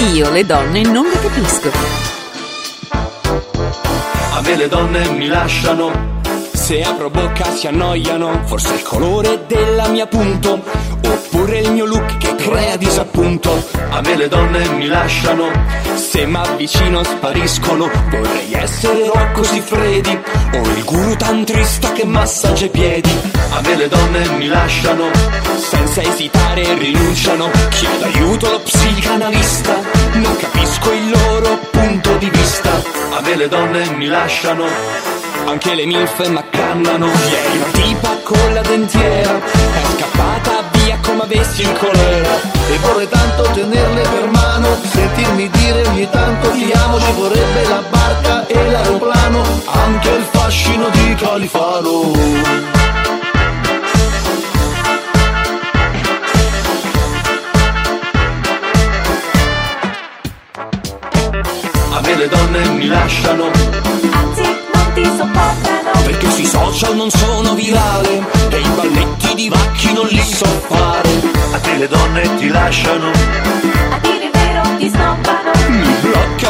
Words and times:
Io 0.00 0.30
le 0.30 0.46
donne 0.46 0.80
non 0.82 1.04
le 1.04 1.20
capisco. 1.20 1.70
A 4.32 4.40
me 4.40 4.56
le 4.56 4.66
donne 4.66 5.08
mi 5.10 5.26
lasciano. 5.26 5.92
Se 6.52 6.82
apro 6.82 7.10
bocca 7.10 7.52
si 7.52 7.66
annoiano. 7.66 8.40
Forse 8.46 8.74
il 8.74 8.82
colore 8.82 9.44
della 9.46 9.88
mia 9.88 10.06
punto. 10.06 10.62
Oppure 11.10 11.58
il 11.58 11.72
mio 11.72 11.86
look 11.86 12.18
che 12.18 12.34
crea 12.36 12.76
disappunto. 12.76 13.66
A 13.90 14.00
me 14.00 14.16
le 14.16 14.28
donne 14.28 14.68
mi 14.70 14.86
lasciano. 14.86 15.50
Se 15.96 16.24
m'avvicino 16.24 17.02
spariscono. 17.02 17.90
Vorrei 18.10 18.52
essere 18.52 19.10
Rocco 19.12 19.42
Siffredi. 19.42 20.18
O 20.54 20.58
il 20.58 20.84
guru 20.84 21.16
tantrista 21.16 21.92
che 21.92 22.04
massaggia 22.04 22.66
i 22.66 22.70
piedi. 22.70 23.12
A 23.50 23.60
me 23.60 23.76
le 23.76 23.88
donne 23.88 24.28
mi 24.38 24.46
lasciano. 24.46 25.10
Senza 25.58 26.00
esitare 26.02 26.74
rinunciano. 26.74 27.50
Chiedo 27.70 28.04
aiuto 28.04 28.46
allo 28.46 28.60
psicanalista. 28.60 29.74
Non 30.12 30.36
capisco 30.36 30.92
il 30.92 31.10
loro 31.10 31.58
punto 31.70 32.16
di 32.18 32.30
vista. 32.30 32.70
A 33.16 33.20
me 33.20 33.34
le 33.34 33.48
donne 33.48 33.90
mi 33.96 34.06
lasciano. 34.06 35.19
Anche 35.46 35.74
le 35.74 35.86
milf 35.86 36.28
m'accannano 36.28 37.06
Ieri 37.06 37.56
una 37.56 37.70
tipa 37.72 38.16
con 38.22 38.54
la 38.54 38.60
dentiera 38.60 39.38
È 39.38 39.82
scappata 39.96 40.68
via 40.72 40.98
come 41.02 41.22
avessi 41.22 41.62
il 41.62 41.72
colera. 41.72 42.40
E 42.70 42.78
vorrei 42.78 43.08
tanto 43.08 43.42
tenerle 43.52 44.02
per 44.02 44.28
mano 44.30 44.76
Sentirmi 44.82 45.48
dire 45.50 45.86
ogni 45.88 46.08
tanto 46.10 46.50
ti 46.50 46.70
amo 46.72 47.00
Ci 47.00 47.12
vorrebbe 47.12 47.68
la 47.68 47.82
barca 47.88 48.46
e 48.46 48.70
l'aeroplano 48.70 49.42
Anche 49.66 50.08
il 50.10 50.24
fascino 50.30 50.88
di 50.90 51.14
Califano. 51.14 52.12
A 61.92 62.00
me 62.02 62.16
le 62.16 62.28
donne 62.28 62.68
mi 62.68 62.86
lasciano 62.86 63.99
Perché 66.04 66.30
sui 66.30 66.46
social 66.46 66.96
non 66.96 67.10
sono 67.10 67.54
virale. 67.54 68.26
E 68.50 68.60
i 68.60 68.68
balletti 68.74 69.34
di 69.34 69.48
vacchi 69.48 69.92
non 69.92 70.06
li 70.06 70.22
so 70.22 70.46
fare. 70.68 71.10
A 71.52 71.58
te 71.58 71.76
le 71.76 71.88
donne 71.88 72.36
ti 72.36 72.48
lasciano 72.48 73.10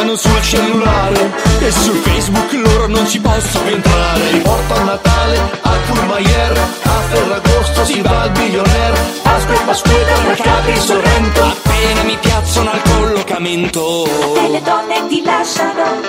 bloccano 0.01 0.15
sul 0.15 0.41
cellulare 0.41 1.31
E 1.59 1.71
su 1.71 1.93
Facebook 1.93 2.51
loro 2.53 2.87
non 2.87 3.07
ci 3.07 3.19
posso 3.19 3.63
entrare. 3.65 4.29
Ti 4.31 4.37
porto 4.39 4.73
a 4.73 4.83
Natale 4.83 5.37
a 5.61 5.77
Courmayeur 5.87 6.57
A 6.83 7.01
Ferragosto 7.09 7.85
si 7.85 8.01
va 8.01 8.21
al 8.21 8.31
billionaire 8.31 8.99
Pasqua 9.21 9.53
e 9.53 9.59
Pasquetta 9.65 10.21
mercati 10.21 10.79
Sorrento. 10.79 11.43
Appena 11.43 12.03
mi 12.03 12.17
piazzano 12.19 12.71
al 12.71 12.81
collocamento. 12.81 14.05
E 14.35 14.49
le 14.49 14.61
donne 14.61 15.07
ti 15.07 15.21
lasciano. 15.23 16.01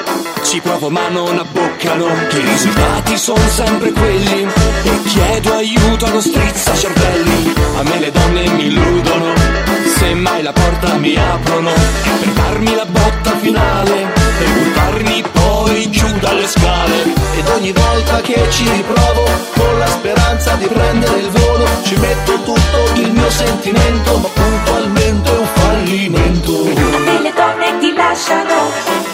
Ci 0.42 0.60
provo 0.60 0.90
ma 0.90 1.08
non 1.08 1.38
abboccano. 1.38 2.06
Che 2.28 2.38
i 2.38 2.44
risultati 2.44 3.16
sono 3.16 3.46
sempre 3.48 3.92
quelli. 3.92 4.46
E 4.84 5.02
chiedo 5.04 5.54
aiuto 5.54 6.06
allo 6.06 6.20
strizza 6.20 6.74
cervelli. 6.74 7.54
A 7.78 7.82
me 7.82 7.98
le 7.98 8.10
donne 8.10 8.48
mi 8.50 8.66
illudono 8.66 9.71
Se 10.02 10.14
mai 10.14 10.42
la 10.42 10.52
porta 10.52 10.94
mi 10.94 11.14
aprono 11.14 11.70
Per 11.70 12.32
darmi 12.32 12.74
la 12.74 12.86
botta 12.86 13.36
finale 13.36 14.12
E 14.40 14.46
buttarmi 14.46 15.22
poi 15.30 15.90
giù 15.90 16.08
dalle 16.18 16.48
scale 16.48 17.04
Ed 17.36 17.46
ogni 17.46 17.70
volta 17.70 18.20
che 18.20 18.48
ci 18.50 18.68
riprovo 18.68 19.24
Con 19.54 19.78
la 19.78 19.86
speranza 19.86 20.54
di 20.56 20.66
prendere 20.66 21.18
il 21.20 21.30
volo 21.30 21.66
Ci 21.84 21.94
metto 21.98 22.32
tutto 22.42 23.00
il 23.00 23.12
mio 23.12 23.30
sentimento 23.30 24.18
Ma 24.18 24.28
puntualmente 24.28 25.30
è 25.30 25.38
un 25.38 25.46
fallimento 25.46 26.64
E 26.66 27.20
le 27.20 27.32
donne 27.32 27.78
ti 27.78 27.94
lasciano. 27.94 29.11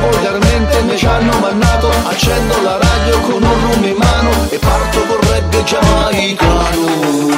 Volgarmente 0.00 0.82
mi 0.82 0.96
ci 0.96 1.06
hanno 1.06 1.38
mannato. 1.38 1.90
Accendo 2.04 2.62
la 2.62 2.78
radio 2.78 3.20
con 3.20 3.42
un 3.42 3.60
rum 3.70 3.84
in 3.84 3.96
mano 3.96 4.30
e 4.50 4.58
parto 4.58 5.00
con 5.06 5.18
reggae 5.30 5.64
giamaicano 5.64 7.28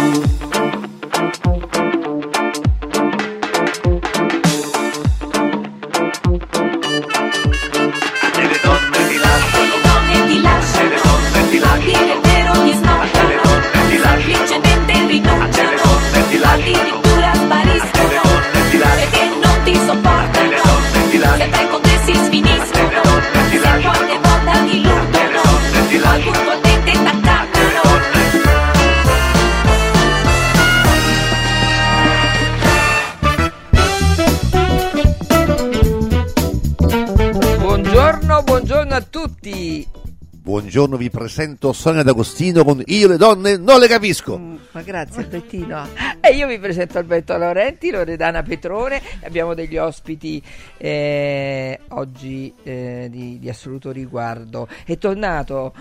Buongiorno, 40.71 40.99
vi 40.99 41.11
presento 41.11 41.73
Sonia 41.73 42.05
D'Agostino 42.05 42.63
con 42.63 42.81
Io 42.87 43.09
le 43.09 43.17
donne 43.17 43.57
non 43.57 43.81
le 43.81 43.89
capisco. 43.89 44.39
Mm, 44.39 44.57
Ma 44.71 44.83
grazie 44.83 45.23
Albertino. 45.25 45.89
E 46.23 46.37
io 46.37 46.47
vi 46.47 46.61
presento 46.61 46.99
Alberto 46.99 47.37
Laurenti, 47.37 47.91
Loredana 47.91 48.43
Petrone, 48.43 49.03
abbiamo 49.25 49.55
degli 49.55 49.77
ospiti 49.77 50.41
eh, 50.77 51.81
oggi 51.89 52.55
eh, 52.63 53.09
di, 53.11 53.41
di 53.41 53.49
assoluto 53.49 53.91
riguardo. 53.91 54.69
È 54.85 54.97
tornato, 54.97 55.75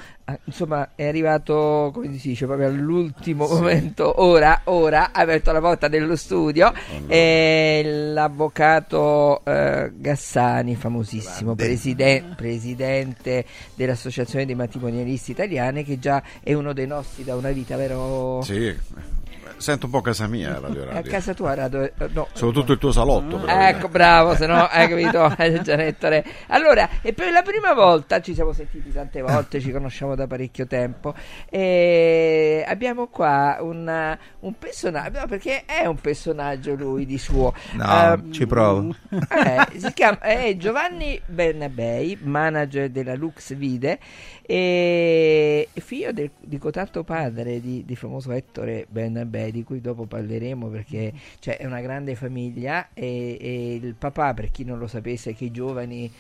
insomma 0.44 0.90
è 0.96 1.08
arrivato, 1.08 1.92
come 1.94 2.18
si 2.18 2.30
dice, 2.30 2.46
proprio 2.46 2.68
all'ultimo 2.68 3.48
momento, 3.48 4.22
ora, 4.22 4.62
ora, 4.66 5.12
ha 5.12 5.22
aperto 5.22 5.52
la 5.52 5.60
porta 5.60 5.88
dello 5.88 6.16
studio, 6.16 6.74
è 7.08 7.82
l'avvocato 7.86 9.44
eh, 9.46 9.92
Gassani, 9.96 10.76
famosissimo, 10.76 11.56
Grande. 11.56 11.64
presiden- 11.64 12.34
presidente 12.36 13.46
dell'Associazione 13.76 14.46
dei 14.46 14.56
Matrimonialisti 14.56 15.32
Italiani, 15.32 15.84
che 15.84 16.00
già 16.00 16.22
è 16.42 16.54
uno 16.54 16.74
dei 16.74 16.88
nostri 16.88 17.24
da 17.24 17.36
una 17.36 17.52
vita, 17.52 17.76
vero? 17.76 18.42
Sì, 18.44 18.76
sento 19.60 19.86
un 19.86 19.92
po' 19.92 20.02
casa 20.02 20.28
mia 20.28 20.60
Radio 20.60 20.84
È 20.84 20.88
a 20.90 20.94
Radio. 20.94 21.12
casa 21.12 21.34
tua, 21.34 21.54
Rado? 21.54 21.84
eh, 21.84 21.94
No. 22.12 22.28
Soprattutto 22.34 22.72
il 22.74 22.78
tuo 22.80 22.92
salotto. 22.92 23.38
però. 23.38 23.60
Ecco, 23.68 23.88
bravo, 23.90 24.36
se 24.36 24.46
no 24.48 24.66
hai 24.66 24.88
capito, 24.88 25.34
eh, 25.38 25.62
Gianettore. 25.62 26.26
Allora, 26.48 26.90
e 27.02 27.14
per 27.14 27.32
la 27.32 27.42
prima 27.42 27.74
volta 27.74 28.20
ci 28.22 28.34
siamo 28.34 28.52
sentiti 28.54 28.92
tante 28.92 29.22
volte, 29.22 29.60
ci 29.60 29.72
conosciamo 29.72 30.16
da 30.16 30.26
parecchio 30.28 30.66
tempo. 30.66 31.14
E 31.50 32.64
abbiamo 32.68 33.08
qua 33.08 33.58
una- 33.62 34.18
un 34.40 34.58
personaggio, 34.58 35.26
perché 35.28 35.64
è 35.66 35.86
un 35.86 35.98
personaggio 35.98 36.74
lui 36.76 37.06
di 37.06 37.18
suo. 37.18 37.54
No, 37.74 37.86
Ehm, 38.14 38.32
ci 38.32 38.46
provo. 38.48 38.96
eh, 39.10 39.78
si 39.80 39.92
chiama 39.94 40.20
è 40.20 40.56
Giovanni 40.58 41.22
Bernabei, 41.26 42.18
manager 42.22 42.90
della 42.90 43.16
Lux 43.16 43.54
Vide 43.56 44.00
e 44.52 45.68
figlio 45.76 46.12
del- 46.12 46.32
di 46.40 46.58
cotanto 46.58 47.04
padre 47.04 47.62
di, 47.62 47.86
di 47.86 47.96
famoso 47.96 48.32
Ettore 48.32 48.88
Bernabei, 48.90 49.52
di 49.52 49.64
cui 49.64 49.80
dopo 49.80 50.06
parleremo 50.06 50.70
perché 50.70 51.14
cioè, 51.38 51.58
è 51.58 51.68
una 51.68 51.82
grande 51.82 52.16
famiglia 52.16 52.90
e, 52.96 53.38
e 53.40 53.76
il 53.76 53.94
papà, 53.94 54.34
per 54.34 54.50
chi 54.50 54.64
non 54.64 54.80
lo 54.80 54.88
sapesse, 54.88 55.36
che 55.36 55.46
i 55.46 55.52
giovani 55.52 56.12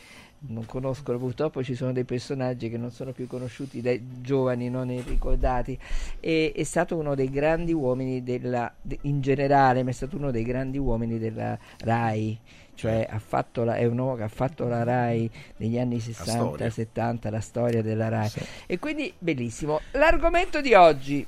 non 0.41 0.63
conoscono 0.65 1.17
purtroppo 1.17 1.63
ci 1.63 1.73
sono 1.73 1.91
dei 1.91 2.05
personaggi 2.05 2.69
che 2.69 2.77
non 2.77 2.91
sono 2.91 3.11
più 3.13 3.25
conosciuti 3.27 3.81
dai 3.81 3.99
giovani 4.21 4.69
non 4.69 5.03
ricordati. 5.07 5.75
E 6.19 6.53
è 6.55 6.63
stato 6.63 6.95
uno 6.97 7.15
dei 7.15 7.31
grandi 7.31 7.73
uomini 7.73 8.21
della 8.21 8.71
de- 8.79 8.99
in 9.01 9.21
generale 9.21 9.81
ma 9.81 9.89
è 9.89 9.93
stato 9.93 10.17
uno 10.17 10.29
dei 10.29 10.43
grandi 10.43 10.77
uomini 10.77 11.17
della 11.17 11.57
RAI 11.79 12.39
cioè 12.79 13.05
ha 13.09 13.19
fatto 13.19 13.65
la, 13.65 13.75
è 13.75 13.85
un 13.85 13.97
uomo 13.97 14.15
che 14.15 14.23
ha 14.23 14.29
fatto 14.29 14.65
la 14.69 14.83
RAI 14.83 15.29
negli 15.57 15.77
anni 15.77 15.99
60 15.99 16.31
storia. 16.31 16.69
70 16.69 17.29
la 17.29 17.41
storia 17.41 17.81
della 17.81 18.07
RAI 18.07 18.31
e 18.67 18.79
quindi 18.79 19.13
bellissimo 19.17 19.81
l'argomento 19.91 20.61
di 20.61 20.73
oggi 20.73 21.27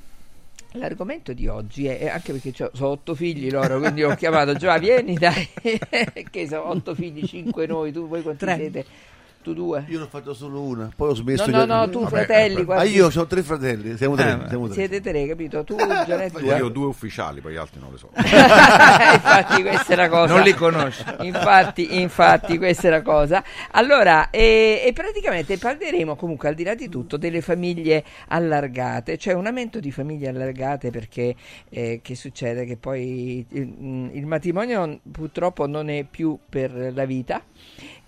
L'argomento 0.76 1.34
di 1.34 1.48
oggi 1.48 1.86
è, 1.86 1.98
è 1.98 2.08
anche 2.08 2.32
perché 2.32 2.70
sono 2.72 2.88
otto 2.88 3.14
figli 3.14 3.50
loro, 3.50 3.78
quindi 3.78 4.02
ho 4.04 4.14
chiamato 4.14 4.54
Giovanni, 4.54 4.86
vieni 4.86 5.14
dai, 5.16 5.46
che 6.30 6.48
sono 6.48 6.70
otto 6.70 6.94
figli, 6.94 7.26
cinque 7.26 7.66
noi, 7.66 7.92
tu 7.92 8.08
voi 8.08 8.22
quanti 8.22 8.46
Tre. 8.46 8.56
siete? 8.56 8.86
Tu 9.42 9.54
due? 9.54 9.84
Io 9.88 9.98
ne 9.98 10.04
ho 10.04 10.08
fatto 10.08 10.34
solo 10.34 10.60
una, 10.60 10.90
poi 10.94 11.10
ho 11.10 11.14
smesso. 11.14 11.50
No, 11.50 11.64
no, 11.64 11.76
no, 11.78 11.88
tu 11.90 12.00
Vabbè, 12.04 12.14
fratelli. 12.24 12.64
vabbè. 12.64 12.80
Ah, 12.80 12.84
io 12.84 13.10
ho 13.12 13.26
tre 13.26 13.42
fratelli, 13.42 13.96
siamo 13.96 14.14
tre. 14.14 14.40
Eh, 14.44 14.48
siamo 14.48 14.66
tre. 14.66 14.74
Siete 14.74 15.00
tre, 15.00 15.26
capito? 15.26 15.64
Tu, 15.64 15.76
Gianetto, 15.76 16.38
due. 16.38 16.56
Io 16.56 16.66
ho 16.66 16.68
due 16.68 16.86
ufficiali, 16.86 17.40
poi 17.40 17.54
gli 17.54 17.56
altri 17.56 17.80
non 17.80 17.90
le 17.92 17.98
so. 17.98 18.10
infatti 18.14 19.62
questa 19.62 19.92
è 19.92 19.96
la 19.96 20.08
cosa 20.08 20.32
Non 20.34 20.42
li 20.42 20.54
conosci. 20.54 21.04
infatti, 21.22 22.00
infatti 22.00 22.58
questa 22.58 22.88
è 22.88 22.90
la 22.90 23.02
cosa 23.02 23.42
allora 23.72 24.30
e, 24.30 24.82
e 24.84 24.92
praticamente 24.92 25.58
parleremo 25.58 26.14
comunque 26.16 26.48
al 26.48 26.54
di 26.54 26.64
là 26.64 26.74
di 26.74 26.88
tutto 26.88 27.16
delle 27.16 27.40
famiglie 27.40 28.04
allargate 28.28 29.18
cioè 29.18 29.34
un 29.34 29.46
aumento 29.46 29.80
di 29.80 29.90
famiglie 29.90 30.28
allargate 30.28 30.90
perché 30.90 31.34
eh, 31.68 32.00
che 32.02 32.14
succede 32.14 32.64
che 32.64 32.76
poi 32.76 33.44
il, 33.48 34.08
il 34.12 34.26
matrimonio 34.26 35.00
purtroppo 35.10 35.66
non 35.66 35.88
è 35.90 36.04
più 36.08 36.38
per 36.48 36.92
la 36.94 37.04
vita 37.04 37.42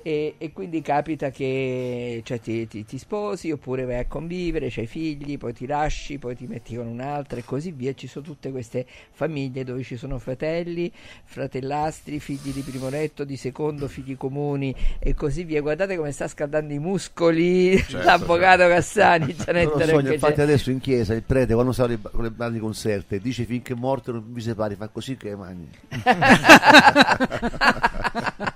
e, 0.07 0.35
e 0.37 0.53
quindi 0.53 0.83
capita 0.83 1.31
che 1.31 2.21
cioè, 2.25 2.39
ti, 2.39 2.67
ti- 2.69 2.85
ti 2.85 2.99
sposi 2.99 3.51
oppure 3.51 3.87
vai 3.87 3.97
a 4.01 4.07
convivere, 4.07 4.69
c'hai 4.71 4.87
figli, 4.87 5.39
poi 5.39 5.55
ti 5.55 5.65
lasci, 5.67 6.19
poi 6.19 6.37
ti 6.37 6.47
metti 6.47 6.77
con 6.77 6.87
un'altra 6.87 7.39
e 7.39 7.45
così 7.45 7.71
via. 7.73 7.95
Ci 7.95 8.07
sono 8.07 8.25
tutte 8.27 8.51
queste 8.51 8.85
famiglie 9.13 9.65
dove 9.65 9.83
ci 9.83 9.97
sono 9.97 10.19
fratelli, 10.19 10.93
fratellastri, 11.25 12.21
figli 12.21 12.53
di 12.53 12.61
primo 12.61 12.91
letto, 12.91 13.25
di 13.25 13.37
secondo, 13.39 13.89
figli 13.89 14.15
comuni 14.17 14.75
e 14.99 15.15
così 15.15 15.43
via. 15.45 15.63
Guardate 15.63 15.97
come 15.97 16.13
sta 16.13 16.29
scaldando 16.29 16.75
i 16.75 16.79
muscoli 16.79 17.79
Certo, 17.79 17.97
l'avvocato 18.05 18.69
Cassani. 18.69 19.35
Non 19.35 19.37
Gianetto 19.47 19.79
lo 19.79 19.81
so, 19.81 19.99
infatti 20.01 20.35
c'è- 20.35 20.43
adesso 20.43 20.71
in 20.71 20.81
chiesa 20.81 21.15
il 21.15 21.23
prete 21.23 21.55
quando 21.55 21.73
sta 21.73 21.87
con 21.99 22.25
le 22.25 22.33
mani 22.37 22.59
conserte 22.59 23.21
dice 23.21 23.45
finché 23.45 23.75
morto 23.75 24.13
non 24.13 24.23
vi 24.33 24.41
separi, 24.43 24.75
fa 24.75 24.89
così 24.89 25.17
che 25.17 25.35
mani. 25.35 25.67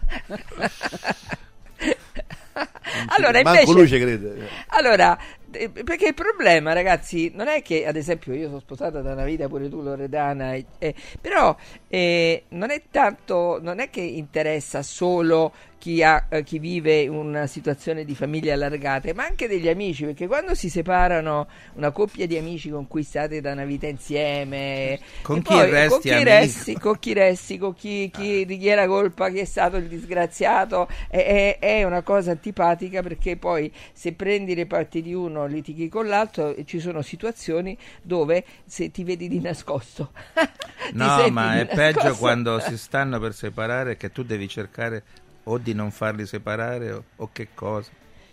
allora, 3.18 3.42
Manco 3.42 3.60
invece, 3.60 3.72
lui 3.72 3.88
ci 3.88 3.98
crede. 3.98 4.48
Allora, 4.68 5.18
eh, 5.50 5.70
perché 5.70 6.08
il 6.08 6.14
problema, 6.14 6.72
ragazzi, 6.72 7.32
non 7.34 7.48
è 7.48 7.62
che, 7.62 7.86
ad 7.86 7.96
esempio, 7.96 8.34
io 8.34 8.46
sono 8.46 8.60
sposata 8.60 9.00
da 9.00 9.12
una 9.12 9.24
vita, 9.24 9.48
pure 9.48 9.68
tu, 9.68 9.82
Loredana, 9.82 10.54
eh, 10.54 10.66
eh, 10.78 10.94
però 11.20 11.56
eh, 11.88 12.44
non 12.48 12.70
è 12.70 12.82
tanto, 12.90 13.58
non 13.60 13.80
è 13.80 13.90
che 13.90 14.00
interessa 14.00 14.82
solo 14.82 15.52
chi, 15.78 16.02
ha, 16.02 16.26
eh, 16.28 16.42
chi 16.42 16.58
vive 16.58 17.06
una 17.08 17.46
situazione 17.46 18.04
di 18.04 18.14
famiglie 18.14 18.52
allargate, 18.52 19.14
ma 19.14 19.24
anche 19.24 19.46
degli 19.48 19.68
amici, 19.68 20.04
perché 20.04 20.26
quando 20.26 20.54
si 20.54 20.68
separano 20.68 21.46
una 21.74 21.90
coppia 21.92 22.26
di 22.26 22.36
amici 22.36 22.68
con 22.70 22.86
cui 22.88 23.02
state 23.02 23.40
da 23.40 23.52
una 23.52 23.64
vita 23.64 23.86
insieme, 23.86 24.98
Con 25.22 25.42
chi 25.42 25.42
poi, 25.42 25.70
resti 25.70 25.86
con 25.90 26.02
chi 26.02 26.22
resti, 26.24 26.78
con 26.78 26.98
chi 26.98 27.12
resti, 27.12 27.58
con 27.58 27.74
chi, 27.74 28.10
chi- 28.12 28.44
di 28.44 28.58
chi 28.58 28.68
è 28.68 28.74
la 28.74 28.86
colpa, 28.86 29.30
chi 29.30 29.38
è 29.38 29.44
stato 29.44 29.76
il 29.76 29.86
disgraziato, 29.88 30.88
è, 31.08 31.56
è- 31.60 31.64
è 31.64 31.84
una 31.84 32.02
cosa 32.02 32.30
antipatica 32.32 33.02
perché 33.02 33.36
poi 33.36 33.72
se 33.92 34.12
prendi 34.12 34.54
le 34.54 34.66
parti 34.66 35.02
di 35.02 35.14
uno 35.14 35.46
litighi 35.46 35.88
con 35.88 36.06
l'altro 36.06 36.54
ci 36.64 36.80
sono 36.80 37.02
situazioni 37.02 37.76
dove 38.02 38.44
se 38.66 38.90
ti 38.90 39.04
vedi 39.04 39.28
di 39.28 39.40
nascosto. 39.40 40.12
No, 40.90 41.28
ma 41.28 41.58
è 41.58 41.66
peggio 41.66 42.08
nascosto. 42.08 42.14
quando 42.14 42.60
si 42.60 42.76
stanno 42.78 43.18
per 43.18 43.34
separare 43.34 43.96
che 43.96 44.10
tu 44.10 44.22
devi 44.22 44.48
cercare 44.48 45.02
o 45.50 45.58
di 45.58 45.72
non 45.74 45.90
farli 45.90 46.26
separare 46.26 46.90
o, 46.92 47.04
o 47.16 47.28
che 47.32 47.48
cosa. 47.54 47.90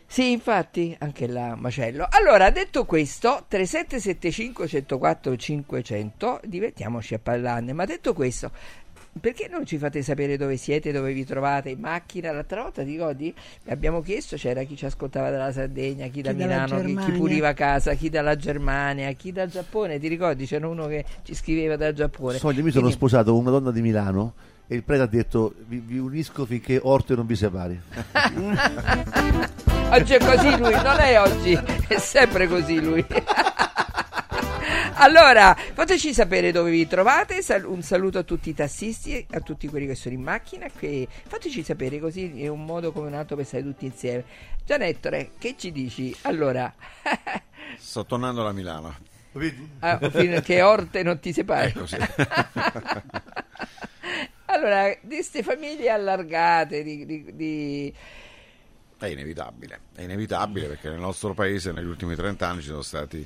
Sì, 0.08 0.32
infatti, 0.32 0.96
anche 1.00 1.28
là 1.28 1.56
macello. 1.56 2.06
Allora, 2.10 2.50
detto 2.52 2.86
questo, 2.86 3.46
3775 3.48 4.68
104 4.68 5.36
500, 5.36 6.42
divertiamoci 6.44 7.16
a 7.16 7.20
parlarne, 7.20 7.74
ma 7.74 7.86
detto 7.86 8.14
questo, 8.14 8.52
perché 9.20 9.48
non 9.50 9.66
ci 9.66 9.78
fate 9.80 10.04
sapere 10.04 10.38
dove 10.38 10.58
siete, 10.58 10.92
dove 10.92 11.12
vi 11.12 11.26
trovate 11.26 11.70
in 11.70 11.80
macchina? 11.80 12.32
L'altra 12.32 12.62
volta 12.62 12.84
ti 12.84 12.92
ricordi? 12.92 13.34
Abbiamo 13.68 14.02
chiesto, 14.02 14.36
c'era 14.36 14.62
chi 14.64 14.76
ci 14.76 14.86
ascoltava 14.86 15.32
dalla 15.32 15.52
Sardegna, 15.52 16.06
chi 16.08 16.22
da 16.22 16.32
Chi 16.32 16.38
Milano, 16.38 16.82
chi, 16.82 16.96
chi 16.98 17.12
puliva 17.14 17.54
casa, 17.54 17.94
chi 17.96 18.10
dalla 18.10 18.36
Germania, 18.36 19.12
chi 19.14 19.32
dal 19.32 19.50
Giappone, 19.50 19.98
ti 20.00 20.08
ricordi? 20.08 20.46
C'era 20.46 20.68
uno 20.68 20.86
che 20.86 21.04
ci 21.24 21.34
scriveva 21.34 21.78
dal 21.78 21.94
Giappone. 21.94 22.38
Soglia, 22.38 22.62
mi 22.62 22.70
sono 22.70 22.82
Quindi- 22.82 22.92
sposato 22.92 23.32
con 23.32 23.42
una 23.42 23.50
donna 23.52 23.72
di 23.72 23.82
Milano 23.82 24.34
e 24.68 24.76
il 24.76 24.84
prete 24.84 25.04
ha 25.04 25.08
detto 25.08 25.54
vi, 25.68 25.80
vi 25.80 25.98
unisco 25.98 26.46
finché 26.46 26.80
Orte 26.82 27.16
non 27.16 27.26
vi 27.26 27.36
separi. 27.36 27.80
Oggi 29.92 30.14
è 30.14 30.20
così 30.20 30.58
lui, 30.58 30.74
non 30.74 31.00
è 31.00 31.22
oggi, 31.22 31.54
è 31.88 31.98
sempre 32.00 32.48
così 32.48 32.82
lui. 32.82 33.06
Allora, 34.98 35.54
fateci 35.74 36.14
sapere 36.14 36.54
dove 36.54 36.72
vi 36.72 36.88
trovate. 36.88 37.40
un 37.66 37.82
saluto 37.82 38.18
a 38.20 38.24
tutti 38.24 38.50
i 38.50 38.54
tassisti, 38.54 39.26
a 39.32 39.42
tutti 39.42 39.68
quelli 39.68 39.88
che 39.88 39.96
sono 39.96 40.16
in 40.16 40.22
macchina. 40.22 40.68
Che 40.68 41.08
fateci 41.28 41.64
sapere 41.64 42.00
così 42.00 42.42
è 42.42 42.48
un 42.48 42.64
modo 42.64 42.94
come 42.94 43.08
un 43.08 43.14
altro 43.14 43.36
per 43.36 43.46
stare 43.46 43.64
tutti 43.64 43.86
insieme. 43.86 44.24
Gianettore, 44.66 45.32
che 45.38 45.56
ci 45.58 45.74
dici? 45.74 46.16
Allora, 46.22 46.74
Sto 47.78 48.06
tornando 48.06 48.42
da 48.44 48.54
Milano. 48.54 48.96
ah, 49.80 50.00
fino 50.10 50.38
a 50.38 50.42
che 50.42 50.62
Orte 50.62 51.04
non 51.04 51.20
ti 51.20 51.34
separi. 51.34 51.68
Ecco, 51.68 51.86
sì. 51.86 51.98
Allora, 54.46 54.90
di 55.02 55.16
queste 55.16 55.44
famiglie 55.44 55.90
allargate, 55.90 56.84
di- 56.84 57.06
di- 57.06 57.36
di, 57.36 57.94
È 58.98 59.08
inevitabile, 59.08 59.80
è 59.96 60.02
inevitabile 60.04 60.68
perché 60.68 60.90
nel 60.90 61.00
nostro 61.00 61.34
paese 61.34 61.72
negli 61.72 61.88
ultimi 61.88 62.16
30 62.16 62.48
anni 62.48 62.62
ci 62.62 62.68
sono 62.68 62.82
stati 62.82 63.26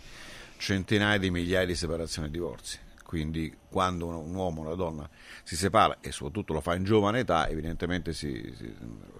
centinaia 0.57 1.17
di 1.17 1.29
migliaia 1.31 1.65
di 1.65 1.75
separazioni 1.75 2.27
e 2.27 2.31
divorzi. 2.31 2.79
Quindi 3.09 3.51
quando 3.69 4.05
un, 4.05 4.35
uomo 4.35 4.61
o 4.61 4.65
una 4.65 4.75
donna 4.75 5.09
si 5.41 5.55
separa 5.55 5.97
e 5.99 6.11
soprattutto 6.11 6.53
lo 6.53 6.61
fa 6.61 6.75
in 6.75 6.83
giovane 6.83 7.21
età, 7.21 7.47
evidentemente 7.49 8.13
si, 8.13 8.53
si 8.55 8.71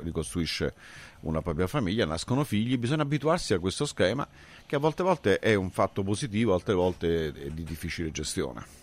ricostruisce 0.01 0.75
una 1.21 1.41
propria 1.41 1.65
famiglia, 1.65 2.05
nascono 2.05 2.43
figli, 2.43 2.77
bisogna 2.77 3.01
abituarsi 3.01 3.55
a 3.55 3.59
questo 3.59 3.85
schema 3.85 4.27
che 4.67 4.75
a 4.75 4.79
volte, 4.79 5.01
volte 5.01 5.39
è 5.39 5.55
un 5.55 5.71
fatto 5.71 6.03
positivo, 6.03 6.53
altre 6.53 6.75
volte 6.75 7.33
è 7.33 7.49
di 7.49 7.63
difficile 7.63 8.11
gestione. 8.11 8.78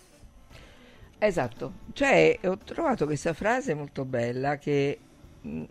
Esatto, 1.19 1.73
cioè 1.93 2.37
ho 2.43 2.57
trovato 2.59 3.05
questa 3.05 3.33
frase 3.33 3.73
molto 3.73 4.05
bella 4.05 4.57
che 4.57 4.99
mh, 5.41 5.63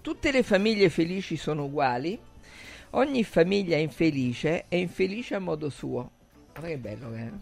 tutte 0.00 0.32
le 0.32 0.42
famiglie 0.42 0.88
felici 0.88 1.36
sono 1.36 1.64
uguali, 1.64 2.18
ogni 2.90 3.22
famiglia 3.22 3.76
infelice 3.76 4.64
è 4.68 4.76
infelice 4.76 5.34
a 5.34 5.40
modo 5.40 5.68
suo. 5.68 6.10
Guarda 6.52 6.68
che 6.68 6.78
bello 6.78 7.10
che 7.10 7.18
è. 7.18 7.24
no? 7.24 7.40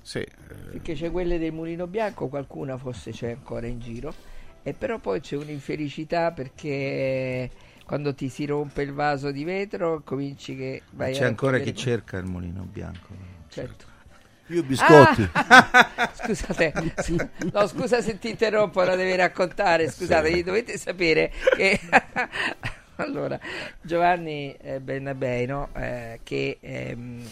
Sì, 0.00 0.18
eh, 0.20 0.28
Perché 0.70 0.94
c'è 0.94 1.10
quelle 1.10 1.38
del 1.38 1.52
mulino 1.52 1.86
bianco, 1.86 2.28
qualcuna 2.28 2.78
forse 2.78 3.10
c'è 3.10 3.32
ancora 3.32 3.66
in 3.66 3.78
giro, 3.78 4.14
e 4.62 4.72
però 4.72 4.98
poi 4.98 5.20
c'è 5.20 5.36
un'infelicità 5.36 6.32
perché 6.32 7.50
quando 7.84 8.14
ti 8.14 8.30
si 8.30 8.46
rompe 8.46 8.82
il 8.82 8.92
vaso 8.92 9.30
di 9.30 9.44
vetro 9.44 10.00
cominci 10.02 10.56
che 10.56 10.82
vai 10.92 11.12
C'è 11.12 11.24
a 11.24 11.26
ancora 11.26 11.58
chi 11.58 11.74
cerca 11.74 12.16
il 12.16 12.24
mulino 12.24 12.62
bianco. 12.62 13.08
Certo. 13.48 13.95
Io 14.48 14.62
biscotti. 14.62 15.28
Ah! 15.32 16.10
Scusate, 16.14 16.72
no, 17.52 17.66
scusa 17.66 18.00
se 18.00 18.18
ti 18.18 18.30
interrompo, 18.30 18.82
la 18.82 18.94
devi 18.94 19.14
raccontare. 19.16 19.90
Scusate, 19.90 20.32
Sì. 20.32 20.42
dovete 20.42 20.78
sapere 20.78 21.32
che. 21.56 21.78
allora, 22.96 23.38
Giovanni 23.80 24.54
eh, 24.60 24.80
Bernabei, 24.80 25.46
no? 25.46 25.68
Eh, 25.74 26.20
che. 26.22 26.58
ehm, 26.60 27.22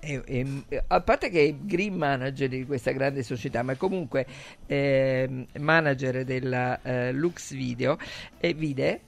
è- 0.00 0.20
è- 0.22 0.82
a 0.86 1.00
parte 1.00 1.28
che 1.28 1.44
è 1.44 1.54
green 1.54 1.94
manager 1.94 2.48
di 2.48 2.64
questa 2.64 2.92
grande 2.92 3.22
società, 3.24 3.62
ma 3.62 3.74
comunque 3.74 4.24
ehm, 4.66 5.46
manager 5.58 6.22
della 6.24 6.80
eh, 6.82 7.12
Lux 7.12 7.52
Video 7.52 7.98
e 8.38 8.54
Vide. 8.54 9.00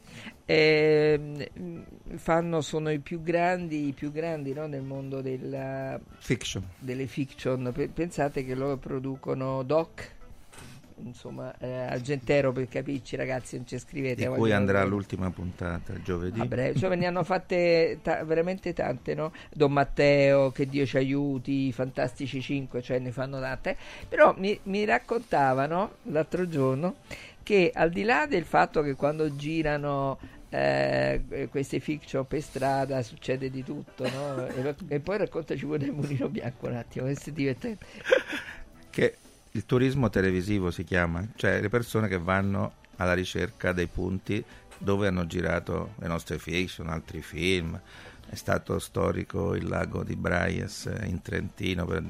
Ehm, 0.50 1.84
fanno, 2.16 2.60
sono 2.60 2.90
i 2.90 2.98
più 2.98 3.22
grandi, 3.22 3.88
i 3.88 3.92
più 3.92 4.10
grandi 4.10 4.52
no, 4.52 4.66
nel 4.66 4.82
mondo 4.82 5.20
della, 5.20 5.98
Fiction. 6.18 6.62
delle 6.78 7.06
fiction. 7.06 7.70
Pe- 7.72 7.88
pensate 7.88 8.44
che 8.44 8.54
loro 8.54 8.76
producono 8.76 9.62
doc, 9.62 10.10
insomma, 11.04 11.56
eh, 11.58 11.70
Argentero 11.70 12.50
per 12.50 12.68
capirci, 12.68 13.14
ragazzi, 13.14 13.56
non 13.56 13.66
ci 13.66 13.78
scrivete. 13.78 14.28
Di 14.28 14.34
cui 14.34 14.52
andrà 14.52 14.82
l'ultima 14.84 15.30
puntata 15.30 15.94
giovedì. 16.02 16.40
a 16.40 16.46
breve, 16.46 16.78
cioè 16.78 16.96
ne 16.96 17.06
hanno 17.06 17.22
fatte 17.22 18.00
ta- 18.02 18.24
veramente 18.24 18.72
tante, 18.72 19.14
no? 19.14 19.32
Don 19.52 19.72
Matteo, 19.72 20.50
che 20.50 20.66
Dio 20.66 20.84
ci 20.84 20.96
aiuti, 20.96 21.68
i 21.68 21.72
Fantastici 21.72 22.42
5, 22.42 22.82
cioè 22.82 22.98
ne 22.98 23.12
fanno 23.12 23.38
tante. 23.38 23.76
Però 24.08 24.34
mi, 24.36 24.58
mi 24.64 24.84
raccontavano 24.84 25.92
l'altro 26.04 26.48
giorno 26.48 26.96
che 27.42 27.70
al 27.74 27.90
di 27.90 28.02
là 28.02 28.26
del 28.26 28.44
fatto 28.44 28.82
che 28.82 28.94
quando 28.94 29.34
girano 29.34 30.18
eh, 30.50 31.48
queste 31.48 31.78
fiction 31.78 32.26
per 32.26 32.42
strada 32.42 33.02
succede 33.02 33.50
di 33.50 33.64
tutto, 33.64 34.08
no? 34.08 34.46
E, 34.60 34.74
e 34.88 35.00
poi 35.00 35.18
raccontaci 35.18 35.64
pure 35.64 35.78
del 35.78 35.92
mulino 35.92 36.28
bianco 36.28 36.66
un 36.66 36.74
attimo, 36.74 37.04
questo 37.06 37.30
è 37.30 37.32
divertente. 37.32 37.86
Che 38.90 39.16
il 39.52 39.64
turismo 39.64 40.10
televisivo 40.10 40.70
si 40.70 40.84
chiama, 40.84 41.26
cioè 41.36 41.60
le 41.60 41.68
persone 41.68 42.08
che 42.08 42.18
vanno 42.18 42.74
alla 42.96 43.14
ricerca 43.14 43.72
dei 43.72 43.86
punti 43.86 44.44
dove 44.78 45.06
hanno 45.06 45.26
girato 45.26 45.94
le 45.98 46.08
nostre 46.08 46.38
fiction, 46.38 46.88
altri 46.88 47.22
film. 47.22 47.80
È 48.28 48.34
stato 48.34 48.78
storico 48.78 49.54
il 49.54 49.68
lago 49.68 50.02
di 50.04 50.16
Braies 50.16 50.86
eh, 50.86 51.06
in 51.06 51.20
Trentino 51.20 51.84
per 51.84 52.04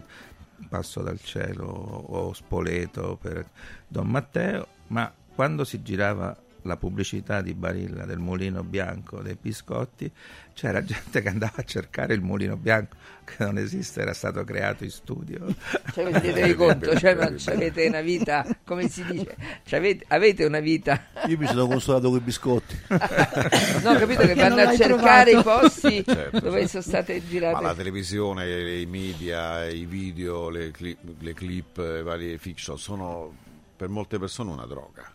Passo 0.69 1.01
dal 1.01 1.21
Cielo 1.21 1.65
o 1.65 2.33
Spoleto 2.33 3.17
per 3.21 3.49
Don 3.89 4.09
Matteo, 4.09 4.67
ma 4.89 5.13
quando 5.35 5.65
si 5.65 5.83
girava 5.83 6.37
la 6.63 6.77
pubblicità 6.77 7.41
di 7.41 7.55
Barilla 7.55 8.05
del 8.05 8.19
mulino 8.19 8.63
bianco 8.63 9.21
dei 9.23 9.37
biscotti, 9.41 10.11
c'era 10.55 10.83
gente 10.85 11.23
che 11.23 11.29
andava 11.29 11.57
a 11.57 11.63
cercare 11.63 12.15
il 12.15 12.21
mulino 12.21 12.57
bianco 12.57 12.97
che 13.25 13.45
non 13.45 13.59
esiste, 13.59 14.01
era 14.01 14.13
stato 14.13 14.43
creato 14.45 14.85
in 14.85 14.91
studio. 14.91 15.55
Cioè, 15.93 16.05
vi 16.05 16.13
rendete 16.13 16.55
conto? 16.55 16.99
Cioè, 16.99 17.15
ma 17.15 17.33
avete 17.53 17.87
una 17.87 18.01
vita, 18.01 18.47
come 18.65 18.89
si 18.89 19.05
dice? 19.05 19.37
Cioè, 19.65 19.79
avete, 19.79 20.05
avete 20.09 20.45
una 20.45 20.61
vita. 20.61 21.05
Io 21.27 21.39
mi 21.39 21.47
sono 21.47 21.67
consolato 21.67 22.09
con 22.09 22.19
i 22.19 22.23
biscotti. 22.23 22.79
No, 23.83 23.95
capito 23.95 24.27
che 24.27 24.35
vanno 24.35 24.61
a 24.61 24.77
cercare 24.77 25.31
i 25.31 25.35
trovato. 25.35 25.61
posti 25.61 26.05
Certo, 26.05 26.41
dove 26.41 26.61
certo. 26.61 26.69
sono 26.69 26.83
state 26.83 27.27
girate. 27.27 27.55
Ma 27.55 27.61
la 27.61 27.75
televisione, 27.75 28.79
i 28.81 28.87
media, 28.87 29.67
i 29.67 29.87
video, 29.87 30.49
le 30.49 30.71
clip, 30.71 30.99
le 31.19 31.35
clip, 31.35 31.79
le 31.79 32.03
varie 32.03 32.39
fiction 32.39 32.79
sono 32.79 33.33
per 33.77 33.89
molte 33.89 34.19
persone 34.19 34.51
una 34.51 34.67
droga. 34.67 35.11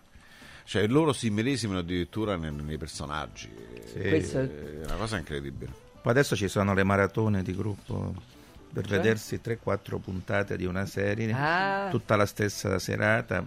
Cioè 0.65 0.88
loro 0.88 1.13
si 1.13 1.29
medesimano 1.29 1.79
addirittura 1.79 2.36
nei, 2.36 2.51
nei 2.51 2.77
personaggi. 2.77 3.50
Questo- 3.93 4.39
È 4.39 4.81
una 4.86 4.95
cosa 4.95 5.17
incredibile. 5.17 5.72
Poi 6.01 6.12
adesso 6.12 6.36
ci 6.36 6.48
sono 6.48 6.74
le 6.74 6.84
maratone 6.84 7.43
di 7.43 7.55
gruppo 7.55 8.13
per 8.74 8.86
Cioè? 8.86 8.98
vedersi 8.98 9.39
3-4 9.41 10.00
puntate 10.00 10.57
di 10.57 10.65
una 10.65 10.86
serie, 10.86 11.31
Ah. 11.34 11.88
tutta 11.89 12.15
la 12.15 12.25
stessa 12.25 12.77
serata, 12.79 13.45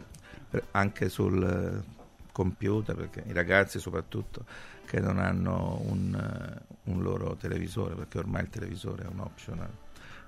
anche 0.71 1.09
sul 1.09 1.43
eh, 1.85 1.97
computer, 2.33 2.95
perché 2.95 3.25
i 3.27 3.33
ragazzi 3.33 3.79
soprattutto 3.81 4.45
che 4.87 5.01
non 5.01 5.19
hanno 5.19 5.81
un, 5.87 6.15
eh, 6.15 6.75
un 6.85 7.03
loro 7.03 7.37
televisore, 7.37 7.95
perché 7.95 8.19
ormai 8.19 8.43
il 8.43 8.49
televisore 8.49 9.03
è 9.05 9.07
un 9.07 9.21
optional. 9.21 9.69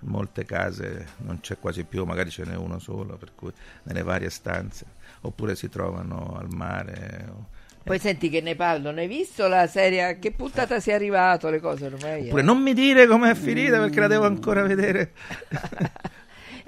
Molte 0.02 0.44
case 0.44 1.06
non 1.18 1.40
c'è 1.40 1.58
quasi 1.58 1.84
più, 1.84 2.04
magari 2.04 2.30
ce 2.30 2.44
n'è 2.44 2.56
uno 2.56 2.78
solo, 2.78 3.16
per 3.16 3.32
cui 3.34 3.52
nelle 3.84 4.02
varie 4.02 4.30
stanze, 4.30 4.86
oppure 5.22 5.54
si 5.54 5.68
trovano 5.68 6.36
al 6.38 6.48
mare. 6.50 7.26
o- 7.30 7.46
Poi 7.82 7.98
senti 7.98 8.28
che 8.30 8.40
Nepal 8.40 8.80
non 8.80 8.98
hai 8.98 9.06
visto 9.06 9.46
la 9.46 9.66
serie? 9.66 10.04
A 10.04 10.14
che 10.18 10.32
puntata 10.32 10.80
sei 10.80 10.94
arrivato? 10.94 11.50
Le 11.50 11.60
cose 11.60 11.86
ormai. 11.86 12.26
Oppure 12.26 12.42
eh. 12.42 12.44
non 12.44 12.62
mi 12.62 12.72
dire 12.72 13.06
com'è 13.06 13.34
finita 13.34 13.78
perché 13.78 14.00
la 14.00 14.06
devo 14.06 14.24
ancora 14.24 14.62
vedere. 14.62 15.12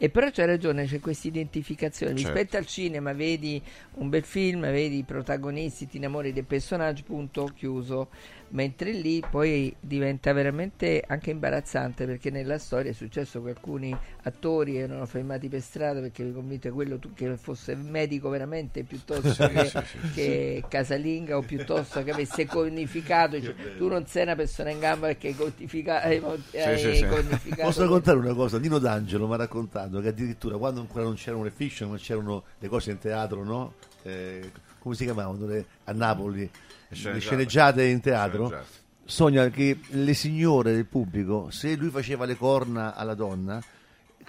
E 0.03 0.09
però 0.11 0.29
c'è 0.33 0.47
ragione, 0.47 0.87
c'è 0.87 0.99
questa 0.99 1.29
identificazione. 1.29 2.17
Certo. 2.17 2.33
Rispetto 2.33 2.57
al 2.57 2.67
cinema, 2.67 3.13
vedi 3.13 3.63
un 3.99 4.09
bel 4.09 4.25
film, 4.25 4.63
vedi 4.63 4.99
i 4.99 5.03
protagonisti, 5.05 5.87
ti 5.87 5.99
innamori 5.99 6.33
del 6.33 6.43
personaggio, 6.45 7.05
punto, 7.05 7.49
chiuso. 7.55 8.09
Mentre 8.55 8.93
lì 8.93 9.23
poi 9.31 9.75
diventa 9.81 10.31
veramente 10.35 11.03
anche 11.07 11.31
imbarazzante 11.31 12.05
perché 12.05 12.31
nella 12.31 12.59
storia 12.59 12.91
è 12.91 12.95
successo 12.95 13.43
che 13.43 13.49
alcuni 13.49 13.97
attori 14.25 14.77
erano 14.77 15.07
fermati 15.07 15.49
per 15.49 15.63
strada 15.63 16.01
perché 16.01 16.21
avevi 16.21 16.37
convinto 16.37 16.69
che 16.69 16.75
quello 16.75 16.99
tu, 16.99 17.15
che 17.15 17.35
fosse 17.39 17.75
medico 17.75 18.29
veramente 18.29 18.83
piuttosto 18.83 19.49
che, 19.49 19.73
che 20.13 20.65
casalinga 20.69 21.39
o 21.39 21.41
piuttosto 21.41 22.03
che 22.05 22.11
avesse 22.11 22.45
conificato. 22.45 23.41
Cioè, 23.41 23.55
tu 23.79 23.89
non 23.89 24.05
sei 24.07 24.25
una 24.25 24.37
persona 24.37 24.69
in 24.69 24.81
gamba 24.81 25.07
perché 25.07 25.29
hai 25.29 25.35
codifica- 25.35 26.03
hai, 26.03 26.23
hai 26.23 26.79
sì, 26.79 26.95
sì. 26.97 27.07
conificato. 27.07 27.63
Posso 27.63 27.81
raccontare 27.81 28.19
una 28.19 28.35
cosa? 28.35 28.59
Nino 28.59 28.79
D'Angelo 28.79 29.27
mi 29.27 29.33
ha 29.33 29.37
raccontato 29.37 29.99
che 30.01 30.09
addirittura 30.09 30.59
quando 30.59 30.81
ancora 30.81 31.05
non 31.05 31.15
c'erano 31.15 31.45
le 31.45 31.51
fiction, 31.51 31.89
ma 31.89 31.97
c'erano 31.97 32.45
le 32.59 32.69
cose 32.69 32.91
in 32.91 32.99
teatro, 32.99 33.43
no? 33.45 33.73
Eh, 34.03 34.51
come 34.79 34.95
si 34.95 35.05
chiamavano 35.05 35.47
le- 35.47 35.65
a 35.85 35.93
Napoli? 35.93 36.51
Le 36.93 36.99
sceneggiate. 36.99 37.21
sceneggiate 37.21 37.85
in 37.85 38.01
teatro. 38.01 38.47
Sceneggiate. 38.47 38.81
Sogna 39.05 39.49
che 39.49 39.81
le 39.89 40.15
signore 40.15 40.73
del 40.73 40.87
pubblico, 40.87 41.51
se 41.51 41.75
lui 41.75 41.91
faceva 41.91 42.25
le 42.25 42.37
corna 42.37 42.95
alla 42.95 43.15
donna, 43.15 43.61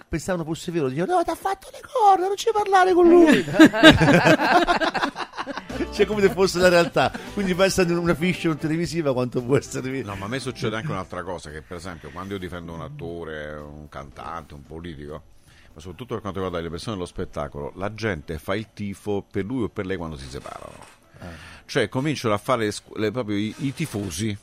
pensavano 0.08 0.44
fosse 0.44 0.72
vero, 0.72 0.88
dicevano 0.88 1.18
no, 1.18 1.22
ti 1.22 1.30
ha 1.30 1.34
fatto 1.34 1.68
le 1.72 1.80
corna, 1.80 2.26
non 2.26 2.36
ci 2.36 2.50
parlare 2.52 2.92
con 2.92 3.08
lui. 3.08 3.44
cioè 5.92 6.06
come 6.06 6.22
se 6.22 6.30
fosse 6.30 6.58
la 6.58 6.68
realtà. 6.68 7.12
Quindi 7.32 7.52
in 7.52 7.98
una 7.98 8.14
fiction 8.14 8.56
televisiva 8.56 9.12
quanto 9.12 9.42
può 9.42 9.56
essere 9.56 10.02
No, 10.02 10.16
ma 10.16 10.24
a 10.24 10.28
me 10.28 10.40
succede 10.40 10.76
anche 10.76 10.90
un'altra 10.90 11.22
cosa, 11.22 11.50
che 11.50 11.62
per 11.62 11.76
esempio 11.76 12.10
quando 12.10 12.34
io 12.34 12.40
difendo 12.40 12.72
un 12.72 12.80
attore, 12.80 13.54
un 13.54 13.88
cantante, 13.88 14.54
un 14.54 14.64
politico, 14.64 15.22
ma 15.72 15.80
soprattutto 15.80 16.14
per 16.14 16.22
quanto 16.22 16.40
riguarda 16.40 16.64
le 16.64 16.70
persone 16.70 16.96
dello 16.96 17.06
spettacolo, 17.06 17.72
la 17.76 17.92
gente 17.94 18.38
fa 18.38 18.54
il 18.54 18.68
tifo 18.72 19.24
per 19.28 19.44
lui 19.44 19.64
o 19.64 19.68
per 19.68 19.86
lei 19.86 19.96
quando 19.96 20.16
si 20.16 20.28
separano. 20.28 20.93
Cioè 21.66 21.88
cominciano 21.88 22.34
a 22.34 22.38
fare 22.38 22.64
le 22.66 22.70
scu- 22.72 22.96
le- 22.96 23.10
proprio 23.10 23.36
i, 23.36 23.54
i 23.58 23.72
tifosi. 23.74 24.36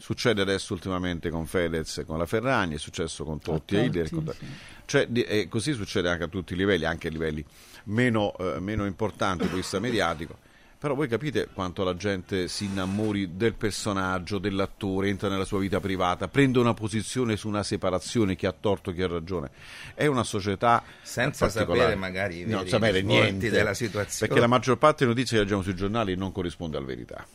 Succede 0.00 0.40
adesso 0.42 0.74
ultimamente 0.74 1.28
con 1.28 1.44
Fedez 1.46 1.98
e 1.98 2.04
con 2.04 2.18
la 2.18 2.26
Ferragni, 2.26 2.76
è 2.76 2.78
successo 2.78 3.24
con 3.24 3.40
Totti 3.40 3.74
e 3.76 3.84
Hitler. 3.84 4.10
con- 4.10 4.32
sì. 4.38 4.46
Cioè, 4.86 5.06
di- 5.08 5.22
e 5.24 5.48
così 5.48 5.72
succede 5.72 6.08
anche 6.08 6.24
a 6.24 6.28
tutti 6.28 6.52
i 6.52 6.56
livelli, 6.56 6.84
anche 6.84 7.08
a 7.08 7.10
livelli 7.10 7.44
meno, 7.84 8.32
eh, 8.38 8.60
meno 8.60 8.86
importanti, 8.86 9.38
punto 9.38 9.54
di 9.54 9.60
vista 9.60 9.80
mediatico. 9.80 10.38
Però 10.80 10.94
voi 10.94 11.08
capite 11.08 11.48
quanto 11.52 11.82
la 11.82 11.96
gente 11.96 12.46
si 12.46 12.66
innamori 12.66 13.36
del 13.36 13.54
personaggio, 13.54 14.38
dell'attore, 14.38 15.08
entra 15.08 15.28
nella 15.28 15.44
sua 15.44 15.58
vita 15.58 15.80
privata, 15.80 16.28
prende 16.28 16.60
una 16.60 16.72
posizione 16.72 17.36
su 17.36 17.48
una 17.48 17.64
separazione, 17.64 18.36
chi 18.36 18.46
ha 18.46 18.52
torto, 18.52 18.92
chi 18.92 19.02
ha 19.02 19.08
ragione. 19.08 19.50
È 19.92 20.06
una 20.06 20.22
società 20.22 20.84
Senza 21.02 21.48
sapere 21.48 21.96
magari 21.96 22.42
i 22.42 22.46
non 22.46 22.58
veri 22.58 22.68
sapere 22.70 23.00
risvolti 23.00 23.20
niente 23.20 23.50
della 23.50 23.74
situazione. 23.74 24.28
Perché 24.28 24.40
la 24.40 24.46
maggior 24.46 24.78
parte 24.78 24.98
delle 25.04 25.16
notizie 25.16 25.38
che 25.38 25.42
leggiamo 25.42 25.62
sui 25.62 25.74
giornali 25.74 26.14
non 26.14 26.30
corrisponde 26.30 26.76
alla 26.76 26.86
verità. 26.86 27.26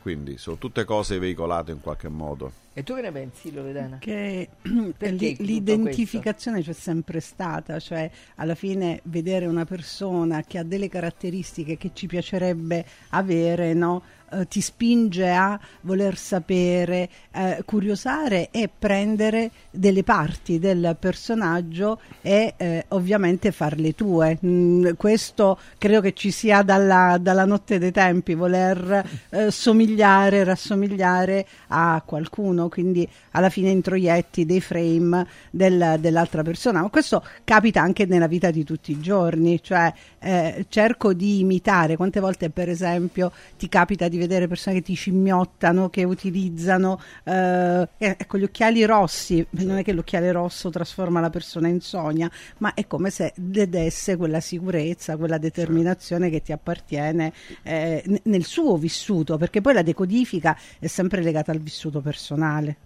Quindi 0.00 0.38
sono 0.38 0.56
tutte 0.56 0.84
cose 0.84 1.18
veicolate 1.18 1.72
in 1.72 1.80
qualche 1.80 2.08
modo. 2.08 2.52
E 2.72 2.84
tu 2.84 2.94
che 2.94 3.00
ne 3.00 3.10
pensi, 3.10 3.52
Loredana? 3.52 3.98
che 3.98 4.48
l'identificazione 4.62 6.62
c'è 6.62 6.72
sempre 6.72 7.18
stata, 7.18 7.80
cioè 7.80 8.08
alla 8.36 8.54
fine 8.54 9.00
vedere 9.04 9.46
una 9.46 9.64
persona 9.64 10.42
che 10.42 10.58
ha 10.58 10.62
delle 10.62 10.88
caratteristiche 10.88 11.76
che 11.76 11.90
ci 11.92 12.06
piacerebbe 12.06 12.86
avere, 13.10 13.74
no? 13.74 14.02
Eh, 14.30 14.46
ti 14.46 14.60
spinge 14.60 15.30
a 15.30 15.58
voler 15.82 16.16
sapere, 16.16 17.08
eh, 17.32 17.62
curiosare 17.64 18.48
e 18.50 18.68
prendere 18.68 19.50
delle 19.70 20.02
parti 20.02 20.58
del 20.58 20.96
personaggio 20.98 22.00
e 22.20 22.52
eh, 22.56 22.84
ovviamente 22.88 23.52
farle 23.52 23.94
tue. 23.94 24.38
Mm, 24.44 24.90
questo 24.96 25.58
credo 25.78 26.02
che 26.02 26.12
ci 26.12 26.30
sia 26.30 26.60
dalla, 26.62 27.16
dalla 27.18 27.46
notte 27.46 27.78
dei 27.78 27.90
tempi, 27.92 28.34
voler 28.34 29.02
eh, 29.30 29.50
somigliare, 29.50 30.44
rassomigliare 30.44 31.46
a 31.68 32.02
qualcuno, 32.04 32.68
quindi 32.68 33.08
alla 33.30 33.48
fine 33.48 33.70
introietti 33.70 34.44
dei 34.44 34.60
frame 34.60 35.26
del- 35.50 35.96
dell'altra 36.00 36.42
persona. 36.42 36.82
Ma 36.82 36.90
questo 36.90 37.24
capita 37.44 37.80
anche 37.80 38.04
nella 38.04 38.26
vita 38.26 38.50
di 38.50 38.64
tutti 38.64 38.92
i 38.92 39.00
giorni, 39.00 39.62
cioè 39.62 39.90
eh, 40.18 40.66
cerco 40.68 41.14
di 41.14 41.40
imitare. 41.40 41.96
Quante 41.96 42.20
volte, 42.20 42.50
per 42.50 42.68
esempio, 42.68 43.32
ti 43.56 43.68
capita 43.68 44.06
di 44.08 44.17
vedere 44.18 44.48
persone 44.48 44.76
che 44.76 44.82
ti 44.82 44.94
scimmiottano, 44.94 45.88
che 45.88 46.04
utilizzano 46.04 47.00
eh, 47.24 47.88
eh, 47.98 48.16
ecco, 48.18 48.38
gli 48.38 48.44
occhiali 48.44 48.84
rossi. 48.84 49.44
Non 49.50 49.78
è 49.78 49.84
che 49.84 49.92
l'occhiale 49.92 50.32
rosso 50.32 50.70
trasforma 50.70 51.20
la 51.20 51.30
persona 51.30 51.68
in 51.68 51.80
sogna, 51.80 52.30
ma 52.58 52.74
è 52.74 52.86
come 52.86 53.10
se 53.10 53.32
le 53.36 53.68
desse 53.68 54.16
quella 54.16 54.40
sicurezza, 54.40 55.16
quella 55.16 55.38
determinazione 55.38 56.30
che 56.30 56.42
ti 56.42 56.52
appartiene 56.52 57.32
eh, 57.62 58.20
nel 58.24 58.44
suo 58.44 58.76
vissuto, 58.76 59.36
perché 59.36 59.60
poi 59.60 59.74
la 59.74 59.82
decodifica 59.82 60.58
è 60.78 60.86
sempre 60.86 61.22
legata 61.22 61.52
al 61.52 61.58
vissuto 61.58 62.00
personale. 62.00 62.76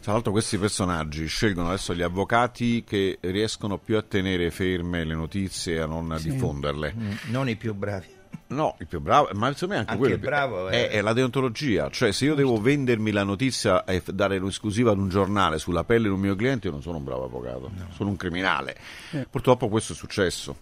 Tra 0.00 0.12
l'altro 0.12 0.32
questi 0.32 0.58
personaggi 0.58 1.26
scelgono 1.26 1.68
adesso 1.68 1.94
gli 1.94 2.02
avvocati 2.02 2.84
che 2.84 3.18
riescono 3.22 3.78
più 3.78 3.96
a 3.96 4.02
tenere 4.02 4.50
ferme 4.50 5.02
le 5.04 5.14
notizie 5.14 5.76
e 5.76 5.80
a 5.80 5.86
non 5.86 6.14
diffonderle. 6.20 6.94
Mm, 6.94 7.12
non 7.30 7.48
i 7.48 7.56
più 7.56 7.74
bravi. 7.74 8.13
No, 8.46 8.76
il 8.78 8.86
più 8.86 9.00
bravo, 9.00 9.30
ma 9.32 9.52
secondo 9.52 9.74
me 9.74 9.80
anche, 9.80 9.92
Anche 9.92 10.02
quello 10.04 10.18
bravo 10.18 10.68
è, 10.68 10.88
è- 10.88 10.90
è 10.90 11.00
la 11.00 11.12
deontologia. 11.12 11.88
Cioè, 11.90 12.12
se 12.12 12.26
io 12.26 12.34
devo 12.34 12.60
vendermi 12.60 13.10
la 13.10 13.24
notizia 13.24 13.84
e 13.84 14.02
dare 14.06 14.38
l'esclusiva 14.38 14.90
ad 14.92 14.98
un 14.98 15.08
giornale 15.08 15.58
sulla 15.58 15.82
pelle 15.84 16.08
di 16.08 16.14
un 16.14 16.20
mio 16.20 16.36
cliente, 16.36 16.66
io 16.66 16.72
non 16.72 16.82
sono 16.82 16.98
un 16.98 17.04
bravo 17.04 17.24
avvocato, 17.24 17.70
sono 17.96 18.10
un 18.10 18.16
criminale. 18.16 18.76
Purtroppo 19.30 19.68
questo 19.68 19.92
è 19.94 19.96
successo. 19.96 20.56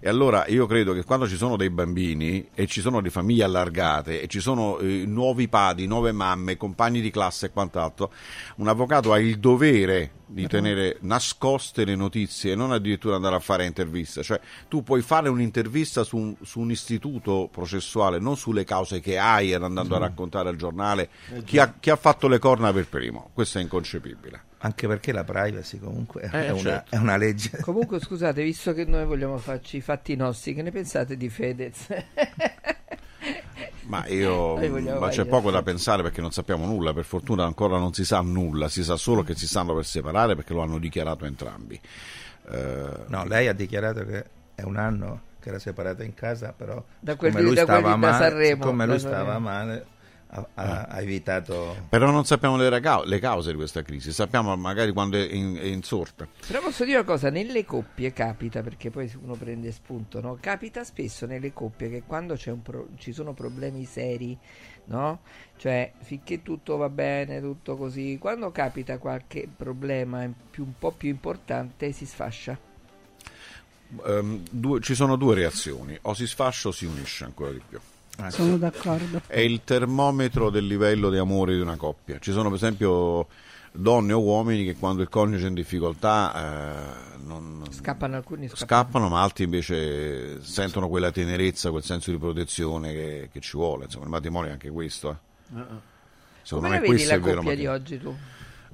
E 0.00 0.08
allora 0.08 0.46
io 0.46 0.66
credo 0.66 0.92
che 0.92 1.04
quando 1.04 1.28
ci 1.28 1.36
sono 1.36 1.56
dei 1.56 1.70
bambini 1.70 2.48
e 2.54 2.66
ci 2.66 2.80
sono 2.80 3.00
le 3.00 3.10
famiglie 3.10 3.44
allargate 3.44 4.20
e 4.20 4.26
ci 4.26 4.40
sono 4.40 4.78
eh, 4.78 5.04
nuovi 5.06 5.48
padri, 5.48 5.86
nuove 5.86 6.12
mamme, 6.12 6.56
compagni 6.56 7.00
di 7.00 7.10
classe 7.10 7.46
e 7.46 7.50
quant'altro, 7.50 8.12
un 8.56 8.68
avvocato 8.68 9.12
ha 9.12 9.18
il 9.18 9.38
dovere 9.38 10.12
di 10.28 10.46
tenere 10.46 10.98
nascoste 11.00 11.84
le 11.84 11.96
notizie 11.96 12.52
e 12.52 12.54
non 12.54 12.70
addirittura 12.70 13.16
andare 13.16 13.36
a 13.36 13.40
fare 13.40 13.64
interviste. 13.64 14.22
Cioè 14.22 14.40
tu 14.68 14.82
puoi 14.82 15.02
fare 15.02 15.28
un'intervista 15.28 16.04
su 16.04 16.16
un, 16.16 16.36
su 16.42 16.60
un 16.60 16.70
istituto 16.70 17.48
processuale, 17.50 18.18
non 18.18 18.36
sulle 18.36 18.64
cause 18.64 19.00
che 19.00 19.18
hai 19.18 19.54
andando 19.54 19.96
a 19.96 19.98
raccontare 19.98 20.48
al 20.50 20.56
giornale 20.56 21.08
chi 21.44 21.58
ha, 21.58 21.74
chi 21.80 21.90
ha 21.90 21.96
fatto 21.96 22.28
le 22.28 22.38
corna 22.38 22.72
per 22.72 22.86
primo. 22.88 23.30
Questo 23.32 23.58
è 23.58 23.62
inconcepibile. 23.62 24.47
Anche 24.60 24.88
perché 24.88 25.12
la 25.12 25.22
privacy 25.24 25.78
comunque 25.78 26.22
Eh, 26.22 26.46
è, 26.46 26.50
una, 26.50 26.58
certo. 26.60 26.96
è 26.96 26.98
una 26.98 27.16
legge. 27.16 27.58
Comunque, 27.62 28.00
scusate, 28.00 28.42
visto 28.42 28.72
che 28.74 28.84
noi 28.84 29.04
vogliamo 29.04 29.38
farci 29.38 29.76
i 29.76 29.80
fatti 29.80 30.16
nostri, 30.16 30.52
che 30.54 30.62
ne 30.62 30.72
pensate 30.72 31.16
di 31.16 31.28
Fedez? 31.28 31.86
Ma 33.82 34.06
io 34.06 34.56
ma 34.98 35.08
c'è 35.08 35.24
poco 35.24 35.50
da 35.50 35.62
pensare 35.62 36.02
perché 36.02 36.20
non 36.20 36.30
sappiamo 36.32 36.66
nulla, 36.66 36.92
per 36.92 37.04
fortuna 37.04 37.44
ancora 37.44 37.78
non 37.78 37.92
si 37.94 38.04
sa 38.04 38.20
nulla, 38.20 38.68
si 38.68 38.82
sa 38.84 38.96
solo 38.96 39.22
che 39.22 39.34
si 39.34 39.46
stanno 39.46 39.74
per 39.74 39.84
separare 39.86 40.34
perché 40.34 40.52
lo 40.52 40.62
hanno 40.62 40.78
dichiarato 40.78 41.24
entrambi. 41.24 41.80
Eh, 42.50 42.86
No, 43.06 43.24
lei 43.24 43.46
ha 43.48 43.52
dichiarato 43.54 44.04
che 44.04 44.24
è 44.54 44.62
un 44.62 44.76
anno 44.76 45.20
che 45.40 45.48
era 45.50 45.58
separata 45.58 46.02
in 46.02 46.14
casa, 46.14 46.52
però 46.52 46.82
Da 47.00 47.12
siccome 47.12 47.30
quelli- 47.30 47.46
lui 47.46 47.54
da 47.54 47.62
stava 47.62 47.80
quelli 47.80 48.00
da 48.00 48.06
male, 48.10 48.24
Sanremo, 48.28 48.72
da 48.76 48.84
lui 48.86 48.98
stava 48.98 49.38
male, 49.38 49.86
ha, 50.30 50.46
ha- 50.54 50.82
ha 50.90 51.00
evitato 51.00 51.84
Però 51.88 52.10
non 52.10 52.24
sappiamo 52.24 52.56
le, 52.56 52.68
raca- 52.68 53.04
le 53.04 53.18
cause 53.18 53.50
di 53.50 53.56
questa 53.56 53.82
crisi, 53.82 54.12
sappiamo 54.12 54.54
magari 54.56 54.92
quando 54.92 55.16
è, 55.16 55.26
in- 55.32 55.56
è 55.56 55.64
insorta. 55.64 56.26
Però 56.46 56.60
posso 56.60 56.84
dire 56.84 56.98
una 56.98 57.06
cosa, 57.06 57.30
nelle 57.30 57.64
coppie 57.64 58.12
capita, 58.12 58.60
perché 58.62 58.90
poi 58.90 59.10
uno 59.22 59.34
prende 59.34 59.72
spunto, 59.72 60.20
no? 60.20 60.36
Capita 60.40 60.84
spesso 60.84 61.26
nelle 61.26 61.52
coppie 61.52 61.88
che 61.88 62.02
quando 62.06 62.34
c'è 62.34 62.50
un 62.50 62.62
pro- 62.62 62.88
ci 62.98 63.12
sono 63.12 63.32
problemi 63.32 63.84
seri, 63.84 64.36
no? 64.86 65.20
Cioè, 65.56 65.92
finché 66.00 66.42
tutto 66.42 66.76
va 66.76 66.88
bene, 66.88 67.40
tutto 67.40 67.76
così, 67.76 68.18
quando 68.20 68.50
capita 68.52 68.98
qualche 68.98 69.48
problema 69.54 70.28
più- 70.50 70.64
un 70.64 70.74
po' 70.78 70.92
più 70.92 71.08
importante 71.08 71.92
si 71.92 72.04
sfascia. 72.06 72.58
Ehm, 74.06 74.42
due- 74.50 74.80
ci 74.80 74.94
sono 74.94 75.16
due 75.16 75.34
reazioni, 75.34 75.98
o 76.02 76.12
si 76.14 76.26
sfascia 76.26 76.68
o 76.68 76.72
si 76.72 76.84
unisce 76.84 77.24
ancora 77.24 77.50
di 77.52 77.62
più. 77.66 77.80
Sono 78.28 78.56
d'accordo. 78.58 79.22
È 79.26 79.38
il 79.38 79.60
termometro 79.64 80.50
del 80.50 80.66
livello 80.66 81.08
di 81.10 81.18
amore 81.18 81.54
di 81.54 81.60
una 81.60 81.76
coppia. 81.76 82.18
Ci 82.18 82.32
sono 82.32 82.48
per 82.48 82.56
esempio 82.56 83.26
donne 83.70 84.12
o 84.12 84.20
uomini 84.20 84.64
che 84.64 84.74
quando 84.76 85.02
il 85.02 85.08
coniuge 85.08 85.44
è 85.44 85.48
in 85.48 85.54
difficoltà 85.54 86.34
eh, 86.34 87.16
non, 87.24 87.62
Scappano 87.70 88.16
alcuni, 88.16 88.48
scappano. 88.48 88.66
scappano, 88.82 89.08
ma 89.08 89.22
altri 89.22 89.44
invece 89.44 90.42
sentono 90.42 90.88
quella 90.88 91.12
tenerezza, 91.12 91.70
quel 91.70 91.84
senso 91.84 92.10
di 92.10 92.18
protezione 92.18 92.92
che, 92.92 93.28
che 93.32 93.40
ci 93.40 93.56
vuole. 93.56 93.84
Insomma, 93.84 94.04
il 94.04 94.10
matrimonio 94.10 94.48
è 94.50 94.52
anche 94.52 94.70
questo. 94.70 95.18
eh. 95.54 95.62
Secondo 96.42 96.68
Come 96.68 96.80
me 96.80 96.88
vedi 96.88 97.04
la 97.04 97.18
coppia 97.20 97.54
di 97.54 97.66
oggi 97.66 97.98
tu? 97.98 98.16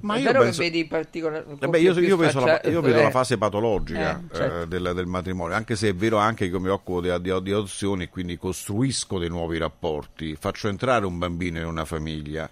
Ma 0.01 0.15
è 0.15 0.19
io 0.19 0.25
vero 0.25 0.39
penso- 0.41 0.61
che 0.61 0.69
vedi 0.69 0.85
particolari 0.85 1.45
Eh 1.59 1.67
beh, 1.67 1.79
io, 1.79 1.99
io 1.99 2.17
penso 2.17 2.39
la- 2.45 2.61
io 2.65 2.81
vedo 2.81 3.01
la 3.01 3.09
fase 3.11 3.37
patologica 3.37 4.19
Eh, 4.19 4.35
certo. 4.35 4.61
eh, 4.61 4.67
del, 4.67 4.91
del 4.93 5.05
matrimonio, 5.05 5.55
anche 5.55 5.75
se 5.75 5.89
è 5.89 5.95
vero 5.95 6.17
anche 6.17 6.45
che 6.45 6.51
io 6.51 6.59
mi 6.59 6.69
occupo 6.69 7.01
di, 7.01 7.09
di, 7.21 7.41
di 7.41 7.51
adozioni 7.51 8.03
e 8.03 8.09
quindi 8.09 8.37
costruisco 8.37 9.17
dei 9.17 9.29
nuovi 9.29 9.57
rapporti, 9.57 10.35
faccio 10.35 10.67
entrare 10.67 11.05
un 11.05 11.17
bambino 11.17 11.59
in 11.59 11.65
una 11.65 11.85
famiglia, 11.85 12.49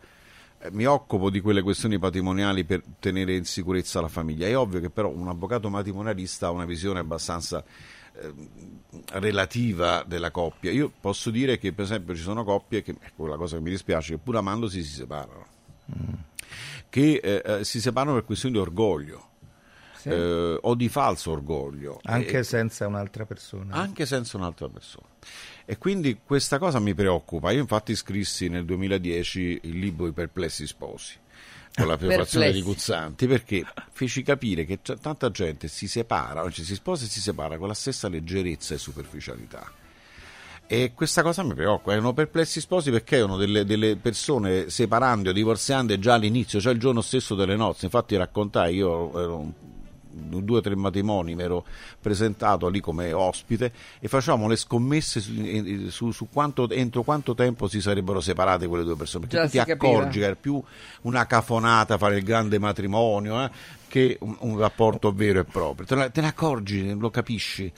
eh, 0.60 0.72
mi 0.72 0.86
occupo 0.86 1.30
di 1.30 1.42
quelle 1.42 1.62
questioni 1.62 2.00
patrimoniali 2.00 2.64
per 2.64 2.82
tenere 3.00 3.36
in 3.36 3.46
sicurezza 3.46 4.00
la 4.02 4.08
famiglia. 4.08 4.48
È 4.48 4.58
ovvio 4.58 4.80
che 4.80 4.90
però 4.90 5.10
un 5.10 5.28
avvocato 5.28 5.70
matrimonialista 5.70 6.48
ha 6.48 6.52
una 6.52 6.66
visione 6.66 7.00
abbastanza 7.00 7.64
eh, 8.16 8.32
relativa 9.20 10.04
della 10.08 10.32
coppia. 10.32 10.72
Io 10.72 10.92
posso 11.00 11.30
dire 11.30 11.58
che 11.58 11.74
per 11.74 11.86
esempio 11.86 12.16
ci 12.16 12.22
sono 12.22 12.44
coppie 12.44 12.82
che, 12.82 12.96
ecco 13.00 13.28
la 13.28 13.36
cosa 13.38 13.58
che 13.58 13.62
mi 13.64 13.70
dispiace, 13.72 14.14
che 14.14 14.20
pur 14.24 14.38
amandosi 14.38 14.82
si 14.84 14.94
separano, 14.94 15.46
che 16.94 17.14
eh, 17.24 17.42
eh, 17.44 17.64
si 17.64 17.82
separano 17.82 18.14
per 18.14 18.24
questioni 18.24 18.54
di 18.54 18.62
orgoglio. 18.62 19.30
eh, 20.04 20.58
o 20.62 20.76
di 20.76 20.90
falso 20.90 21.32
orgoglio 21.32 22.00
anche 22.04 22.40
E- 22.40 22.44
senza 22.44 22.86
un'altra 22.86 23.26
persona. 23.26 23.74
anche 23.74 24.06
senza 24.06 24.36
un'altra 24.38 24.68
persona. 24.68 25.08
E 25.66 25.78
quindi 25.78 26.20
questa 26.24 26.60
cosa 26.60 26.78
mi 26.80 26.94
preoccupa. 26.94 27.52
Io 27.52 27.62
infatti 27.62 27.96
scrissi 27.96 28.48
nel 28.50 28.66
2010 28.66 29.60
il 29.64 29.80
libro 29.80 30.06
I 30.08 30.12
perplessi 30.12 30.68
sposi 30.68 31.16
con 31.74 31.88
la 31.88 31.96
prefazione 31.98 32.48
di 32.52 32.62
Perplessi. 32.62 32.62
Guzzanti 32.62 33.28
perché 33.28 33.66
feci 33.92 34.22
capire 34.24 34.66
che 34.66 34.82
c'è 34.84 34.98
tanta 34.98 35.32
gente 35.32 35.68
si 35.70 35.88
separa, 35.88 36.42
cioè 36.52 36.66
si 36.66 36.76
sposa 36.76 37.06
e 37.06 37.08
si 37.08 37.22
separa 37.22 37.58
con 37.58 37.70
la 37.70 37.74
stessa 37.74 38.08
leggerezza 38.10 38.74
e 38.76 38.78
superficialità. 38.78 39.72
E 40.74 40.94
questa 40.96 41.22
cosa 41.22 41.44
mi 41.44 41.54
preoccupa, 41.54 41.92
erano 41.92 42.14
perplessi 42.14 42.60
sposi 42.60 42.90
perché 42.90 43.18
erano 43.18 43.38
delle, 43.38 43.64
delle 43.64 43.96
persone 43.96 44.72
separando 44.72 45.30
e 45.30 45.34
divorziando 45.34 46.00
già 46.00 46.16
all'inizio, 46.16 46.60
cioè 46.60 46.74
il 46.74 46.80
giorno 46.80 47.02
stesso 47.02 47.36
delle 47.36 47.56
nozze. 47.56 47.86
Infatti 47.86 48.16
raccontai, 48.16 48.74
io 48.74 49.20
ero 49.20 49.54
due 50.10 50.58
o 50.58 50.62
tre 50.62 50.76
matrimoni, 50.76 51.36
mi 51.36 51.44
ero 51.44 51.64
presentato 52.02 52.70
lì 52.70 52.80
come 52.80 53.14
ospite 53.14 53.72
e 54.00 54.08
facevamo 54.08 54.48
le 54.48 54.56
scommesse 54.56 55.20
su, 55.20 55.90
su- 55.90 56.12
su 56.12 56.28
quanto, 56.34 56.68
entro 56.72 57.04
quanto 57.04 57.36
tempo 57.36 57.68
si 57.68 57.80
sarebbero 57.80 58.20
separate 58.20 58.66
quelle 58.66 58.84
due 58.84 58.96
persone. 58.96 59.28
Perché 59.28 59.50
ti 59.50 59.60
accorgi 59.60 60.18
che 60.18 60.26
era 60.26 60.36
più 60.36 60.60
una 61.02 61.28
cafonata 61.28 62.00
fare 62.00 62.18
il 62.18 62.24
grande 62.24 62.58
matrimonio 62.58 63.44
eh, 63.44 63.52
che 63.88 64.18
un, 64.22 64.36
un 64.40 64.58
rapporto 64.58 65.12
vero 65.14 65.40
e 65.40 65.44
proprio. 65.44 65.86
Te, 65.86 65.94
ne- 65.94 66.10
te 66.10 66.22
ne 66.22 66.28
accorgi, 66.30 66.98
lo 66.98 67.12
capisci. 67.12 67.72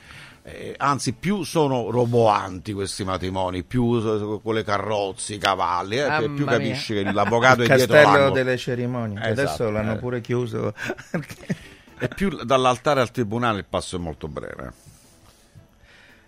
Eh, 0.48 0.75
anzi, 0.78 1.14
più 1.14 1.42
sono 1.42 1.90
roboanti 1.90 2.72
questi 2.72 3.04
matrimoni, 3.04 3.64
più 3.64 4.40
con 4.42 4.53
le 4.53 4.64
carrozze, 4.64 5.34
i 5.34 5.38
cavalli, 5.40 5.98
eh, 5.98 6.29
più 6.36 6.46
mia. 6.46 6.58
capisci 6.58 6.94
che 6.94 7.12
l'avvocato 7.12 7.64
il 7.64 7.70
è 7.70 7.75
dietro 7.75 7.96
castello 7.96 8.18
l'angolo. 8.18 8.34
delle 8.36 8.58
cerimonie. 8.58 9.18
Esatto, 9.18 9.42
Adesso 9.42 9.70
l'hanno 9.72 9.94
eh. 9.94 9.98
pure 9.98 10.22
chiuso. 10.22 10.74
E 11.98 12.10
più 12.10 12.29
dall'altare 12.44 13.00
al 13.00 13.10
tribunale 13.10 13.60
il 13.60 13.66
passo 13.70 13.96
è 13.96 14.00
molto 14.00 14.27
breve. 14.27 14.74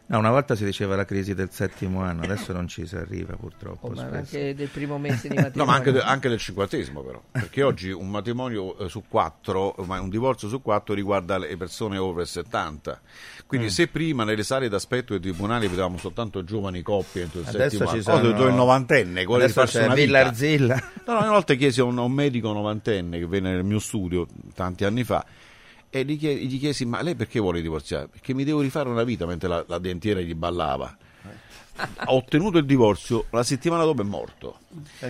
No, 0.09 0.19
una 0.19 0.31
volta 0.31 0.55
si 0.55 0.63
diceva 0.63 0.95
la 0.95 1.03
crisi 1.03 1.33
del 1.33 1.49
settimo 1.51 2.01
anno, 2.01 2.23
adesso 2.23 2.53
non 2.53 2.67
ci 2.69 2.87
si 2.87 2.95
arriva 2.95 3.35
purtroppo. 3.35 3.87
Oh, 3.87 3.91
ma 3.91 4.03
anche 4.03 4.55
del 4.55 4.69
primo 4.69 4.97
mese 4.99 5.27
di 5.27 5.35
matrimonio. 5.35 5.51
No, 5.55 5.65
ma 5.65 5.73
anche, 5.75 5.91
de- 5.91 5.99
anche 6.01 6.29
del 6.29 6.37
cinquantesimo 6.39 7.01
però, 7.01 7.21
perché 7.29 7.61
oggi 7.61 7.91
un 7.91 8.09
matrimonio 8.09 8.77
eh, 8.77 8.87
su 8.89 9.03
quattro, 9.09 9.75
un 9.77 10.09
divorzio 10.09 10.47
su 10.47 10.61
quattro 10.61 10.93
riguarda 10.93 11.37
le 11.37 11.57
persone 11.57 11.97
over 11.97 12.25
70. 12.25 13.01
Quindi 13.45 13.69
se 13.69 13.87
prima 13.87 14.23
nelle 14.23 14.43
sale 14.43 14.69
d'aspetto 14.69 15.11
dei 15.17 15.21
tribunali 15.31 15.67
vedevamo 15.67 15.97
soltanto 15.97 16.43
giovani 16.45 16.81
coppie 16.81 17.23
entro 17.23 17.41
il 17.41 17.47
Adesso 17.47 17.69
settimo 17.77 17.89
ci 17.89 17.93
anno, 17.95 18.01
sono- 18.23 18.29
oh, 18.29 18.31
do 18.37 18.47
il 18.47 18.53
novantenne, 18.53 19.21
Adesso 19.23 19.53
farsi 19.53 19.77
una 19.79 19.93
Villa. 19.93 20.19
Arzilla. 20.25 20.75
No, 21.05 21.13
no, 21.13 21.19
una 21.19 21.31
volta 21.31 21.53
chiesi 21.55 21.81
a 21.81 21.83
un, 21.83 21.97
a 21.97 22.01
un 22.01 22.11
medico 22.13 22.51
novantenne 22.53 23.19
che 23.19 23.27
venne 23.27 23.51
nel 23.51 23.63
mio 23.65 23.79
studio 23.79 24.25
tanti 24.53 24.85
anni 24.85 25.03
fa 25.03 25.25
e 25.89 26.03
gli, 26.03 26.17
chie- 26.17 26.35
gli 26.35 26.59
chiesi 26.59 26.85
ma 26.85 27.01
lei 27.01 27.15
perché 27.15 27.39
vuole 27.39 27.61
divorziare? 27.61 28.07
Perché 28.07 28.33
mi 28.33 28.43
devo 28.43 28.61
rifare 28.61 28.89
una 28.89 29.03
vita 29.03 29.25
mentre 29.25 29.47
la, 29.47 29.63
la 29.67 29.77
dentiera 29.77 30.19
gli 30.19 30.33
ballava. 30.33 30.97
Ha 31.79 32.11
ottenuto 32.11 32.57
il 32.57 32.65
divorzio, 32.65 33.25
la 33.29 33.43
settimana 33.43 33.83
dopo 33.83 34.01
è 34.01 34.05
morto. 34.05 34.59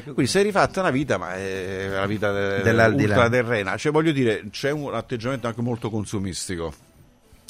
Quindi 0.03 0.27
si 0.27 0.39
è 0.39 0.43
rifatta 0.43 0.81
una 0.81 0.89
vita, 0.89 1.17
ma 1.17 1.33
è 1.33 1.87
una 1.89 2.05
vita 2.05 2.29
ultraterrena. 2.29 3.77
Cioè, 3.77 3.91
voglio 3.91 4.11
dire, 4.11 4.43
c'è 4.49 4.71
un 4.71 4.93
atteggiamento 4.93 5.47
anche 5.47 5.61
molto 5.61 5.89
consumistico 5.89 6.73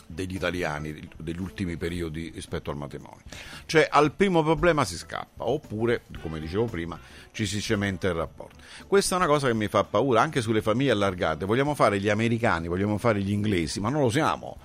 degli 0.08 0.36
italiani 0.36 1.10
degli 1.18 1.40
ultimi 1.40 1.78
periodi 1.78 2.32
rispetto 2.34 2.72
al 2.72 2.78
matrimonio. 2.78 3.22
Cioè 3.66 3.88
al 3.92 4.14
primo 4.14 4.42
problema 4.42 4.86
si 4.86 4.98
scappa, 4.98 5.48
oppure, 5.48 6.04
come 6.22 6.40
dicevo 6.40 6.66
prima, 6.66 6.98
ci 7.32 7.46
si 7.46 7.62
cementa 7.62 8.08
il 8.08 8.14
rapporto. 8.14 8.56
Questa 8.88 9.16
è 9.16 9.18
una 9.18 9.28
cosa 9.28 9.48
che 9.48 9.54
mi 9.54 9.68
fa 9.68 9.84
paura 9.84 10.22
anche 10.22 10.42
sulle 10.42 10.62
famiglie 10.62 10.92
allargate. 10.92 11.46
Vogliamo 11.46 11.76
fare 11.76 12.00
gli 12.00 12.10
americani, 12.10 12.68
vogliamo 12.68 12.98
fare 12.98 13.22
gli 13.22 13.32
inglesi, 13.32 13.80
ma 13.80 13.90
non 13.90 14.02
lo 14.02 14.10
siamo. 14.10 14.58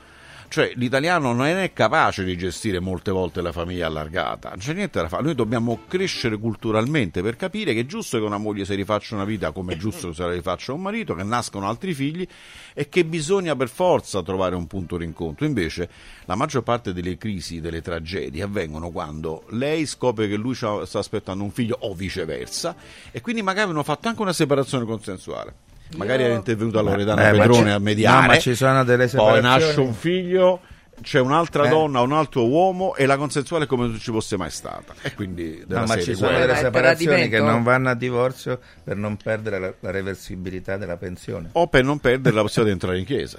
Cioè 0.52 0.72
l'italiano 0.74 1.32
non 1.32 1.46
è 1.46 1.72
capace 1.72 2.24
di 2.24 2.36
gestire 2.36 2.78
molte 2.78 3.10
volte 3.10 3.40
la 3.40 3.52
famiglia 3.52 3.86
allargata, 3.86 4.50
non 4.50 4.58
c'è 4.58 4.74
niente 4.74 5.00
da 5.00 5.08
fare. 5.08 5.22
Noi 5.22 5.34
dobbiamo 5.34 5.84
crescere 5.88 6.36
culturalmente 6.36 7.22
per 7.22 7.36
capire 7.36 7.72
che 7.72 7.80
è 7.80 7.86
giusto 7.86 8.18
che 8.18 8.24
una 8.24 8.36
moglie 8.36 8.66
si 8.66 8.74
rifaccia 8.74 9.14
una 9.14 9.24
vita 9.24 9.50
come 9.52 9.72
è 9.72 9.76
giusto 9.78 10.08
che 10.08 10.14
se 10.14 10.22
la 10.22 10.32
rifaccia 10.32 10.74
un 10.74 10.82
marito, 10.82 11.14
che 11.14 11.22
nascono 11.22 11.66
altri 11.66 11.94
figli 11.94 12.28
e 12.74 12.90
che 12.90 13.06
bisogna 13.06 13.56
per 13.56 13.70
forza 13.70 14.22
trovare 14.22 14.54
un 14.54 14.66
punto 14.66 14.98
d'incontro. 14.98 15.46
Invece 15.46 15.88
la 16.26 16.34
maggior 16.34 16.62
parte 16.62 16.92
delle 16.92 17.16
crisi, 17.16 17.62
delle 17.62 17.80
tragedie 17.80 18.42
avvengono 18.42 18.90
quando 18.90 19.44
lei 19.52 19.86
scopre 19.86 20.28
che 20.28 20.36
lui 20.36 20.54
sta 20.54 20.98
aspettando 20.98 21.44
un 21.44 21.50
figlio 21.50 21.78
o 21.80 21.94
viceversa 21.94 22.76
e 23.10 23.22
quindi 23.22 23.40
magari 23.40 23.70
hanno 23.70 23.82
fatto 23.82 24.08
anche 24.08 24.20
una 24.20 24.34
separazione 24.34 24.84
consensuale. 24.84 25.70
Magari 25.96 26.22
era 26.24 26.34
intervenuta 26.34 26.80
Loredana 26.80 27.28
Eh, 27.28 27.32
ma 27.32 27.38
Pedrone 27.46 27.72
a 27.72 27.78
mediare. 27.78 28.20
no, 28.20 28.26
ma 28.28 28.38
ci 28.38 28.54
sono 28.54 28.84
delle 28.84 29.06
Poi 29.06 29.08
separazioni. 29.08 29.42
nasce 29.46 29.80
un 29.80 29.92
figlio, 29.94 30.60
c'è 31.02 31.20
un'altra 31.20 31.64
Eh. 31.66 31.68
donna, 31.68 32.00
un 32.00 32.12
altro 32.12 32.46
uomo 32.46 32.94
e 32.94 33.06
la 33.06 33.16
consensuale 33.16 33.66
come 33.66 33.86
non 33.88 33.98
ci 33.98 34.10
fosse 34.10 34.36
mai 34.36 34.50
stata. 34.50 34.94
E 35.02 35.14
quindi 35.14 35.62
No, 35.66 35.80
ma 35.80 35.86
serie 35.88 36.04
ci 36.04 36.14
sono 36.14 36.38
delle 36.38 36.52
è 36.52 36.56
separazioni 36.56 37.28
che 37.28 37.40
non 37.40 37.62
vanno 37.62 37.90
a 37.90 37.94
divorzio 37.94 38.60
per 38.84 38.96
non 38.96 39.16
perdere 39.16 39.58
la, 39.58 39.74
la 39.80 39.90
reversibilità 39.90 40.76
della 40.76 40.96
pensione. 40.96 41.50
O 41.52 41.66
per 41.66 41.84
non 41.84 41.98
perdere 41.98 42.34
la 42.34 42.42
possibilità 42.42 42.64
di 42.76 42.80
entrare 42.80 42.98
in 42.98 43.04
chiesa. 43.04 43.38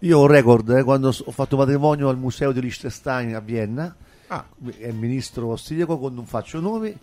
Io 0.00 0.18
ho 0.18 0.22
un 0.22 0.28
record 0.28 0.68
eh, 0.70 0.82
quando 0.82 1.08
ho 1.08 1.30
fatto 1.30 1.56
matrimonio 1.56 2.08
al 2.08 2.18
museo 2.18 2.52
di 2.52 2.60
Liechtenstein 2.60 3.34
a 3.34 3.40
Vienna. 3.40 3.94
Ah. 4.28 4.44
È 4.78 4.86
il 4.88 4.94
ministro 4.94 5.50
austriaco 5.50 5.98
con 5.98 6.12
non 6.14 6.26
faccio 6.26 6.60
nomi. 6.60 6.94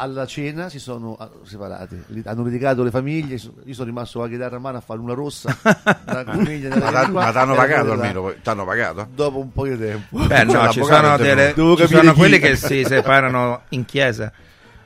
Alla 0.00 0.26
cena 0.26 0.68
si 0.68 0.78
sono 0.78 1.16
ah, 1.18 1.28
separati, 1.42 2.00
hanno 2.24 2.44
litigato 2.44 2.84
le 2.84 2.90
famiglie. 2.92 3.34
Io 3.34 3.74
sono 3.74 3.86
rimasto 3.86 4.20
con 4.20 4.28
la 4.28 4.32
chitarra 4.34 4.54
a 4.54 4.60
mano 4.60 4.76
a 4.76 4.80
fare 4.80 5.00
una 5.00 5.12
rossa. 5.12 5.56
una 6.06 6.22
famiglia 6.24 6.68
Ma 6.76 6.90
t'ha- 6.92 7.08
ma 7.08 7.32
t'hanno 7.32 7.52
Era 7.54 7.62
pagato 7.62 7.92
almeno? 7.92 8.34
T'hanno 8.40 8.64
pagato? 8.64 9.08
Dopo 9.12 9.40
un 9.40 9.50
po' 9.50 9.66
di 9.66 9.76
tempo. 9.76 10.18
Beh, 10.18 10.44
no, 10.44 10.52
Cioè, 10.52 10.70
ci 10.70 10.84
sono, 10.84 11.16
delle, 11.16 11.52
ci 11.54 11.86
sono 11.88 12.14
quelli 12.14 12.38
che 12.38 12.54
si 12.54 12.84
separano 12.84 13.62
in 13.70 13.84
chiesa. 13.84 14.30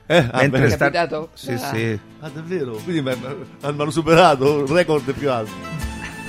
Eh, 0.07 0.17
ah, 0.31 0.39
mentre 0.41 0.69
sta- 0.71 0.89
capitato? 0.89 1.29
Sì, 1.35 1.51
Ah. 1.51 1.57
sì. 1.57 1.99
Ah, 2.21 2.29
davvero? 2.29 2.71
Quindi 2.83 3.01
mi 3.03 3.15
hanno 3.61 3.89
superato 3.91 4.61
il 4.63 4.67
record 4.67 5.13
più 5.13 5.29
alto. 5.29 5.51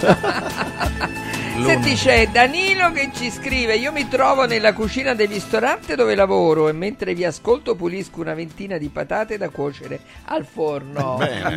Senti, 1.62 1.94
c'è 1.94 2.28
Danilo 2.28 2.90
che 2.90 3.10
ci 3.14 3.30
scrive: 3.30 3.76
Io 3.76 3.92
mi 3.92 4.08
trovo 4.08 4.44
nella 4.44 4.72
cucina 4.72 5.14
del 5.14 5.28
ristorante 5.28 5.94
dove 5.94 6.14
lavoro 6.16 6.68
e 6.68 6.72
mentre 6.72 7.14
vi 7.14 7.24
ascolto 7.24 7.74
pulisco 7.76 8.20
una 8.20 8.34
ventina 8.34 8.76
di 8.76 8.88
patate 8.88 9.38
da 9.38 9.48
cuocere 9.50 10.00
al 10.26 10.44
forno. 10.44 11.14
Bene. 11.18 11.56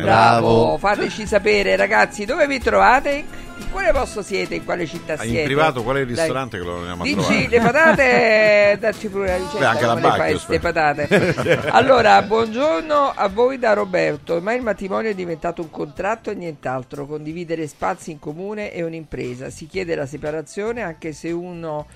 Bravo. 0.62 0.78
fateci 0.78 1.26
sapere, 1.26 1.74
ragazzi, 1.76 2.24
dove 2.24 2.46
vi 2.46 2.58
trovate? 2.60 3.46
In 3.58 3.70
quale 3.72 3.90
posto 3.90 4.22
siete? 4.22 4.54
In 4.54 4.64
quale 4.64 4.86
città 4.86 5.14
Ah, 5.14 5.18
siete? 5.22 5.40
In 5.40 5.44
privato 5.46 5.82
qual 5.82 5.96
è 5.96 6.00
il 6.00 6.06
Dai. 6.06 6.14
ristorante 6.14 6.58
che 6.58 6.64
lo 6.64 6.76
andiamo 6.76 7.02
a 7.02 7.04
Dici 7.04 7.16
trovare? 7.16 7.48
le 7.48 7.60
patate, 7.60 8.76
dacci 8.80 9.08
pure 9.08 9.26
la 9.26 9.36
ricetta 9.36 9.58
Beh, 9.58 9.64
anche 9.66 9.84
la 9.86 9.96
fai 10.16 10.38
poi. 10.46 10.58
patate. 10.60 11.66
Allora, 11.72 12.22
buongiorno 12.22 13.12
a 13.16 13.28
voi 13.28 13.58
da 13.58 13.72
Roberto. 13.72 14.34
Ormai 14.34 14.56
il 14.58 14.62
matrimonio 14.62 15.10
è 15.10 15.14
diventato 15.14 15.60
un 15.60 15.70
contratto 15.70 16.30
e 16.30 16.34
nient'altro, 16.34 17.04
condividere 17.06 17.66
spazi 17.66 18.12
in 18.12 18.20
comune 18.20 18.70
è 18.70 18.82
un'impresa. 18.82 19.50
Si 19.50 19.66
chiede 19.66 19.87
la 19.94 20.06
separazione 20.06 20.82
anche 20.82 21.12
se 21.12 21.30
uno 21.30 21.86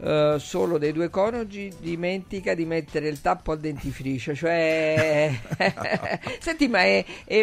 eh, 0.00 0.36
solo 0.38 0.78
dei 0.78 0.92
due 0.92 1.10
coniugi 1.10 1.72
dimentica 1.80 2.54
di 2.54 2.64
mettere 2.64 3.08
il 3.08 3.20
tappo 3.20 3.52
al 3.52 3.58
dentifricio. 3.60 4.34
Cioè, 4.34 5.30
senti, 6.40 6.68
ma 6.68 6.82
è- 6.82 7.04
è- 7.24 7.42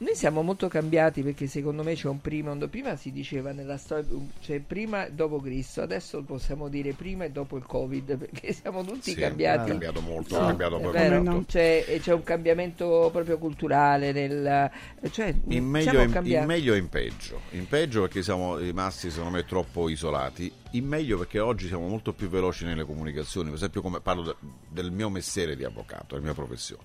noi 0.00 0.14
siamo 0.14 0.40
molto 0.40 0.66
cambiati 0.68 1.22
perché 1.22 1.46
secondo 1.46 1.82
me 1.82 1.94
c'è 1.94 2.08
un 2.08 2.22
prima 2.22 2.48
e 2.48 2.52
un. 2.54 2.68
Prima 2.70 2.96
si 2.96 3.12
diceva 3.12 3.52
nella 3.52 3.76
storia, 3.76 4.06
c'è 4.40 4.58
prima 4.60 5.04
e 5.06 5.12
dopo 5.12 5.38
Cristo, 5.40 5.82
adesso 5.82 6.22
possiamo 6.22 6.68
dire 6.68 6.94
prima 6.94 7.24
e 7.24 7.30
dopo 7.30 7.58
il 7.58 7.64
Covid 7.66 8.16
perché 8.16 8.54
siamo 8.54 8.82
tutti 8.82 9.10
Sì, 9.10 9.14
cambiati. 9.14 9.64
È 9.64 9.68
cambiato 9.68 10.00
molto, 10.00 10.38
No, 10.38 10.44
è 10.44 10.46
cambiato 10.48 10.78
è 10.78 10.88
vero, 10.88 11.22
molto. 11.22 11.44
c'è, 11.46 11.98
c'è 12.00 12.14
un 12.14 12.22
cambiamento 12.22 13.10
proprio 13.12 13.36
culturale 13.36 14.12
nel, 14.12 14.70
cioè, 15.10 15.34
In 15.48 15.66
meglio, 15.66 16.00
in, 16.00 16.20
in 16.24 16.44
meglio 16.44 16.72
e 16.72 16.78
in 16.78 16.88
peggio. 16.88 17.40
In 17.50 17.68
peggio 17.68 18.00
perché 18.00 18.22
siamo 18.22 18.56
rimasti, 18.56 19.10
secondo 19.10 19.36
me, 19.36 19.44
troppo 19.44 19.90
isolati. 19.90 20.50
In 20.72 20.86
meglio 20.86 21.18
perché 21.18 21.40
oggi 21.40 21.66
siamo 21.66 21.86
molto 21.86 22.14
più 22.14 22.30
veloci 22.30 22.64
nelle 22.64 22.84
comunicazioni. 22.84 23.48
Per 23.48 23.56
esempio, 23.56 23.82
come 23.82 24.00
parlo 24.00 24.22
de- 24.22 24.36
del 24.66 24.90
mio 24.92 25.10
mestiere 25.10 25.56
di 25.56 25.64
avvocato, 25.64 26.14
della 26.14 26.22
mia 26.22 26.34
professione. 26.34 26.84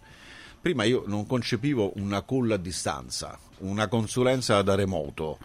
Prima 0.66 0.84
io 0.84 1.04
non 1.06 1.28
concepivo 1.28 1.92
una 1.98 2.26
call 2.26 2.54
a 2.54 2.58
distanza, 2.58 3.38
una 3.60 3.88
consulenza 3.88 4.64
da 4.64 4.74
remoto, 4.74 5.38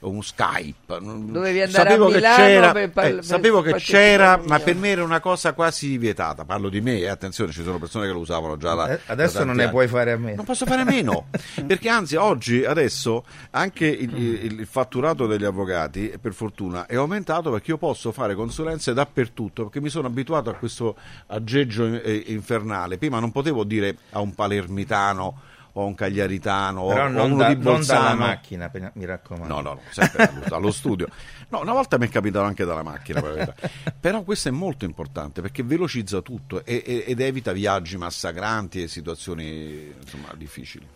un 0.00 0.22
Skype. 0.22 0.98
Dovevi 1.00 1.62
andare 1.62 1.88
a 1.88 1.90
sapevo 1.90 2.08
che 2.08 2.14
Milano 2.16 2.36
c'era, 2.36 2.72
per 2.72 2.90
par- 2.90 3.06
eh, 3.06 3.14
per 3.14 3.24
sapevo 3.24 3.62
che 3.62 3.72
c'era, 3.74 4.32
a 4.34 4.40
ma 4.46 4.58
per 4.60 4.74
me 4.76 4.88
era 4.90 5.02
una 5.04 5.20
cosa 5.20 5.52
quasi 5.52 5.98
vietata. 5.98 6.44
Parlo 6.44 6.68
di 6.68 6.80
me, 6.80 6.98
eh, 6.98 7.08
attenzione, 7.08 7.52
ci 7.52 7.62
sono 7.62 7.78
persone 7.78 8.06
che 8.06 8.12
lo 8.12 8.20
usavano 8.20 8.56
già 8.56 8.74
da, 8.74 8.84
Eh, 8.92 9.00
da 9.06 9.12
Adesso 9.12 9.32
tanti 9.32 9.46
non 9.46 9.56
ne 9.56 9.62
anni. 9.62 9.70
puoi 9.72 9.88
fare 9.88 10.12
a 10.12 10.16
meno. 10.16 10.36
Non 10.36 10.44
posso 10.44 10.66
fare 10.66 10.82
a 10.82 10.84
meno, 10.84 11.26
perché 11.66 11.88
anzi 11.88 12.16
oggi, 12.16 12.64
adesso, 12.64 13.24
anche 13.50 13.86
il, 13.86 14.16
il- 14.16 14.60
il 14.60 14.66
fatturato 14.66 15.26
degli 15.26 15.44
avvocati, 15.44 16.12
per 16.20 16.32
fortuna, 16.32 16.86
è 16.86 16.96
aumentato 16.96 17.50
perché 17.50 17.70
io 17.72 17.78
posso 17.78 18.12
fare 18.12 18.34
consulenze 18.34 18.92
dappertutto, 18.94 19.64
perché 19.64 19.80
mi 19.80 19.88
sono 19.88 20.06
abituato 20.06 20.50
a 20.50 20.54
questo 20.54 20.96
aggeggio 21.26 21.84
eh, 22.00 22.24
infernale. 22.28 22.98
Prima 22.98 23.18
non 23.18 23.30
potevo 23.32 23.64
dire 23.64 23.96
a 24.12 24.20
un 24.20 24.34
palermitano 24.34 25.40
o 25.80 25.86
un 25.86 25.94
cagliaritano 25.94 26.80
o, 26.82 26.88
Però 26.88 27.04
o 27.04 27.08
non, 27.08 27.30
uno 27.32 27.36
da- 27.38 27.48
di 27.48 27.54
non 27.54 27.62
dalla 27.62 27.74
Bolzano. 27.76 28.14
macchina, 28.16 28.70
mi 28.94 29.04
raccomando. 29.04 29.54
No, 29.54 29.60
no, 29.60 29.72
no, 29.74 29.80
sempre 29.90 30.26
dallo, 30.26 30.44
dallo 30.48 30.70
studio. 30.70 31.06
No, 31.48 31.60
una 31.60 31.72
volta 31.72 31.98
mi 31.98 32.06
è 32.06 32.10
capitato 32.10 32.44
anche 32.44 32.64
dalla 32.64 32.82
macchina, 32.82 33.20
per 33.22 33.54
però 34.00 34.22
questo 34.22 34.48
è 34.48 34.52
molto 34.52 34.84
importante 34.84 35.40
perché 35.40 35.62
velocizza 35.62 36.20
tutto 36.20 36.64
e- 36.64 36.82
e- 36.84 37.04
ed 37.06 37.20
evita 37.20 37.52
viaggi 37.52 37.96
massacranti 37.96 38.82
e 38.82 38.88
situazioni 38.88 39.92
insomma, 40.00 40.28
difficili. 40.36 40.86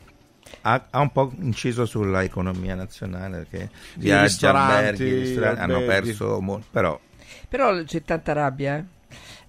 Ha, 0.62 0.86
ha 0.90 1.00
un 1.00 1.10
po' 1.12 1.32
inciso 1.40 1.86
sulla 1.86 2.22
economia 2.22 2.74
nazionale 2.74 3.46
che 3.50 3.70
viaggi, 3.94 4.24
ristoranti, 4.24 4.72
alberghi, 4.74 5.14
ristoranti 5.20 5.60
hanno 5.60 5.80
perso 5.86 6.40
molto, 6.40 6.66
però 6.70 7.00
Però 7.48 7.82
c'è 7.84 8.02
tanta 8.02 8.32
rabbia. 8.32 8.76
eh. 8.76 8.84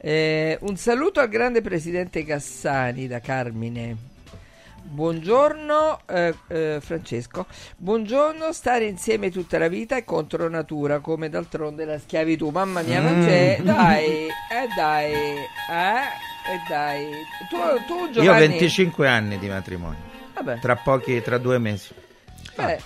Eh, 0.05 0.57
un 0.61 0.75
saluto 0.77 1.19
al 1.19 1.29
grande 1.29 1.61
presidente 1.61 2.23
Cassani 2.25 3.07
da 3.07 3.19
Carmine. 3.19 4.11
Buongiorno 4.85 6.01
eh, 6.07 6.35
eh, 6.49 6.77
Francesco, 6.81 7.47
buongiorno, 7.77 8.51
stare 8.51 8.85
insieme 8.85 9.31
tutta 9.31 9.57
la 9.57 9.69
vita 9.69 9.95
è 9.95 10.03
contro 10.03 10.49
natura 10.49 10.99
come 10.99 11.29
d'altronde 11.29 11.85
la 11.85 11.97
schiavitù, 11.97 12.49
mamma 12.49 12.81
mia, 12.81 13.01
ma 13.01 13.25
c'è, 13.25 13.59
dai, 13.63 14.27
eh 14.27 14.67
dai, 14.75 15.13
eh, 15.13 16.03
eh 16.51 16.61
dai, 16.67 17.05
tu, 17.49 17.57
tu 17.87 17.93
io 17.93 18.03
ho 18.03 18.11
Giovanni, 18.11 18.47
25 18.49 19.07
anni 19.07 19.39
di 19.39 19.47
matrimonio, 19.47 20.01
vabbè, 20.33 20.59
tra 20.59 20.75
pochi, 20.75 21.21
tra 21.21 21.37
due 21.37 21.57
mesi, 21.59 21.93
beh, 22.53 22.81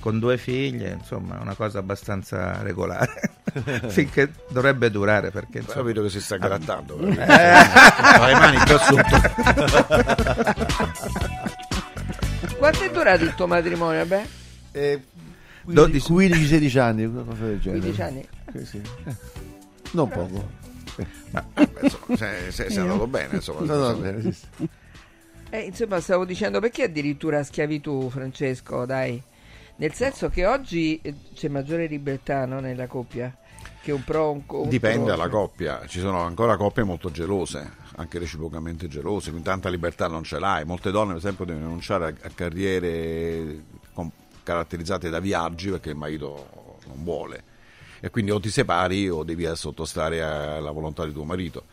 con 0.00 0.18
due 0.18 0.36
figlie, 0.38 0.96
insomma, 0.98 1.38
una 1.40 1.54
cosa 1.54 1.78
abbastanza 1.78 2.60
regolare, 2.62 3.12
finché 3.88 4.32
dovrebbe 4.50 4.90
durare 4.90 5.30
perché 5.30 5.58
insomma, 5.58 5.82
vedo 5.82 6.02
che 6.02 6.08
si 6.10 6.20
sta 6.20 6.36
grattando. 6.38 6.98
Eh. 6.98 7.22
Ha 7.22 8.26
le 8.26 8.32
mani 8.34 8.56
già 8.64 8.78
sotto. 8.78 9.20
quanto 12.58 12.82
è 12.84 12.90
durato 12.90 13.24
il 13.24 13.34
tuo 13.34 13.46
matrimonio? 13.46 14.04
Beh, 14.06 14.24
Eh, 14.72 15.02
12. 15.64 16.12
15-16 16.12 16.78
anni, 16.78 17.10
qualcosa 17.10 17.44
del 17.44 17.60
genere. 17.60 17.80
15 17.80 18.02
anni. 18.02 18.28
Sì, 18.52 18.64
sì. 18.66 18.82
Eh, 19.04 19.14
Non 19.92 20.08
poco. 20.08 20.58
Ma, 21.30 21.44
beh, 21.54 21.68
insomma, 21.82 22.16
se, 22.16 22.50
se, 22.50 22.70
se 22.70 22.76
è 22.76 22.78
andato 22.80 23.06
bene, 23.06 23.34
insomma. 23.36 23.60
No, 23.64 23.74
no, 23.88 23.94
bene, 23.94 24.32
sì. 24.32 24.68
Eh, 25.50 25.60
insomma, 25.62 26.00
stavo 26.00 26.24
dicendo 26.24 26.60
perché 26.60 26.84
addirittura 26.84 27.42
schiavitù, 27.42 28.08
Francesco, 28.10 28.84
dai. 28.86 29.20
Nel 29.80 29.94
senso 29.94 30.28
che 30.28 30.44
oggi 30.44 31.00
eh, 31.00 31.14
c'è 31.32 31.48
maggiore 31.48 31.86
libertà 31.86 32.44
no, 32.44 32.60
nella 32.60 32.86
coppia 32.86 33.34
che 33.80 33.92
un 33.92 34.04
pro 34.04 34.30
un 34.30 34.44
contro. 34.44 34.68
Dipende 34.68 35.06
dalla 35.06 35.30
coppia, 35.30 35.86
ci 35.86 36.00
sono 36.00 36.20
ancora 36.20 36.58
coppie 36.58 36.82
molto 36.82 37.10
gelose, 37.10 37.76
anche 37.96 38.18
reciprocamente 38.18 38.88
gelose, 38.88 39.30
quindi 39.30 39.48
tanta 39.48 39.70
libertà 39.70 40.06
non 40.06 40.22
ce 40.22 40.38
l'hai. 40.38 40.66
Molte 40.66 40.90
donne, 40.90 41.14
per 41.14 41.16
esempio, 41.16 41.46
devono 41.46 41.64
rinunciare 41.64 42.14
a, 42.20 42.30
carriere 42.34 43.64
com- 43.94 44.12
caratterizzate 44.42 45.08
da 45.08 45.18
viaggi 45.18 45.70
perché 45.70 45.88
il 45.88 45.96
marito 45.96 46.78
non 46.86 47.02
vuole. 47.02 47.44
E 48.00 48.10
quindi 48.10 48.32
o 48.32 48.38
ti 48.38 48.50
separi 48.50 49.08
o 49.08 49.24
devi 49.24 49.48
sottostare 49.54 50.20
alla 50.20 50.72
volontà 50.72 51.06
di 51.06 51.12
tuo 51.14 51.24
marito. 51.24 51.64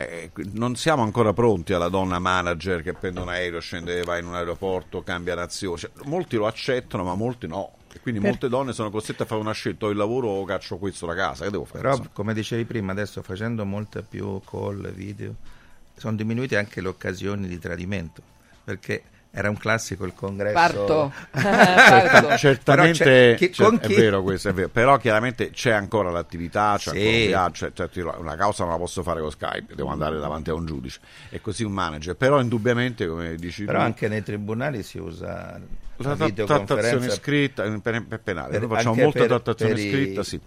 Eh, 0.00 0.30
non 0.52 0.76
siamo 0.76 1.02
ancora 1.02 1.32
pronti 1.32 1.72
alla 1.72 1.88
donna 1.88 2.20
manager 2.20 2.82
che 2.82 2.92
prende 2.92 3.18
un 3.18 3.28
aereo, 3.28 3.58
scende, 3.58 4.00
va 4.02 4.16
in 4.16 4.26
un 4.26 4.34
aeroporto, 4.36 5.02
cambia 5.02 5.34
nazione. 5.34 5.76
Cioè, 5.76 5.90
molti 6.04 6.36
lo 6.36 6.46
accettano, 6.46 7.02
ma 7.02 7.16
molti 7.16 7.48
no. 7.48 7.72
E 7.92 7.98
quindi 8.00 8.20
Per- 8.20 8.30
molte 8.30 8.48
donne 8.48 8.72
sono 8.72 8.90
costrette 8.90 9.24
a 9.24 9.26
fare 9.26 9.40
una 9.40 9.52
scelta: 9.52 9.86
o 9.86 9.90
il 9.90 9.96
lavoro 9.96 10.28
o 10.28 10.44
caccio 10.44 10.76
questo 10.76 11.04
la 11.04 11.16
casa. 11.16 11.44
Che 11.44 11.50
devo 11.50 11.64
fare? 11.64 11.80
però 11.80 11.90
insomma? 11.94 12.10
come 12.12 12.32
dicevi 12.32 12.64
prima, 12.64 12.92
adesso 12.92 13.22
facendo 13.22 13.64
molte 13.64 14.02
più 14.02 14.40
call, 14.48 14.92
video, 14.92 15.34
sono 15.96 16.14
diminuite 16.14 16.56
anche 16.56 16.80
le 16.80 16.88
occasioni 16.88 17.48
di 17.48 17.58
tradimento, 17.58 18.22
perché 18.62 19.02
era 19.30 19.50
un 19.50 19.56
classico 19.56 20.04
il 20.04 20.14
congresso. 20.14 20.54
Parto. 20.54 21.12
Parto. 21.30 22.36
Certamente 22.38 23.04
Però 23.04 23.10
c'è- 23.10 23.34
chi- 23.36 23.52
cer- 23.52 23.68
con 23.68 23.78
è 23.80 23.86
vero 23.88 24.22
questo, 24.22 24.48
è 24.48 24.52
vero. 24.52 24.68
però 24.68 24.96
chiaramente 24.96 25.50
c'è 25.50 25.70
ancora 25.70 26.10
l'attività, 26.10 26.74
c'è 26.78 26.90
Sì. 26.90 26.96
ancora 26.96 27.10
un 27.18 27.26
viaggio, 27.26 27.54
cioè, 27.54 27.72
certo, 27.72 27.98
io 27.98 28.14
una 28.18 28.36
causa 28.36 28.64
non 28.64 28.72
la 28.72 28.78
posso 28.78 29.02
fare 29.02 29.20
con 29.20 29.30
Skype, 29.30 29.74
devo 29.74 29.90
andare 29.90 30.18
davanti 30.18 30.50
a 30.50 30.54
un 30.54 30.66
giudice 30.66 31.00
e 31.28 31.40
così 31.40 31.62
un 31.64 31.72
manager, 31.72 32.16
però 32.16 32.40
indubbiamente 32.40 33.06
come 33.06 33.34
dici 33.36 33.64
Però 33.64 33.78
tu, 33.78 33.84
anche 33.84 34.08
nei 34.08 34.22
tribunali 34.22 34.82
si 34.82 34.98
usa 34.98 35.60
la 36.00 36.14
la 36.14 36.14
tra- 36.16 36.44
trattazione 36.44 37.10
scritta 37.10 37.64
eh, 37.64 37.80
per, 37.80 38.04
per 38.06 38.20
penale, 38.20 38.50
per- 38.52 38.60
noi 38.68 38.76
facciamo 38.76 38.94
molta 38.94 39.18
per- 39.18 39.28
trattazione 39.28 39.74
per 39.74 39.82
i- 39.84 39.90
scritta, 39.90 40.22
sì. 40.22 40.40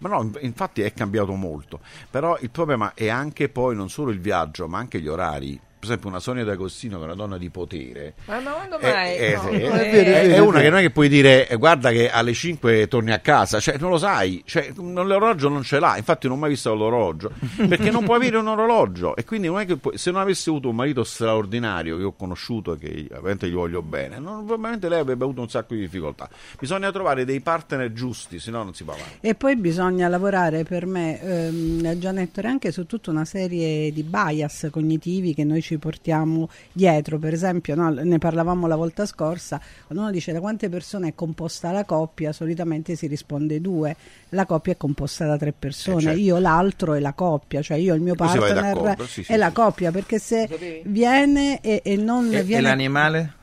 Ma 0.00 0.08
no, 0.08 0.22
in- 0.22 0.38
infatti 0.40 0.82
è 0.82 0.92
cambiato 0.92 1.32
molto. 1.34 1.78
Però 2.10 2.36
il 2.40 2.50
problema 2.50 2.92
è 2.94 3.08
anche 3.08 3.48
poi 3.48 3.76
non 3.76 3.88
solo 3.88 4.10
il 4.10 4.18
viaggio, 4.20 4.66
ma 4.68 4.78
anche 4.78 5.00
gli 5.00 5.06
orari. 5.08 5.60
Per 5.86 5.94
esempio, 5.94 6.08
una 6.08 6.18
Sonia 6.20 6.42
D'Agostino, 6.44 6.96
che 6.96 7.02
è 7.02 7.06
una 7.06 7.14
donna 7.14 7.38
di 7.38 7.48
potere, 7.48 8.14
Ma, 8.24 8.40
ma 8.40 8.50
quando 8.52 8.78
mai? 8.80 9.14
è- 9.14 9.34
No, 9.36 9.48
è- 9.48 9.68
non 9.68 9.76
è- 9.78 9.80
è 9.82 9.90
vero, 9.92 10.10
è 10.10 10.20
è 10.22 10.26
vero, 10.28 10.46
una 10.48 10.60
che 10.60 10.68
non 10.70 10.78
è 10.78 10.82
che 10.82 10.90
puoi 10.90 11.08
dire 11.08 11.48
eh, 11.48 11.56
guarda 11.56 11.90
che 11.90 12.10
alle 12.10 12.32
5 12.32 12.88
torni 12.88 13.12
a 13.12 13.20
casa, 13.20 13.60
cioè 13.60 13.76
non 13.78 13.90
lo 13.90 13.98
sai, 13.98 14.42
cioè, 14.44 14.72
non- 14.76 15.06
l'orologio 15.06 15.48
non 15.48 15.62
ce 15.62 15.78
l'ha, 15.78 15.96
infatti 15.96 16.26
non 16.26 16.36
ho 16.36 16.40
mai 16.40 16.50
visto 16.50 16.74
l'orologio, 16.74 17.30
perché 17.68 17.90
non 17.92 18.04
puoi 18.04 18.16
avere 18.16 18.36
un 18.38 18.48
orologio 18.48 19.14
e 19.14 19.24
quindi 19.24 19.46
non 19.46 19.60
è 19.60 19.66
che 19.66 19.76
puoi- 19.76 19.96
se 19.96 20.10
non 20.10 20.20
avessi 20.20 20.48
avuto 20.48 20.68
un 20.70 20.74
marito 20.76 21.04
straordinario 21.04 21.96
che 21.96 22.02
ho 22.02 22.12
conosciuto 22.12 22.74
e 22.74 22.78
che 22.78 23.06
ovviamente 23.12 23.48
gli 23.48 23.52
voglio 23.54 23.82
bene, 23.82 24.18
non, 24.18 24.44
probabilmente 24.44 24.88
lei 24.88 25.00
avrebbe 25.00 25.22
avuto 25.24 25.40
un 25.42 25.48
sacco 25.48 25.74
di 25.74 25.80
difficoltà. 25.80 26.28
Bisogna 26.58 26.90
trovare 26.90 27.24
dei 27.24 27.40
partner 27.40 27.92
giusti, 27.92 28.38
se 28.40 28.50
no 28.50 28.62
non 28.64 28.74
si 28.74 28.82
va 28.84 28.94
avanti. 28.94 29.18
E 29.20 29.34
poi 29.34 29.54
bisogna 29.56 30.08
lavorare 30.08 30.64
per 30.64 30.86
me, 30.86 31.20
ehm, 31.20 31.98
Gianettore, 31.98 32.48
anche 32.48 32.72
su 32.72 32.86
tutta 32.86 33.10
una 33.10 33.24
serie 33.24 33.92
di 33.92 34.02
bias 34.02 34.68
cognitivi 34.70 35.34
che 35.34 35.44
noi 35.44 35.60
ci 35.62 35.75
portiamo 35.78 36.48
dietro. 36.72 37.18
Per 37.18 37.32
esempio, 37.32 37.74
no, 37.74 37.90
ne 37.90 38.18
parlavamo 38.18 38.66
la 38.66 38.76
volta 38.76 39.06
scorsa, 39.06 39.60
quando 39.86 40.04
uno 40.04 40.12
dice 40.12 40.32
da 40.32 40.40
quante 40.40 40.68
persone 40.68 41.08
è 41.08 41.14
composta 41.14 41.72
la 41.72 41.84
coppia, 41.84 42.32
solitamente 42.32 42.96
si 42.96 43.06
risponde 43.06 43.60
due. 43.60 43.96
La 44.30 44.46
coppia 44.46 44.72
è 44.72 44.76
composta 44.76 45.26
da 45.26 45.36
tre 45.36 45.52
persone, 45.52 45.98
Eh, 45.98 46.02
certo. 46.02 46.20
io 46.20 46.38
l'altro 46.38 46.94
e 46.94 47.00
la 47.00 47.12
coppia, 47.12 47.62
cioè 47.62 47.76
io 47.76 47.94
il 47.94 48.00
mio 48.00 48.14
partner 48.14 48.96
sì, 49.06 49.22
sì, 49.24 49.32
e 49.32 49.36
la 49.36 49.48
sì. 49.48 49.52
coppia, 49.54 49.90
perché 49.90 50.18
se 50.18 50.82
viene 50.84 51.60
e, 51.60 51.80
e 51.84 51.96
non 51.96 52.32
E, 52.32 52.38
e 52.38 52.42
viene... 52.42 52.62
l'animale? 52.62 53.34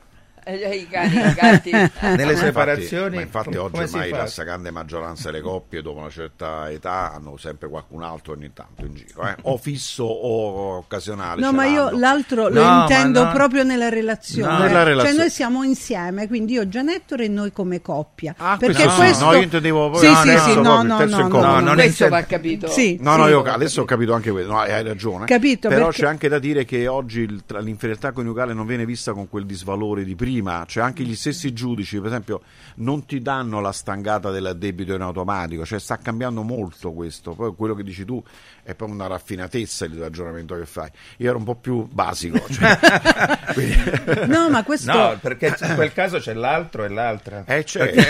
Eh, 0.44 0.76
i 0.76 0.88
cani, 0.88 1.16
i 1.16 1.34
gatti. 1.34 1.70
Nelle 2.02 2.32
Ma 2.32 2.38
separazioni, 2.38 3.16
infatti, 3.16 3.16
ma 3.16 3.20
infatti 3.22 3.56
oggi 3.56 3.94
ormai 3.94 4.10
la 4.10 4.26
stragrande 4.26 4.70
maggioranza 4.70 5.30
delle 5.30 5.42
coppie 5.42 5.82
dopo 5.82 5.98
una 5.98 6.10
certa 6.10 6.70
età 6.70 7.12
hanno 7.12 7.36
sempre 7.36 7.68
qualcun 7.68 8.02
altro 8.02 8.32
ogni 8.32 8.52
tanto 8.52 8.84
in 8.84 8.94
giro, 8.94 9.26
eh? 9.28 9.36
o 9.42 9.56
fisso 9.56 10.04
o 10.04 10.76
occasionale. 10.78 11.40
No, 11.40 11.52
ma 11.52 11.66
io 11.66 11.90
l'altro 11.90 12.48
No, 12.48 12.60
lo 12.62 12.80
intendo 12.82 13.24
no. 13.24 13.32
proprio 13.32 13.62
nella 13.62 13.88
relazione. 13.88 14.52
No. 14.52 14.58
Nella 14.58 14.68
Cioè 14.74 14.84
relazione. 14.84 15.18
noi 15.18 15.30
siamo 15.30 15.62
insieme, 15.62 16.26
quindi 16.26 16.52
io 16.54 16.62
Ah, 16.62 16.68
Gianettore 16.68 17.24
e 17.24 17.28
noi 17.28 17.52
come 17.52 17.80
coppia. 17.82 18.34
questo 18.34 18.58
Perché 18.66 18.88
sì, 18.90 18.96
questo... 18.96 19.24
no, 19.24 19.32
io 19.34 19.42
intendevo 19.42 19.90
poi 19.90 19.98
Sì, 20.00 20.06
il 20.06 20.16
sì, 20.16 20.24
terzo 20.26 20.44
sì, 20.48 20.54
no, 20.54 20.62
proprio, 20.62 20.82
no, 20.82 20.96
no, 20.96 21.04
incontro. 21.04 21.40
no, 21.40 21.60
No, 21.60 21.74
Questo 21.74 22.08
va 22.08 22.22
capito. 22.22 22.66
Sì, 22.68 22.98
No, 23.00 23.12
sì. 23.14 23.18
no, 23.20 23.28
io 23.28 23.42
adesso 23.42 23.82
ho 23.82 23.84
capito 23.84 24.12
anche 24.14 24.30
questo, 24.30 24.50
no, 24.52 24.58
hai 24.60 24.82
ragione. 24.82 25.24
Capito, 25.26 25.68
Però 25.68 25.86
perché- 25.86 26.02
c'è 26.02 26.08
anche 26.08 26.28
da 26.28 26.38
dire 26.38 26.64
che 26.64 26.86
oggi 26.86 27.26
l'infedeltà 27.58 28.12
coniugale 28.12 28.52
non 28.54 28.66
viene 28.66 28.84
vista 28.84 29.12
con 29.12 29.28
quel 29.28 29.46
disvalore 29.46 30.04
di 30.04 30.14
prima, 30.14 30.32
cioè 30.66 30.82
anche 30.82 31.02
gli 31.02 31.14
stessi 31.14 31.52
giudici, 31.52 31.98
per 31.98 32.06
esempio, 32.06 32.42
non 32.76 33.04
ti 33.04 33.20
danno 33.20 33.60
la 33.60 33.72
stangata 33.72 34.30
del 34.30 34.54
debito 34.56 34.94
in 34.94 35.00
automatico, 35.02 35.64
cioè 35.64 35.78
sta 35.78 35.98
cambiando 35.98 36.42
molto 36.42 36.92
questo. 36.92 37.34
Poi 37.34 37.54
quello 37.54 37.74
che 37.74 37.82
dici 37.82 38.04
tu 38.04 38.22
è 38.62 38.74
proprio 38.74 38.96
una 38.98 39.06
raffinatezza 39.06 39.84
il 39.84 39.98
ragionamento 39.98 40.56
che 40.56 40.66
fai. 40.66 40.90
Io 41.18 41.28
ero 41.28 41.38
un 41.38 41.44
po' 41.44 41.54
più 41.56 41.86
basico, 41.90 42.44
cioè, 42.50 42.78
quindi- 43.54 44.26
No, 44.26 44.48
ma 44.50 44.64
questo... 44.64 44.92
No, 44.92 45.18
perché 45.20 45.54
in 45.60 45.74
quel 45.74 45.92
caso 45.92 46.18
c'è 46.18 46.34
l'altro 46.34 46.84
e 46.84 46.88
l'altra. 46.88 47.44
Eh, 47.46 47.64
certo. 47.64 48.00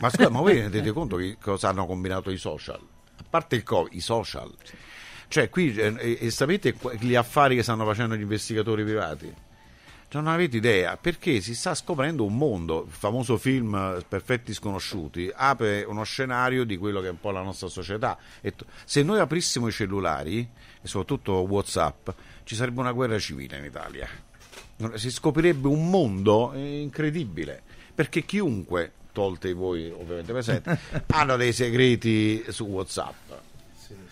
ma 0.00 0.10
scusa, 0.10 0.30
ma 0.30 0.40
voi 0.40 0.54
vi 0.54 0.60
rendete 0.60 0.92
conto 0.92 1.16
che 1.16 1.36
cosa 1.40 1.68
hanno 1.68 1.86
combinato 1.86 2.30
i 2.30 2.36
social? 2.38 2.80
A 2.80 3.24
parte 3.28 3.56
il 3.56 3.62
Covid, 3.62 3.92
i 3.94 4.00
social. 4.00 4.50
Cioè, 5.28 5.50
qui, 5.50 5.74
eh, 5.74 5.94
e, 5.98 6.18
e 6.22 6.30
sapete 6.30 6.74
gli 7.00 7.14
affari 7.14 7.54
che 7.56 7.62
stanno 7.62 7.84
facendo 7.84 8.14
gli 8.16 8.22
investigatori 8.22 8.82
privati? 8.82 9.46
Non 10.10 10.26
avete 10.26 10.56
idea, 10.56 10.96
perché 10.96 11.42
si 11.42 11.54
sta 11.54 11.74
scoprendo 11.74 12.24
un 12.24 12.34
mondo, 12.34 12.84
il 12.86 12.92
famoso 12.92 13.36
film 13.36 13.74
eh, 13.74 14.02
Perfetti 14.08 14.54
Sconosciuti 14.54 15.30
apre 15.34 15.82
uno 15.82 16.02
scenario 16.02 16.64
di 16.64 16.78
quello 16.78 17.02
che 17.02 17.08
è 17.08 17.10
un 17.10 17.20
po' 17.20 17.30
la 17.30 17.42
nostra 17.42 17.68
società. 17.68 18.16
E 18.40 18.54
se 18.86 19.02
noi 19.02 19.18
aprissimo 19.18 19.68
i 19.68 19.72
cellulari, 19.72 20.48
e 20.80 20.88
soprattutto 20.88 21.34
Whatsapp, 21.40 22.08
ci 22.44 22.54
sarebbe 22.54 22.80
una 22.80 22.92
guerra 22.92 23.18
civile 23.18 23.58
in 23.58 23.64
Italia. 23.64 24.08
Si 24.94 25.10
scoprirebbe 25.10 25.68
un 25.68 25.90
mondo 25.90 26.54
eh, 26.54 26.80
incredibile, 26.80 27.60
perché 27.94 28.24
chiunque, 28.24 28.92
tolte 29.12 29.52
voi 29.52 29.90
ovviamente 29.90 30.32
presenti, 30.32 30.70
hanno 31.08 31.36
dei 31.36 31.52
segreti 31.52 32.46
su 32.48 32.64
Whatsapp. 32.64 33.27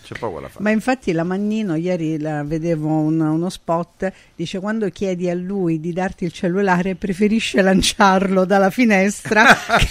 C'è 0.06 0.16
poco 0.20 0.38
da 0.38 0.48
fare. 0.48 0.62
Ma 0.62 0.70
infatti 0.70 1.10
la 1.10 1.24
Mannino, 1.24 1.74
ieri 1.74 2.20
la 2.20 2.44
vedevo 2.44 2.86
un- 2.88 3.18
uno 3.20 3.50
spot, 3.50 4.12
dice 4.36 4.60
quando 4.60 4.88
chiedi 4.90 5.28
a 5.28 5.34
lui 5.34 5.80
di 5.80 5.92
darti 5.92 6.24
il 6.24 6.32
cellulare 6.32 6.94
preferisce 6.94 7.60
lanciarlo 7.60 8.44
dalla 8.44 8.70
finestra 8.70 9.44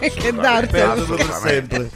che, 0.00 0.10
che 0.10 0.32
dartelo. 0.32 0.92
Assolutamente. 0.92 1.90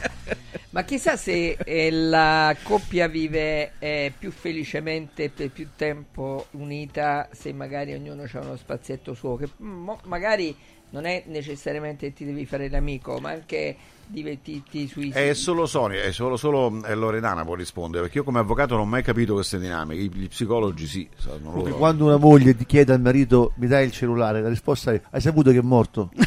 Ma 0.69 0.83
chissà 0.83 1.17
se 1.17 1.57
eh, 1.63 1.91
la 1.91 2.55
coppia 2.63 3.07
vive 3.07 3.71
eh, 3.79 4.13
più 4.17 4.31
felicemente 4.31 5.29
per 5.29 5.49
più 5.49 5.69
tempo 5.75 6.47
unita 6.51 7.27
se 7.31 7.51
magari 7.51 7.93
ognuno 7.93 8.23
ha 8.31 8.39
uno 8.39 8.55
spazietto 8.55 9.13
suo, 9.13 9.35
che 9.37 9.47
mm, 9.61 9.67
mo- 9.83 9.99
magari 10.03 10.55
non 10.91 11.05
è 11.05 11.23
necessariamente 11.25 12.13
ti 12.13 12.23
devi 12.25 12.45
fare 12.45 12.69
l'amico, 12.69 13.17
ma 13.19 13.31
anche 13.31 13.75
divertirti 14.07 14.87
sui 14.87 15.09
È 15.09 15.33
solo 15.33 15.65
Sonia, 15.65 16.01
è 16.01 16.11
solo, 16.11 16.37
solo 16.37 16.83
eh, 16.85 16.95
Loredana 16.95 17.43
può 17.43 17.55
rispondere, 17.55 18.03
perché 18.03 18.19
io 18.19 18.23
come 18.23 18.39
avvocato 18.39 18.73
non 18.75 18.83
ho 18.83 18.87
mai 18.87 19.03
capito 19.03 19.33
queste 19.33 19.59
dinamiche, 19.59 20.01
I- 20.01 20.11
gli 20.13 20.27
psicologi 20.27 20.87
sì. 20.87 21.07
loro. 21.43 21.75
quando 21.75 22.05
una 22.05 22.17
moglie 22.17 22.55
ti 22.55 22.65
chiede 22.65 22.93
al 22.93 23.01
marito 23.01 23.53
mi 23.57 23.67
dai 23.67 23.85
il 23.85 23.91
cellulare, 23.91 24.41
la 24.41 24.49
risposta 24.49 24.93
è 24.93 25.01
hai 25.11 25.21
saputo 25.21 25.51
che 25.51 25.59
è 25.59 25.61
morto? 25.61 26.11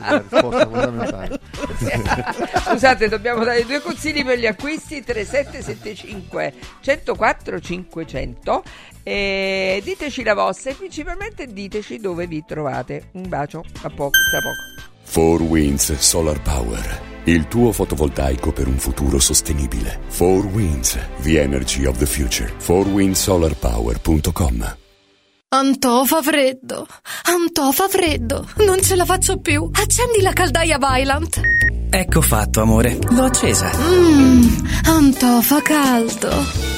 la 0.00 0.18
risposta 0.18 0.68
fondamentale. 0.68 1.40
Scusate, 2.64 3.08
dobbiamo 3.08 3.44
dare 3.44 3.64
due 3.64 3.80
consigli 3.80 4.24
per 4.24 4.38
gli 4.38 4.46
acquisti 4.46 5.02
3775 5.02 6.54
104 6.80 7.60
500 7.60 8.62
e 9.02 9.80
diteci 9.84 10.22
la 10.22 10.34
vostra 10.34 10.70
e 10.70 10.74
principalmente 10.74 11.46
diteci 11.46 11.98
dove 11.98 12.26
vi 12.26 12.44
trovate. 12.46 13.08
Un 13.12 13.28
bacio, 13.28 13.64
a 13.82 13.90
poco, 13.90 14.18
tra 14.30 14.40
poco. 14.40 14.96
4 15.10 15.42
Winds 15.44 15.96
Solar 15.98 16.40
Power. 16.42 17.06
Il 17.24 17.48
tuo 17.48 17.72
fotovoltaico 17.72 18.52
per 18.52 18.68
un 18.68 18.78
futuro 18.78 19.18
sostenibile. 19.18 19.98
4 20.16 20.48
Winds, 20.52 20.96
the 21.22 21.40
energy 21.40 21.84
of 21.86 21.96
the 21.98 22.06
future. 22.06 22.52
4windsolarpower.com 22.64 24.76
Antò 25.50 26.04
fa 26.04 26.20
freddo, 26.20 26.86
Antò 27.22 27.72
fa 27.72 27.88
freddo, 27.88 28.46
non 28.66 28.82
ce 28.82 28.96
la 28.96 29.06
faccio 29.06 29.38
più. 29.38 29.66
Accendi 29.72 30.20
la 30.20 30.34
caldaia 30.34 30.76
Vylant. 30.78 31.40
Ecco 31.90 32.20
fatto, 32.20 32.60
amore. 32.60 32.98
L'ho 33.08 33.24
accesa. 33.24 33.70
Mmm, 33.74 34.66
Antò 34.84 35.40
fa 35.40 35.62
caldo. 35.62 36.77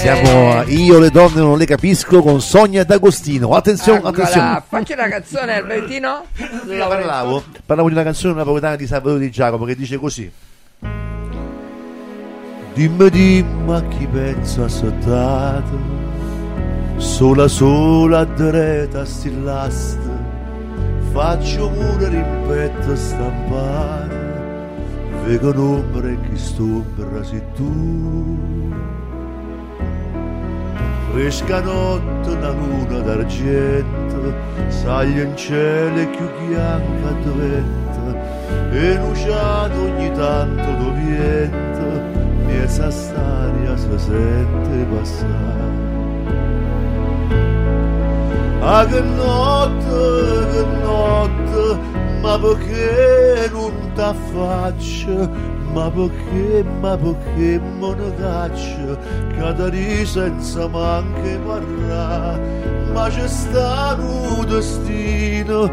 Siamo 0.00 0.52
a 0.52 0.64
Io 0.64 0.98
le 0.98 1.10
donne 1.10 1.42
non 1.42 1.58
le 1.58 1.66
capisco 1.66 2.22
con 2.22 2.40
Sonia 2.40 2.84
D'Agostino. 2.84 3.50
Attenzione, 3.50 3.98
Eccola, 3.98 4.14
attenzione. 4.16 4.62
facci 4.66 4.92
una 4.94 5.08
canzone 5.08 5.54
Albertino. 5.56 6.24
Parlavo, 6.88 7.44
parlavo 7.66 7.88
di 7.88 7.94
una 7.94 8.02
canzone 8.02 8.32
napoletana 8.32 8.76
di 8.76 8.86
Salvatore 8.86 9.20
Di 9.20 9.30
Giacomo 9.30 9.66
che 9.66 9.76
dice 9.76 9.98
così. 9.98 10.32
Dimmi 12.72 13.10
dimmi 13.10 13.74
a 13.74 13.82
chi 13.88 14.06
pensa 14.06 14.68
sottato, 14.68 15.78
sola 16.96 17.46
sola 17.46 18.24
dreta 18.24 19.04
stillasta, 19.04 20.18
faccio 21.12 21.68
pure 21.68 22.08
rimpetto 22.08 22.96
stampare, 22.96 24.68
vedo 25.26 25.50
un'ombra 25.50 26.08
e 26.08 26.18
chi 26.30 26.38
stombra 26.38 27.22
sei 27.22 27.42
tu. 27.54 28.69
Fresca 31.12 31.60
notte, 31.60 32.30
una 32.30 32.50
luna 32.50 33.00
d'argento, 33.00 34.32
saglia 34.68 35.24
in 35.24 35.36
cielo 35.36 36.08
più 36.08 36.28
bianca 36.46 37.10
diventa, 37.22 38.14
e 38.70 38.96
luciato 38.96 39.82
ogni 39.82 40.12
tanto 40.12 40.84
doviento, 40.84 41.82
miezza 42.46 42.90
staria 42.90 43.76
si 43.76 43.88
sente 43.96 44.86
passare. 44.94 45.88
Ah 48.60 48.86
che 48.86 49.00
notte, 49.00 50.46
che 50.52 50.64
notte, 50.82 51.78
ma 52.20 52.38
perché 52.38 53.50
non 53.50 53.72
t'affaccio, 53.94 55.28
ma 55.72 55.90
perché, 55.90 56.64
ma 56.80 56.96
perché 56.96 57.60
me 57.60 57.94
ne 57.94 58.14
caccio, 58.16 58.98
cadere 59.36 60.04
senza 60.04 60.66
manche 60.66 61.38
parrà, 61.46 62.38
ma 62.92 63.08
c'è 63.08 63.28
stato 63.28 64.02
un 64.02 64.46
destino, 64.46 65.70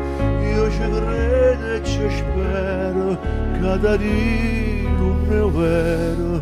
io 0.53 0.69
ci 0.69 0.77
credo 0.77 1.65
e 1.73 1.81
ci 1.83 2.10
spero, 2.10 3.17
cadere 3.60 4.86
non 4.97 5.25
è 5.29 5.41
vero, 5.57 6.41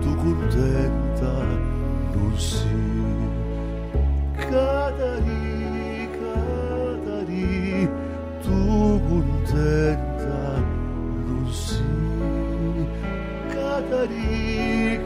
tu 0.00 0.14
contenta 0.16 1.32
non 2.12 2.32
sei. 2.36 2.72
Catari, 4.36 6.08
Catari, 6.20 7.88
tu 8.42 9.00
contenta 9.08 10.13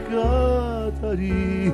Catari, 0.09 1.73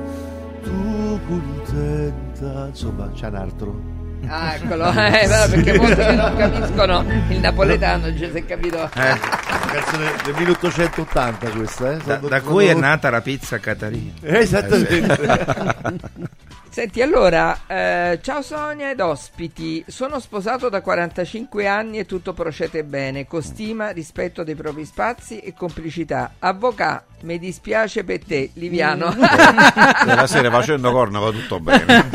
tu 0.62 1.20
contenta. 1.26 2.66
Insomma, 2.68 3.10
c'è 3.14 3.28
un 3.28 3.34
altro. 3.34 3.94
Ah, 4.28 4.54
eccolo, 4.54 4.88
eh, 4.90 5.28
perché 5.50 5.78
molti 5.78 5.94
che 5.94 6.14
non 6.14 6.36
capiscono 6.36 7.04
il 7.28 7.38
napoletano, 7.38 8.06
non 8.06 8.16
ci 8.16 8.28
si 8.30 8.38
è 8.38 8.44
capito. 8.44 8.76
Una 8.76 9.18
canzone 9.46 10.12
del 10.24 10.34
1880 10.36 11.50
questa, 11.50 11.92
eh? 11.92 11.96
Da, 11.98 12.14
Sono- 12.16 12.28
da 12.28 12.38
sono- 12.40 12.50
cui 12.50 12.66
è 12.66 12.74
nata 12.74 13.10
la 13.10 13.20
pizza 13.20 13.58
Catarina. 13.58 14.12
Eh, 14.22 14.38
Esattamente. 14.38 16.04
Senti, 16.76 17.00
allora, 17.00 17.60
eh, 17.66 18.18
ciao 18.20 18.42
Sonia 18.42 18.90
ed 18.90 19.00
ospiti. 19.00 19.82
Sono 19.88 20.20
sposato 20.20 20.68
da 20.68 20.82
45 20.82 21.66
anni 21.66 21.96
e 21.98 22.04
tutto 22.04 22.34
procede 22.34 22.84
bene, 22.84 23.26
con 23.26 23.42
stima, 23.42 23.88
rispetto 23.92 24.44
dei 24.44 24.54
propri 24.56 24.84
spazi 24.84 25.38
e 25.38 25.54
complicità. 25.54 26.34
Avvocà, 26.38 27.02
mi 27.22 27.38
dispiace 27.38 28.04
per 28.04 28.22
te, 28.22 28.50
Liviano. 28.54 29.06
La 29.16 30.26
sera 30.26 30.50
facendo 30.50 30.92
corna 30.92 31.18
va 31.18 31.30
tutto 31.30 31.60
bene. 31.60 32.10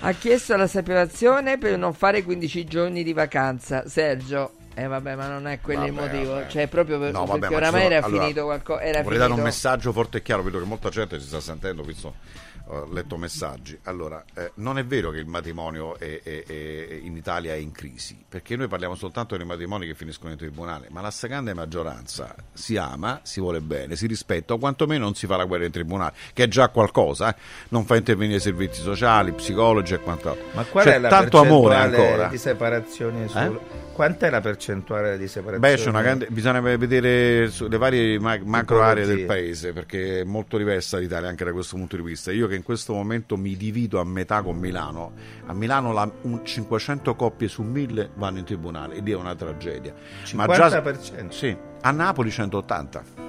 ha 0.00 0.12
chiesto 0.12 0.56
la 0.56 0.66
separazione 0.66 1.56
per 1.56 1.78
non 1.78 1.94
fare 1.94 2.22
15 2.22 2.64
giorni 2.66 3.02
di 3.02 3.14
vacanza. 3.14 3.88
Sergio, 3.88 4.52
eh 4.74 4.86
vabbè, 4.86 5.14
ma 5.14 5.28
non 5.28 5.46
è 5.46 5.60
quello 5.60 5.86
il 5.86 5.92
motivo, 5.92 6.32
vabbè. 6.34 6.48
cioè 6.48 6.66
proprio 6.68 6.98
per- 6.98 7.12
No, 7.12 7.24
vabbè, 7.26 7.38
perché 7.40 7.54
oramai 7.54 7.82
sono- 7.82 7.94
era 7.94 8.06
allora, 8.06 8.22
finito 8.22 8.44
qualcosa, 8.44 8.78
Vorrei 8.80 9.02
dare 9.02 9.14
un 9.14 9.20
finito. 9.28 9.42
messaggio 9.42 9.92
forte 9.92 10.18
e 10.18 10.22
chiaro, 10.22 10.42
vedo 10.42 10.58
che 10.58 10.64
molta 10.64 10.88
gente 10.88 11.18
si 11.20 11.26
sta 11.26 11.40
sentendo, 11.40 11.82
visto 11.82 12.14
ho 12.68 12.88
letto 12.90 13.18
messaggi. 13.18 13.78
Allora, 13.82 14.24
eh, 14.32 14.52
non 14.54 14.78
è 14.78 14.86
vero 14.86 15.10
che 15.10 15.18
il 15.18 15.26
matrimonio 15.26 15.98
è- 15.98 16.22
è- 16.22 16.44
è- 16.46 16.98
in 17.02 17.14
Italia 17.14 17.52
è 17.52 17.56
in 17.56 17.72
crisi, 17.72 18.24
perché 18.26 18.56
noi 18.56 18.68
parliamo 18.68 18.94
soltanto 18.94 19.36
dei 19.36 19.44
matrimoni 19.44 19.86
che 19.86 19.94
finiscono 19.94 20.30
in 20.32 20.38
tribunale, 20.38 20.86
ma 20.90 21.02
la 21.02 21.10
stragrande 21.10 21.52
maggioranza 21.52 22.34
si 22.54 22.78
ama, 22.78 23.20
si 23.22 23.38
vuole 23.40 23.60
bene, 23.60 23.96
si 23.96 24.06
rispetta, 24.06 24.54
o 24.54 24.58
quantomeno 24.58 25.04
non 25.04 25.14
si 25.14 25.26
fa 25.26 25.36
la 25.36 25.44
guerra 25.44 25.66
in 25.66 25.72
tribunale, 25.72 26.14
che 26.32 26.44
è 26.44 26.48
già 26.48 26.68
qualcosa, 26.70 27.34
eh. 27.34 27.38
non 27.68 27.84
fa 27.84 27.96
intervenire 27.96 28.38
servizi 28.40 28.80
sociali, 28.80 29.32
psicologi 29.32 29.92
e 29.92 29.98
quant'altro. 30.00 30.46
Ma 30.54 30.64
qual 30.64 30.84
C'è 30.84 30.94
è 30.94 30.98
la 31.00 31.08
tanto 31.10 31.40
amore 31.40 31.74
ancora. 31.76 32.28
di 32.28 32.38
separazioni 32.38 33.28
sul... 33.28 33.40
Eh? 33.40 33.83
Quant'è 33.94 34.28
la 34.28 34.40
percentuale 34.40 35.16
di 35.16 35.28
separazioni? 35.28 35.74
Beh, 35.76 35.80
c'è 35.80 35.88
una 35.88 36.02
grande, 36.02 36.26
bisogna 36.28 36.58
vedere 36.60 37.48
le 37.48 37.78
varie 37.78 38.18
ma- 38.18 38.36
macro 38.44 38.82
aree 38.82 39.06
del 39.06 39.24
paese 39.24 39.72
perché 39.72 40.22
è 40.22 40.24
molto 40.24 40.58
diversa 40.58 40.98
l'Italia 40.98 41.28
anche 41.28 41.44
da 41.44 41.52
questo 41.52 41.76
punto 41.76 41.94
di 41.94 42.02
vista. 42.02 42.32
Io 42.32 42.48
che 42.48 42.56
in 42.56 42.64
questo 42.64 42.92
momento 42.92 43.36
mi 43.36 43.56
divido 43.56 44.00
a 44.00 44.04
metà 44.04 44.42
con 44.42 44.56
Milano, 44.58 45.12
a 45.46 45.52
Milano 45.54 45.92
la- 45.92 46.10
un 46.22 46.44
500 46.44 47.14
coppie 47.14 47.46
su 47.46 47.62
1000 47.62 48.10
vanno 48.16 48.38
in 48.38 48.44
tribunale 48.44 48.96
ed 48.96 49.08
è 49.08 49.14
una 49.14 49.36
tragedia. 49.36 49.94
Ma 50.34 50.46
già- 50.48 50.68
50%? 50.82 51.30
sì, 51.30 51.56
a 51.82 51.90
Napoli 51.92 52.30
180. 52.32 53.22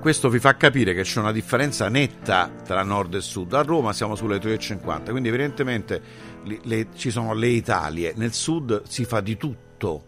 Questo 0.00 0.28
vi 0.28 0.38
fa 0.38 0.56
capire 0.56 0.92
che 0.92 1.02
c'è 1.02 1.20
una 1.20 1.32
differenza 1.32 1.88
netta 1.88 2.50
tra 2.64 2.82
nord 2.82 3.14
e 3.14 3.20
sud. 3.20 3.52
A 3.54 3.62
Roma 3.62 3.92
siamo 3.92 4.14
sulle 4.14 4.38
3,50, 4.38 5.10
quindi 5.10 5.28
evidentemente 5.28 6.00
le- 6.62 6.86
ci 6.94 7.10
sono 7.10 7.34
le 7.34 7.48
Italie. 7.48 8.12
Nel 8.16 8.32
sud 8.32 8.82
si 8.86 9.04
fa 9.04 9.20
di 9.20 9.36
tutto 9.36 10.04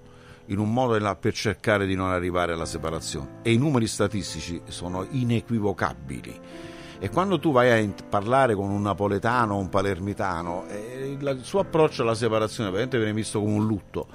in 0.46 0.58
un 0.58 0.72
modo 0.72 0.94
e 0.94 0.98
là 0.98 1.14
per 1.14 1.34
cercare 1.34 1.86
di 1.86 1.94
non 1.94 2.10
arrivare 2.10 2.52
alla 2.52 2.64
separazione 2.64 3.40
e 3.42 3.52
i 3.52 3.58
numeri 3.58 3.86
statistici 3.86 4.60
sono 4.68 5.06
inequivocabili. 5.10 6.40
E 7.00 7.10
quando 7.10 7.38
tu 7.38 7.52
vai 7.52 7.70
a 7.70 7.92
parlare 8.08 8.54
con 8.54 8.70
un 8.70 8.82
napoletano 8.82 9.54
o 9.54 9.58
un 9.58 9.68
palermitano, 9.68 10.64
eh, 10.68 11.16
il, 11.18 11.34
il 11.38 11.44
suo 11.44 11.60
approccio 11.60 12.02
alla 12.02 12.14
separazione 12.14 12.70
veramente 12.70 12.96
viene 12.98 13.12
visto 13.12 13.40
come 13.40 13.52
un 13.52 13.66
lutto. 13.66 14.06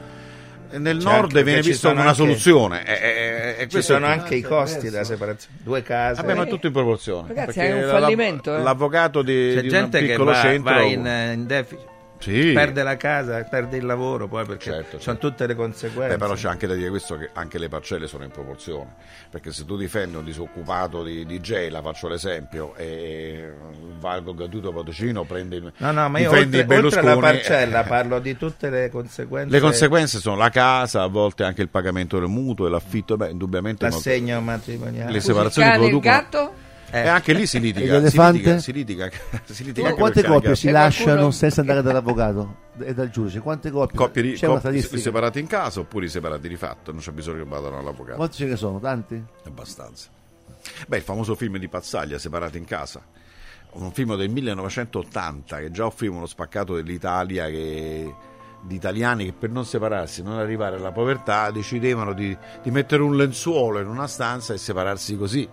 E 0.69 0.79
nel 0.79 0.97
C'è 0.97 1.03
nord 1.03 1.41
viene 1.43 1.62
ci 1.62 1.69
visto 1.69 1.88
come 1.89 2.01
una 2.01 2.09
anche- 2.09 2.21
soluzione. 2.23 2.86
E- 2.86 2.91
e- 2.91 3.55
e 3.59 3.62
Ci 3.62 3.67
questo 3.69 3.93
è 3.93 3.95
sono 3.95 4.07
anche 4.07 4.36
i 4.36 4.41
costi 4.41 4.89
della 4.89 5.03
separazione. 5.05 5.57
Due 5.63 5.81
case. 5.83 6.21
Vabbè, 6.21 6.33
ma 6.33 6.45
tutto 6.45 6.65
in 6.67 6.73
proporzione. 6.73 7.27
Ragazzi, 7.27 7.59
è 7.59 7.83
un 7.83 7.89
fallimento, 7.89 8.53
eh. 8.55 8.62
L'avvocato 8.63 9.21
di, 9.21 9.51
C'è 9.53 9.62
di 9.62 9.69
gente 9.69 9.99
un 9.99 10.03
che 10.03 10.09
piccolo 10.12 10.31
va, 10.31 10.41
centro 10.41 10.73
va 10.73 10.81
in, 10.81 11.05
eh, 11.07 11.33
in 11.33 11.45
deficit, 11.45 11.86
Sì. 12.23 12.51
perde 12.53 12.83
la 12.83 12.95
casa, 12.95 13.43
perde 13.43 13.77
il 13.77 13.86
lavoro, 13.86 14.27
poi 14.27 14.45
perché 14.45 14.71
Certo, 14.71 14.99
sono 14.99 15.17
tutte 15.17 15.45
le 15.45 15.55
conseguenze. 15.55 16.13
Beh, 16.13 16.17
però 16.17 16.33
c'è 16.36 16.47
anche 16.47 16.67
da 16.67 16.73
dire 16.73 16.89
questo 16.89 17.17
che 17.17 17.29
anche 17.33 17.57
le 17.57 17.67
parcelle 17.67 18.07
sono 18.07 18.23
in 18.23 18.31
proporzione, 18.31 18.95
perché 19.29 19.51
se 19.51 19.65
tu 19.65 19.75
difendi 19.75 20.15
un 20.15 20.23
disoccupato 20.23 21.03
di, 21.03 21.25
di 21.25 21.39
Gela, 21.41 21.81
faccio 21.81 22.07
l'esempio, 22.07 22.75
e 22.75 23.51
va 23.99 24.12
al 24.12 24.23
gratuito 24.36 24.71
patrocino, 24.71 25.23
prende 25.23 25.55
il 25.57 25.73
No, 25.77 25.91
no, 25.91 26.09
ma 26.09 26.19
io 26.19 26.29
oltre, 26.29 26.43
oltre 26.43 26.59
alla 26.59 26.65
Berlusconi, 26.65 27.19
parcella 27.19 27.83
eh, 27.83 27.88
parlo 27.88 28.19
di 28.19 28.38
tutte 28.38 28.69
le 28.69 28.89
conseguenze. 28.89 29.51
Le 29.51 29.59
conseguenze 29.59 30.19
sono 30.19 30.38
la 30.38 30.49
casa, 30.49 31.01
a 31.01 31.07
volte 31.07 31.43
anche 31.43 31.62
il 31.62 31.69
pagamento 31.69 32.19
del 32.19 32.29
mutuo 32.29 32.67
e 32.67 32.69
l'affitto, 32.69 33.17
beh, 33.17 33.29
indubbiamente 33.31 33.86
no- 33.86 33.91
L'assegno 33.93 34.39
matrimoniale. 34.41 35.12
le 35.12 35.19
separazioni 35.19 35.67
cane, 35.67 35.83
il 35.83 35.89
producono 35.89 36.15
gatto? 36.15 36.53
E 37.01 37.08
anche 37.08 37.34
lì 37.34 37.45
si 37.47 37.60
litiga, 37.62 37.86
si 37.86 37.91
l'elefante? 37.91 38.38
litiga, 38.38 38.60
si 38.60 38.71
litiga, 38.71 39.10
si 39.45 39.63
litiga 39.63 39.89
Ma 39.89 39.95
quante 39.95 40.23
coppie 40.23 40.56
si 40.56 40.69
lasciano 40.69 41.06
qualcuno- 41.08 41.32
senza 41.32 41.62
andare 41.62 41.82
dall'avvocato 41.82 42.56
e 42.79 42.93
dal 42.93 43.10
giudice? 43.10 43.39
Quante 43.39 43.71
coppie? 43.71 43.97
coppie 43.97 44.21
di, 44.21 44.32
C'è 44.34 44.47
una 44.47 44.62
coppie 44.62 44.82
separate 44.82 45.39
in 45.39 45.47
casa 45.47 45.79
oppure 45.79 46.08
separati 46.08 46.47
di 46.47 46.56
fatto, 46.56 46.91
non 46.91 47.01
c'è 47.01 47.12
bisogno 47.12 47.43
che 47.43 47.49
vadano 47.49 47.79
all'avvocato. 47.79 48.17
Quanti 48.17 48.38
ce 48.38 48.45
ne 48.45 48.56
sono? 48.56 48.79
Tanti? 48.79 49.23
Abbastanza. 49.45 50.08
Beh, 50.88 50.97
il 50.97 51.03
famoso 51.03 51.36
film 51.36 51.58
di 51.58 51.67
Pazzaglia, 51.67 52.17
Separati 52.17 52.58
in 52.58 52.65
casa. 52.65 53.01
Un 53.73 53.91
film 53.91 54.15
del 54.15 54.29
1980 54.29 55.58
che 55.58 55.71
già 55.71 55.86
offriva 55.86 56.15
uno 56.15 56.25
spaccato 56.27 56.75
dell'Italia 56.75 57.47
che- 57.47 58.13
di 58.62 58.75
italiani 58.75 59.25
che 59.25 59.34
per 59.34 59.49
non 59.49 59.65
separarsi, 59.65 60.21
non 60.23 60.38
arrivare 60.38 60.77
alla 60.77 60.91
povertà, 60.93 61.51
decidevano 61.51 62.13
di, 62.13 62.38
di 62.62 62.71
mettere 62.71 63.01
un 63.01 63.17
lenzuolo 63.17 63.79
in 63.79 63.88
una 63.88 64.08
stanza 64.08 64.53
e 64.53 64.58
separarsi 64.58 65.17
così. 65.17 65.49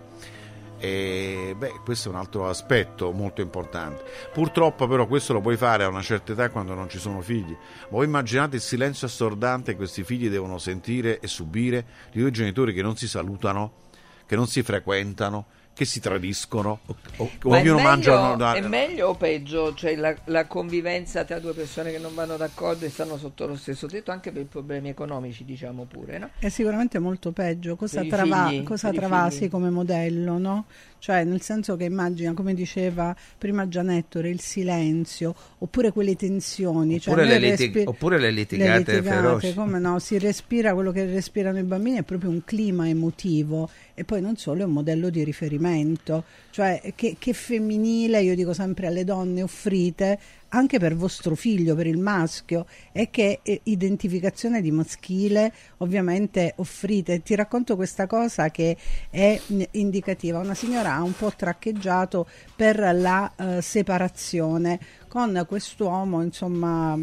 E 0.83 1.55
beh, 1.59 1.81
questo 1.85 2.09
è 2.09 2.13
un 2.13 2.17
altro 2.19 2.49
aspetto 2.49 3.13
molto 3.13 3.43
importante. 3.43 4.03
Purtroppo, 4.33 4.89
però, 4.89 5.07
questo 5.07 5.35
lo 5.35 5.43
puoi 5.43 5.59
fare 5.59 5.85
a 5.85 5.89
una 5.89 6.01
certa 6.01 6.33
età 6.33 6.49
quando 6.49 6.73
non 6.73 6.89
ci 6.89 6.99
sono 6.99 7.21
figli. 7.21 7.51
Ma 7.53 7.89
voi 7.91 8.07
immaginate 8.07 8.57
il 8.57 8.63
silenzio 8.63 9.07
assordante 9.07 9.73
che 9.73 9.77
questi 9.77 10.05
figli 10.05 10.31
devono 10.31 10.57
sentire 10.57 11.21
e 11.21 11.27
subire 11.27 11.85
di 12.11 12.21
due 12.21 12.31
genitori 12.31 12.73
che 12.73 12.81
non 12.81 12.97
si 12.97 13.07
salutano, 13.07 13.89
che 14.25 14.37
non 14.37 14.47
si 14.47 14.63
frequentano, 14.63 15.47
che 15.81 15.87
si 15.87 15.99
tradiscono, 15.99 16.81
o- 17.17 17.31
Ma 17.45 17.57
è 17.57 17.61
ognuno 17.63 17.77
meglio, 17.77 17.81
mangia. 17.81 18.33
una- 18.35 18.53
è 18.53 18.61
meglio 18.61 19.09
o 19.09 19.15
peggio? 19.15 19.73
Cioè 19.73 19.97
la, 19.97 20.15
la 20.25 20.45
convivenza 20.47 21.25
tra 21.25 21.39
due 21.39 21.55
persone 21.55 21.91
che 21.91 21.97
non 21.99 22.15
vanno 22.15 22.37
d'accordo 22.37 22.85
e 22.85 22.91
stanno 22.91 23.17
sotto 23.17 23.47
lo 23.47 23.57
stesso 23.57 23.87
tetto 23.87 24.11
anche 24.11 24.31
per 24.31 24.45
problemi 24.45 24.91
economici, 24.91 25.43
diciamo 25.47 25.85
pure, 25.85 26.19
no? 26.19 26.29
È 26.39 26.51
sicuramente 26.51 26.99
molto 26.99 27.33
peggio. 27.33 27.77
Cosa, 27.77 28.05
trava- 28.05 28.49
figli, 28.49 28.63
cosa 28.63 28.91
travasi 28.93 29.49
come 29.49 29.71
modello, 29.71 30.37
no? 30.37 30.67
Cioè, 31.01 31.25
nel 31.25 31.41
senso 31.41 31.77
che 31.77 31.85
immagina, 31.85 32.35
come 32.35 32.53
diceva 32.55 33.17
prima 33.39 33.67
Gianettore, 33.67 34.29
il 34.29 34.41
silenzio, 34.41 35.35
oppure 35.59 35.91
quelle 35.93 36.15
tensioni. 36.15 37.01
cioè 37.01 37.15
Oppure 37.15 37.27
noi 37.29 37.41
le 37.41 37.51
litig- 37.51 37.75
respi- 37.75 37.89
oppure 37.89 38.19
le 38.19 38.31
litigate 38.31 39.03
feroci. 39.03 39.55
come 39.55 39.79
no? 39.79 39.99
Si 39.99 40.19
respira 40.19 40.75
quello 40.75 40.93
che 40.93 41.07
respirano 41.07 41.59
i 41.59 41.63
bambini, 41.63 41.97
è 41.99 42.03
proprio 42.03 42.29
un 42.31 42.45
clima 42.45 42.87
emotivo 42.87 43.69
e 43.95 44.05
poi 44.05 44.21
non 44.21 44.37
solo 44.37 44.61
è 44.61 44.65
un 44.65 44.73
modello 44.73 45.09
di 45.11 45.25
riferimento. 45.25 46.25
Cioè, 46.51 46.93
che, 46.95 47.17
che 47.19 47.33
femminile, 47.33 48.21
io 48.23 48.35
dico 48.35 48.53
sempre 48.53 48.87
alle 48.87 49.05
donne, 49.05 49.43
offrite 49.43 50.19
anche 50.51 50.79
per 50.79 50.95
vostro 50.95 51.35
figlio, 51.35 51.75
per 51.75 51.87
il 51.87 51.99
maschio, 51.99 52.67
e 52.93 53.11
che 53.11 53.41
eh, 53.43 53.61
identificazione 53.65 54.61
di 54.61 54.71
maschile 54.71 55.53
ovviamente 55.79 56.55
offrite. 56.57 57.23
Ti 57.23 57.35
racconto 57.35 57.77
questa 57.77 58.07
cosa 58.07 58.51
che 58.51 58.77
è 59.11 59.41
mm, 59.53 59.63
indicativa. 59.73 60.39
Una 60.39 60.55
signora 60.55 60.95
ha 60.95 61.03
un 61.03 61.15
po' 61.17 61.33
traccheggiato 61.35 62.27
per 62.55 62.79
la 62.95 63.33
eh, 63.37 63.63
separazione 63.63 64.79
con 65.09 65.45
quest'uomo, 65.49 66.23
insomma, 66.23 66.99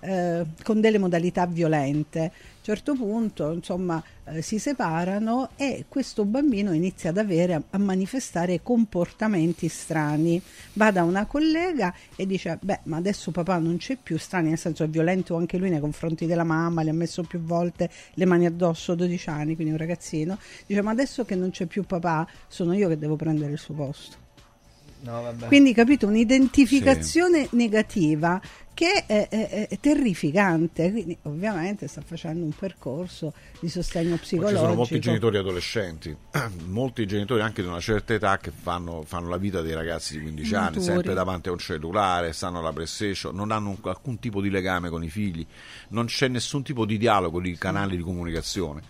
eh, 0.00 0.44
con 0.62 0.80
delle 0.80 0.98
modalità 0.98 1.46
violente. 1.46 2.32
Certo 2.64 2.94
punto, 2.94 3.52
insomma, 3.52 4.02
eh, 4.24 4.40
si 4.40 4.58
separano 4.58 5.50
e 5.54 5.84
questo 5.86 6.24
bambino 6.24 6.72
inizia 6.72 7.10
ad 7.10 7.18
avere 7.18 7.52
a, 7.52 7.62
a 7.68 7.76
manifestare 7.76 8.62
comportamenti 8.62 9.68
strani. 9.68 10.40
Va 10.72 10.90
da 10.90 11.02
una 11.02 11.26
collega 11.26 11.92
e 12.16 12.24
dice: 12.24 12.58
Beh, 12.62 12.80
ma 12.84 12.96
adesso 12.96 13.32
papà 13.32 13.58
non 13.58 13.76
c'è 13.76 13.98
più 14.02 14.16
strani, 14.16 14.48
nel 14.48 14.56
senso 14.56 14.82
è 14.82 14.88
violento 14.88 15.36
anche 15.36 15.58
lui 15.58 15.68
nei 15.68 15.78
confronti 15.78 16.24
della 16.24 16.42
mamma, 16.42 16.82
le 16.82 16.88
ha 16.88 16.94
messo 16.94 17.22
più 17.24 17.40
volte 17.40 17.90
le 18.14 18.24
mani 18.24 18.46
addosso, 18.46 18.94
12 18.94 19.28
anni, 19.28 19.56
quindi 19.56 19.72
un 19.74 19.78
ragazzino. 19.78 20.38
Dice: 20.64 20.80
Ma 20.80 20.92
adesso 20.92 21.26
che 21.26 21.34
non 21.34 21.50
c'è 21.50 21.66
più 21.66 21.84
papà, 21.84 22.26
sono 22.48 22.72
io 22.72 22.88
che 22.88 22.96
devo 22.96 23.16
prendere 23.16 23.52
il 23.52 23.58
suo 23.58 23.74
posto. 23.74 24.23
No, 25.04 25.20
vabbè. 25.22 25.46
Quindi, 25.46 25.72
capito, 25.74 26.06
un'identificazione 26.06 27.48
negativa 27.52 28.40
che 28.72 29.04
è, 29.06 29.28
è- 29.28 29.68
è 29.68 29.78
terrificante. 29.78 30.90
Quindi, 30.90 31.16
ovviamente, 31.22 31.86
sta 31.86 32.00
facendo 32.00 32.44
un 32.44 32.52
percorso 32.52 33.32
di 33.60 33.68
sostegno 33.68 34.10
Poi 34.16 34.18
psicologico. 34.18 34.58
Ci 34.60 34.64
sono 34.64 34.76
molti 34.76 34.98
genitori 35.00 35.36
adolescenti, 35.36 36.16
molti 36.66 37.06
genitori 37.06 37.42
anche 37.42 37.62
di 37.62 37.68
una 37.68 37.80
certa 37.80 38.14
età 38.14 38.38
che 38.38 38.50
fanno, 38.50 39.02
fanno 39.06 39.28
la 39.28 39.36
vita 39.36 39.60
dei 39.60 39.74
ragazzi 39.74 40.14
di 40.16 40.22
15 40.22 40.54
anni, 40.54 40.64
Maturi. 40.64 40.84
sempre 40.84 41.14
davanti 41.14 41.48
a 41.48 41.52
un 41.52 41.58
cellulare, 41.58 42.32
stanno 42.32 42.58
alla 42.60 42.72
PlayStation, 42.72 43.34
non 43.36 43.50
hanno 43.52 43.68
un- 43.70 43.78
alcun 43.82 44.18
tipo 44.18 44.40
di 44.40 44.50
legame 44.50 44.88
con 44.88 45.04
i 45.04 45.10
figli, 45.10 45.46
non 45.88 46.06
c'è 46.06 46.28
nessun 46.28 46.62
tipo 46.62 46.84
di 46.86 46.96
dialogo, 46.98 47.40
di 47.40 47.56
canali 47.56 47.96
di 47.96 48.02
comunicazione. 48.02 48.82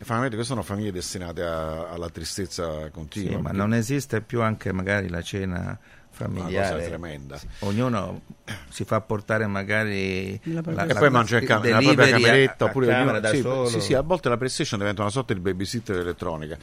E 0.00 0.04
francamente 0.04 0.34
queste 0.36 0.54
sono 0.54 0.64
famiglie 0.64 0.92
destinate 0.92 1.42
a- 1.42 1.90
alla 1.90 2.08
tristezza 2.08 2.84
Sì, 2.84 2.90
continua. 2.90 3.36
ma 3.36 3.42
perché- 3.50 3.56
non 3.58 3.74
esiste 3.74 4.22
più 4.22 4.40
anche 4.40 4.72
magari 4.72 5.10
la 5.10 5.20
cena 5.20 5.78
familiare. 6.08 6.74
cosa 6.76 6.86
tremenda. 6.88 7.36
Sì, 7.36 7.46
Ognuno 7.60 8.22
si 8.70 8.84
fa 8.84 9.02
portare 9.02 9.46
magari 9.46 10.40
La 10.44 10.62
propria- 10.62 10.86
e 10.86 10.94
poi 10.98 11.10
mangia 11.10 11.38
in 11.38 11.44
cam- 11.46 11.62
nella 11.62 11.78
propria 11.80 12.04
delivery 12.06 12.22
a- 12.22 12.26
cameretta 12.28 12.64
a 12.64 12.68
oppure 12.68 12.86
camera 12.86 13.02
ognuno- 13.02 13.20
da 13.20 13.28
sì, 13.34 13.40
solo. 13.42 13.66
sì, 13.68 13.80
sì, 13.82 13.92
a 13.94 14.00
volte 14.00 14.28
la 14.30 14.36
PlayStation 14.38 14.78
diventa 14.78 15.02
una 15.02 15.10
sorta 15.10 15.34
di 15.34 15.40
babysitter 15.40 15.96
elettronica. 15.98 16.56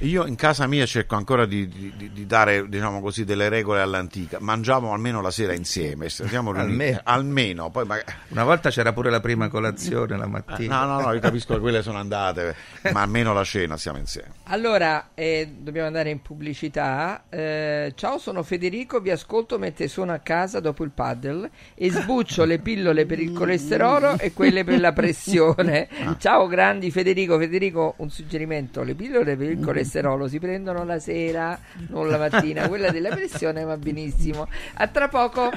Io 0.00 0.26
in 0.26 0.34
casa 0.34 0.66
mia 0.66 0.84
cerco 0.84 1.14
ancora 1.16 1.46
di, 1.46 1.66
di- 1.68 2.10
di- 2.12 2.26
dare 2.26 2.68
diciamo 2.68 3.00
così, 3.00 3.24
delle 3.24 3.48
regole 3.48 3.80
all'antica. 3.80 4.38
Mangiamo 4.40 4.92
almeno 4.92 5.20
la 5.22 5.30
sera 5.30 5.54
insieme, 5.54 6.08
riuniti. 6.52 6.72
Almeno. 6.72 7.00
almeno. 7.04 7.70
Poi 7.70 7.86
magari- 7.86 8.12
Una 8.28 8.44
volta 8.44 8.68
c'era 8.70 8.92
pure 8.92 9.08
la 9.10 9.20
prima 9.20 9.48
colazione 9.48 10.16
la 10.16 10.26
mattina. 10.26 10.84
No, 10.84 10.98
no, 10.98 11.00
no, 11.06 11.12
io 11.12 11.20
capisco 11.20 11.54
che 11.54 11.60
quelle 11.60 11.82
sono 11.82 11.98
andate, 11.98 12.54
ma 12.92 13.00
almeno 13.02 13.32
la 13.32 13.44
cena 13.44 13.76
siamo 13.78 13.98
insieme. 13.98 14.35
Allora, 14.48 15.10
eh, 15.14 15.54
dobbiamo 15.58 15.88
andare 15.88 16.10
in 16.10 16.22
pubblicità. 16.22 17.24
Eh, 17.28 17.92
ciao, 17.96 18.18
sono 18.18 18.44
Federico, 18.44 19.00
vi 19.00 19.10
ascolto 19.10 19.58
mentre 19.58 19.88
sono 19.88 20.12
a 20.12 20.18
casa 20.18 20.60
dopo 20.60 20.84
il 20.84 20.92
paddle 20.92 21.50
e 21.74 21.90
sbuccio 21.90 22.44
le 22.44 22.60
pillole 22.60 23.06
per 23.06 23.18
il 23.18 23.32
colesterolo 23.32 24.18
e 24.18 24.32
quelle 24.32 24.62
per 24.62 24.78
la 24.78 24.92
pressione. 24.92 25.88
Ciao 26.18 26.46
grandi 26.46 26.92
Federico, 26.92 27.36
Federico, 27.38 27.94
un 27.96 28.08
suggerimento, 28.08 28.84
le 28.84 28.94
pillole 28.94 29.36
per 29.36 29.50
il 29.50 29.58
colesterolo 29.58 30.28
si 30.28 30.38
prendono 30.38 30.84
la 30.84 31.00
sera, 31.00 31.58
non 31.88 32.08
la 32.08 32.16
mattina, 32.18 32.68
quella 32.68 32.92
della 32.92 33.12
pressione 33.12 33.64
va 33.64 33.76
benissimo. 33.76 34.46
A 34.74 34.86
tra 34.86 35.08
poco. 35.08 35.50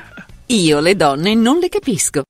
Io 0.48 0.80
le 0.80 0.96
donne 0.96 1.36
non 1.36 1.60
le 1.60 1.70
capisco. 1.70 2.24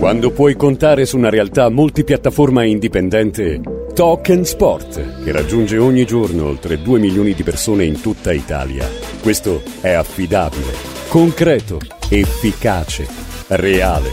Quando 0.00 0.32
puoi 0.32 0.56
contare 0.56 1.06
su 1.06 1.16
una 1.16 1.30
realtà 1.30 1.70
multipiattaforma 1.70 2.64
e 2.64 2.70
indipendente, 2.70 3.60
Talk 3.94 4.40
Sport, 4.46 5.22
che 5.22 5.32
raggiunge 5.32 5.76
ogni 5.76 6.06
giorno 6.06 6.46
oltre 6.46 6.80
2 6.80 6.98
milioni 6.98 7.34
di 7.34 7.42
persone 7.42 7.84
in 7.84 8.00
tutta 8.00 8.32
Italia. 8.32 8.88
Questo 9.20 9.62
è 9.82 9.90
affidabile, 9.90 10.72
concreto, 11.08 11.78
efficace, 12.08 13.06
reale. 13.48 14.08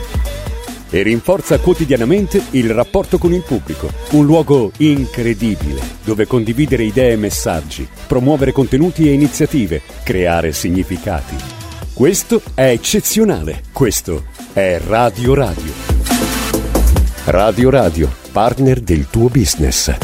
E 0.89 1.01
rinforza 1.01 1.59
quotidianamente 1.59 2.41
il 2.51 2.71
rapporto 2.71 3.17
con 3.17 3.32
il 3.32 3.43
pubblico. 3.43 3.89
Un 4.11 4.25
luogo 4.25 4.71
incredibile, 4.77 5.80
dove 6.03 6.27
condividere 6.27 6.84
idee 6.84 7.13
e 7.13 7.17
messaggi, 7.17 7.88
promuovere 8.05 8.51
contenuti 8.51 9.07
e 9.07 9.13
iniziative, 9.13 9.82
creare 10.03 10.51
significati. 10.51 11.36
Questo 11.93 12.41
è 12.53 12.67
eccezionale. 12.67 13.63
Questo 13.71 14.25
è 14.51 14.77
Radio 14.86 15.34
Radio. 15.34 15.98
Radio 17.26 17.70
Radio, 17.70 18.11
partner 18.32 18.80
del 18.80 19.07
tuo 19.07 19.30
business. 19.30 19.95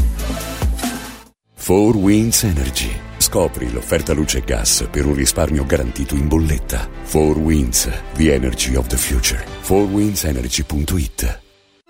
4 1.66 1.98
Winds 1.98 2.44
Energy. 2.44 2.92
Scopri 3.18 3.72
l'offerta 3.72 4.14
luce 4.14 4.40
e 4.40 4.42
gas 4.42 4.88
per 4.92 5.06
un 5.06 5.16
risparmio 5.16 5.66
garantito 5.66 6.14
in 6.14 6.28
bolletta. 6.28 6.88
4 7.10 7.40
Winds, 7.40 7.90
the 8.14 8.34
energy 8.34 8.76
of 8.76 8.88
the 8.88 8.98
future. 8.98 9.44
4windsenergy.it 9.64 11.40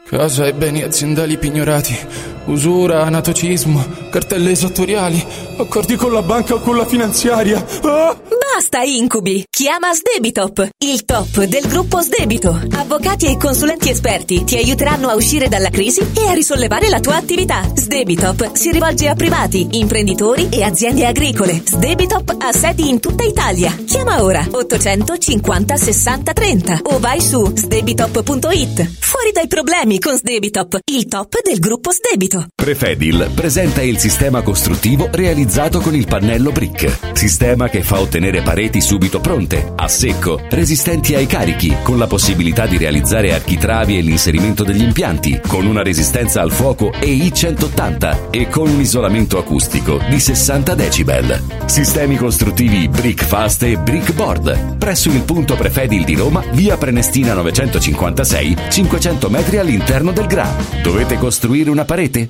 Casa 0.08 0.46
e 0.46 0.54
beni 0.54 0.84
aziendali 0.84 1.38
pignorati, 1.38 1.98
usura, 2.46 3.02
anatocismo, 3.02 3.84
cartelle 4.12 4.52
esattoriali, 4.52 5.26
accordi 5.58 5.96
con 5.96 6.14
la 6.14 6.22
banca 6.22 6.54
o 6.54 6.60
con 6.60 6.78
la 6.78 6.86
finanziaria. 6.86 7.66
Ah! 7.82 8.16
Basta 8.56 8.84
incubi! 8.84 9.44
Chiama 9.50 9.94
Sdebitop, 9.94 10.70
il 10.86 11.04
top 11.04 11.44
del 11.44 11.68
gruppo 11.68 12.00
Sdebito. 12.00 12.58
Avvocati 12.72 13.26
e 13.26 13.36
consulenti 13.36 13.90
esperti 13.90 14.46
ti 14.46 14.56
aiuteranno 14.56 15.10
a 15.10 15.16
uscire 15.16 15.50
dalla 15.50 15.70
crisi 15.70 16.00
e 16.00 16.30
a 16.30 16.32
risollevare 16.32 16.88
la 16.88 17.02
tua 17.02 17.18
attività. 17.18 17.70
Sdebitop 17.76 18.54
si 18.54 18.72
rivolge 18.72 19.10
a 19.10 19.14
privati, 19.14 19.68
imprenditori 19.72 20.48
e 20.50 20.64
aziende 20.64 21.06
agricole. 21.06 21.62
Sdebitop 21.66 22.34
ha 22.40 22.54
sedi 22.54 22.88
in 22.88 23.02
tutta 23.02 23.26
Italia. 23.26 23.76
Chiama 23.86 24.24
ora 24.24 24.48
850 24.50 25.76
60 25.76 26.32
30 26.32 26.80
o 26.84 27.00
vai 27.00 27.20
su 27.20 27.52
sdebitop.it. 27.54 28.90
Fuori 29.00 29.32
dai 29.34 29.48
problemi 29.48 30.00
con 30.00 30.16
Sdebitop, 30.16 30.80
il 30.94 31.08
top 31.08 31.42
del 31.44 31.60
gruppo 31.60 31.92
Sdebito. 31.92 32.46
Prefedil 32.56 33.32
presenta 33.36 33.82
il 33.82 33.98
sistema 33.98 34.42
costruttivo 34.44 35.10
realizzato 35.12 35.82
con 35.82 35.94
il 35.94 36.08
pannello 36.08 36.54
brick. 36.54 37.18
Sistema 37.18 37.68
che 37.68 37.84
fa 37.84 38.00
ottenere 38.00 38.44
pareti 38.46 38.80
subito 38.80 39.20
pronte, 39.20 39.74
a 39.76 39.88
secco, 39.88 40.40
resistenti 40.52 41.16
ai 41.16 41.26
carichi, 41.26 41.76
con 41.82 41.98
la 41.98 42.06
possibilità 42.06 42.68
di 42.68 42.78
realizzare 42.78 43.34
architravi 43.34 43.98
e 43.98 44.02
l'inserimento 44.02 44.64
degli 44.64 44.84
impianti, 44.84 45.42
con 45.48 45.66
una 45.66 45.82
resistenza 45.82 46.42
al 46.42 46.52
fuoco 46.52 46.94
EI 46.94 47.34
180 47.34 48.30
e 48.30 48.48
con 48.48 48.70
un 48.70 48.80
isolamento 48.80 49.40
acustico 49.40 50.00
di 50.08 50.20
60 50.20 50.76
decibel. 50.76 51.42
Sistemi 51.66 52.18
costruttivi 52.18 52.88
Brick 52.88 53.24
Fast 53.24 53.64
e 53.64 53.78
Brick 53.78 54.14
Board. 54.14 54.78
Presso 54.78 55.10
il 55.10 55.24
punto 55.24 55.56
Prefedil 55.56 56.04
di 56.04 56.14
Roma, 56.14 56.44
via 56.52 56.78
Prenestina 56.78 57.34
956, 57.34 58.58
500 58.70 59.30
metri 59.32 59.58
all'interno 59.58 60.12
del 60.12 60.28
GRA. 60.28 60.56
Dovete 60.84 61.18
costruire 61.18 61.72
una 61.72 61.84
parete? 61.84 62.30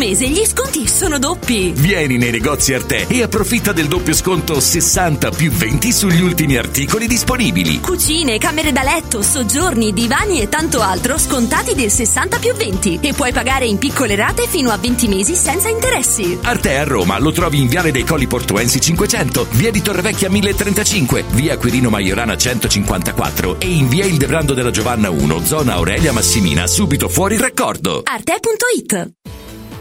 mese 0.01 0.27
gli 0.27 0.43
sconti 0.45 0.87
sono 0.87 1.19
doppi. 1.19 1.73
Vieni 1.75 2.17
nei 2.17 2.31
negozi 2.31 2.73
Arte 2.73 3.05
e 3.05 3.21
approfitta 3.21 3.71
del 3.71 3.85
doppio 3.85 4.15
sconto 4.15 4.59
60 4.59 5.29
più 5.29 5.51
20 5.51 5.91
sugli 5.91 6.21
ultimi 6.21 6.57
articoli 6.57 7.05
disponibili. 7.05 7.79
Cucine, 7.79 8.39
camere 8.39 8.71
da 8.71 8.81
letto, 8.81 9.21
soggiorni, 9.21 9.93
divani 9.93 10.41
e 10.41 10.49
tanto 10.49 10.81
altro 10.81 11.19
scontati 11.19 11.75
del 11.75 11.91
60 11.91 12.39
più 12.39 12.55
20 12.55 12.97
e 12.99 13.13
puoi 13.13 13.31
pagare 13.31 13.67
in 13.67 13.77
piccole 13.77 14.15
rate 14.15 14.47
fino 14.47 14.71
a 14.71 14.77
20 14.77 15.07
mesi 15.07 15.35
senza 15.35 15.69
interessi. 15.69 16.39
Arte 16.41 16.77
a 16.77 16.83
Roma 16.83 17.19
lo 17.19 17.31
trovi 17.31 17.59
in 17.59 17.67
Viale 17.67 17.91
dei 17.91 18.03
Colli 18.03 18.25
Portuensi 18.25 18.81
500, 18.81 19.49
Via 19.51 19.69
di 19.69 19.83
Torrevecchia 19.83 20.31
1035, 20.31 21.25
Via 21.29 21.57
Quirino 21.59 21.91
Maiorana 21.91 22.35
154 22.35 23.59
e 23.59 23.67
in 23.67 23.87
Via 23.87 24.05
Il 24.05 24.17
Debrando 24.17 24.55
della 24.55 24.71
Giovanna 24.71 25.11
1, 25.11 25.45
zona 25.45 25.73
Aurelia 25.73 26.11
Massimina, 26.11 26.65
subito 26.65 27.07
fuori 27.07 27.35
il 27.35 27.41
raccordo. 27.41 28.01
Arte.it 28.03 29.40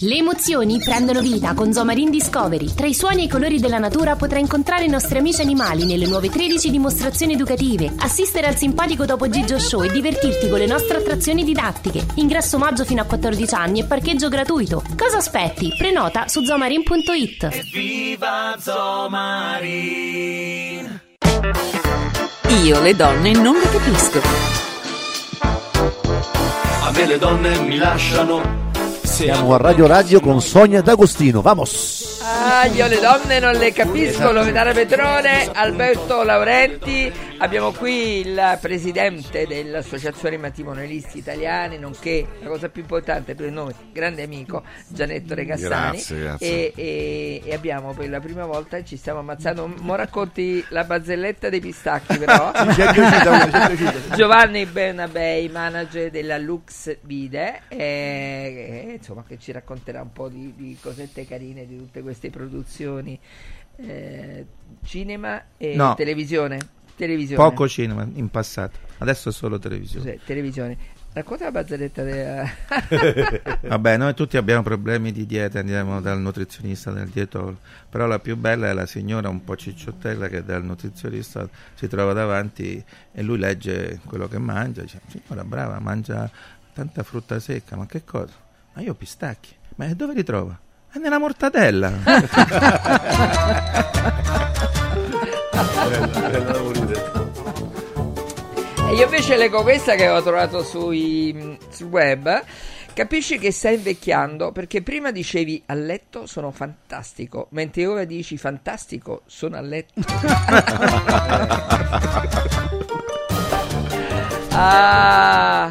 Le 0.00 0.14
emozioni 0.14 0.78
prendono 0.78 1.20
vita 1.20 1.54
con 1.54 1.72
Zomarin 1.72 2.08
Discovery. 2.08 2.72
Tra 2.72 2.86
i 2.86 2.94
suoni 2.94 3.22
e 3.22 3.24
i 3.24 3.28
colori 3.28 3.58
della 3.58 3.78
natura 3.78 4.14
potrai 4.14 4.42
incontrare 4.42 4.84
i 4.84 4.88
nostri 4.88 5.18
amici 5.18 5.40
animali 5.40 5.86
nelle 5.86 6.06
nuove 6.06 6.28
13 6.28 6.70
dimostrazioni 6.70 7.32
educative, 7.32 7.94
assistere 7.98 8.46
al 8.46 8.54
simpatico 8.54 9.06
Topo 9.06 9.28
Gigio 9.28 9.58
Show 9.58 9.82
e 9.82 9.90
divertirti 9.90 10.48
con 10.48 10.60
le 10.60 10.66
nostre 10.66 10.98
attrazioni 10.98 11.42
didattiche. 11.42 12.06
Ingresso 12.14 12.54
omaggio 12.54 12.84
fino 12.84 13.02
a 13.02 13.06
14 13.06 13.54
anni 13.56 13.80
e 13.80 13.86
parcheggio 13.86 14.28
gratuito. 14.28 14.84
Cosa 14.96 15.16
aspetti? 15.16 15.68
Prenota 15.76 16.28
su 16.28 16.44
zomarin.it. 16.44 17.72
Viva 17.72 18.54
Zomarin! 18.56 20.06
Io 22.62 22.80
le 22.80 22.94
donne 22.94 23.32
non 23.32 23.56
le 23.56 23.68
capisco. 23.68 24.20
A 26.82 26.92
me 26.92 27.04
le 27.04 27.18
donne 27.18 27.58
mi 27.62 27.78
lasciano. 27.78 28.67
Siamo 29.18 29.52
a 29.52 29.56
Radio 29.56 29.88
Radio 29.88 30.20
con 30.20 30.40
Sonia 30.40 30.80
D'Agostino. 30.80 31.42
Vamos! 31.42 31.97
Ah, 32.20 32.66
io 32.66 32.86
le 32.88 32.98
donne 32.98 33.38
non 33.38 33.52
le 33.54 33.72
capisco, 33.72 34.08
Esatto. 34.08 34.32
Loredana 34.32 34.72
Petrone, 34.72 35.50
Alberto 35.52 36.24
Laurenti, 36.24 37.10
abbiamo 37.38 37.70
qui 37.70 38.26
il 38.26 38.58
presidente 38.60 39.46
dell'Associazione 39.46 40.36
Matrimonialisti 40.36 41.18
Italiani, 41.18 41.78
nonché 41.78 42.26
la 42.40 42.48
cosa 42.48 42.68
più 42.68 42.82
importante 42.82 43.36
per 43.36 43.50
noi, 43.52 43.72
grande 43.92 44.24
amico 44.24 44.64
Gianetto 44.88 45.34
Regassani. 45.34 45.90
Grazie, 45.92 46.18
grazie. 46.18 46.48
E, 46.48 46.72
e- 46.74 47.42
e 47.44 47.54
abbiamo 47.54 47.92
per 47.94 48.08
la 48.10 48.18
prima 48.20 48.44
volta 48.46 48.82
ci 48.82 48.96
stiamo 48.96 49.20
ammazzando. 49.20 49.72
Mo 49.80 49.94
racconti 49.94 50.64
la 50.70 50.82
barzelletta 50.84 51.48
dei 51.48 51.60
pistacchi, 51.60 52.18
però. 52.18 52.50
Giovanni 54.16 54.66
Bernabei, 54.66 55.48
manager 55.48 56.10
della 56.10 56.36
Lux 56.36 56.96
Vide, 57.02 57.62
eh, 57.68 58.94
insomma, 58.98 59.22
che 59.26 59.38
ci 59.38 59.52
racconterà 59.52 60.02
un 60.02 60.12
po' 60.12 60.28
di, 60.28 60.52
di 60.56 60.76
cosette 60.80 61.24
carine 61.26 61.64
di 61.64 61.76
tutte 61.76 62.00
queste 62.00 62.07
produzioni 62.30 63.18
eh, 63.76 64.46
cinema 64.84 65.42
e 65.56 65.74
No. 65.76 65.94
televisione. 65.94 66.58
televisione. 66.96 67.42
Poco 67.42 67.68
cinema 67.68 68.06
in 68.14 68.28
passato, 68.28 68.78
adesso 68.98 69.30
solo 69.30 69.58
televisione. 69.58 70.12
Cos'è? 70.12 70.24
televisione. 70.24 70.76
Racconta 71.12 71.44
la 71.44 71.50
barzelletta 71.52 72.02
della... 72.02 72.44
Vabbè, 73.62 73.96
noi 73.96 74.14
tutti 74.14 74.36
abbiamo 74.36 74.62
problemi 74.62 75.10
di 75.10 75.26
dieta, 75.26 75.58
andiamo 75.60 76.00
dal 76.00 76.20
nutrizionista, 76.20 76.90
dal 76.90 77.08
dietologo, 77.08 77.58
però 77.88 78.06
la 78.06 78.18
più 78.18 78.36
bella 78.36 78.68
è 78.68 78.72
la 78.72 78.84
signora 78.86 79.28
un 79.28 79.42
po' 79.42 79.56
cicciottella 79.56 80.28
che 80.28 80.44
dal 80.44 80.64
nutrizionista 80.64 81.48
si 81.74 81.88
trova 81.88 82.12
davanti 82.12 82.84
e 83.12 83.22
lui 83.22 83.38
legge 83.38 84.00
quello 84.04 84.28
che 84.28 84.38
mangia, 84.38 84.82
dice, 84.82 85.00
signora 85.08 85.44
brava, 85.44 85.78
mangia 85.80 86.30
tanta 86.72 87.02
frutta 87.02 87.40
secca, 87.40 87.74
ma 87.76 87.86
che 87.86 88.04
cosa? 88.04 88.34
Ma 88.74 88.82
io 88.82 88.94
pistacchi, 88.94 89.54
ma 89.76 89.92
dove 89.94 90.14
li 90.14 90.22
trova? 90.22 90.58
È 90.90 90.98
nella 90.98 91.18
mortadella. 91.18 91.92
E 98.88 98.94
io 98.94 99.04
invece 99.04 99.36
leggo 99.36 99.62
questa 99.62 99.94
che 99.96 100.08
ho 100.08 100.22
trovato 100.22 100.62
sui- 100.62 101.58
sul 101.68 101.88
web. 101.88 102.42
Capisci 102.94 103.38
che 103.38 103.52
stai 103.52 103.74
invecchiando 103.74 104.50
perché 104.50 104.82
prima 104.82 105.12
dicevi 105.12 105.62
a 105.66 105.74
letto 105.74 106.24
sono 106.24 106.50
fantastico, 106.50 107.48
mentre 107.50 107.84
ora 107.84 108.04
dici 108.04 108.38
fantastico 108.38 109.24
sono 109.26 109.58
a 109.58 109.60
letto. 109.60 110.00
ah, 114.52 115.70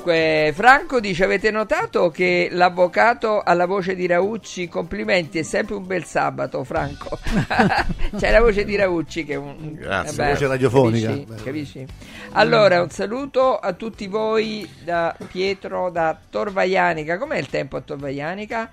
dunque, 0.00 0.52
Franco 0.54 0.98
dice: 0.98 1.24
Avete 1.24 1.50
notato 1.50 2.10
che 2.10 2.48
l'avvocato 2.50 3.40
ha 3.40 3.52
la 3.54 3.66
voce 3.66 3.94
di 3.94 4.06
Raucci? 4.06 4.68
Complimenti, 4.68 5.38
è 5.38 5.42
sempre 5.42 5.74
un 5.74 5.86
bel 5.86 6.04
sabato, 6.04 6.64
Franco. 6.64 7.18
C'è 8.16 8.30
la 8.30 8.40
voce 8.40 8.64
di 8.64 8.76
Raucci 8.76 9.24
che 9.24 9.34
è 9.34 9.36
un. 9.36 9.74
Grazie, 9.74 10.30
voce 10.30 10.46
radiofonica. 10.46 11.08
Capisci? 11.08 11.44
capisci? 11.44 11.86
Allora, 12.32 12.82
un 12.82 12.90
saluto 12.90 13.58
a 13.58 13.72
tutti 13.74 14.06
voi 14.06 14.68
da 14.82 15.14
Pietro 15.30 15.90
da 15.90 16.16
Torvaianica. 16.28 17.18
Com'è 17.18 17.38
il 17.38 17.48
tempo 17.48 17.76
a 17.76 17.80
Torvaianica? 17.80 18.70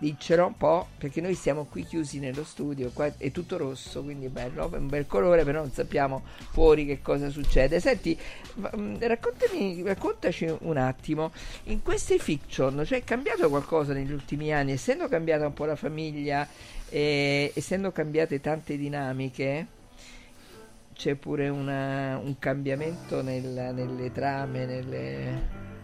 Diccelo 0.00 0.46
un 0.46 0.56
po', 0.56 0.86
perché 0.96 1.20
noi 1.20 1.34
siamo 1.34 1.64
qui 1.64 1.84
chiusi 1.84 2.20
nello 2.20 2.44
studio, 2.44 2.92
qua 2.94 3.12
è 3.16 3.32
tutto 3.32 3.56
rosso, 3.56 4.04
quindi 4.04 4.26
è 4.26 4.28
bello, 4.28 4.70
è 4.70 4.76
un 4.76 4.86
bel 4.86 5.08
colore, 5.08 5.42
però 5.42 5.60
non 5.60 5.72
sappiamo 5.72 6.22
fuori 6.52 6.86
che 6.86 7.02
cosa 7.02 7.30
succede. 7.30 7.80
Senti, 7.80 8.16
ma, 8.54 8.70
mh, 8.72 8.98
raccontami, 9.00 9.82
raccontaci 9.82 10.54
un 10.60 10.76
attimo, 10.76 11.32
in 11.64 11.82
queste 11.82 12.18
fiction, 12.18 12.80
cioè 12.86 12.98
è 12.98 13.02
cambiato 13.04 13.48
qualcosa 13.48 13.92
negli 13.92 14.12
ultimi 14.12 14.52
anni, 14.52 14.70
essendo 14.70 15.08
cambiata 15.08 15.46
un 15.46 15.52
po' 15.52 15.64
la 15.64 15.74
famiglia, 15.74 16.46
e 16.88 17.50
essendo 17.56 17.90
cambiate 17.90 18.40
tante 18.40 18.76
dinamiche, 18.76 19.66
c'è 20.94 21.16
pure 21.16 21.48
una- 21.48 22.18
un 22.18 22.38
cambiamento 22.38 23.20
nel- 23.20 23.72
nelle 23.74 24.12
trame, 24.12 24.64
nelle... 24.64 25.77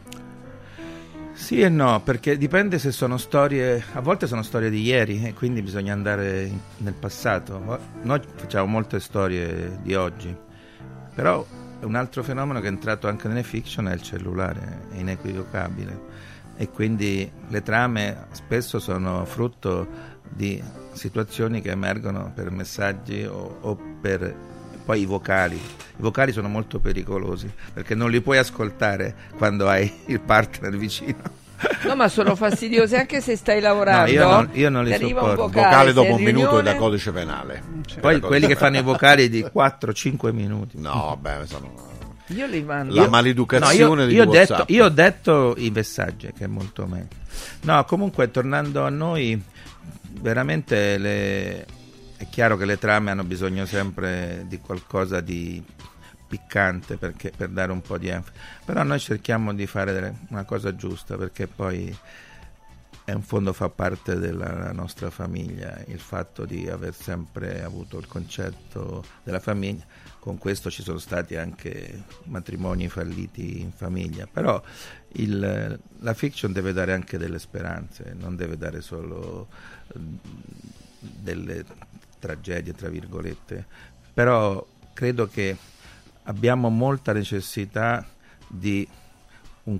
Sì 1.34 1.60
e 1.60 1.68
no, 1.68 2.00
perché 2.00 2.38
dipende 2.38 2.78
se 2.78 2.92
sono 2.92 3.18
storie, 3.18 3.82
a 3.94 4.00
volte 4.00 4.28
sono 4.28 4.42
storie 4.42 4.70
di 4.70 4.82
ieri 4.82 5.24
e 5.24 5.34
quindi 5.34 5.62
bisogna 5.62 5.92
andare 5.92 6.48
nel 6.78 6.94
passato. 6.94 7.80
Noi 8.02 8.20
facciamo 8.36 8.66
molte 8.66 9.00
storie 9.00 9.78
di 9.82 9.94
oggi, 9.94 10.34
però 11.12 11.44
un 11.80 11.94
altro 11.96 12.22
fenomeno 12.22 12.60
che 12.60 12.66
è 12.66 12.70
entrato 12.70 13.08
anche 13.08 13.26
nelle 13.26 13.42
fiction 13.42 13.88
è 13.88 13.94
il 13.94 14.00
cellulare, 14.00 14.86
è 14.92 14.96
inequivocabile 14.98 16.00
e 16.56 16.70
quindi 16.70 17.30
le 17.48 17.62
trame 17.62 18.26
spesso 18.30 18.78
sono 18.78 19.24
frutto 19.24 19.86
di 20.28 20.62
situazioni 20.92 21.60
che 21.60 21.70
emergono 21.70 22.30
per 22.32 22.52
messaggi 22.52 23.24
o, 23.24 23.58
o 23.60 23.76
per 24.00 24.34
poi 24.84 25.00
i 25.00 25.04
vocali. 25.06 25.56
I 25.56 26.02
vocali 26.02 26.32
sono 26.32 26.48
molto 26.48 26.78
pericolosi 26.80 27.50
perché 27.72 27.94
non 27.94 28.10
li 28.10 28.20
puoi 28.20 28.38
ascoltare 28.38 29.14
quando 29.36 29.68
hai 29.68 29.92
il 30.06 30.20
partner 30.20 30.76
vicino. 30.76 31.42
No, 31.86 31.94
ma 31.94 32.08
sono 32.08 32.34
fastidiosi 32.36 32.96
anche 32.96 33.20
se 33.20 33.36
stai 33.36 33.60
lavorando. 33.60 34.06
No, 34.10 34.12
io 34.12 34.26
non- 34.28 34.48
io 34.52 34.68
non 34.70 34.84
li 34.84 34.92
arriva 34.92 35.22
un 35.22 35.28
sopporto. 35.30 35.46
vocale, 35.52 35.66
Vocale 35.66 35.84
sei 35.92 35.94
dopo 35.94 36.14
un 36.16 36.22
minuto 36.22 36.46
è 36.46 36.50
da 36.50 36.70
riunione, 36.72 36.78
codice 36.78 37.12
penale. 37.12 37.62
Poi 38.00 38.20
Da 38.20 38.26
quelli 38.26 38.46
che 38.46 38.54
codice 38.54 38.56
fanno 38.56 38.78
i 38.78 38.82
vocali 38.82 39.28
di 39.28 39.42
4-5 39.42 40.32
minuti. 40.32 40.78
No, 40.80 41.16
beh, 41.20 41.46
sono... 41.46 41.92
Io 42.28 42.46
li 42.46 42.62
mando. 42.62 42.94
La 42.94 43.02
Io- 43.02 43.08
maleducazione 43.10 43.94
no, 43.94 44.00
io, 44.02 44.06
di 44.08 44.14
io 44.14 44.22
ho 44.22 44.26
detto, 44.26 44.52
WhatsApp. 44.52 44.70
io 44.70 44.84
ho 44.84 44.88
detto 44.88 45.54
i 45.58 45.70
messaggi, 45.70 46.32
che 46.36 46.44
è 46.44 46.48
molto 46.48 46.86
meglio. 46.86 47.08
No, 47.62 47.84
comunque, 47.84 48.30
tornando 48.30 48.84
a 48.84 48.88
noi, 48.88 49.40
veramente 50.20 50.98
le- 50.98 51.66
è 52.24 52.28
chiaro 52.28 52.56
che 52.56 52.64
le 52.64 52.78
trame 52.78 53.10
hanno 53.10 53.24
bisogno 53.24 53.66
sempre 53.66 54.44
di 54.48 54.58
qualcosa 54.58 55.20
di 55.20 55.62
piccante 56.26 56.96
perché- 56.96 57.32
per 57.36 57.50
dare 57.50 57.70
un 57.70 57.80
po' 57.82 57.98
di 57.98 58.08
enfasi. 58.08 58.36
Però 58.64 58.82
noi 58.82 58.98
cerchiamo 58.98 59.52
di 59.54 59.66
fare 59.66 59.92
delle- 59.92 60.14
una 60.30 60.44
cosa 60.44 60.74
giusta 60.74 61.16
perché 61.16 61.46
poi 61.46 61.96
è 63.04 63.12
in 63.12 63.20
fondo 63.22 63.52
fa 63.52 63.68
parte 63.68 64.16
della 64.18 64.72
nostra 64.72 65.10
famiglia 65.10 65.78
il 65.88 66.00
fatto 66.00 66.46
di 66.46 66.66
aver 66.70 66.94
sempre 66.94 67.62
avuto 67.62 67.98
il 67.98 68.06
concetto 68.06 69.04
della 69.22 69.40
famiglia 69.40 69.84
con 70.18 70.38
questo 70.38 70.70
ci 70.70 70.82
sono 70.82 70.96
stati 70.96 71.36
anche 71.36 72.04
matrimoni 72.24 72.88
falliti 72.88 73.60
in 73.60 73.72
famiglia 73.72 74.26
però 74.26 74.60
il- 75.16 75.78
la 75.98 76.14
fiction 76.14 76.50
deve 76.52 76.72
dare 76.72 76.94
anche 76.94 77.18
delle 77.18 77.38
speranze 77.38 78.14
non 78.18 78.36
deve 78.36 78.56
dare 78.56 78.80
solo 78.80 79.48
eh, 79.88 79.98
delle 80.98 81.62
tragedie 82.24 82.72
tra 82.72 82.88
virgolette 82.88 83.66
però 84.14 84.64
credo 84.94 85.26
che 85.26 85.56
abbiamo 86.22 86.70
molta 86.70 87.12
necessità 87.12 88.06
di 88.46 88.86
un, 89.64 89.78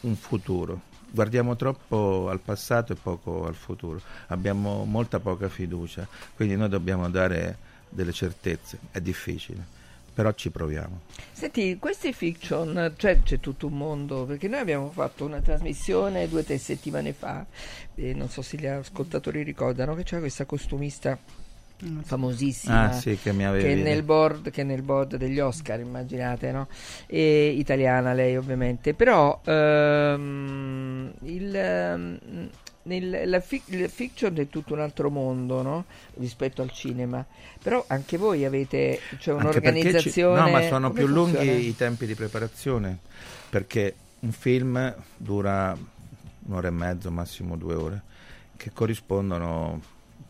un 0.00 0.16
futuro. 0.16 0.82
Guardiamo 1.10 1.56
troppo 1.56 2.28
al 2.30 2.40
passato 2.40 2.92
e 2.92 2.96
poco 2.96 3.46
al 3.46 3.54
futuro. 3.54 4.00
Abbiamo 4.28 4.84
molta 4.84 5.18
poca 5.18 5.48
fiducia, 5.48 6.06
quindi 6.36 6.54
noi 6.54 6.68
dobbiamo 6.68 7.10
dare 7.10 7.56
delle 7.88 8.12
certezze. 8.12 8.78
È 8.92 9.00
difficile, 9.00 9.64
però 10.14 10.30
ci 10.32 10.50
proviamo. 10.50 11.00
Senti, 11.32 11.78
queste 11.78 12.12
fiction, 12.12 12.94
cioè 12.96 13.22
c'è 13.22 13.40
tutto 13.40 13.66
un 13.66 13.76
mondo, 13.76 14.24
perché 14.24 14.46
noi 14.46 14.60
abbiamo 14.60 14.90
fatto 14.90 15.24
una 15.24 15.40
trasmissione 15.40 16.28
due 16.28 16.40
o 16.40 16.44
tre 16.44 16.58
settimane 16.58 17.12
fa, 17.12 17.44
e 17.94 18.12
non 18.14 18.28
so 18.28 18.42
se 18.42 18.56
gli 18.56 18.66
ascoltatori 18.66 19.42
ricordano, 19.42 19.94
che 19.94 20.04
c'era 20.04 20.20
questa 20.20 20.44
costumista 20.44 21.18
famosissima 22.02 22.88
Ah, 22.88 22.92
sì, 22.92 23.16
che 23.22 23.32
mi 23.32 23.44
avevi- 23.46 23.68
che 23.68 23.74
nel 23.74 24.02
board, 24.02 24.50
che 24.50 24.64
nel 24.64 24.82
board 24.82 25.16
degli 25.16 25.38
Oscar 25.38 25.78
immaginate 25.80 26.50
no? 26.50 26.66
E 27.06 27.48
italiana 27.56 28.12
lei 28.12 28.36
ovviamente 28.36 28.94
però 28.94 29.40
ehm, 29.44 31.12
il, 31.22 31.54
ehm, 31.54 32.18
nel- 32.82 33.22
la, 33.28 33.40
fic- 33.40 33.72
la 33.74 33.88
fiction 33.88 34.34
è 34.36 34.48
tutto 34.48 34.72
un 34.74 34.80
altro 34.80 35.10
mondo 35.10 35.62
no? 35.62 35.84
rispetto 36.14 36.62
al 36.62 36.70
cinema 36.72 37.24
però 37.62 37.84
anche 37.88 38.16
voi 38.16 38.44
avete 38.44 38.98
cioè 39.18 39.34
perché 39.34 39.40
ci- 39.40 39.40
un'organizzazione 39.40 40.40
no, 40.40 40.48
ma 40.48 40.62
sono 40.62 40.90
come 40.90 41.04
più 41.04 41.14
funziona? 41.14 41.44
lunghi 41.44 41.68
i 41.68 41.76
tempi 41.76 42.06
di 42.06 42.14
preparazione 42.14 42.98
perché 43.50 43.94
un 44.20 44.32
film 44.32 44.94
dura 45.16 45.76
un'ora 46.46 46.68
e 46.68 46.70
mezzo, 46.70 47.10
massimo 47.10 47.56
due 47.56 47.74
ore, 47.74 48.02
che 48.56 48.70
corrispondono 48.72 49.80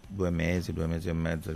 due 0.08 0.30
mesi, 0.30 0.72
due 0.72 0.86
mesi 0.86 1.08
e 1.08 1.12
mezzo. 1.12 1.54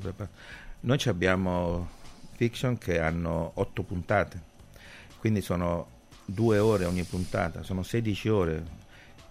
Noi 0.81 1.01
abbiamo 1.07 1.89
fiction 2.35 2.79
che 2.79 3.01
hanno 3.01 3.53
otto 3.55 3.83
puntate, 3.83 4.41
quindi 5.19 5.41
sono 5.41 6.01
due 6.25 6.59
ore 6.59 6.85
ogni 6.85 7.05
puntata, 7.05 7.63
sono 7.63 7.83
16 7.83 8.29
ore. 8.29 8.81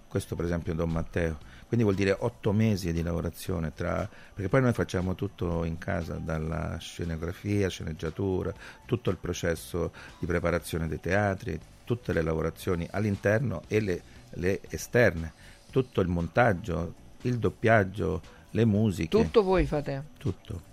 Questo 0.08 0.36
per 0.36 0.46
esempio 0.46 0.74
Don 0.74 0.90
Matteo. 0.90 1.38
Quindi 1.72 1.86
vuol 1.86 1.96
dire 1.98 2.18
otto 2.20 2.52
mesi 2.52 2.92
di 2.92 3.02
lavorazione 3.02 3.74
tra... 3.74 4.06
perché 4.34 4.50
poi 4.50 4.60
noi 4.60 4.74
facciamo 4.74 5.16
tutto 5.16 5.64
in 5.64 5.78
casa, 5.78 6.16
dalla 6.16 6.78
scenografia, 6.80 7.70
sceneggiatura, 7.70 8.54
tutto 8.86 9.10
il 9.10 9.16
processo 9.16 9.94
di 10.20 10.26
preparazione 10.26 10.90
dei 10.90 11.00
teatri, 11.00 11.58
tutte 11.86 12.12
le 12.12 12.24
lavorazioni 12.24 12.86
all'interno 12.92 13.62
e 13.70 13.80
le, 13.80 14.02
le 14.32 14.60
esterne, 14.70 15.32
tutto 15.70 16.02
il 16.02 16.10
montaggio, 16.10 16.94
il 17.22 17.40
doppiaggio, 17.40 18.22
le 18.52 18.66
musiche. 18.66 19.10
tutto 19.10 19.44
voi 19.44 19.66
fate 19.66 20.04
Tutto. 20.18 20.70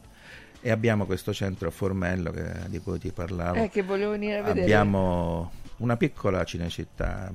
E 0.60 0.70
abbiamo 0.70 1.06
questo 1.06 1.32
centro 1.32 1.68
a 1.68 1.70
Formello 1.70 2.30
che- 2.32 2.68
di 2.68 2.78
cui 2.80 2.98
ti 2.98 3.12
parlavo. 3.12 3.62
eh 3.62 3.68
che 3.68 3.82
volevo 3.82 4.10
venire 4.12 4.38
a 4.38 4.42
vedere 4.42 4.62
Abbiamo 4.62 5.52
una 5.78 5.96
piccola 5.96 6.42
cinecittà, 6.44 7.32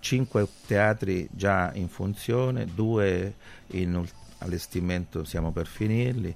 cinque 0.00 0.46
teatri 0.66 1.26
già 1.30 1.70
in 1.74 1.88
funzione, 1.88 2.66
due 2.66 3.34
in 3.68 4.04
allestimento, 4.38 5.24
siamo 5.24 5.50
per 5.52 5.66
finirli, 5.66 6.34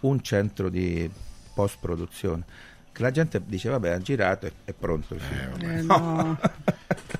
un 0.00 0.20
centro 0.22 0.68
di 0.68 1.10
post 1.54 1.78
produzione. 1.80 2.44
Che 2.92 3.02
la 3.02 3.10
gente 3.10 3.42
dice 3.44 3.68
vabbè 3.68 3.90
ha 3.90 3.98
girato 3.98 4.46
e 4.46 4.52
è 4.64 4.72
pronto 4.72 5.14
il 5.14 5.20
film. 5.20 5.70
Eh, 5.70 5.82
no. 5.82 6.38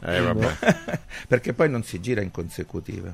Eh, 0.02 0.20
vabbè. 0.20 1.00
Perché 1.28 1.52
poi 1.52 1.68
non 1.68 1.82
si 1.82 2.00
gira 2.00 2.22
in 2.22 2.30
consecutiva. 2.30 3.12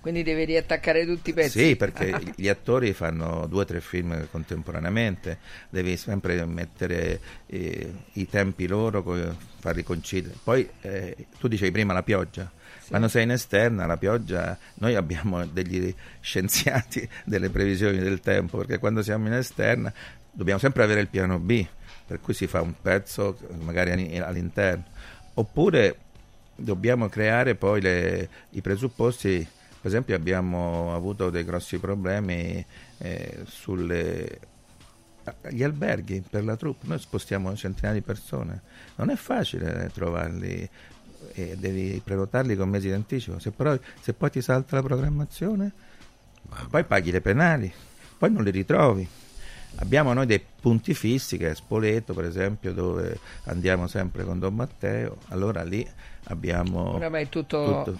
Quindi 0.00 0.22
devi 0.22 0.44
riattaccare 0.44 1.04
tutti 1.04 1.30
i 1.30 1.32
pezzi 1.32 1.58
Sì, 1.58 1.76
perché 1.76 2.32
gli 2.36 2.48
attori 2.48 2.92
fanno 2.92 3.46
due 3.46 3.62
o 3.62 3.64
tre 3.64 3.80
film 3.80 4.28
contemporaneamente, 4.30 5.38
devi 5.68 5.96
sempre 5.96 6.44
mettere 6.46 7.20
eh, 7.46 7.92
i 8.14 8.28
tempi 8.28 8.66
loro, 8.66 9.02
farli 9.58 9.82
coincidere. 9.82 10.34
Poi 10.42 10.68
eh, 10.80 11.16
tu 11.38 11.48
dicevi 11.48 11.70
prima 11.72 11.92
la 11.92 12.02
pioggia. 12.02 12.50
Quando 12.88 13.08
sei 13.08 13.24
in 13.24 13.32
esterna, 13.32 13.84
la 13.84 13.98
pioggia, 13.98 14.56
noi 14.76 14.94
abbiamo 14.94 15.44
degli 15.44 15.94
scienziati 16.20 17.06
delle 17.24 17.50
previsioni 17.50 17.98
del 17.98 18.20
tempo, 18.20 18.56
perché 18.58 18.78
quando 18.78 19.02
siamo 19.02 19.26
in 19.26 19.34
esterna 19.34 19.92
dobbiamo 20.30 20.58
sempre 20.58 20.84
avere 20.84 21.00
il 21.00 21.08
piano 21.08 21.38
B, 21.38 21.66
per 22.06 22.20
cui 22.20 22.32
si 22.32 22.46
fa 22.46 22.62
un 22.62 22.72
pezzo 22.80 23.36
magari 23.60 23.90
all'in- 23.90 24.22
all'interno. 24.22 24.84
Oppure 25.34 25.96
dobbiamo 26.56 27.08
creare 27.08 27.54
poi 27.56 27.80
le- 27.82 28.28
i 28.50 28.60
presupposti. 28.62 29.46
Per 29.88 29.96
esempio 29.96 30.16
abbiamo 30.16 30.94
avuto 30.94 31.30
dei 31.30 31.44
grossi 31.44 31.78
problemi 31.78 32.62
eh, 32.98 33.38
sulle 33.46 34.38
gli 35.48 35.62
alberghi 35.62 36.22
per 36.28 36.44
la 36.44 36.56
troupe, 36.56 36.86
noi 36.86 36.98
spostiamo 36.98 37.56
centinaia 37.56 37.94
di 37.94 38.02
persone, 38.02 38.60
non 38.96 39.08
è 39.08 39.16
facile 39.16 39.90
trovarli 39.94 40.68
e 41.32 41.56
devi 41.56 42.02
prenotarli 42.04 42.54
con 42.54 42.68
mesi 42.68 42.88
di 42.88 42.92
anticipo, 42.92 43.38
se, 43.38 43.50
però, 43.50 43.74
se 44.00 44.12
poi 44.12 44.28
ti 44.28 44.42
salta 44.42 44.76
la 44.76 44.82
programmazione, 44.82 45.72
poi 46.68 46.84
paghi 46.84 47.10
le 47.10 47.22
penali, 47.22 47.72
poi 48.18 48.30
non 48.30 48.44
li 48.44 48.50
ritrovi. 48.50 49.08
Abbiamo 49.76 50.12
noi 50.12 50.26
dei 50.26 50.44
punti 50.60 50.92
fissi 50.92 51.38
che 51.38 51.50
è 51.50 51.54
Spoleto 51.54 52.12
per 52.12 52.24
esempio 52.24 52.74
dove 52.74 53.18
andiamo 53.44 53.86
sempre 53.86 54.24
con 54.24 54.38
Don 54.38 54.54
Matteo, 54.54 55.16
allora 55.28 55.62
lì 55.62 55.86
abbiamo 56.24 56.98
Vabbè, 56.98 57.20
è 57.20 57.28
tutto- 57.30 57.98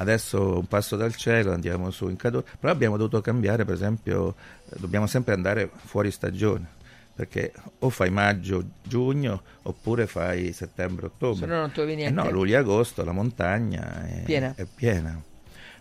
Adesso 0.00 0.56
un 0.60 0.66
passo 0.66 0.96
dal 0.96 1.14
cielo, 1.14 1.52
andiamo 1.52 1.90
su 1.90 2.08
in 2.08 2.16
Cadore, 2.16 2.46
però 2.58 2.72
abbiamo 2.72 2.96
dovuto 2.96 3.20
cambiare, 3.20 3.66
per 3.66 3.74
esempio, 3.74 4.34
eh, 4.70 4.76
dobbiamo 4.78 5.06
sempre 5.06 5.34
andare 5.34 5.70
fuori 5.84 6.10
stagione, 6.10 6.66
perché 7.14 7.52
o 7.80 7.90
fai 7.90 8.08
maggio, 8.08 8.64
giugno, 8.82 9.42
oppure 9.64 10.06
fai 10.06 10.52
settembre, 10.54 11.04
ottobre. 11.06 11.40
Se 11.40 11.52
no 11.52 11.60
non 11.60 11.70
trovi 11.72 11.92
Eh 11.92 11.96
niente. 11.96 12.14
no, 12.22 12.30
luglio, 12.30 12.58
agosto, 12.58 13.04
la 13.04 13.12
montagna 13.12 14.06
è 14.06 14.22
Piena. 14.22 14.54
è 14.56 14.64
piena. 14.64 15.20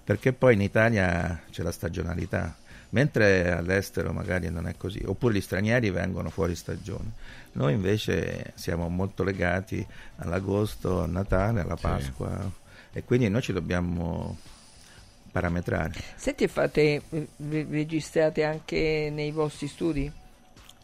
Perché 0.04 0.34
poi 0.34 0.56
in 0.56 0.62
Italia 0.62 1.44
c'è 1.50 1.64
la 1.64 1.72
stagionalità, 1.72 2.54
mentre 2.90 3.52
all'estero 3.54 4.12
magari 4.12 4.50
non 4.50 4.68
è 4.68 4.76
così. 4.76 5.02
Oppure 5.06 5.36
gli 5.36 5.40
stranieri 5.42 5.92
vengono 5.92 6.30
fuori 6.30 6.56
stagione. 6.56 7.12
Noi 7.54 7.72
invece 7.72 8.52
siamo 8.56 8.90
molto 8.90 9.24
legati 9.24 9.86
all'agosto, 10.18 11.02
a 11.04 11.06
Natale, 11.06 11.62
alla 11.62 11.78
Pasqua 11.78 12.52
e 12.92 13.04
quindi 13.04 13.30
noi 13.30 13.42
ci 13.42 13.54
dobbiamo 13.54 14.38
parametrare. 15.32 15.94
Senti, 16.16 16.48
fate, 16.48 17.02
eh, 17.10 17.28
re- 17.38 17.68
registrate 17.70 18.44
anche 18.44 19.10
nei 19.14 19.32
vostri 19.32 19.68
studi? 19.68 20.12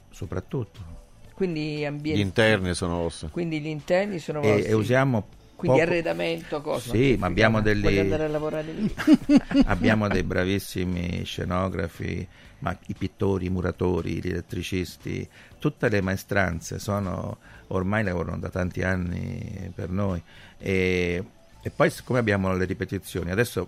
Soprattutto. 0.10 0.93
Quindi 1.34 1.84
ambienti. 1.86 2.22
Gli 2.22 2.24
interni 2.26 2.74
sono 2.74 2.99
vostri. 2.99 3.30
Quindi 3.30 3.60
gli 3.60 3.68
interni 3.68 4.20
sono 4.20 4.41
E, 4.41 4.51
vostri. 4.51 4.70
e 4.70 4.74
usiamo 4.74 5.28
Quindi 5.56 5.78
poco- 5.80 5.89
arredamento, 5.91 6.62
cosa? 6.62 6.91
Sì, 6.91 7.16
ma 7.20 7.28
abbiamo 7.28 7.62
degli 7.62 7.82
Voglio 7.82 8.01
andare 8.01 8.24
a 8.26 8.28
lavorare 8.30 8.72
lì. 8.72 8.93
abbiamo 9.66 10.08
dei 10.08 10.24
bravissimi 10.24 11.24
scenografi, 11.26 12.26
ma 12.60 12.78
i 12.88 12.93
pittori, 12.93 13.47
i 13.47 13.49
muratori, 13.49 14.22
gli 14.22 14.30
elettricisti, 14.30 15.28
tutte 15.60 15.89
le 15.89 15.99
maestranze 16.01 16.80
sono 16.80 17.38
ormai 17.68 18.03
lavorano 18.03 18.38
da 18.38 18.49
tanti 18.49 18.84
anni 18.84 19.72
per 19.76 19.89
noi 19.89 20.22
e, 20.58 21.24
e 21.66 21.72
poi 21.72 21.89
siccome 21.89 22.20
abbiamo 22.20 22.55
le 22.55 22.63
ripetizioni, 22.66 23.32
adesso 23.32 23.68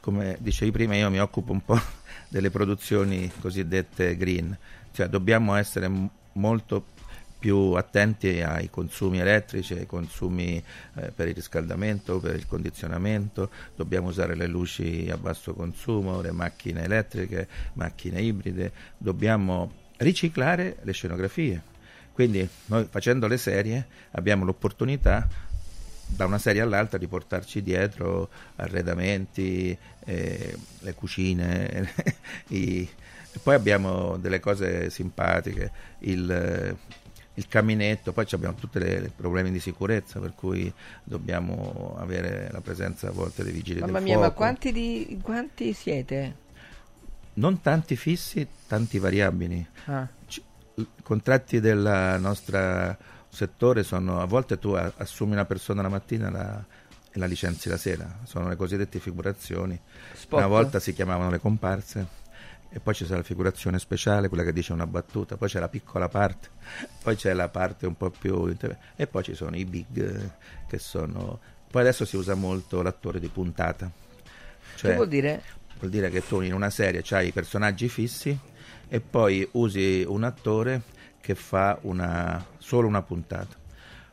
come 0.00 0.36
dicevi 0.40 0.72
prima 0.72 0.96
io 0.96 1.08
mi 1.10 1.20
occupo 1.20 1.52
un 1.52 1.64
po' 1.64 1.78
delle 2.28 2.50
produzioni 2.50 3.30
cosiddette 3.40 4.16
green, 4.16 4.58
cioè 4.90 5.06
dobbiamo 5.06 5.54
essere 5.54 5.86
m- 5.86 6.10
molto 6.32 6.84
più 7.38 7.74
attenti 7.74 8.42
ai 8.42 8.68
consumi 8.68 9.20
elettrici, 9.20 9.74
ai 9.74 9.86
consumi 9.86 10.56
eh, 10.56 11.12
per 11.14 11.28
il 11.28 11.34
riscaldamento, 11.34 12.18
per 12.18 12.34
il 12.34 12.48
condizionamento, 12.48 13.48
dobbiamo 13.76 14.08
usare 14.08 14.34
le 14.34 14.48
luci 14.48 15.08
a 15.08 15.16
basso 15.16 15.54
consumo, 15.54 16.20
le 16.20 16.32
macchine 16.32 16.82
elettriche, 16.82 17.46
macchine 17.74 18.20
ibride, 18.20 18.72
dobbiamo 18.98 19.72
riciclare 19.98 20.78
le 20.82 20.92
scenografie. 20.92 21.62
Quindi 22.12 22.46
noi 22.66 22.88
facendo 22.90 23.28
le 23.28 23.36
serie 23.36 23.86
abbiamo 24.10 24.44
l'opportunità 24.44 25.28
da 26.14 26.24
una 26.26 26.38
serie 26.38 26.60
all'altra 26.60 26.98
di 26.98 27.06
portarci 27.06 27.62
dietro 27.62 28.28
arredamenti, 28.56 29.76
eh, 30.04 30.56
le 30.80 30.94
cucine, 30.94 31.90
i- 32.48 32.88
poi 33.42 33.54
abbiamo 33.54 34.16
delle 34.16 34.40
cose 34.40 34.90
simpatiche, 34.90 35.70
il, 36.00 36.76
il 37.34 37.46
caminetto, 37.48 38.12
poi 38.12 38.26
abbiamo 38.32 38.54
tutti 38.56 38.78
i 38.78 39.10
problemi 39.14 39.52
di 39.52 39.60
sicurezza 39.60 40.18
per 40.18 40.34
cui 40.34 40.72
dobbiamo 41.04 41.96
avere 41.98 42.48
la 42.50 42.60
presenza 42.60 43.08
a 43.08 43.12
volte 43.12 43.44
dei 43.44 43.52
vigili 43.52 43.80
Mamma 43.80 43.92
del 43.98 44.02
mia, 44.02 44.14
fuoco. 44.14 44.28
ma 44.28 44.34
quanti, 44.34 44.72
di, 44.72 45.18
quanti 45.22 45.72
siete? 45.72 46.34
Non 47.34 47.60
tanti 47.60 47.94
fissi, 47.94 48.46
tanti 48.66 48.98
variabili. 48.98 49.64
Ah. 49.84 50.08
I 50.74 50.86
contratti 51.02 51.60
del 51.60 52.16
nostro 52.20 52.96
settore 53.30 53.82
sono 53.82 54.20
a 54.20 54.24
volte 54.26 54.58
tu 54.58 54.72
assumi 54.72 55.32
una 55.32 55.44
persona 55.44 55.82
la 55.82 55.88
mattina 55.88 56.28
e 56.28 56.30
la, 56.30 56.64
e 57.12 57.18
la 57.18 57.26
licenzi 57.26 57.68
la 57.68 57.76
sera, 57.76 58.18
sono 58.24 58.48
le 58.48 58.56
cosiddette 58.56 58.98
figurazioni. 58.98 59.78
Spot. 60.12 60.38
Una 60.38 60.48
volta 60.48 60.78
si 60.78 60.92
chiamavano 60.92 61.30
le 61.30 61.38
comparse 61.38 62.18
e 62.68 62.78
poi 62.80 62.94
c'è 62.94 63.06
la 63.06 63.22
figurazione 63.22 63.78
speciale, 63.78 64.28
quella 64.28 64.44
che 64.44 64.52
dice 64.52 64.72
una 64.72 64.86
battuta, 64.86 65.36
poi 65.36 65.48
c'è 65.48 65.58
la 65.58 65.68
piccola 65.68 66.08
parte, 66.08 66.48
poi 67.02 67.16
c'è 67.16 67.32
la 67.32 67.48
parte 67.48 67.86
un 67.86 67.96
po' 67.96 68.10
più 68.10 68.54
e 68.96 69.06
poi 69.06 69.22
ci 69.22 69.34
sono 69.34 69.56
i 69.56 69.64
big 69.64 70.30
che 70.68 70.78
sono 70.78 71.38
poi 71.70 71.82
adesso 71.82 72.04
si 72.04 72.16
usa 72.16 72.34
molto 72.34 72.82
l'attore 72.82 73.20
di 73.20 73.28
puntata. 73.28 73.88
Cioè, 74.74 74.90
Che 74.90 74.96
vuol 74.96 75.08
dire? 75.08 75.40
Vuol 75.78 75.90
dire 75.90 76.10
che 76.10 76.26
tu 76.26 76.40
in 76.40 76.52
una 76.52 76.68
serie 76.68 77.04
hai 77.10 77.28
i 77.28 77.32
personaggi 77.32 77.88
fissi 77.88 78.36
e 78.88 79.00
poi 79.00 79.48
usi 79.52 80.04
un 80.06 80.24
attore 80.24 80.82
che 81.32 81.34
fa 81.34 81.78
una, 81.82 82.44
solo 82.58 82.86
una 82.86 83.02
puntata. 83.02 83.56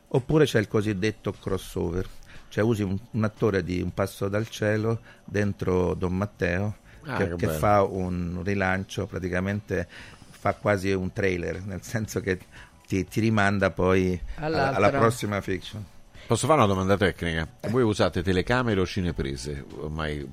Oppure 0.08 0.44
c'è 0.44 0.58
il 0.58 0.68
cosiddetto 0.68 1.32
crossover, 1.32 2.06
cioè 2.48 2.64
usi 2.64 2.82
un, 2.82 2.98
un 3.10 3.24
attore 3.24 3.62
di 3.62 3.80
Un 3.82 3.92
passo 3.92 4.28
dal 4.28 4.48
cielo 4.48 5.00
dentro 5.24 5.94
Don 5.94 6.16
Matteo 6.16 6.86
Ah, 7.08 7.16
che, 7.16 7.28
che 7.28 7.36
che 7.36 7.48
fa 7.48 7.82
un 7.82 8.42
rilancio 8.44 9.06
praticamente 9.06 9.86
fa 10.30 10.54
quasi 10.54 10.92
un 10.92 11.12
trailer, 11.12 11.62
nel 11.62 11.82
senso 11.82 12.20
che 12.20 12.38
ti, 12.86 13.06
ti 13.06 13.20
rimanda 13.20 13.70
poi 13.70 14.20
alla, 14.36 14.74
alla 14.74 14.90
prossima 14.90 15.40
fiction. 15.40 15.84
Posso 16.26 16.46
fare 16.46 16.58
una 16.58 16.68
domanda 16.68 16.96
tecnica? 16.98 17.48
Voi 17.70 17.82
usate 17.82 18.22
telecamere 18.22 18.80
o 18.80 18.86
cineprese 18.86 19.64
ormai 19.76 20.30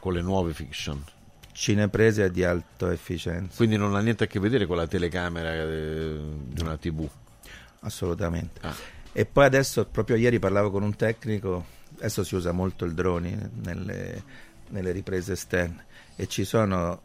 con 0.00 0.14
le 0.14 0.20
nuove 0.20 0.52
fiction? 0.52 1.02
Cineprese 1.56 2.30
di 2.30 2.44
alta 2.44 2.92
efficienza. 2.92 3.56
Quindi 3.56 3.78
non 3.78 3.94
ha 3.94 4.00
niente 4.00 4.24
a 4.24 4.26
che 4.26 4.38
vedere 4.38 4.66
con 4.66 4.76
la 4.76 4.86
telecamera 4.86 5.54
eh, 5.54 6.18
di 6.48 6.60
una 6.60 6.76
TV. 6.76 7.08
Assolutamente. 7.80 8.60
Ah. 8.62 8.74
E 9.10 9.24
poi 9.24 9.46
adesso, 9.46 9.86
proprio 9.86 10.16
ieri 10.16 10.38
parlavo 10.38 10.70
con 10.70 10.82
un 10.82 10.94
tecnico, 10.94 11.64
adesso 11.96 12.24
si 12.24 12.34
usa 12.34 12.52
molto 12.52 12.84
il 12.84 12.92
drone 12.92 13.50
nelle, 13.62 14.22
nelle 14.68 14.92
riprese 14.92 15.32
esterne 15.32 15.86
e 16.16 16.26
ci 16.26 16.44
sono 16.44 17.00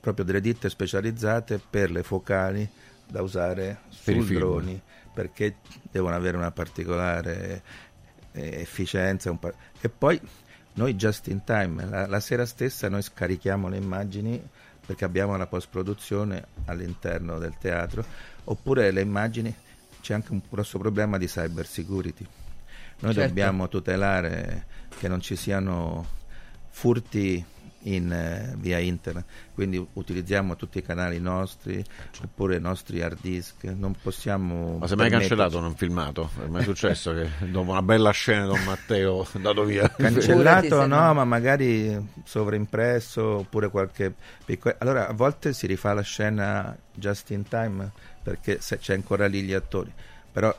proprio 0.00 0.26
delle 0.26 0.42
ditte 0.42 0.68
specializzate 0.68 1.58
per 1.58 1.90
le 1.90 2.02
focali 2.02 2.68
da 3.06 3.22
usare 3.22 3.80
sui 3.88 4.22
droni 4.26 4.80
perché 5.14 5.56
devono 5.90 6.14
avere 6.14 6.36
una 6.36 6.50
particolare 6.50 7.62
eh, 8.32 8.60
efficienza 8.60 9.36
e 9.80 9.88
poi 9.88 10.20
noi 10.78 10.94
just 10.94 11.26
in 11.26 11.42
time 11.44 11.84
la, 11.84 12.06
la 12.06 12.20
sera 12.20 12.46
stessa 12.46 12.88
noi 12.88 13.02
scarichiamo 13.02 13.68
le 13.68 13.76
immagini 13.76 14.40
perché 14.86 15.04
abbiamo 15.04 15.36
la 15.36 15.46
post 15.46 15.68
produzione 15.70 16.46
all'interno 16.66 17.38
del 17.38 17.54
teatro 17.58 18.04
oppure 18.44 18.90
le 18.92 19.00
immagini 19.00 19.54
c'è 20.00 20.14
anche 20.14 20.32
un 20.32 20.40
grosso 20.48 20.78
problema 20.78 21.18
di 21.18 21.26
cyber 21.26 21.66
security 21.66 22.26
noi 23.00 23.12
Certo. 23.12 23.28
dobbiamo 23.28 23.68
tutelare 23.68 24.66
che 24.98 25.08
non 25.08 25.20
ci 25.20 25.36
siano 25.36 26.06
furti 26.70 27.44
in, 27.82 28.10
eh, 28.12 28.54
via 28.58 28.78
internet, 28.78 29.24
quindi 29.54 29.84
utilizziamo 29.92 30.56
tutti 30.56 30.78
i 30.78 30.82
canali 30.82 31.20
nostri 31.20 31.82
oppure 32.22 32.56
i 32.56 32.60
nostri 32.60 33.00
hard 33.02 33.18
disk, 33.20 33.64
non 33.64 33.94
possiamo... 34.00 34.78
Ma 34.78 34.86
si 34.86 34.94
è 34.94 34.96
mai 34.96 35.10
cancellato 35.10 35.58
un 35.58 35.74
filmato? 35.74 36.30
È 36.42 36.48
mai 36.48 36.64
successo 36.64 37.12
che 37.12 37.28
dopo 37.46 37.70
una 37.70 37.82
bella 37.82 38.10
scena 38.10 38.46
Don 38.46 38.62
Matteo 38.64 39.22
è 39.22 39.28
andato 39.34 39.64
via? 39.64 39.88
Cancellato 39.96 40.86
no, 40.86 41.14
ma 41.14 41.24
magari 41.24 41.96
sovraimpresso 42.24 43.22
oppure 43.38 43.70
qualche 43.70 44.12
piccolo... 44.44 44.74
Allora 44.78 45.08
a 45.08 45.12
volte 45.12 45.52
si 45.52 45.66
rifà 45.66 45.92
la 45.92 46.02
scena 46.02 46.76
just 46.94 47.30
in 47.30 47.44
time 47.44 47.90
perché 48.22 48.60
se 48.60 48.78
c'è 48.78 48.94
ancora 48.94 49.26
lì 49.26 49.42
gli 49.42 49.54
attori, 49.54 49.92
però 50.30 50.54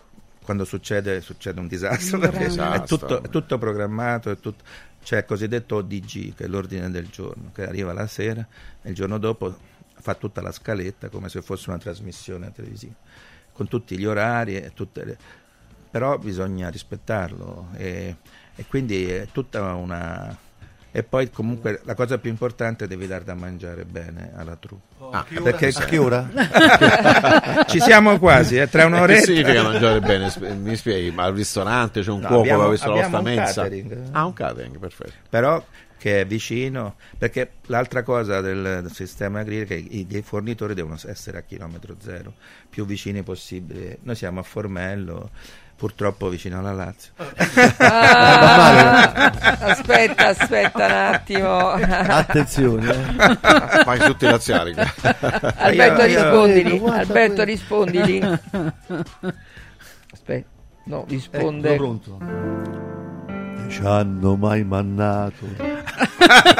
quando 0.49 0.65
succede 0.65 1.21
succede 1.21 1.59
un 1.59 1.67
disastro 1.67 2.17
Un 2.17 2.23
perché 2.23 2.47
disastro. 2.47 2.81
è 2.81 2.87
tutto, 2.87 3.23
è 3.23 3.29
tutto 3.29 3.57
programmato, 3.59 4.31
è 4.31 4.39
tutto- 4.39 4.63
c'è 5.09 5.17
il 5.17 5.25
cosiddetto 5.25 5.77
ODG 5.77 6.35
che 6.35 6.43
è 6.43 6.47
l'ordine 6.47 6.91
del 6.91 7.07
giorno 7.07 7.49
che 7.51 7.67
arriva 7.67 7.93
la 7.93 8.05
sera 8.05 8.45
e 8.79 8.89
il 8.89 8.93
giorno 8.93 9.17
dopo 9.17 9.57
fa 9.95 10.13
tutta 10.13 10.39
la 10.39 10.51
scaletta 10.51 11.09
come 11.09 11.29
se 11.29 11.41
fosse 11.41 11.71
una 11.71 11.79
trasmissione 11.79 12.51
televisiva 12.51 12.93
con 13.51 13.67
tutti 13.67 13.97
gli 13.97 14.05
orari 14.05 14.57
e 14.57 14.71
tutte 14.75 15.05
le- 15.05 15.17
però 15.89 16.19
bisogna 16.19 16.69
rispettarlo 16.69 17.69
e, 17.73 18.17
e 18.55 18.65
quindi 18.67 19.09
è 19.09 19.27
tutta 19.31 19.73
una 19.73 20.37
e 20.91 21.03
poi 21.03 21.29
comunque 21.29 21.81
la 21.83 21.93
cosa 21.93 22.17
più 22.17 22.29
importante 22.29 22.85
è 22.85 22.87
devi 22.87 23.05
dar 23.07 23.21
da 23.23 23.35
mangiare 23.35 23.85
bene 23.85 24.31
alla 24.35 24.55
troupe 24.55 24.87
Ah, 25.11 25.23
che 25.23 25.39
ora? 25.39 25.49
A 25.49 25.85
che 25.85 25.97
ora? 25.97 26.29
ci 27.67 27.79
siamo 27.79 28.17
quasi 28.19 28.57
eh, 28.57 28.67
tra 28.69 28.81
Che 28.81 28.87
un'oretta 28.87 29.21
significa 29.23 29.63
mangiare 29.63 29.99
bene? 29.99 30.31
Mi 30.55 30.75
spieghi, 30.75 31.11
ma 31.11 31.23
al 31.23 31.33
ristorante 31.33 32.01
c'è 32.01 32.11
un 32.11 32.19
No, 32.21 32.27
cuoco 32.27 32.41
abbiamo- 32.41 32.61
che 32.61 32.67
ha 32.67 32.71
visto 32.71 32.93
la 32.93 33.17
un 33.17 33.23
mensa? 33.23 33.61
catering. 33.63 34.07
Ah, 34.11 34.25
un 34.25 34.33
catering, 34.33 34.77
perfetto. 34.77 35.13
però 35.29 35.63
che 35.97 36.21
è 36.21 36.25
vicino 36.25 36.95
perché 37.17 37.51
l'altra 37.65 38.03
cosa 38.03 38.39
del, 38.39 38.79
del 38.83 38.91
sistema 38.93 39.39
agri 39.41 39.61
è 39.61 39.65
che 39.65 39.75
i, 39.75 40.07
i 40.09 40.21
fornitori 40.21 40.73
devono 40.73 40.97
essere 41.05 41.39
a 41.39 41.41
chilometro 41.41 41.95
zero 42.01 42.33
più 42.69 42.85
vicini 42.85 43.21
possibile 43.21 43.97
noi 44.03 44.15
siamo 44.15 44.39
a 44.39 44.43
Formello 44.43 45.29
purtroppo 45.79 46.27
vicino 46.27 46.59
alla 46.59 46.73
Lazio 46.73 47.11
Ah, 47.79 49.31
aspetta, 49.61 50.27
aspetta 50.27 50.85
un 50.85 50.91
attimo. 50.91 51.69
Attenzione. 51.69 52.91
eh. 52.91 53.83
Fai 53.85 53.99
tutti 53.99 54.25
i 54.25 54.29
laziali. 54.29 54.75
Alberto, 54.75 56.03
rispondili. 56.05 56.81
Alberto, 56.85 57.43
rispondili. 57.43 58.21
Aspetta, 60.11 60.47
no, 60.85 61.05
risponde. 61.07 61.73
Ecco, 61.73 61.77
pronto. 61.83 62.17
Ci 63.69 63.81
hanno 63.85 64.35
mai 64.35 64.63
mannato 64.63 65.45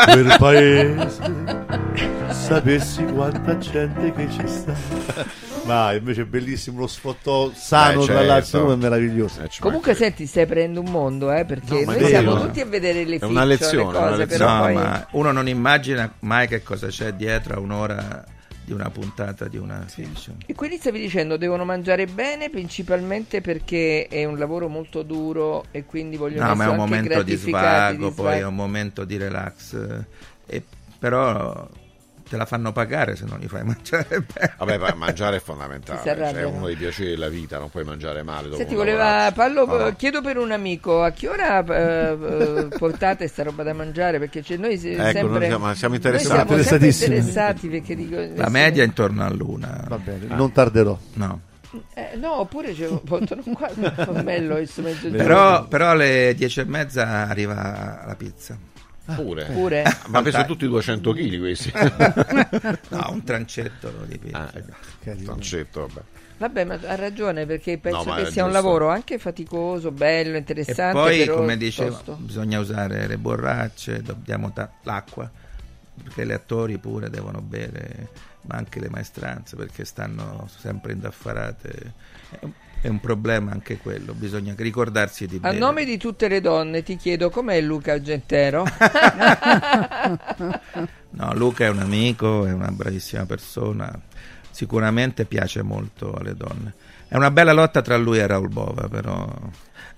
quel 0.06 0.36
paese. 0.40 1.22
Sapessi 2.30 3.04
quanta 3.06 3.58
gente 3.58 4.14
che 4.14 4.30
ci 4.30 4.48
sta. 4.48 4.74
Ma 5.70 5.94
invece 5.94 6.22
è 6.22 6.26
bellissimo 6.26 6.80
lo 6.80 6.88
sfottò 6.88 7.52
sano 7.54 8.00
Beh, 8.00 8.06
tra 8.06 8.14
certo. 8.16 8.28
l'altro, 8.28 8.60
Roma 8.62 8.74
è 8.74 8.76
meraviglioso. 8.78 9.42
Eh, 9.44 9.50
Comunque, 9.60 9.94
senti, 9.94 10.26
stai 10.26 10.44
aprendo 10.44 10.80
un 10.82 10.90
mondo, 10.90 11.32
eh, 11.32 11.46
perché 11.46 11.86
No, 11.86 11.92
noi 11.92 12.06
siamo 12.06 12.34
vero. 12.34 12.46
tutti 12.48 12.60
a 12.62 12.66
vedere 12.66 13.00
le 13.04 13.12
fiction, 13.14 13.30
una 13.32 13.42
le 13.44 13.48
lezione, 13.58 13.84
cose, 13.84 13.98
una 13.98 14.16
lezione. 14.16 14.28
però 14.38 14.54
no 14.56 14.62
poi... 14.64 14.74
ma 14.74 15.08
uno 15.12 15.32
non 15.32 15.48
immagina 15.48 16.14
mai 16.20 16.48
che 16.48 16.64
cosa 16.64 16.88
c'è 16.88 17.12
dietro 17.14 17.56
a 17.56 17.60
un'ora 17.60 18.24
di 18.64 18.72
una 18.76 18.90
puntata 18.92 19.48
di 19.48 19.58
una 19.58 19.84
fiction 19.88 20.36
E 20.46 20.54
quindi 20.54 20.78
stavi 20.78 21.00
dicendo 21.00 21.38
devono 21.38 21.66
mangiare 21.66 22.06
bene 22.06 22.52
principalmente 22.52 23.42
perché 23.42 24.06
è 24.08 24.26
un 24.26 24.38
lavoro 24.38 24.68
molto 24.68 25.02
duro 25.02 25.66
e 25.72 25.86
quindi 25.86 26.18
vogliono 26.18 26.48
No, 26.50 26.56
ma 26.56 26.66
è 26.66 26.68
un 26.70 26.76
momento 26.76 27.08
di 27.08 27.14
gratificati, 27.36 27.96
svago, 27.96 28.08
di 28.10 28.14
poi 28.14 28.26
è 28.28 28.38
svago. 28.38 28.50
un 28.50 28.56
momento 28.56 29.06
di 29.06 29.18
relax. 29.18 30.04
E 30.46 30.64
però 31.00 31.68
te 32.30 32.38
la 32.38 32.46
fanno 32.46 32.72
pagare 32.72 33.16
se 33.16 33.26
non 33.28 33.40
li 33.40 33.48
fai 33.48 33.64
mangiare 33.66 34.22
bene. 34.22 34.54
Vabbè, 34.58 34.78
ma 34.78 34.94
mangiare 34.96 35.38
è 35.38 35.40
fondamentale, 35.40 36.00
cioè, 36.04 36.16
è 36.16 36.44
uno 36.46 36.68
dei 36.68 36.76
piaceri 36.76 37.10
della 37.10 37.28
vita, 37.30 37.58
non 37.58 37.70
puoi 37.70 37.84
mangiare 37.84 38.22
male 38.24 38.44
dopo 38.44 38.58
Senti, 38.58 38.76
voleva. 38.76 39.32
Pallo, 39.34 39.66
No, 39.66 39.78
no. 39.78 39.96
chiedo 39.96 40.22
per 40.22 40.38
un 40.38 40.52
amico, 40.52 41.04
a 41.04 41.12
che 41.12 41.28
ora 41.28 41.64
eh, 41.66 42.18
eh, 42.20 42.68
portate 42.78 43.28
sta 43.28 43.44
roba 43.44 43.64
da 43.64 43.74
mangiare? 43.74 44.20
Perché 44.20 44.42
c'è- 44.42 44.58
noi 44.58 44.78
si- 44.78 44.92
Ecco, 44.92 45.02
sempre 45.04 45.22
noi 45.40 45.46
siamo- 45.48 45.74
siamo 45.74 45.94
noi 45.96 46.04
interessati. 46.04 46.26
siamo 46.36 46.38
sempre 46.38 46.56
Interessatissimi. 46.56 47.16
interessati 47.18 47.68
perché 47.68 47.96
dico, 47.96 48.42
La 48.42 48.50
media 48.50 48.84
è 48.84 48.86
intorno 48.86 49.26
all'una. 49.26 49.84
Va 49.88 49.98
bene, 49.98 50.28
non 50.36 50.52
tarderò. 50.52 50.98
No. 51.14 51.42
Eh, 51.94 52.16
no, 52.16 52.40
oppure 52.40 52.74
c'è 52.74 52.88
un 52.88 53.04
portano 53.04 53.44
qua 53.54 53.70
un 53.76 54.22
bello 54.24 54.56
mezzogiorno. 54.56 55.16
Però, 55.18 55.68
però 55.68 55.90
alle 55.92 56.34
dieci 56.36 56.62
e 56.62 56.66
mezza 56.66 57.28
arriva 57.28 58.04
la 58.08 58.16
pizza. 58.16 58.58
Pure. 59.16 59.46
Pure. 59.46 59.84
Ma 60.08 60.22
peso 60.22 60.46
tutti 60.46 60.68
200 60.68 61.14
kg 61.14 61.40
questi. 61.40 61.72
No, 62.90 63.08
un 63.12 63.24
trancetto 63.24 63.92
di 64.08 64.18
pizza. 64.18 64.38
Ah, 64.38 64.52
ecco. 64.54 65.24
Trancetto, 65.24 65.88
vabbè. 65.88 66.02
Vabbè, 66.38 66.64
ma 66.64 66.80
ha 66.86 66.96
ragione 66.96 67.46
perché 67.46 67.78
penso 67.78 68.06
No, 68.06 68.16
che 68.16 68.32
sia 68.32 68.46
un 68.46 68.52
lavoro 68.52 68.88
anche 68.90 69.18
faticoso, 69.18 69.92
bello, 69.92 70.36
E 70.36 70.38
interessante. 70.38 70.94
poi, 70.94 71.18
però 71.18 71.36
come 71.36 71.58
dicevo, 71.58 72.02
bisogna 72.18 72.60
usare 72.60 73.08
le 73.08 73.18
borracce, 73.18 74.02
dobbiamo 74.02 74.54
ta- 74.54 74.72
l'acqua, 74.84 75.30
perché 76.02 76.26
gli 76.26 76.32
attori 76.32 76.78
pure 76.78 77.10
devono 77.10 77.42
bere, 77.42 78.08
ma 78.44 78.56
anche 78.56 78.80
le 78.80 78.90
maestranze, 78.90 79.58
perché 79.58 79.84
stanno 79.84 80.48
sempre 80.58 80.94
indaffarate. 80.94 81.94
È 82.82 82.88
un- 82.88 83.00
problema 83.00 83.52
anche 83.52 83.78
quello, 83.78 84.14
bisogna 84.14 84.54
ricordarsi 84.58 85.26
di 85.28 85.36
A 85.38 85.40
bere. 85.40 85.58
nome 85.58 85.84
di 85.86 85.98
tutte 85.98 86.28
le 86.28 86.40
donne 86.42 86.82
ti 86.84 86.96
chiedo 86.96 87.30
com'è 87.30 87.60
Luca 87.62 87.94
Argentero? 87.94 88.66
No, 91.12 91.34
Luca 91.34 91.66
è 91.66 91.70
un 91.70 91.80
amico, 91.80 92.46
è 92.46 92.52
una 92.54 92.72
bravissima 92.72 93.26
persona, 93.26 93.92
sicuramente 94.52 95.26
piace 95.26 95.62
molto 95.64 96.14
alle 96.14 96.36
donne. 96.36 96.74
È 97.08 97.16
una 97.18 97.32
bella 97.32 97.52
lotta 97.52 97.82
tra 97.82 97.98
lui 97.98 98.20
e 98.20 98.28
Raul 98.28 98.48
Bova, 98.50 98.88
però 98.88 99.28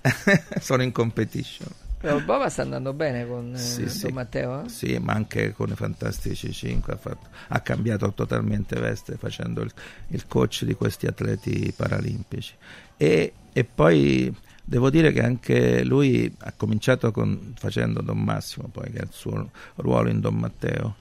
sono 0.60 0.82
in 0.82 0.90
competition. 0.90 1.68
Però 2.02 2.16
il 2.16 2.24
Bova 2.24 2.48
sta 2.50 2.62
andando 2.62 2.92
bene 2.92 3.26
con 3.26 3.54
eh, 3.54 3.58
Sì, 3.58 3.82
Don 3.84 3.88
sì. 3.90 4.06
Matteo? 4.08 4.64
eh? 4.64 4.68
Sì, 4.68 4.98
ma 4.98 5.12
anche 5.12 5.52
con 5.52 5.70
i 5.70 5.74
Fantastici 5.76 6.52
5 6.52 6.92
ha, 6.92 6.96
fatto- 6.96 7.28
ha 7.48 7.60
cambiato 7.60 8.12
totalmente 8.12 8.78
veste 8.80 9.16
facendo 9.16 9.62
il, 9.62 9.72
il 10.08 10.26
coach 10.26 10.64
di 10.64 10.74
questi 10.74 11.06
atleti 11.06 11.72
paralimpici. 11.76 12.54
E, 12.96 13.32
e 13.52 13.64
poi 13.64 14.34
devo 14.64 14.90
dire 14.90 15.12
che 15.12 15.22
anche 15.22 15.84
lui 15.84 16.30
ha 16.40 16.52
cominciato 16.56 17.12
con- 17.12 17.54
facendo 17.56 18.02
Don 18.02 18.18
Massimo, 18.20 18.66
poi 18.66 18.90
che 18.90 18.98
è 18.98 19.02
il 19.02 19.12
suo 19.12 19.50
ruolo 19.76 20.08
in 20.10 20.18
Don 20.18 20.34
Matteo. 20.34 20.96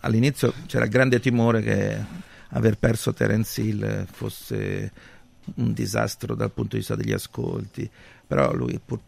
All'inizio 0.00 0.52
c'era 0.66 0.84
grande 0.86 1.18
timore 1.18 1.62
che 1.62 2.04
aver 2.50 2.76
perso 2.78 3.14
Terence 3.14 3.60
Hill 3.60 4.04
fosse 4.04 4.92
un 5.54 5.72
disastro 5.72 6.34
dal 6.34 6.50
punto 6.52 6.72
di 6.72 6.78
vista 6.78 6.94
degli 6.94 7.12
ascolti, 7.12 7.88
però 8.26 8.52
lui 8.52 8.78
pur, 8.84 8.98
eh, 8.98 9.02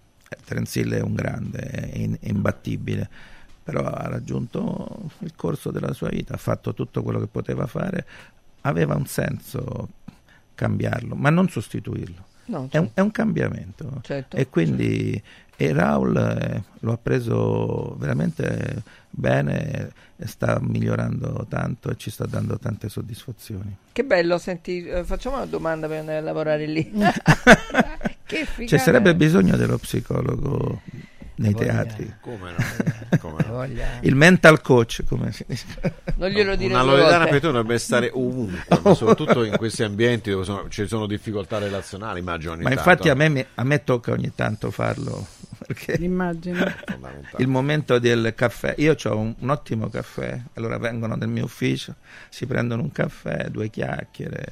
Terence 0.44 0.78
Hill 0.80 0.92
è 0.94 1.00
un 1.00 1.14
grande, 1.14 1.58
è 1.60 1.96
in- 1.98 2.16
è 2.20 2.28
imbattibile, 2.28 3.08
però 3.62 3.84
ha 3.84 4.08
raggiunto 4.08 5.10
il 5.20 5.32
corso 5.36 5.70
della 5.70 5.92
sua 5.92 6.08
vita, 6.08 6.34
ha 6.34 6.38
fatto 6.38 6.74
tutto 6.74 7.02
quello 7.02 7.18
che 7.20 7.26
poteva 7.26 7.66
fare, 7.66 8.06
aveva 8.62 8.94
un 8.94 9.06
senso 9.06 9.88
cambiarlo, 10.54 11.14
ma 11.14 11.30
non 11.30 11.48
sostituirlo. 11.48 12.26
No, 12.46 12.66
È, 12.70 12.78
un, 12.78 12.86
certo. 12.86 12.90
è 12.94 13.00
un 13.02 13.10
cambiamento 13.10 13.98
Certo, 14.02 14.36
e 14.36 14.48
quindi 14.48 15.22
E 15.54 15.72
Raul 15.74 16.16
eh, 16.16 16.62
lo 16.80 16.92
ha 16.92 16.96
preso 16.96 17.94
veramente 17.98 18.82
bene, 19.10 19.90
e 20.16 20.26
sta 20.26 20.58
migliorando 20.60 21.44
tanto 21.48 21.90
e 21.90 21.96
ci 21.98 22.10
sta 22.10 22.24
dando 22.24 22.58
tante 22.58 22.88
soddisfazioni. 22.88 23.76
Che 23.92 24.02
bello, 24.04 24.38
senti, 24.38 24.82
eh, 24.86 25.04
facciamo 25.04 25.36
una 25.36 25.44
domanda 25.44 25.88
per 25.88 25.98
andare 25.98 26.18
a 26.18 26.22
lavorare 26.22 26.66
lì. 26.66 26.90
Ci 28.66 28.78
sarebbe 28.78 29.14
bisogno 29.14 29.56
dello 29.56 29.78
psicologo 29.78 30.82
nei 31.36 31.52
Voglia. 31.52 31.84
teatri. 31.84 32.14
Come 32.20 32.50
no? 32.50 32.56
Come 33.20 33.44
no? 33.46 33.64
Il 34.02 34.14
mental 34.14 34.60
coach, 34.60 35.02
come 35.08 35.32
si 35.32 35.44
dice. 35.46 35.64
Non 36.16 36.28
glielo 36.30 36.54
dire 36.56 36.72
Una 36.74 36.82
loredana 36.82 37.24
per 37.24 37.40
te 37.40 37.46
dovrebbe 37.46 37.78
stare 37.78 38.10
ovunque, 38.12 38.80
ma 38.82 38.94
soprattutto 38.94 39.44
in 39.44 39.56
questi 39.56 39.82
ambienti 39.82 40.30
dove 40.30 40.44
sono- 40.44 40.68
ci 40.68 40.86
sono 40.86 41.06
difficoltà 41.06 41.58
relazionali, 41.58 42.20
immagino 42.20 42.52
ogni 42.52 42.62
Ma 42.64 42.70
tanto. 42.70 42.90
infatti 42.90 43.08
a 43.08 43.14
me, 43.14 43.46
a 43.54 43.64
me 43.64 43.82
tocca 43.84 44.12
ogni 44.12 44.32
tanto 44.34 44.70
farlo. 44.70 45.26
Perché 45.66 45.96
L'immagine. 45.96 46.76
Il 47.38 47.48
momento 47.48 47.98
del 47.98 48.32
caffè, 48.36 48.74
io 48.78 48.94
ho 49.02 49.16
un, 49.16 49.34
un 49.38 49.50
ottimo 49.50 49.88
caffè, 49.88 50.40
allora 50.54 50.78
vengono 50.78 51.14
nel 51.16 51.28
mio 51.28 51.44
ufficio, 51.44 51.94
si 52.28 52.46
prendono 52.46 52.82
un 52.82 52.92
caffè, 52.92 53.48
due 53.48 53.68
chiacchiere. 53.70 54.44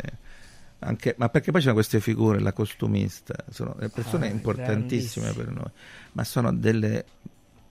Anche, 0.79 1.15
ma 1.19 1.29
perché 1.29 1.51
poi 1.51 1.61
ci 1.61 1.67
sono 1.67 1.79
queste 1.79 2.01
figure, 2.01 2.39
la 2.39 2.53
costumista, 2.53 3.35
sono 3.51 3.75
delle 3.77 3.89
persone 3.89 4.29
Ah, 4.29 4.31
importantissime 4.31 5.33
per 5.33 5.51
noi, 5.51 5.71
ma 6.13 6.23
sono 6.23 6.53
delle 6.53 7.05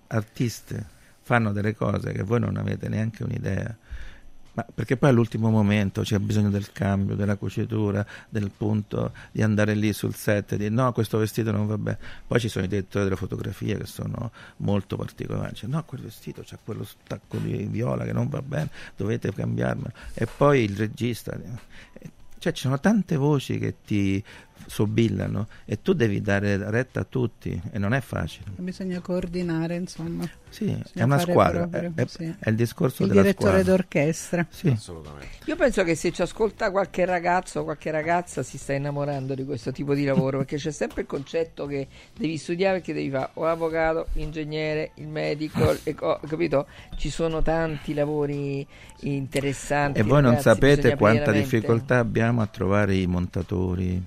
artiste, 0.07 0.85
fanno 1.21 1.51
delle 1.51 1.75
cose 1.75 2.11
che 2.11 2.23
voi 2.23 2.39
non 2.39 2.57
avete 2.57 2.89
neanche 2.89 3.23
un'idea. 3.23 3.77
Ma 4.55 4.65
perché 4.73 4.95
poi 4.95 5.09
all'ultimo 5.09 5.49
momento 5.49 6.01
c'è 6.01 6.17
bisogno 6.17 6.49
del 6.49 6.71
cambio, 6.71 7.15
della 7.15 7.35
cucitura, 7.35 8.05
del 8.29 8.51
punto 8.55 9.11
di 9.31 9.41
andare 9.41 9.75
lì 9.75 9.91
sul 9.91 10.15
set 10.15 10.53
e 10.53 10.57
dire 10.57 10.69
no, 10.69 10.93
questo 10.93 11.17
vestito 11.17 11.51
non 11.51 11.67
va 11.67 11.77
bene. 11.77 11.97
Poi 12.25 12.39
ci 12.39 12.47
sono 12.47 12.63
i 12.63 12.69
direttori 12.69 13.03
delle 13.03 13.17
fotografie 13.17 13.77
che 13.77 13.85
sono 13.85 14.31
molto 14.57 14.95
particolari. 14.95 15.49
Dice, 15.49 15.67
no, 15.67 15.83
quel 15.83 16.03
vestito 16.03 16.41
c'ha 16.45 16.57
quello 16.63 16.85
stacco 16.85 17.37
di 17.37 17.65
viola 17.65 18.05
che 18.05 18.13
non 18.13 18.29
va 18.29 18.41
bene, 18.41 18.69
dovete 18.95 19.33
cambiarmelo. 19.33 19.91
E 20.13 20.25
poi 20.25 20.63
il 20.63 20.77
regista. 20.77 21.37
Cioè 22.45 22.53
ci 22.53 22.61
sono 22.61 22.79
tante 22.79 23.15
voci 23.15 23.57
che 23.57 23.77
ti 23.83 24.23
sobillano 24.67 25.47
e 25.65 25.81
tu 25.81 25.93
devi 25.93 26.21
dare 26.21 26.69
retta 26.71 27.01
a 27.01 27.03
tutti 27.03 27.59
e 27.71 27.77
non 27.77 27.93
è 27.93 28.01
facile. 28.01 28.45
Bisogna 28.57 28.99
coordinare, 28.99 29.75
insomma. 29.75 30.27
Sì, 30.49 30.65
Bisogna 30.65 30.83
è 30.93 31.03
una 31.03 31.19
squadra, 31.19 31.67
proprio, 31.67 31.91
è, 31.95 32.05
sì. 32.07 32.33
è 32.39 32.49
il 32.49 32.55
discorso 32.55 33.03
Il 33.03 33.09
della 33.09 33.21
direttore 33.23 33.49
squadra. 33.61 33.71
d'orchestra. 33.71 34.47
Sì. 34.49 34.67
Assolutamente. 34.69 35.27
Io 35.45 35.55
penso 35.57 35.83
che 35.83 35.95
se 35.95 36.11
ci 36.13 36.21
ascolta 36.21 36.71
qualche 36.71 37.03
ragazzo 37.05 37.59
o 37.59 37.63
qualche 37.65 37.91
ragazza 37.91 38.41
si 38.41 38.57
sta 38.57 38.71
innamorando 38.73 39.35
di 39.35 39.43
questo 39.43 39.71
tipo 39.73 39.93
di 39.93 40.05
lavoro 40.05 40.37
perché 40.39 40.55
c'è 40.55 40.71
sempre 40.71 41.01
il 41.01 41.07
concetto 41.07 41.65
che 41.67 41.87
devi 42.17 42.37
studiare 42.37 42.77
perché 42.77 42.93
devi 42.93 43.09
fare 43.09 43.29
o 43.33 43.43
l'avvocato, 43.43 44.07
l'ingegnere, 44.13 44.91
il 44.95 45.07
medico, 45.09 45.75
e 45.83 45.93
co- 45.93 46.19
capito? 46.25 46.67
Ci 46.95 47.09
sono 47.09 47.41
tanti 47.41 47.93
lavori 47.93 48.65
interessanti. 49.01 49.99
E 49.99 50.03
voi 50.03 50.21
non 50.21 50.31
ragazzi, 50.31 50.43
sapete 50.43 50.75
bisogna 50.75 50.95
quanta 50.95 51.19
aprire 51.21 51.31
la 51.35 51.39
mente. 51.41 51.57
difficoltà 51.57 51.97
abbiamo 51.99 52.41
a 52.41 52.47
trovare 52.47 52.95
i 52.95 53.05
montatori, 53.07 54.01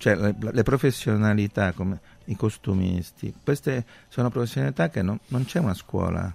cioè 0.00 0.14
le, 0.14 0.34
le 0.38 0.62
professionalità 0.62 1.72
come 1.72 2.00
i 2.24 2.34
costumisti. 2.34 3.34
Queste 3.44 3.84
sono 4.08 4.30
professionalità 4.30 4.88
che 4.88 5.02
non, 5.02 5.18
non 5.26 5.44
c'è 5.44 5.58
una 5.58 5.74
scuola, 5.74 6.34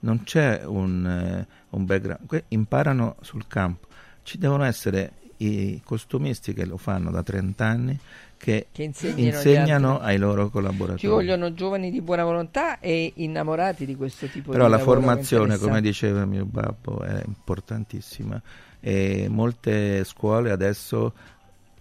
non 0.00 0.22
c'è 0.22 0.62
un, 0.64 1.06
eh, 1.06 1.46
un 1.68 1.84
background, 1.84 2.26
que- 2.26 2.44
imparano 2.48 3.16
sul 3.20 3.46
campo. 3.46 3.88
Ci 4.22 4.38
devono 4.38 4.64
essere 4.64 5.12
i 5.38 5.82
costumisti 5.84 6.54
che 6.54 6.64
lo 6.64 6.78
fanno 6.78 7.10
da 7.10 7.22
30 7.22 7.64
anni 7.66 7.98
che, 8.38 8.68
Che 8.72 8.82
insegnano 9.16 9.96
altri. 9.96 10.06
ai 10.08 10.16
loro 10.16 10.48
collaboratori. 10.48 10.98
Ci 11.00 11.06
vogliono 11.06 11.52
giovani 11.52 11.90
di 11.90 12.00
buona 12.00 12.24
volontà 12.24 12.80
e 12.80 13.12
innamorati 13.16 13.84
di 13.84 13.96
questo 13.96 14.28
tipo 14.28 14.50
Però 14.50 14.64
di 14.64 14.70
la 14.70 14.78
lavoro 14.78 15.00
che 15.00 15.04
è 15.04 15.08
formazione, 15.08 15.58
come 15.58 15.82
diceva 15.82 16.24
mio 16.24 16.46
babbo, 16.46 17.02
è 17.02 17.22
importantissima 17.26 18.40
e 18.80 19.26
molte 19.28 20.04
scuole 20.04 20.50
adesso 20.50 21.12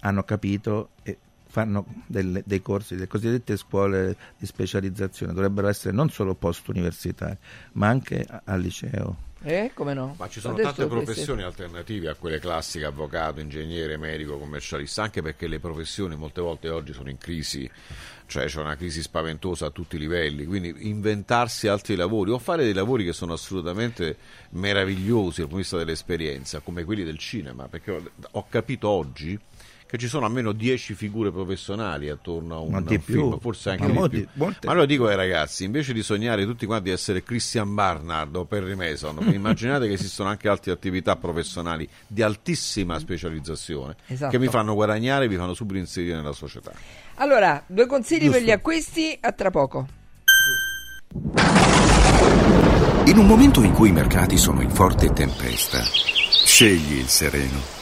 hanno 0.01 0.23
capito 0.23 0.89
fanno 1.53 1.85
delle- 2.07 2.41
dei 2.47 2.63
corsi, 2.63 2.95
le 2.97 3.05
cosiddette 3.05 3.55
scuole 3.57 4.15
di 4.39 4.47
specializzazione, 4.47 5.33
dovrebbero 5.33 5.67
essere 5.67 5.93
non 5.93 6.09
solo 6.09 6.33
post 6.33 6.67
universitari, 6.67 7.37
ma 7.73 7.89
anche 7.89 8.25
al 8.45 8.59
liceo. 8.59 9.31
Eh, 9.45 9.69
come 9.75 9.93
no? 9.93 10.15
Ma 10.17 10.27
ci 10.29 10.39
sono 10.39 10.53
Adesso 10.53 10.69
tante 10.73 10.87
queste- 10.87 11.05
professioni 11.11 11.43
alternative 11.43 12.09
a 12.09 12.15
quelle 12.15 12.39
classiche, 12.39 12.85
avvocato, 12.85 13.39
ingegnere, 13.39 13.97
medico, 13.97 14.39
commercialista, 14.39 15.03
anche 15.03 15.21
perché 15.21 15.47
le 15.47 15.59
professioni 15.59 16.15
molte 16.15 16.41
volte 16.41 16.69
oggi 16.69 16.91
sono 16.93 17.09
in 17.09 17.17
crisi, 17.19 17.69
cioè 18.25 18.45
c'è 18.47 18.59
una 18.61 18.75
crisi 18.75 19.01
spaventosa 19.03 19.67
a 19.67 19.69
tutti 19.69 19.97
i 19.97 19.99
livelli, 19.99 20.45
quindi 20.45 20.73
inventarsi 20.87 21.67
altri 21.67 21.95
lavori 21.95 22.31
o 22.31 22.39
fare 22.39 22.63
dei 22.63 22.73
lavori 22.73 23.03
che 23.05 23.13
sono 23.13 23.33
assolutamente 23.33 24.15
meravigliosi 24.51 25.41
dal 25.41 25.49
punto 25.49 25.55
di 25.55 25.61
vista 25.61 25.77
dell'esperienza, 25.77 26.59
come 26.61 26.83
quelli 26.85 27.03
del 27.03 27.17
cinema, 27.19 27.67
perché 27.67 28.01
ho 28.31 28.45
capito 28.49 28.87
oggi 28.87 29.37
che 29.93 29.99
ci 29.99 30.07
sono 30.07 30.25
almeno 30.25 30.53
10 30.53 30.95
figure 30.95 31.29
professionali 31.31 32.09
attorno 32.09 32.55
a 32.55 32.59
un, 32.61 32.73
un 32.73 32.83
più. 32.83 32.99
film, 32.99 33.39
forse 33.39 33.69
anche 33.69 33.83
Ma 33.83 33.89
di 33.89 33.93
molti- 33.95 34.17
più. 34.21 34.27
molte. 34.33 34.65
Ma 34.65 34.71
allora 34.71 34.87
dico 34.87 35.05
ai 35.05 35.15
ragazzi, 35.15 35.65
invece 35.65 35.93
di 35.93 36.01
sognare 36.01 36.45
tutti 36.45 36.65
quanti 36.65 36.85
di 36.85 36.89
essere 36.89 37.21
Christian 37.21 37.75
Barnard 37.75 38.35
o 38.35 38.45
Perry 38.45 38.73
Mason, 38.73 39.19
immaginate 39.31 39.85
che 39.85 39.93
esistono 39.93 40.29
anche 40.29 40.49
altre 40.49 40.71
attività 40.71 41.15
professionali 41.15 41.87
di 42.07 42.23
altissima 42.23 42.97
specializzazione 42.97 43.95
Esatto. 44.07 44.31
che 44.31 44.39
vi 44.39 44.47
fanno 44.47 44.73
guadagnare 44.73 45.25
e 45.25 45.27
vi 45.27 45.35
fanno 45.35 45.53
subito 45.53 45.77
inserire 45.77 46.15
nella 46.15 46.31
società. 46.33 46.71
Allora, 47.17 47.63
due 47.67 47.85
consigli 47.85 48.21
per 48.21 48.29
Giusto. 48.31 48.45
gli 48.45 48.49
acquisti, 48.51 49.15
a 49.21 49.31
tra 49.31 49.51
poco. 49.51 49.87
In 53.05 53.17
un 53.19 53.27
momento 53.27 53.61
in 53.61 53.73
cui 53.73 53.89
i 53.89 53.91
mercati 53.91 54.37
sono 54.37 54.61
in 54.63 54.71
forte 54.71 55.13
tempesta, 55.13 55.83
scegli 55.83 56.93
il 56.97 57.07
sereno. 57.09 57.81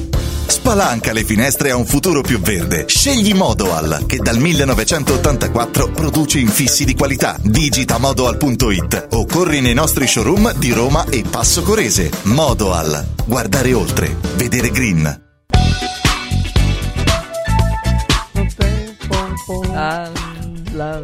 Spalanca 0.51 1.13
le 1.13 1.23
finestre 1.23 1.71
a 1.71 1.77
un 1.77 1.85
futuro 1.85 2.21
più 2.21 2.37
verde. 2.41 2.83
Scegli 2.85 3.33
Modoal, 3.33 4.03
che 4.05 4.17
dal 4.17 4.37
1984 4.37 5.91
produce 5.91 6.39
infissi 6.39 6.83
di 6.83 6.93
qualità. 6.93 7.37
Digita 7.41 7.97
modoal.it 7.97 9.07
o 9.11 9.25
corri 9.25 9.61
nei 9.61 9.73
nostri 9.73 10.07
showroom 10.07 10.53
di 10.55 10.71
Roma 10.73 11.05
e 11.09 11.23
Passo 11.27 11.61
Corese. 11.61 12.11
Modoal. 12.23 13.13
Guardare 13.25 13.71
oltre. 13.71 14.13
Vedere 14.35 14.71
green. 14.71 15.21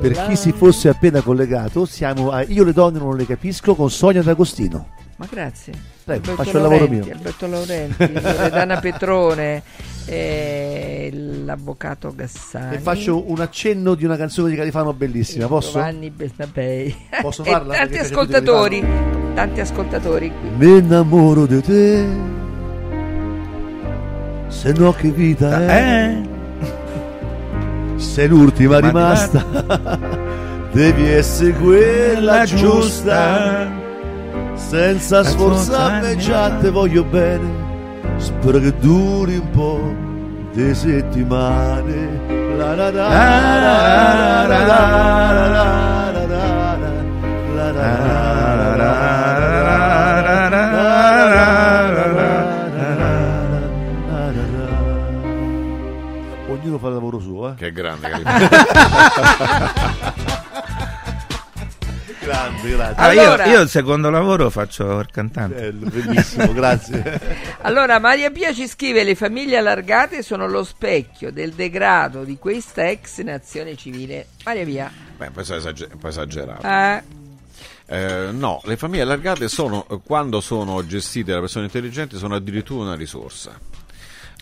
Per 0.02 0.26
chi 0.28 0.36
si 0.36 0.52
fosse 0.52 0.90
appena 0.90 1.22
collegato, 1.22 1.86
siamo 1.86 2.32
a 2.32 2.44
Io 2.44 2.66
le 2.66 2.74
donne 2.74 3.00
non 3.00 3.16
le 3.16 3.26
capisco 3.26 3.76
con 3.76 3.90
Sonia 3.90 4.22
D'Agostino. 4.22 4.90
Ma 5.18 5.26
grazie. 5.30 5.74
Prego, 6.04 6.30
Alberto 6.32 6.44
faccio 6.44 6.58
il 6.58 6.64
lavoro 6.64 6.80
Laurenti, 6.86 7.08
mio. 7.08 7.16
Alberto 7.16 7.48
Laurenti, 7.48 8.14
Loredana 8.14 8.80
Petrone, 8.80 9.64
eh, 10.06 11.12
l'avvocato 11.44 12.14
Gassani. 12.16 12.76
E 12.76 12.80
faccio 12.80 13.30
un 13.30 13.40
accenno 13.40 13.96
di 13.96 14.06
una 14.06 14.16
canzone 14.16 14.52
di 14.52 14.56
Califano 14.56 14.94
bellissima, 14.94 15.48
posso? 15.48 15.72
Giovanni 15.72 16.12
Bernabei. 16.12 16.96
Posso 17.22 17.44
e 17.44 17.50
farla? 17.50 17.74
tanti 17.74 17.98
ascoltatori, 17.98 18.86
tanti 19.34 19.60
ascoltatori 19.60 20.32
qui. 20.40 20.50
Mi 20.52 20.78
innamoro 20.78 21.48
di 21.48 21.62
te. 21.62 22.36
Se 24.50 24.72
no 24.74 24.94
che 24.94 25.10
vita 25.10 25.68
è? 25.68 26.22
Sei 27.96 28.28
l'ultima 28.28 28.80
Ma 28.80 28.88
rimasta. 28.88 29.46
Devi 30.72 31.08
essere 31.08 31.54
quella 31.54 32.46
giusta 32.46 33.86
senza 34.58 35.24
sforzarmi 35.24 36.18
già 36.18 36.52
te 36.58 36.70
voglio 36.70 37.04
bene, 37.04 37.48
spero 38.18 38.60
che 38.60 38.74
duri 38.78 39.38
un 39.38 39.50
po' 39.52 39.96
di 40.52 40.74
settimane. 40.74 42.36
La 42.58 42.76
la 42.76 42.90
la 42.90 43.08
la 43.08 44.48
la 44.48 44.48
la 44.48 44.66
la 44.66 44.76
la 44.76 46.16
la 46.16 46.26
la 46.26 46.58
Ognuno 56.50 56.78
fa 56.80 56.88
il 56.88 56.94
lavoro 56.94 57.20
suo, 57.20 57.50
eh? 57.50 57.54
Che 57.56 57.72
grande 57.72 58.10
grazie. 62.28 62.96
Ah, 62.96 63.06
Allora- 63.08 63.46
io, 63.46 63.52
io 63.54 63.62
il 63.62 63.70
secondo 63.70 64.10
lavoro 64.10 64.50
faccio 64.50 65.00
il 65.00 65.08
cantante. 65.12 65.72
Bello, 65.72 65.90
bellissimo, 65.90 66.52
grazie. 66.54 67.56
Allora, 67.62 68.00
Maria 68.00 68.30
Pia 68.32 68.54
ci 68.54 68.68
scrive: 68.68 69.04
Le 69.04 69.16
famiglie 69.16 69.58
allargate 69.58 70.22
sono 70.24 70.48
lo 70.48 70.64
specchio 70.64 71.32
del 71.32 71.52
degrado 71.54 72.24
di 72.24 72.38
questa 72.38 72.90
ex 72.90 73.22
nazione 73.22 73.76
civile. 73.76 74.28
Maria 74.46 74.64
Pia. 74.66 74.92
Beh, 75.18 75.32
poi 75.32 75.44
esager- 75.44 75.90
esagerato. 76.04 76.68
Eh, 76.68 77.26
Eh, 77.90 78.32
no, 78.34 78.60
le 78.66 78.76
famiglie 78.76 79.04
allargate 79.04 79.48
sono, 79.48 79.86
quando 80.06 80.42
sono 80.42 80.86
gestite 80.86 81.32
da 81.32 81.40
persone 81.40 81.66
intelligenti, 81.66 82.18
sono 82.18 82.36
addirittura 82.36 82.84
una 82.84 82.96
risorsa. 82.96 83.58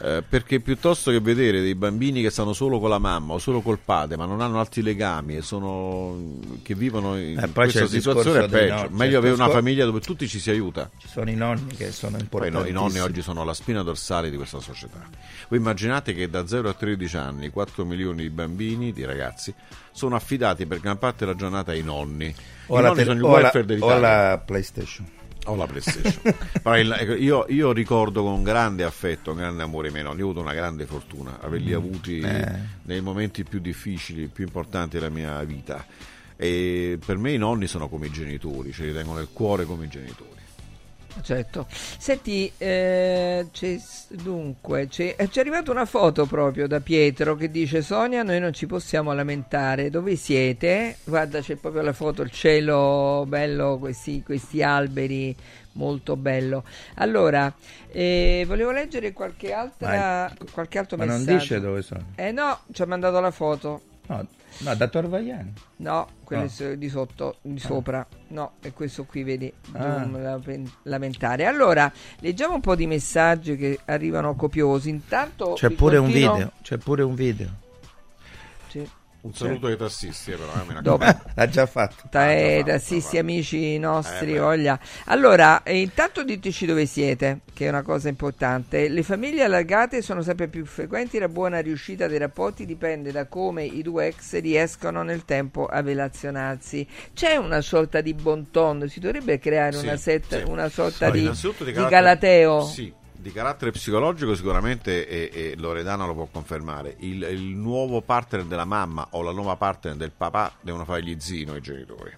Eh, 0.01 0.21
perché 0.27 0.59
piuttosto 0.59 1.09
che 1.09 1.21
vedere 1.21 1.61
dei 1.61 1.73
bambini 1.73 2.21
che 2.21 2.29
stanno 2.29 2.51
solo 2.51 2.79
con 2.81 2.89
la 2.89 2.97
mamma 2.99 3.31
o 3.35 3.37
solo 3.37 3.61
col 3.61 3.79
padre, 3.79 4.17
ma 4.17 4.25
non 4.25 4.41
hanno 4.41 4.59
altri 4.59 4.81
legami 4.81 5.37
e 5.37 5.41
sono, 5.41 6.17
che 6.63 6.75
vivono 6.75 7.17
in 7.17 7.37
Eh, 7.39 7.49
questa 7.49 7.87
situazione, 7.87 8.43
è 8.43 8.49
peggio. 8.49 8.73
no- 8.73 8.87
Meglio 8.91 9.19
avere 9.19 9.33
una 9.35 9.47
famiglia 9.49 9.85
dove 9.85 10.01
tutti 10.01 10.27
ci 10.27 10.39
si 10.39 10.49
aiuta. 10.49 10.89
Ci 10.97 11.07
sono 11.07 11.29
i 11.29 11.35
nonni 11.35 11.73
che 11.77 11.93
sono 11.93 12.17
importanti. 12.17 12.57
no, 12.61 12.67
i 12.67 12.73
nonni 12.73 12.99
oggi 12.99 13.21
sono 13.21 13.45
la 13.45 13.53
spina 13.53 13.83
dorsale 13.83 14.29
di 14.29 14.35
questa 14.35 14.59
società. 14.59 14.99
Voi 15.47 15.59
immaginate 15.59 16.13
che 16.13 16.29
da 16.29 16.45
0 16.45 16.67
a 16.67 16.73
13 16.73 17.15
anni 17.15 17.49
4 17.49 17.85
milioni 17.85 18.23
di 18.23 18.29
bambini, 18.29 18.91
di 18.91 19.05
ragazzi, 19.05 19.53
sono 19.93 20.17
affidati 20.17 20.65
per 20.65 20.81
gran 20.81 20.97
parte 20.97 21.23
della 21.23 21.37
giornata 21.37 21.71
ai 21.71 21.83
nonni. 21.83 22.35
O 22.67 22.77
I 22.79 22.81
la 22.81 22.87
nonni 22.89 23.03
tele- 23.03 23.05
sono 23.15 23.17
il 23.19 23.23
o 23.23 23.29
welfare 23.29 23.59
o 23.63 23.65
dell'Italia. 23.65 23.99
la 24.31 24.37
PlayStation. 24.39 25.07
O 25.47 25.55
la 25.55 25.65
PlayStation. 25.67 26.33
Però 26.61 26.77
il- 26.77 26.91
ecco, 26.91 27.13
io, 27.13 27.45
io 27.49 27.71
ricordo 27.71 28.23
con 28.23 28.41
grande 28.43 28.83
affetto, 28.83 29.31
con 29.31 29.39
grande 29.41 29.61
amore 29.63 29.89
i 29.89 29.91
miei 29.91 30.03
nonni. 30.03 30.21
Ho 30.21 30.25
avuto 30.25 30.41
una 30.41 30.53
grande 30.53 30.85
fortuna 30.85 31.39
averli 31.39 31.71
Mm. 31.71 31.75
avuti 31.75 32.19
Eh. 32.19 32.51
nei 32.83 33.01
momenti 33.01 33.43
più 33.43 33.59
difficili, 33.59 34.27
più 34.27 34.43
importanti 34.45 34.97
della 34.97 35.09
mia 35.09 35.41
vita. 35.43 35.85
E 36.35 36.97
per 37.03 37.17
me 37.17 37.31
i 37.31 37.37
nonni 37.37 37.67
sono 37.67 37.87
come 37.87 38.07
i 38.07 38.11
genitori, 38.11 38.73
ce 38.73 38.85
li 38.85 38.93
tengo 38.93 39.13
nel 39.13 39.29
cuore 39.31 39.65
come 39.65 39.85
i 39.85 39.87
genitori. 39.87 40.29
Certo. 41.21 41.67
Senti, 41.69 42.51
eh, 42.57 43.47
c'è, 43.51 43.77
dunque, 44.09 44.87
c'è, 44.87 45.15
eh, 45.17 45.29
ci 45.29 45.37
è 45.37 45.41
arrivata 45.41 45.71
una 45.71 45.85
foto 45.85 46.25
proprio 46.25 46.67
da 46.67 46.79
Pietro 46.79 47.35
che 47.35 47.49
dice: 47.49 47.81
Sonia, 47.81 48.23
noi 48.23 48.39
non 48.39 48.53
ci 48.53 48.65
possiamo 48.65 49.13
lamentare. 49.13 49.89
Dove 49.89 50.15
siete? 50.15 50.97
Guarda, 51.03 51.39
c'è 51.41 51.55
proprio 51.55 51.81
la 51.81 51.93
foto, 51.93 52.21
il 52.21 52.31
cielo 52.31 53.25
bello, 53.27 53.77
questi, 53.77 54.21
questi 54.23 54.61
alberi. 54.63 55.35
Molto 55.73 56.15
bello. 56.15 56.63
Allora, 56.95 57.53
eh, 57.91 58.45
volevo 58.47 58.71
leggere 58.71 59.11
qualche, 59.11 59.51
altra, 59.51 59.89
Ma- 59.89 60.33
qualche 60.53 60.79
altro 60.79 60.95
ma 60.95 61.03
non 61.03 61.17
messaggio. 61.19 61.37
dice 61.37 61.59
dove 61.59 61.81
sono. 61.81 62.05
Eh 62.15 62.31
no, 62.31 62.59
ci 62.71 62.81
ha 62.81 62.85
mandato 62.85 63.19
la 63.19 63.31
foto. 63.31 63.81
No, 64.07 64.27
no 64.59 64.75
da 64.75 64.87
Torvagliani. 64.87 65.53
No, 65.77 66.07
quello 66.23 66.49
No. 66.59 66.75
di 66.75 66.89
sotto, 66.89 67.37
di 67.41 67.59
sopra. 67.59 68.05
No, 68.29 68.53
è 68.61 68.71
questo 68.73 69.03
qui, 69.05 69.23
vedi, 69.23 69.51
Ah. 69.73 70.07
Lamentare. 70.83 71.45
Allora, 71.45 71.91
leggiamo 72.19 72.55
un 72.55 72.61
po' 72.61 72.75
di 72.75 72.87
messaggi 72.87 73.55
che 73.57 73.79
arrivano 73.85 74.35
copiosi. 74.35 74.89
Intanto 74.89 75.53
C'è 75.53 75.69
pure 75.71 75.97
un 75.97 76.05
continuo- 76.05 76.33
video. 76.33 76.51
C'è 76.61 76.77
pure 76.77 77.03
un 77.03 77.15
video. 77.15 77.49
Sì. 78.67 78.87
Un 79.25 79.33
saluto 79.33 79.65
ai 79.65 79.75
tassisti, 79.75 80.31
eh, 80.31 80.35
però. 80.35 80.51
eh, 80.77 80.81
Dopo. 80.81 81.03
L'ha 81.33 81.49
già 81.49 81.65
fatto. 81.65 82.03
Ta- 82.11 82.31
eh, 82.31 82.59
Ah, 82.59 82.63
tassisti 82.63 83.17
amici 83.17 83.79
nostri, 83.79 84.35
Eh, 84.35 84.39
voglia. 84.39 84.79
Allora, 85.05 85.63
intanto 85.65 86.23
diteci 86.23 86.67
dove 86.67 86.85
siete, 86.85 87.39
che 87.51 87.65
è 87.65 87.69
una 87.69 87.81
cosa 87.81 88.07
importante. 88.07 88.87
Le 88.87 89.01
famiglie 89.01 89.43
allargate 89.43 90.03
sono 90.03 90.21
sempre 90.21 90.47
più 90.47 90.63
frequenti, 90.65 91.17
la 91.17 91.27
buona 91.27 91.59
riuscita 91.59 92.05
dei 92.07 92.19
rapporti 92.19 92.65
dipende 92.67 93.11
da 93.11 93.25
come 93.25 93.63
i 93.63 93.81
due 93.81 94.05
ex 94.07 94.39
riescono 94.41 95.01
nel 95.01 95.25
tempo 95.25 95.65
a 95.65 95.81
relazionarsi. 95.81 96.87
C'è 97.15 97.35
una 97.35 97.61
sorta 97.61 98.01
di 98.01 98.13
bon 98.13 98.51
ton, 98.51 98.87
si 98.87 98.99
dovrebbe 98.99 99.39
creare 99.39 99.75
Sì, 99.75 99.85
una, 99.87 99.97
set- 99.97 100.43
sì. 100.43 100.49
una 100.51 100.69
sorta 100.69 101.07
Allora, 101.07 101.31
di, 101.31 101.63
di 101.63 101.85
galateo. 101.87 102.61
Sì, 102.61 102.93
di 103.25 103.31
carattere 103.31 103.71
psicologico 103.71 104.35
sicuramente 104.35 105.07
e, 105.07 105.29
e 105.33 105.55
Loredana 105.57 106.05
lo 106.05 106.13
può 106.13 106.27
confermare. 106.31 106.95
Il, 106.99 107.23
il 107.23 107.55
nuovo 107.55 108.01
partner 108.01 108.43
della 108.43 108.65
mamma 108.65 109.07
o 109.11 109.23
la 109.23 109.31
nuova 109.31 109.55
partner 109.55 109.95
del 109.95 110.11
papà 110.15 110.53
devono 110.61 110.85
fare 110.85 111.01
gli 111.01 111.15
zino 111.17 111.55
i 111.55 111.61
genitori. 111.61 112.15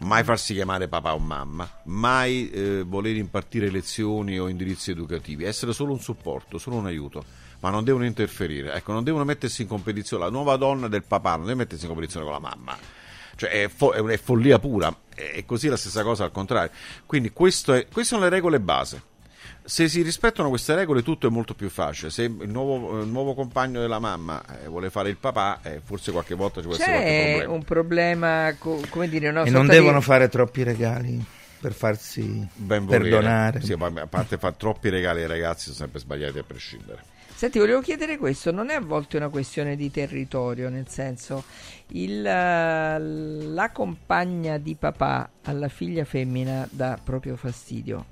Mai 0.00 0.24
farsi 0.24 0.52
chiamare 0.52 0.88
papà 0.88 1.14
o 1.14 1.18
mamma, 1.18 1.80
mai 1.84 2.50
eh, 2.50 2.82
voler 2.82 3.16
impartire 3.16 3.70
lezioni 3.70 4.38
o 4.38 4.48
indirizzi 4.48 4.90
educativi, 4.90 5.44
essere 5.44 5.72
solo 5.72 5.92
un 5.92 6.00
supporto, 6.00 6.58
solo 6.58 6.76
un 6.76 6.84
aiuto, 6.84 7.24
ma 7.60 7.70
non 7.70 7.82
devono 7.82 8.04
interferire, 8.04 8.74
ecco, 8.74 8.92
non 8.92 9.04
devono 9.04 9.24
mettersi 9.24 9.62
in 9.62 9.68
competizione. 9.68 10.24
La 10.24 10.30
nuova 10.30 10.56
donna 10.56 10.86
del 10.86 11.04
papà 11.04 11.36
non 11.36 11.46
deve 11.46 11.60
mettersi 11.60 11.84
in 11.84 11.92
competizione 11.92 12.26
con 12.26 12.34
la 12.34 12.40
mamma, 12.46 12.76
cioè 13.36 13.48
è, 13.48 13.68
fo- 13.68 13.92
è, 13.92 14.02
è 14.02 14.18
follia 14.18 14.58
pura, 14.58 14.94
e 15.14 15.46
così 15.46 15.68
la 15.68 15.78
stessa 15.78 16.02
cosa 16.02 16.24
al 16.24 16.30
contrario. 16.30 16.72
Quindi 17.06 17.28
è- 17.28 17.32
queste 17.32 17.86
sono 18.02 18.20
le 18.20 18.28
regole 18.28 18.60
base. 18.60 19.14
Se 19.68 19.88
si 19.88 20.02
rispettano 20.02 20.48
queste 20.48 20.76
regole 20.76 21.02
tutto 21.02 21.26
è 21.26 21.30
molto 21.30 21.52
più 21.54 21.68
facile. 21.68 22.10
Se 22.10 22.22
il 22.22 22.48
nuovo, 22.48 23.00
il 23.00 23.08
nuovo 23.08 23.34
compagno 23.34 23.80
della 23.80 23.98
mamma 23.98 24.40
eh, 24.62 24.68
vuole 24.68 24.90
fare 24.90 25.08
il 25.08 25.16
papà, 25.16 25.58
eh, 25.62 25.80
forse 25.84 26.12
qualche 26.12 26.36
volta 26.36 26.60
ci 26.60 26.66
può 26.68 26.76
essere 26.76 26.92
qualche 26.92 27.10
C'è 27.10 27.26
problema. 27.30 27.52
un 27.52 27.64
problema, 27.64 28.54
co- 28.58 28.80
come 28.90 29.08
dire, 29.08 29.28
una 29.28 29.42
e 29.42 29.50
non 29.50 29.66
di- 29.66 29.72
devono 29.72 30.00
fare 30.00 30.28
troppi 30.28 30.62
regali 30.62 31.24
per 31.60 31.72
farsi 31.72 32.46
perdonare. 32.64 33.60
Sì, 33.60 33.74
ma 33.74 33.86
a 33.94 34.06
parte 34.06 34.38
fare 34.38 34.54
troppi 34.56 34.88
regali 34.88 35.22
ai 35.22 35.26
ragazzi 35.26 35.64
sono 35.64 35.74
sempre 35.76 35.98
sbagliati 35.98 36.38
a 36.38 36.44
prescindere. 36.44 37.02
Senti, 37.34 37.58
volevo 37.58 37.80
chiedere 37.80 38.18
questo, 38.18 38.52
non 38.52 38.70
è 38.70 38.74
a 38.74 38.80
volte 38.80 39.16
una 39.16 39.28
questione 39.28 39.74
di 39.74 39.90
territorio, 39.90 40.70
nel 40.70 40.86
senso, 40.88 41.42
il, 41.88 42.24
eh, 42.24 42.98
la 42.98 43.70
compagna 43.72 44.56
di 44.58 44.74
papà 44.74 45.28
alla 45.42 45.68
figlia 45.68 46.04
femmina 46.04 46.66
dà 46.70 46.98
proprio 47.02 47.36
fastidio, 47.36 48.04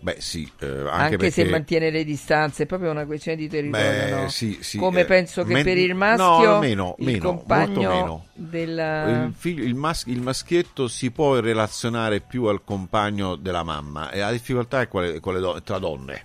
Beh, 0.00 0.16
sì, 0.20 0.48
eh, 0.60 0.66
anche, 0.66 0.88
anche, 0.90 1.16
perché... 1.16 1.30
se 1.32 1.44
mantiene 1.46 1.90
le 1.90 2.04
distanze, 2.04 2.62
è 2.62 2.66
proprio 2.66 2.90
una 2.92 3.04
questione 3.04 3.36
di 3.36 3.48
territorio, 3.48 3.86
Beh, 3.90 4.10
no? 4.10 4.28
sì, 4.28 4.58
sì, 4.60 4.78
Come 4.78 5.00
eh, 5.00 5.04
penso 5.06 5.42
che 5.44 5.54
men- 5.54 5.64
per 5.64 5.76
il 5.76 5.90
no, 5.90 5.96
maschio 5.96 6.58
meno, 6.58 6.94
il 6.98 7.04
meno, 7.06 7.18
compagno 7.20 7.88
meno. 7.90 8.26
della... 8.34 9.08
Il, 9.24 9.34
figlio- 9.36 9.64
il 9.64 9.74
mas- 9.74 10.04
il 10.06 10.20
maschietto 10.20 10.86
si 10.86 11.10
può 11.10 11.40
relazionare 11.40 12.20
più 12.20 12.44
al 12.44 12.62
compagno 12.62 13.34
della 13.34 13.64
mamma 13.64 14.10
e 14.10 14.20
la 14.20 14.30
difficoltà 14.30 14.80
è 14.82 14.88
quelle, 14.88 15.18
quelle 15.20 15.40
do- 15.40 15.60
tra 15.62 15.78
donne. 15.78 16.22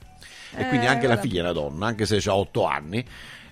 E 0.56 0.68
quindi 0.68 0.86
Eh, 0.86 0.90
anche 0.90 1.08
la 1.08 1.14
allora- 1.14 1.22
figlia 1.28 1.40
è 1.40 1.44
una 1.44 1.52
donna, 1.54 1.88
anche 1.88 2.06
se 2.06 2.18
ha 2.30 2.36
otto 2.36 2.66
anni. 2.66 3.04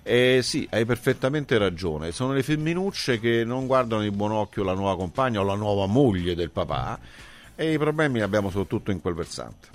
Eh, 0.04 0.40
sì, 0.42 0.66
hai 0.70 0.84
perfettamente 0.84 1.58
ragione. 1.58 2.12
Sono 2.12 2.32
le 2.32 2.42
femminucce 2.44 3.18
che 3.18 3.42
non 3.44 3.66
guardano 3.66 4.02
di 4.02 4.10
buon 4.12 4.30
occhio 4.32 4.62
la 4.62 4.74
nuova 4.74 4.96
compagna 4.96 5.40
o 5.40 5.44
la 5.44 5.54
nuova 5.56 5.86
moglie 5.86 6.34
del 6.36 6.50
papà 6.50 6.98
e 7.56 7.72
i 7.72 7.78
problemi 7.78 8.14
li 8.14 8.22
abbiamo 8.22 8.50
soprattutto 8.50 8.90
in 8.92 9.00
quel 9.00 9.14
versante. 9.14 9.71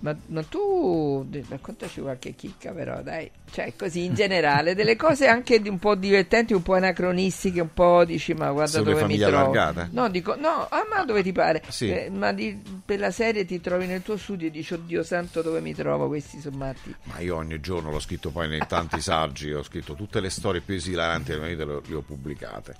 Ma, 0.00 0.16
ma 0.26 0.42
tu 0.44 1.28
raccontaci 1.48 2.00
qualche 2.00 2.34
chicca 2.36 2.70
però 2.72 3.02
dai, 3.02 3.28
cioè 3.50 3.72
così 3.76 4.04
in 4.04 4.14
generale, 4.14 4.74
delle 4.76 4.94
cose 4.94 5.26
anche 5.26 5.60
di 5.60 5.68
un 5.68 5.78
po' 5.80 5.96
divertenti, 5.96 6.52
un 6.54 6.62
po' 6.62 6.74
anacronistiche, 6.74 7.60
un 7.60 7.72
po' 7.74 8.04
dici 8.04 8.32
ma 8.32 8.50
guarda 8.52 8.78
Sulle 8.78 8.92
dove 8.92 9.06
mi 9.06 9.18
trovo. 9.18 9.36
allargate? 9.36 9.88
No, 9.92 10.08
dico 10.08 10.36
no, 10.36 10.68
ah, 10.70 10.86
ma 10.88 11.04
dove 11.04 11.22
ti 11.24 11.32
pare? 11.32 11.62
Sì. 11.68 11.90
Eh, 11.90 12.10
ma 12.10 12.32
di- 12.32 12.62
per 12.84 13.00
la 13.00 13.10
serie 13.10 13.44
ti 13.44 13.60
trovi 13.60 13.86
nel 13.86 14.02
tuo 14.02 14.16
studio 14.16 14.46
e 14.46 14.50
dici 14.50 14.74
oddio 14.74 15.02
santo 15.02 15.42
dove 15.42 15.60
mi 15.60 15.74
trovo, 15.74 16.06
questi 16.06 16.40
sono 16.40 16.56
matti. 16.58 16.94
Ma 17.04 17.18
io 17.18 17.34
ogni 17.34 17.58
giorno 17.60 17.90
l'ho 17.90 18.00
scritto 18.00 18.30
poi 18.30 18.56
in 18.56 18.66
tanti 18.68 19.00
saggi, 19.00 19.52
ho 19.52 19.62
scritto 19.64 19.94
tutte 19.94 20.20
le 20.20 20.30
storie 20.30 20.60
più 20.60 20.74
esilaranti 20.74 21.32
le 21.32 21.94
ho 21.94 22.02
pubblicate. 22.02 22.74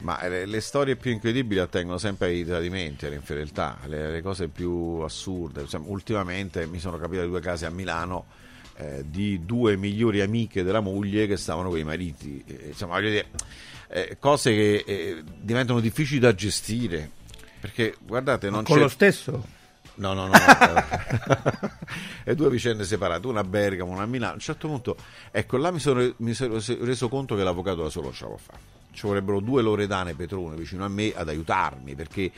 Ma 0.00 0.26
le, 0.28 0.46
le 0.46 0.60
storie 0.60 0.96
più 0.96 1.10
incredibili 1.10 1.60
attengono 1.60 1.98
sempre 1.98 2.28
ai 2.28 2.44
tradimenti, 2.44 3.06
alle 3.06 3.16
infedeltà, 3.16 3.78
le, 3.86 4.10
le 4.10 4.22
cose 4.22 4.48
più 4.48 5.00
assurde. 5.04 5.64
Ultimamente 5.84 6.66
mi 6.66 6.78
sono 6.78 6.96
capite 6.98 7.26
due 7.26 7.40
casi 7.40 7.66
a 7.66 7.70
Milano 7.70 8.26
eh, 8.76 9.04
di 9.06 9.44
due 9.44 9.76
migliori 9.76 10.22
amiche 10.22 10.62
della 10.62 10.80
moglie 10.80 11.26
che 11.26 11.36
stavano 11.36 11.68
con 11.68 11.78
i 11.78 11.84
mariti. 11.84 12.42
Eh, 12.46 12.68
insomma, 12.68 12.94
voglio 12.94 13.10
dire, 13.10 13.26
eh, 13.88 14.16
cose 14.18 14.52
che 14.52 14.84
eh, 14.86 15.22
diventano 15.38 15.80
difficili 15.80 16.18
da 16.18 16.34
gestire. 16.34 17.10
Perché 17.60 17.96
guardate, 18.00 18.48
non 18.48 18.64
con 18.64 18.76
c'è... 18.76 18.82
lo 18.82 18.88
stesso? 18.88 19.58
No, 19.96 20.14
no, 20.14 20.28
no. 20.28 20.32
no. 20.32 21.70
e 22.24 22.34
due 22.36 22.48
vicende 22.48 22.84
separate, 22.84 23.26
una 23.26 23.40
a 23.40 23.44
Bergamo, 23.44 23.92
una 23.92 24.04
a 24.04 24.06
Milano. 24.06 24.32
A 24.32 24.34
un 24.36 24.40
certo 24.40 24.66
punto, 24.66 24.96
ecco, 25.30 25.58
là 25.58 25.70
mi 25.70 25.78
sono, 25.78 26.14
mi 26.16 26.32
sono 26.32 26.58
reso 26.80 27.10
conto 27.10 27.36
che 27.36 27.42
l'avvocato 27.42 27.82
da 27.82 27.90
solo 27.90 28.06
non 28.06 28.14
ce 28.14 28.22
la 28.22 28.28
può 28.28 28.38
fare. 28.38 28.79
Ci 28.92 29.06
vorrebbero 29.06 29.40
due 29.40 29.62
Loredane 29.62 30.14
Petrone 30.14 30.56
vicino 30.56 30.84
a 30.84 30.88
me 30.88 31.12
ad 31.14 31.28
aiutarmi 31.28 31.94
perché 31.94 32.30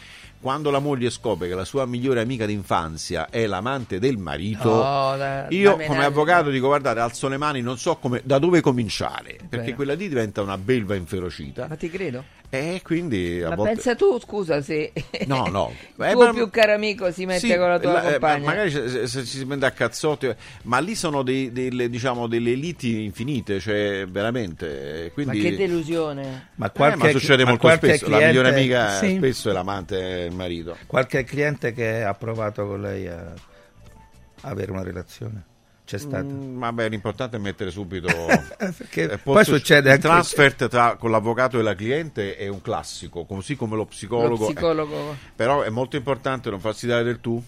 quando 0.42 0.70
la 0.70 0.80
moglie 0.80 1.08
scopre 1.08 1.46
che 1.48 1.54
la 1.54 1.64
sua 1.64 1.86
migliore 1.86 2.20
amica 2.20 2.44
d'infanzia 2.44 3.30
è 3.30 3.46
l'amante 3.46 3.98
del 3.98 4.18
marito, 4.18 4.68
Oh, 4.68 5.16
da- 5.16 5.46
io 5.50 5.76
da 5.76 5.86
come 5.86 6.04
avvocato 6.04 6.50
dico 6.50 6.66
guardate 6.66 6.98
alzo 7.00 7.28
le 7.28 7.36
mani, 7.38 7.60
non 7.62 7.78
so 7.78 7.96
come, 7.96 8.20
da 8.24 8.38
dove 8.38 8.60
cominciare, 8.60 9.38
perché 9.48 9.74
quella 9.74 9.94
lì 9.94 10.08
diventa 10.08 10.42
una 10.42 10.58
belva 10.58 10.94
inferocita. 10.96 11.66
Ma 11.68 11.76
ti 11.76 11.88
credo. 11.88 12.24
E 12.54 12.82
quindi 12.84 13.40
a 13.42 13.48
Ma 13.48 13.54
volte... 13.54 13.72
pensa 13.76 13.94
tu, 13.94 14.20
scusa, 14.20 14.60
se 14.60 14.92
No, 15.24 15.46
no. 15.46 15.72
il 15.96 16.04
Eh, 16.04 16.12
tuo 16.12 16.24
ma- 16.26 16.32
più 16.34 16.50
caro 16.50 16.74
amico 16.74 17.10
si 17.10 17.24
mette 17.24 17.38
Sì, 17.46 17.56
con 17.56 17.66
la 17.68 17.78
tua 17.80 17.92
la- 17.92 18.02
eh, 18.08 18.10
compagna. 18.10 18.38
ma- 18.40 18.44
magari 18.44 18.70
se, 18.70 19.06
ci 19.06 19.38
si 19.38 19.46
prende 19.46 19.64
a 19.64 19.70
cazzotti, 19.70 20.28
ma 20.64 20.78
lì 20.80 20.94
sono 20.94 21.22
dei- 21.22 21.50
delle, 21.50 21.88
diciamo, 21.88 22.26
delle 22.26 22.52
liti 22.52 23.04
infinite, 23.04 23.58
cioè 23.58 24.04
veramente. 24.06 25.04
eh, 25.04 25.04
Ma 25.06 25.12
Quindi... 25.14 25.40
che 25.40 25.56
delusione. 25.56 26.48
Ma 26.56 26.66
Eh, 26.66 26.72
qualche, 26.72 26.96
ma 26.98 27.10
succede 27.10 27.44
ma 27.44 27.50
molto 27.50 27.70
spesso. 27.70 28.08
La 28.10 28.18
migliore 28.18 28.52
cliente- 28.52 28.76
amica 28.76 28.98
Sì. 28.98 29.16
spesso 29.16 29.48
è 29.48 29.52
l'amante 29.54 30.28
il 30.32 30.38
marito. 30.38 30.76
Qualche 30.86 31.24
cliente 31.24 31.72
che 31.72 32.02
ha 32.02 32.14
provato 32.14 32.66
con 32.66 32.80
lei 32.80 33.06
a 33.06 33.32
avere 34.42 34.70
una 34.72 34.82
relazione? 34.82 35.44
C'è 35.84 35.98
stato? 35.98 36.24
Mm, 36.26 36.58
vabbè, 36.58 36.88
l'importante 36.88 37.36
è 37.36 37.40
mettere 37.40 37.70
subito. 37.70 38.08
Perché 38.56 39.10
Eh, 39.12 39.18
può 39.18 39.34
poi 39.34 39.44
suc- 39.44 39.56
succede 39.58 39.88
il 39.88 39.94
anche- 39.94 40.00
transfert 40.08 40.68
tra, 40.68 40.96
con 40.96 41.10
l'avvocato 41.10 41.58
e 41.58 41.62
la 41.62 41.74
cliente 41.74 42.36
è 42.36 42.48
un 42.48 42.62
classico, 42.62 43.24
così 43.24 43.56
come 43.56 43.76
lo 43.76 43.84
psicologo. 43.84 44.36
Lo 44.46 44.52
psicologo. 44.52 44.94
eh, 45.12 45.16
però 45.36 45.62
è 45.62 45.68
molto 45.70 45.96
importante 45.96 46.50
non 46.50 46.60
farsi 46.60 46.86
dare 46.86 47.02
del 47.04 47.20
tu. 47.20 47.42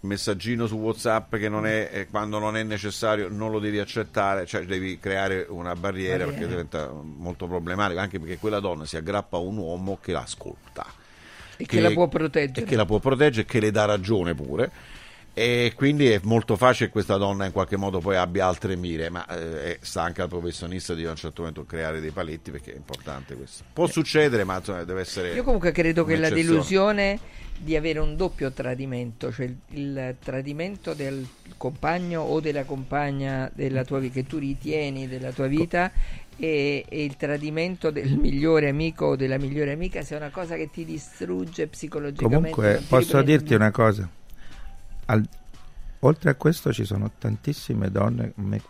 Messaggino 0.00 0.66
su 0.66 0.76
WhatsApp 0.76 1.36
che 1.36 1.48
non 1.48 1.66
è, 1.66 1.88
eh, 1.90 2.06
quando 2.08 2.38
non 2.38 2.58
è 2.58 2.62
necessario 2.62 3.28
non 3.30 3.50
lo 3.50 3.58
devi 3.58 3.78
accettare, 3.78 4.44
cioè 4.44 4.62
devi 4.66 4.98
creare 4.98 5.46
una 5.48 5.74
barriera 5.74 6.24
Barriera. 6.24 6.30
perché 6.30 6.46
diventa 6.46 6.90
molto 6.92 7.46
problematico, 7.46 8.00
anche 8.00 8.18
perché 8.18 8.36
quella 8.36 8.60
donna 8.60 8.84
si 8.84 8.98
aggrappa 8.98 9.38
a 9.38 9.40
un 9.40 9.56
uomo 9.56 9.98
che 10.02 10.12
l'ascolta 10.12 10.84
E 11.56 11.66
che 11.66 11.80
la 11.80 11.90
può 11.90 12.08
proteggere. 12.08 12.66
e 12.66 12.68
che 12.68 12.76
la 12.76 12.84
può 12.84 12.98
proteggere 12.98 13.42
e 13.42 13.44
che 13.44 13.60
le 13.60 13.70
dà 13.70 13.84
ragione 13.84 14.34
pure. 14.34 14.70
E 15.36 15.72
quindi 15.74 16.06
è 16.06 16.20
molto 16.22 16.54
facile 16.54 16.86
che 16.86 16.92
questa 16.92 17.16
donna 17.16 17.44
in 17.44 17.50
qualche 17.50 17.76
modo 17.76 17.98
poi 17.98 18.14
abbia 18.14 18.46
altre 18.46 18.76
mire, 18.76 19.10
ma 19.10 19.26
eh, 19.26 19.78
sta 19.80 20.02
anche 20.02 20.22
al 20.22 20.28
professionista 20.28 20.94
di 20.94 21.04
a 21.04 21.10
un 21.10 21.16
certo 21.16 21.40
momento 21.40 21.64
creare 21.64 22.00
dei 22.00 22.12
paletti 22.12 22.52
perché 22.52 22.72
è 22.72 22.76
importante 22.76 23.34
questo. 23.34 23.64
Può 23.72 23.88
succedere, 23.88 24.44
ma 24.44 24.60
deve 24.60 25.00
essere. 25.00 25.34
Io 25.34 25.42
comunque 25.42 25.72
credo 25.72 26.04
che 26.04 26.16
la 26.16 26.30
delusione 26.30 27.18
di 27.58 27.76
avere 27.76 27.98
un 27.98 28.14
doppio 28.14 28.52
tradimento, 28.52 29.32
cioè 29.32 29.46
il, 29.46 29.56
il 29.70 30.16
tradimento 30.22 30.94
del 30.94 31.26
compagno 31.56 32.22
o 32.22 32.40
della 32.40 32.64
compagna 32.64 33.50
della 33.52 33.84
tua 33.84 33.98
vita 33.98 34.14
che 34.14 34.26
tu 34.26 34.38
ritieni 34.38 35.08
della 35.08 35.32
tua 35.32 35.46
vita 35.46 35.90
e, 36.36 36.84
e 36.88 37.04
il 37.04 37.16
tradimento 37.16 37.90
del 37.90 38.16
migliore 38.16 38.68
amico 38.68 39.06
o 39.06 39.16
della 39.16 39.38
migliore 39.38 39.72
amica 39.72 40.02
sia 40.02 40.16
una 40.16 40.30
cosa 40.30 40.56
che 40.56 40.70
ti 40.70 40.84
distrugge 40.84 41.66
psicologicamente. 41.68 42.50
Comunque, 42.50 42.82
posso 42.88 43.22
dirti 43.22 43.54
una 43.54 43.70
cosa. 43.70 44.08
Al- 45.06 45.28
oltre 46.00 46.30
a 46.30 46.34
questo 46.34 46.72
ci 46.72 46.84
sono 46.84 47.10
tantissime 47.18 47.90
donne, 47.90 48.32
me- 48.36 48.62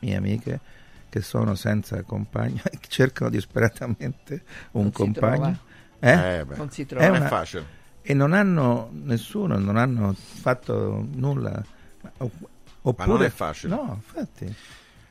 mie 0.00 0.16
amiche, 0.16 0.60
che 1.08 1.20
sono 1.22 1.54
senza 1.54 2.02
compagno 2.02 2.60
e 2.70 2.78
che 2.78 2.88
cercano 2.88 3.30
disperatamente 3.30 4.42
un 4.72 4.82
Non 4.82 4.92
compagno. 4.92 5.58
Eh? 6.00 6.10
Eh, 6.38 6.44
Non 6.56 6.70
si 6.70 6.82
È 6.82 6.86
trova. 6.86 7.04
è 7.04 7.08
una- 7.08 7.26
facile. 7.26 7.76
E 8.02 8.14
non 8.14 8.32
hanno 8.32 8.88
nessuno, 8.92 9.58
non 9.58 9.76
hanno 9.76 10.14
fatto 10.14 11.06
nulla. 11.14 11.62
Oppure, 12.82 13.06
non 13.08 13.22
è 13.22 13.28
facile. 13.28 13.74
No, 13.74 13.92
infatti. 14.02 14.54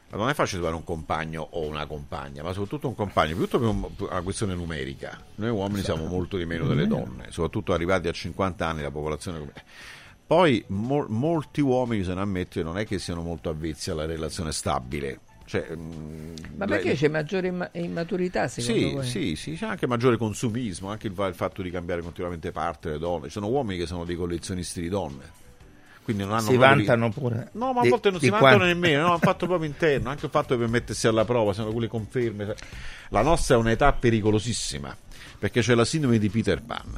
Ma 0.10 0.18
non 0.18 0.30
è 0.30 0.34
facile 0.34 0.62
trovare 0.62 0.78
un 0.78 0.86
compagno 0.86 1.46
o 1.52 1.66
una 1.66 1.86
compagna, 1.86 2.42
ma 2.42 2.54
soprattutto 2.54 2.88
un 2.88 2.96
compagno, 2.96 3.36
piuttosto 3.36 3.60
per 3.60 3.68
un- 3.68 3.96
per 3.96 4.08
una 4.10 4.22
questione 4.22 4.56
numerica. 4.56 5.22
Noi 5.36 5.50
uomini 5.50 5.82
siamo 5.82 6.06
molto 6.06 6.38
di 6.38 6.46
meno 6.46 6.66
delle 6.66 6.88
donne, 6.88 7.28
soprattutto 7.30 7.74
arrivati 7.74 8.08
a 8.08 8.12
50 8.14 8.66
anni 8.68 8.82
la 8.82 8.92
popolazione. 8.92 9.52
Poi 10.26 10.64
mol- 10.68 11.08
molti 11.10 11.62
uomini, 11.62 12.04
se 12.04 12.14
ne 12.14 12.22
ammettono, 12.22 12.70
non 12.72 12.78
è 12.78 12.86
che 12.86 13.00
siano 13.00 13.22
molto 13.22 13.50
avvezzi 13.50 13.92
alla 13.92 14.06
relazione 14.06 14.52
stabile. 14.54 15.20
Cioè, 15.46 15.76
mm, 15.76 16.34
Ma 16.58 16.66
lei- 16.66 16.80
perché 16.82 16.94
c'è 16.96 17.08
maggiore 17.08 17.48
imma- 17.48 17.70
immaturità 17.74 18.48
secondo 18.50 18.80
Sì, 18.88 18.94
voi? 18.94 19.06
sì, 19.06 19.36
sì, 19.38 19.54
c'è 19.56 19.66
anche 19.66 19.88
maggiore 19.88 20.18
consumismo, 20.18 20.90
anche 20.90 21.08
il, 21.08 21.14
il 21.18 21.34
fatto 21.34 21.62
di 21.62 21.70
cambiare 21.70 22.02
continuamente 22.02 22.52
parte 22.52 22.90
le 22.92 22.98
donne. 22.98 23.26
Ci 23.28 23.32
sono 23.32 23.48
uomini 23.48 23.78
che 23.80 23.86
sono 23.88 24.04
dei 24.04 24.16
collezionisti 24.18 24.82
di 24.82 24.90
donne. 24.90 25.46
Quindi 26.08 26.24
non 26.24 26.36
hanno 26.38 26.50
Si 26.52 26.56
vantano 26.56 27.10
pure. 27.12 27.50
No, 27.52 27.74
ma 27.74 27.82
a 27.82 27.84
di- 27.84 27.90
volte 27.90 28.12
non 28.12 28.22
si 28.22 28.30
vantano 28.30 28.56
quanto- 28.60 28.74
nemmeno, 28.74 29.08
no, 29.08 29.12
un 29.16 29.20
fatto 29.20 29.46
proprio 29.46 29.68
interno, 29.68 30.10
anche 30.10 30.24
il 30.24 30.32
fatto 30.32 30.58
per 30.58 30.70
mettersi 30.70 31.06
alla 31.06 31.26
prova, 31.26 31.52
sono 31.52 31.70
quelle 31.74 31.90
conferme. 31.90 32.56
La 33.10 33.22
nostra 33.22 33.56
è 33.56 33.58
un'età 33.58 33.92
pericolosissima, 33.92 34.96
perché 35.38 35.60
c'è 35.60 35.76
la 35.76 35.84
sindrome 35.84 36.18
di 36.18 36.30
Peter 36.30 36.62
Pan, 36.64 36.94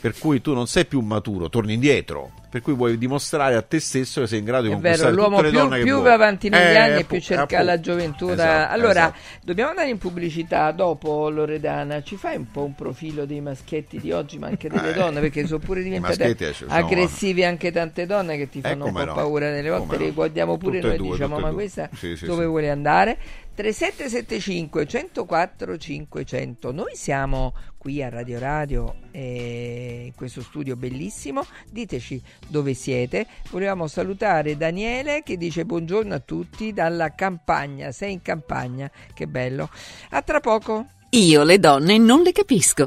per 0.00 0.16
cui 0.18 0.40
tu 0.40 0.54
non 0.54 0.66
sei 0.66 0.84
più 0.84 1.00
maturo, 1.00 1.48
torni 1.48 1.74
indietro, 1.74 2.30
per 2.48 2.62
cui 2.62 2.72
vuoi 2.74 2.96
dimostrare 2.98 3.56
a 3.56 3.62
te 3.62 3.80
stesso 3.80 4.20
che 4.20 4.26
sei 4.28 4.38
in 4.38 4.44
grado 4.44 4.62
di 4.64 4.68
È 4.68 4.72
conquistare 4.72 5.10
vero, 5.10 5.24
tutte 5.26 5.42
le 5.42 5.48
più, 5.50 5.58
donne 5.58 5.76
che 5.78 5.82
più 5.82 6.00
va 6.00 6.12
avanti 6.12 6.48
negli 6.48 6.60
Eh, 6.60 6.76
anni 6.76 7.00
e 7.00 7.04
più 7.04 7.20
cerca 7.20 7.62
la 7.62 7.80
gioventù. 7.80 8.28
Esatto, 8.28 8.72
allora, 8.72 8.90
esatto. 8.90 9.18
dobbiamo 9.42 9.70
andare 9.70 9.88
in 9.88 9.98
pubblicità 9.98 10.70
dopo, 10.70 11.28
Loredana. 11.30 12.02
Ci 12.02 12.16
fai 12.16 12.36
un 12.36 12.50
po' 12.50 12.62
un 12.64 12.74
profilo 12.74 13.26
dei 13.26 13.40
maschietti 13.40 13.98
di 13.98 14.12
oggi, 14.12 14.38
ma 14.38 14.46
anche 14.46 14.68
delle 14.68 14.90
Eh, 14.90 14.94
donne, 14.94 15.20
perché 15.20 15.46
sono 15.46 15.58
pure 15.58 15.82
diventate 15.82 16.36
eh, 16.36 16.54
aggressivi 16.68 17.44
anche 17.44 17.72
tante 17.72 18.06
donne 18.06 18.36
che 18.36 18.48
ti 18.48 18.58
Eh, 18.58 18.62
fanno 18.62 18.84
un 18.86 18.92
come 18.92 19.04
po' 19.04 19.10
no. 19.10 19.14
paura 19.16 19.50
delle 19.50 19.68
volte. 19.68 19.86
Come 19.96 20.04
Le 20.06 20.12
guardiamo 20.12 20.56
pure 20.56 20.80
Tutte 20.80 20.94
e 20.94 20.96
noi, 20.96 20.98
due, 21.06 21.16
diciamo, 21.16 21.38
ma 21.38 21.48
due. 21.48 21.54
questa 21.54 21.88
Sì, 21.94 22.16
sì, 22.16 22.24
dove 22.24 22.42
sì. 22.44 22.48
vuole 22.48 22.70
andare? 22.70 23.18
3775 23.58 24.86
104 24.86 25.76
500. 25.76 26.70
Noi 26.70 26.94
siamo 26.94 27.54
qui 27.76 28.00
a 28.00 28.08
Radio 28.08 28.38
Radio 28.38 28.94
eh, 29.10 30.04
in 30.06 30.14
questo 30.14 30.42
studio 30.42 30.76
bellissimo. 30.76 31.44
Diteci 31.68 32.22
dove 32.46 32.74
siete. 32.74 33.26
Volevamo 33.50 33.88
salutare 33.88 34.56
Daniele 34.56 35.24
che 35.24 35.36
dice 35.36 35.64
buongiorno 35.64 36.14
a 36.14 36.20
tutti 36.20 36.72
dalla 36.72 37.16
campagna. 37.16 37.90
Sei 37.90 38.12
in 38.12 38.22
campagna, 38.22 38.88
che 39.12 39.26
bello. 39.26 39.68
A 40.10 40.22
tra 40.22 40.38
poco. 40.38 40.86
Io 41.10 41.42
le 41.42 41.58
donne 41.58 41.98
non 41.98 42.22
le 42.22 42.30
capisco. 42.30 42.86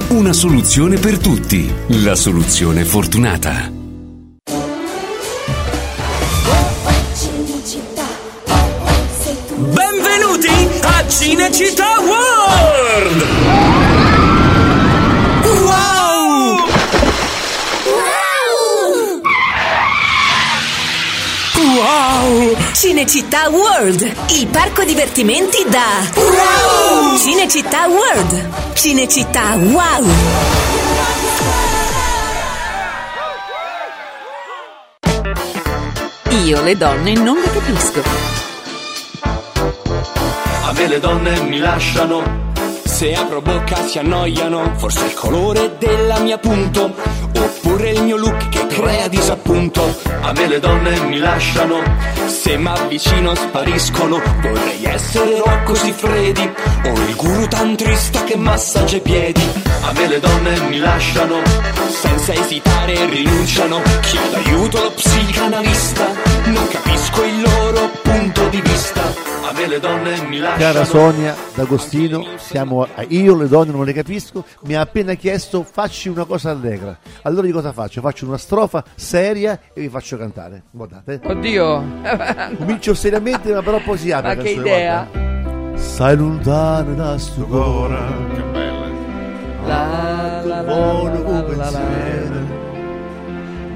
Una 0.11 0.33
soluzione 0.33 0.97
per 0.97 1.17
tutti. 1.17 1.73
La 2.03 2.15
soluzione 2.15 2.83
fortunata. 2.83 3.71
Benvenuti 9.55 10.67
a 10.81 11.07
Cinecittà 11.07 11.93
World! 12.01 13.40
Cinecittà 22.73 23.49
World, 23.49 24.01
il 24.29 24.47
parco 24.47 24.83
divertimenti 24.83 25.63
da 25.67 25.83
Wow! 26.15 27.17
Cinecittà 27.17 27.87
World, 27.87 28.73
Cinecittà 28.73 29.55
Wow! 29.55 30.05
Io 36.45 36.61
le 36.63 36.77
donne 36.77 37.13
non 37.13 37.39
le 37.39 37.51
capisco. 37.51 38.01
A 40.63 40.71
me 40.73 40.87
le 40.87 40.99
donne 40.99 41.41
mi 41.41 41.59
lasciano. 41.59 42.49
Se 42.83 43.13
apro 43.13 43.41
bocca 43.41 43.85
si 43.85 43.99
annoiano. 43.99 44.73
Forse 44.77 45.05
il 45.05 45.13
colore 45.13 45.75
della 45.77 46.19
mia 46.19 46.37
punto. 46.37 46.95
Oppure 47.37 47.91
il 47.91 48.01
mio 48.03 48.17
look 48.17 48.49
che 48.49 48.65
crea 48.81 49.07
disappunto. 49.07 49.95
A 50.21 50.33
me 50.33 50.47
le 50.47 50.59
donne 50.59 50.99
mi 51.01 51.19
lasciano. 51.19 51.81
Se 52.27 52.57
m'avvicino 52.57 53.35
spariscono. 53.35 54.19
Vorrei 54.41 54.83
essere 54.83 55.37
Rocco 55.37 55.75
Siffredi. 55.75 56.51
O 56.85 56.89
il 56.89 57.15
guru 57.15 57.47
tantrista 57.47 58.23
che 58.23 58.35
massaggia 58.35 58.97
i 58.97 59.01
piedi. 59.01 59.43
A 59.83 59.91
me 59.93 60.07
le 60.07 60.19
donne 60.19 60.59
mi 60.69 60.79
lasciano. 60.79 61.41
Senza 61.89 62.33
esitare 62.33 63.05
rinunciano. 63.05 63.81
Chiedo 64.01 64.35
aiuto 64.37 64.77
allo 64.79 64.91
psicanalista. 64.91 66.05
Non 66.45 66.67
capisco 66.67 67.23
il 67.23 67.41
loro 67.41 67.91
punto 68.01 68.47
di 68.49 68.61
vista. 68.61 69.01
A 69.51 69.53
me 69.53 69.67
le 69.67 69.79
donne 69.79 70.21
mi 70.27 70.39
lasciano. 70.39 70.73
Cara 70.73 70.85
Sonia 70.85 71.35
D'Agostino, 71.53 72.25
siamo 72.37 72.83
a 72.83 73.03
Io 73.09 73.35
le 73.35 73.49
donne 73.49 73.71
non 73.73 73.83
le 73.83 73.91
capisco, 73.91 74.45
mi 74.61 74.75
ha 74.75 74.81
appena 74.81 75.13
chiesto 75.15 75.65
facci 75.69 76.07
una 76.07 76.23
cosa 76.23 76.51
allegra. 76.51 76.97
Allora 77.23 77.45
di 77.45 77.51
cosa 77.51 77.73
faccio? 77.73 77.99
Faccio 77.99 78.25
una 78.25 78.37
strofa 78.37 78.70
seria 78.95 79.59
e 79.73 79.81
vi 79.81 79.89
faccio 79.89 80.17
cantare. 80.17 80.63
Guardate. 80.71 81.19
Oddio. 81.23 81.83
Comincio 82.57 82.93
seriamente 82.93 83.53
ma 83.53 83.61
però 83.61 83.79
poi 83.81 83.97
si 83.97 84.11
apre. 84.11 84.35
Ma 84.35 84.41
che 84.41 84.53
canzone, 84.53 84.67
idea. 84.69 85.07
guarda. 85.11 85.77
Sai 85.77 86.15
lontano 86.15 86.93
da 86.93 87.17
sto 87.17 87.45
cuore. 87.45 87.97
Che 88.33 88.41
bella. 88.41 88.87
La, 89.65 90.41
la, 90.43 90.61
la, 90.61 90.63
Buono 90.63 91.23
la, 91.23 91.29
la, 91.29 91.39
la, 91.39 91.79
pensiero. 91.79 92.59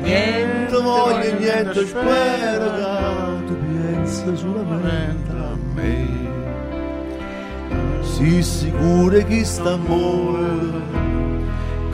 Niente 0.02 0.82
voglio, 0.82 1.38
niente 1.40 1.86
spero 1.86 2.72
che 2.76 3.46
tu 3.46 3.58
pensi 3.58 4.38
solamente 4.38 5.32
a 5.32 5.58
me. 5.74 6.08
Si 8.02 8.44
sicuro 8.44 9.18
che 9.26 9.44
sta 9.44 9.74
amore, 9.74 10.82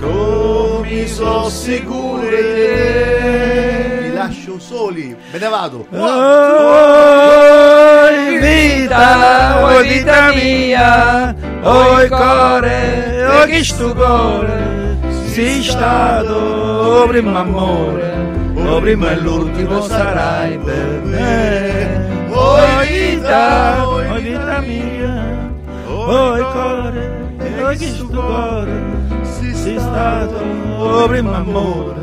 come 0.02 1.08
so 1.08 1.50
sicuro 1.50 2.22
te. 2.28 4.00
Vi 4.02 4.14
lascio 4.14 4.60
soli, 4.60 5.16
me 5.32 5.40
ne 5.40 5.48
vado. 5.48 5.86
Oi 5.90 6.10
vita, 8.40 9.64
oi 9.64 9.88
vita 9.88 10.34
mia, 10.34 11.36
oi 11.62 12.10
core, 12.10 13.26
oi 13.26 13.48
che 13.50 13.64
sto 13.64 13.94
cuore, 13.94 14.98
sei 15.28 15.64
stato 15.64 17.06
primo 17.08 17.38
amore, 17.38 18.14
o 18.56 18.80
primo 18.82 19.08
e 19.08 19.16
l'ultimo 19.20 19.82
sarai 19.82 20.58
per 20.58 21.02
me. 21.04 22.10
Oi 22.34 22.88
vita, 22.88 23.88
oi 23.88 24.22
vita 24.22 24.60
mia, 24.62 25.52
oi 25.88 26.42
core, 26.42 27.30
oi 27.64 27.78
che 27.78 27.88
sto 27.88 28.06
cuore, 28.08 29.00
sei 29.32 29.80
stato 29.80 30.36
o 30.36 31.08
primo 31.08 31.34
amore, 31.34 32.00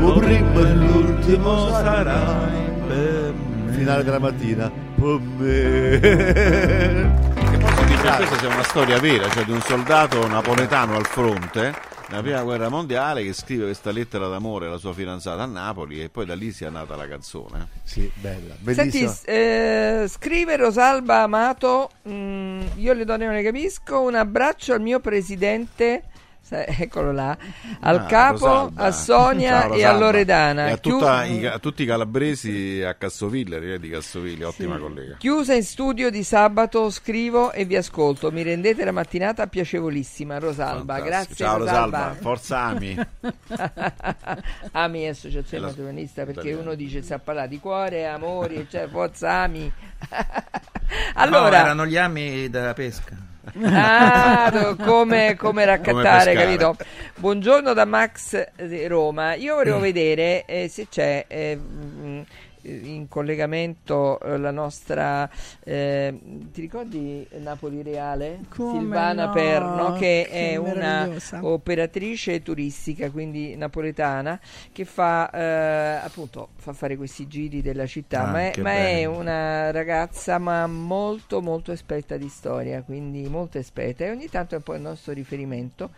o 0.00 0.18
primo 0.18 0.60
e 0.60 0.74
l'ultimo 0.74 1.68
sarai 1.70 2.70
per 2.86 3.34
me. 3.34 3.72
Finale 3.72 4.04
della 4.04 4.18
mattina. 4.18 4.70
Per 4.94 5.20
me. 5.36 5.98
Che 6.00 7.58
poi 7.58 7.76
si 7.76 7.84
dice 7.84 8.16
questa 8.16 8.38
sia 8.38 8.48
una 8.48 8.62
storia 8.62 8.98
vera, 8.98 9.28
cioè 9.28 9.44
di 9.44 9.52
un 9.52 9.60
soldato 9.60 10.26
napoletano 10.26 10.96
al 10.96 11.06
fronte 11.06 11.94
nella 12.08 12.22
prima 12.22 12.42
guerra 12.42 12.68
mondiale 12.68 13.24
che 13.24 13.32
scrive 13.32 13.64
questa 13.64 13.90
lettera 13.90 14.28
d'amore 14.28 14.66
alla 14.66 14.76
sua 14.76 14.92
fidanzata 14.92 15.42
a 15.42 15.46
Napoli 15.46 16.02
e 16.02 16.08
poi 16.08 16.24
da 16.24 16.34
lì 16.34 16.52
si 16.52 16.64
è 16.64 16.70
nata 16.70 16.94
la 16.94 17.08
canzone. 17.08 17.68
Sì, 17.82 18.10
bella, 18.14 18.54
Senti, 18.72 19.08
eh, 19.24 20.06
scrive 20.08 20.56
Rosalba 20.56 21.22
Amato, 21.22 21.90
mm, 22.08 22.60
io 22.76 22.92
le 22.92 23.04
donne 23.04 23.24
non 23.24 23.34
ne 23.34 23.42
capisco, 23.42 24.00
un 24.02 24.14
abbraccio 24.14 24.72
al 24.72 24.80
mio 24.80 25.00
presidente 25.00 26.04
eccolo 26.78 27.12
là, 27.12 27.36
al 27.80 27.96
Ah, 27.96 28.04
capo, 28.06 28.46
Rosalba. 28.46 28.82
a 28.82 28.90
Sonia 28.92 29.60
Ciao, 29.62 29.74
e 29.74 29.84
a. 29.84 29.96
Loredana. 29.98 30.68
E 30.68 30.72
a, 30.72 30.76
tutta 30.76 31.24
i- 31.24 31.46
a 31.46 31.58
tutti 31.58 31.82
i 31.82 31.86
calabresi 31.86 32.82
a 32.86 32.94
Cassoville, 32.94 33.78
di 33.78 33.88
Cassoville, 33.88 34.44
ottima 34.44 34.78
collega. 34.78 35.16
Chiusa 35.18 35.54
in 35.54 35.62
studio 35.64 36.10
di 36.10 36.22
sabato, 36.22 36.88
scrivo 36.90 37.52
e 37.52 37.64
vi 37.64 37.76
ascolto. 37.76 38.30
Mi 38.30 38.42
rendete 38.42 38.84
la 38.84 38.92
mattinata 38.92 39.46
piacevolissima, 39.46 40.38
Rosalba. 40.38 40.94
Fantastico. 40.94 41.04
Grazie, 41.08 41.34
Ciao 41.34 41.58
Rosalba. 41.58 41.98
Rosalba, 41.98 42.20
forza 42.20 42.58
Ami. 42.60 42.96
Ami 44.72 45.02
è 45.02 45.08
associazione 45.08 45.64
La- 45.64 45.70
maternista 45.70 46.24
perché 46.24 46.40
italiana. 46.40 46.60
uno 46.62 46.74
dice 46.74 47.02
sa 47.02 47.18
parlare 47.18 47.48
di 47.48 47.58
cuore, 47.58 48.06
amori, 48.06 48.66
cioè 48.70 48.88
forza 48.88 49.30
Ami. 49.42 49.72
No, 50.86 51.22
allora, 51.22 51.58
erano 51.58 51.84
gli 51.84 51.96
ami 51.96 52.48
della 52.48 52.72
pesca. 52.72 53.16
Ah, 53.62 54.74
come, 54.82 55.36
come 55.36 55.64
raccattare, 55.64 56.32
pescare. 56.32 56.34
capito? 56.34 56.76
Buongiorno 57.16 57.72
da 57.74 57.84
Max 57.84 58.44
Roma. 58.88 59.34
Io 59.34 59.54
volevo 59.54 59.78
Mm. 59.78 59.82
vedere 59.82 60.44
eh, 60.46 60.68
se 60.68 60.88
c'è 60.90 61.24
eh, 61.28 61.56
mm, 61.56 62.20
in 62.66 63.08
collegamento 63.08 64.18
eh, 64.20 64.36
la 64.38 64.50
nostra 64.50 65.28
eh, 65.62 66.18
ti 66.52 66.60
ricordi 66.60 67.26
Napoli 67.38 67.82
Reale? 67.82 68.40
Come 68.48 68.80
Silvana 68.80 69.26
no, 69.26 69.32
Perno 69.32 69.92
che, 69.94 70.26
che 70.28 70.50
è 70.52 70.56
una 70.56 71.08
operatrice 71.40 72.42
turistica, 72.42 73.10
quindi 73.10 73.56
napoletana, 73.56 74.38
che 74.72 74.84
fa 74.84 75.30
eh, 75.30 76.00
appunto 76.04 76.48
fa 76.56 76.72
fare 76.72 76.96
questi 76.96 77.26
giri 77.26 77.62
della 77.62 77.86
città, 77.86 78.26
Ah, 78.26 78.30
ma, 78.30 78.46
è, 78.46 78.50
che 78.50 78.62
ma 78.62 78.72
è 78.72 79.04
una 79.04 79.70
ragazza 79.70 80.38
ma 80.38 80.66
molto 80.66 81.40
molto 81.40 81.72
esperta 81.72 82.16
di 82.16 82.28
storia, 82.28 82.82
quindi 82.82 83.28
molto 83.28 83.58
esperta. 83.58 84.04
E 84.04 84.10
ogni 84.10 84.28
tanto 84.28 84.54
è 84.54 84.58
un 84.58 84.64
po' 84.64 84.74
il 84.74 84.80
nostro 84.80 85.12
riferimento 85.12 85.90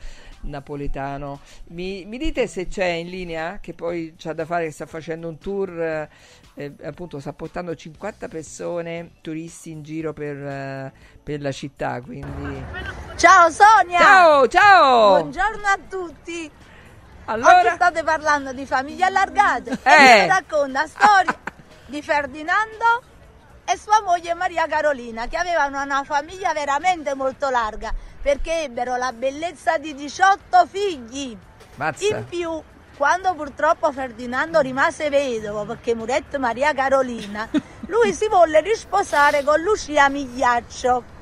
napoletano. 0.43 1.41
Mi, 1.69 2.05
mi 2.05 2.19
dite 2.19 2.47
se 2.47 2.67
c'è 2.67 2.87
in 2.87 3.09
linea 3.09 3.59
che 3.61 3.75
poi 3.75 4.15
c'ha 4.17 4.33
da 4.33 4.45
fare, 4.45 4.67
che 4.67 4.73
sta 4.73 4.87
facendo 4.87 5.29
un 5.29 5.39
tour, 5.39 5.81
eh, 5.81 6.09
eh, 6.55 6.73
appunto 6.83 7.21
sta 7.21 7.33
portando 7.33 7.75
50 7.75 8.29
persone, 8.29 9.11
turisti 9.21 9.71
in 9.71 9.83
giro 9.83 10.13
per, 10.13 10.37
eh, 10.37 10.93
per 11.23 11.41
la 11.41 11.53
città, 11.53 12.01
quindi... 12.01 12.63
Ciao 13.17 13.51
Sonia! 13.51 13.99
Ciao, 13.99 14.49
ciao! 14.49 15.19
Buongiorno 15.21 15.67
a 15.67 15.79
tutti! 15.89 16.51
Allora? 17.27 17.61
Oggi 17.61 17.75
state 17.75 18.03
parlando 18.05 18.53
di 18.53 18.65
famiglie 18.65 19.05
allargate 19.05 19.79
Eh. 19.83 20.19
e 20.19 20.23
vi 20.23 20.27
racconta 20.29 20.81
la 20.81 20.87
storia 20.87 21.39
di 21.87 22.01
Ferdinando 22.01 23.03
e 23.71 23.77
sua 23.77 24.01
moglie 24.03 24.33
Maria 24.33 24.67
Carolina 24.67 25.27
che 25.27 25.37
avevano 25.37 25.83
una 25.83 26.03
famiglia 26.03 26.55
veramente 26.55 27.15
molto 27.15 27.51
larga 27.51 27.93
perché 28.23 28.63
ebbero 28.63 28.97
la 28.97 29.13
bellezza 29.13 29.77
di 29.77 29.95
18 29.95 30.67
figli. 30.67 31.37
Mazza. 31.75 32.17
In 32.17 32.25
più, 32.27 32.63
quando 32.97 33.35
purtroppo 33.35 33.93
Ferdinando 33.93 34.61
rimase 34.61 35.11
vedovo 35.11 35.67
perché 35.67 35.95
murette 35.95 36.39
Maria 36.39 36.73
Carolina, 36.73 37.47
lui 37.89 38.15
si 38.15 38.27
volle 38.27 38.63
risposare 38.63 39.45
con 39.45 39.61
Lucia 39.61 40.09
Migliaccio 40.09 41.17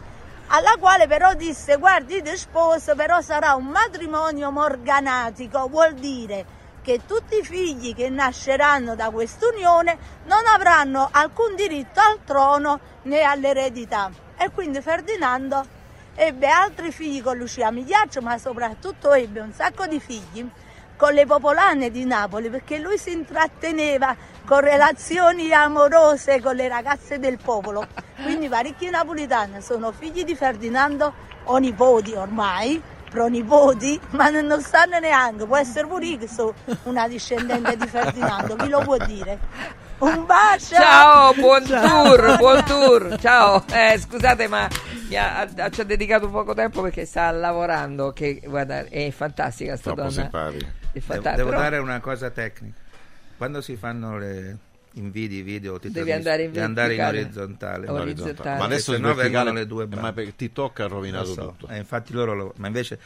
alla 0.48 0.77
quale 0.78 1.09
però 1.09 1.35
disse 1.35 1.77
guardi 1.77 2.23
ti 2.23 2.36
sposo 2.36 2.94
però 2.94 3.20
sarà 3.20 3.55
un 3.55 3.66
matrimonio 3.66 4.52
morganatico 4.52 5.66
vuol 5.66 5.94
dire 5.94 6.55
che 6.86 7.00
tutti 7.04 7.38
i 7.38 7.42
figli 7.42 7.96
che 7.96 8.08
nasceranno 8.10 8.94
da 8.94 9.10
quest'unione 9.10 9.98
non 10.26 10.46
avranno 10.46 11.08
alcun 11.10 11.56
diritto 11.56 11.98
al 11.98 12.20
trono 12.22 12.78
né 13.02 13.22
all'eredità 13.22 14.08
e 14.38 14.52
quindi 14.52 14.80
Ferdinando 14.80 15.66
ebbe 16.14 16.46
altri 16.46 16.92
figli 16.92 17.20
con 17.20 17.36
Lucia 17.38 17.72
Migliaccio 17.72 18.20
ma 18.20 18.38
soprattutto 18.38 19.12
ebbe 19.14 19.40
un 19.40 19.52
sacco 19.52 19.88
di 19.88 19.98
figli 19.98 20.48
con 20.94 21.12
le 21.12 21.26
popolane 21.26 21.90
di 21.90 22.04
Napoli 22.04 22.50
perché 22.50 22.78
lui 22.78 22.98
si 22.98 23.10
intratteneva 23.10 24.14
con 24.46 24.60
relazioni 24.60 25.52
amorose 25.52 26.40
con 26.40 26.54
le 26.54 26.68
ragazze 26.68 27.18
del 27.18 27.38
popolo. 27.42 27.84
Quindi 28.22 28.48
parecchi 28.48 28.88
napolitani 28.88 29.60
sono 29.60 29.90
figli 29.90 30.22
di 30.22 30.36
Ferdinando 30.36 31.12
o 31.46 31.56
nipoti 31.58 32.12
ormai, 32.12 32.80
pronipoti, 33.08 33.98
ma 34.10 34.28
non 34.30 34.46
lo 34.46 34.60
sanno 34.60 34.98
neanche. 34.98 35.46
Può 35.46 35.56
essere 35.56 35.86
pure 35.86 36.04
io 36.06 36.18
che 36.18 36.28
sono 36.28 36.54
una 36.84 37.08
discendente 37.08 37.76
di 37.76 37.86
Ferdinando, 37.86 38.56
chi 38.56 38.68
lo 38.68 38.80
può 38.80 38.96
dire? 38.98 39.38
Un 39.98 40.26
bacio! 40.26 40.74
Ciao, 40.74 41.32
buon 41.34 41.64
tour, 41.64 42.36
buon 42.36 42.64
tour. 42.64 43.16
Ciao, 43.18 43.64
eh, 43.72 43.98
scusate 43.98 44.46
ma 44.46 44.68
mi 45.08 45.16
ha, 45.16 45.40
ha- 45.56 45.70
ci 45.70 45.80
ha 45.80 45.84
dedicato 45.84 46.28
poco 46.28 46.52
tempo 46.52 46.82
perché 46.82 47.06
sta 47.06 47.30
lavorando, 47.30 48.12
che 48.12 48.42
guarda, 48.44 48.84
è 48.84 49.10
fantastica 49.10 49.76
sta 49.76 49.92
Troppo 49.94 50.10
donna. 50.10 50.26
È 50.26 50.28
Devo, 50.30 50.66
fantastica. 50.92 51.34
devo 51.36 51.48
però- 51.48 51.60
dare 51.62 51.78
una 51.78 52.00
cosa 52.00 52.28
tecnica. 52.30 52.76
Quando 53.38 53.60
si 53.62 53.76
fanno 53.76 54.18
le 54.18 54.56
invidi 54.97 55.43
video 55.43 55.78
ti 55.78 55.90
Devi 55.90 56.12
andare 56.12 56.44
in 56.44 56.52
devi 56.52 56.64
andare 56.64 56.93
in 56.94 56.98
verticale. 56.98 57.20
orizzontale. 57.24 57.89
Orizzontale. 57.89 58.59
Ma 58.59 58.64
adesso 58.64 58.93
se 58.93 58.98
no 58.98 59.14
verticale- 59.14 59.32
vengono 59.32 59.59
le 59.59 59.66
due 59.66 59.86
ma 59.86 59.97
bande. 59.97 60.12
perché 60.12 60.36
TikTok 60.36 60.81
ha 60.81 60.86
rovinato 60.86 61.27
Lo 61.28 61.32
so, 61.32 61.55
tutto. 61.59 61.68
eh, 61.73 61.77
infatti 61.78 62.12
loro 62.12 62.35
lo- 62.35 62.52
ma 62.56 62.66
invece 62.66 62.98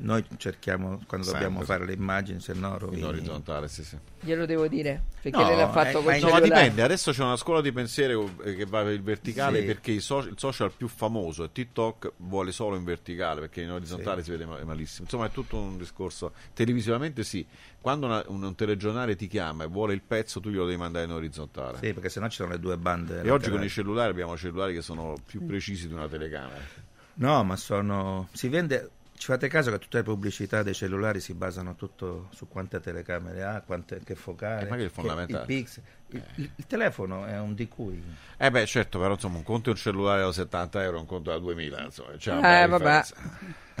noi 0.00 0.24
cerchiamo 0.36 1.00
quando 1.06 1.26
Sempre, 1.26 1.44
dobbiamo 1.44 1.60
sì. 1.60 1.66
fare 1.66 1.84
le 1.86 1.92
immagini, 1.92 2.40
se 2.40 2.52
no 2.54 2.78
rovini. 2.78 3.00
In 3.02 3.06
orizzontale, 3.08 3.68
sì, 3.68 3.82
sì. 3.84 3.96
Glielo 4.20 4.46
devo 4.46 4.66
dire, 4.68 5.02
perché 5.20 5.38
No, 5.38 5.46
lei 5.48 5.56
l'ha 5.56 5.68
fatto 5.70 5.88
eh, 5.88 5.92
con 5.92 6.04
ma 6.04 6.16
il 6.16 6.24
no, 6.24 6.30
ma 6.30 6.40
dipende. 6.40 6.82
Adesso 6.82 7.12
c'è 7.12 7.22
una 7.22 7.36
scuola 7.36 7.60
di 7.60 7.72
pensiero 7.72 8.30
eh, 8.42 8.54
che 8.54 8.64
va 8.66 8.82
per 8.82 8.92
il 8.92 9.02
verticale 9.02 9.60
Sì. 9.60 9.66
perché 9.66 9.90
i 9.92 10.00
so- 10.00 10.18
il 10.18 10.34
social 10.36 10.72
più 10.72 10.88
famoso 10.88 11.44
è 11.44 11.50
TikTok 11.52 12.12
vuole 12.18 12.52
solo 12.52 12.76
in 12.76 12.84
verticale 12.84 13.40
perché 13.40 13.62
in 13.62 13.70
orizzontale 13.72 14.22
si 14.22 14.30
vede 14.30 14.46
ma- 14.46 14.62
malissimo. 14.64 15.04
Insomma, 15.04 15.26
è 15.26 15.30
tutto 15.30 15.56
un 15.58 15.76
discorso. 15.78 16.32
Televisivamente 16.54 17.22
sì. 17.24 17.46
Quando 17.80 18.06
una- 18.06 18.24
un, 18.28 18.42
un 18.42 18.54
telegiornale 18.54 19.16
ti 19.16 19.26
chiama 19.28 19.64
e 19.64 19.66
vuole 19.68 19.94
il 19.94 20.02
pezzo, 20.02 20.40
tu 20.40 20.50
glielo 20.50 20.64
devi 20.66 20.76
mandare 20.78 21.04
in 21.06 21.12
orizzontale. 21.12 21.78
Sì, 21.80 21.92
perché 21.92 22.08
sennò 22.08 22.28
ci 22.28 22.36
sono 22.36 22.50
le 22.50 22.58
due 22.60 22.76
bande. 22.76 23.14
E 23.16 23.18
oggi 23.20 23.24
con 23.24 23.36
laterali. 23.38 23.66
i 23.66 23.70
cellulari 23.70 24.10
abbiamo 24.10 24.36
cellulari 24.36 24.74
che 24.74 24.82
sono 24.82 25.14
più 25.26 25.44
precisi 25.46 25.86
di 25.88 25.94
una 25.94 26.08
telecamera. 26.08 26.86
No, 27.14 27.42
ma 27.42 27.56
sono. 27.56 28.28
Si 28.32 28.48
vende. 28.48 28.90
Ci 29.18 29.26
fate 29.26 29.48
caso 29.48 29.70
che 29.72 29.78
tutte 29.80 29.96
le 29.98 30.02
pubblicità 30.04 30.62
dei 30.62 30.74
cellulari 30.74 31.18
si 31.20 31.34
basano 31.34 31.74
tutto 31.74 32.28
su 32.32 32.46
quante 32.48 32.78
telecamere 32.80 33.42
ha, 33.42 33.60
quante, 33.62 34.00
che 34.04 34.14
focale. 34.14 34.66
Eh, 34.66 34.68
ma 34.70 34.76
che 34.76 34.82
è 34.82 34.86
che- 34.86 34.92
fondamentale. 34.92 35.40
il 35.40 35.46
pixel. 35.46 35.82
Il, 36.10 36.22
il- 36.36 36.50
il 36.54 36.66
telefono 36.66 37.24
è 37.26 37.38
un 37.38 37.54
di 37.54 37.68
cui. 37.68 38.02
Eh 38.38 38.50
beh, 38.50 38.64
certo, 38.66 38.98
però 38.98 39.14
insomma 39.14 39.38
un 39.38 39.42
conto 39.42 39.68
è 39.70 39.72
un 39.72 39.78
cellulare 39.78 40.22
da 40.22 40.32
70 40.32 40.82
euro, 40.84 41.00
un 41.00 41.06
conto 41.06 41.30
da 41.30 41.38
2000, 41.38 41.82
insomma, 41.82 42.12
c'è 42.16 42.30
una 42.32 42.38
Eh, 42.62 42.66
bella 42.66 42.78
vabbè. 42.78 43.02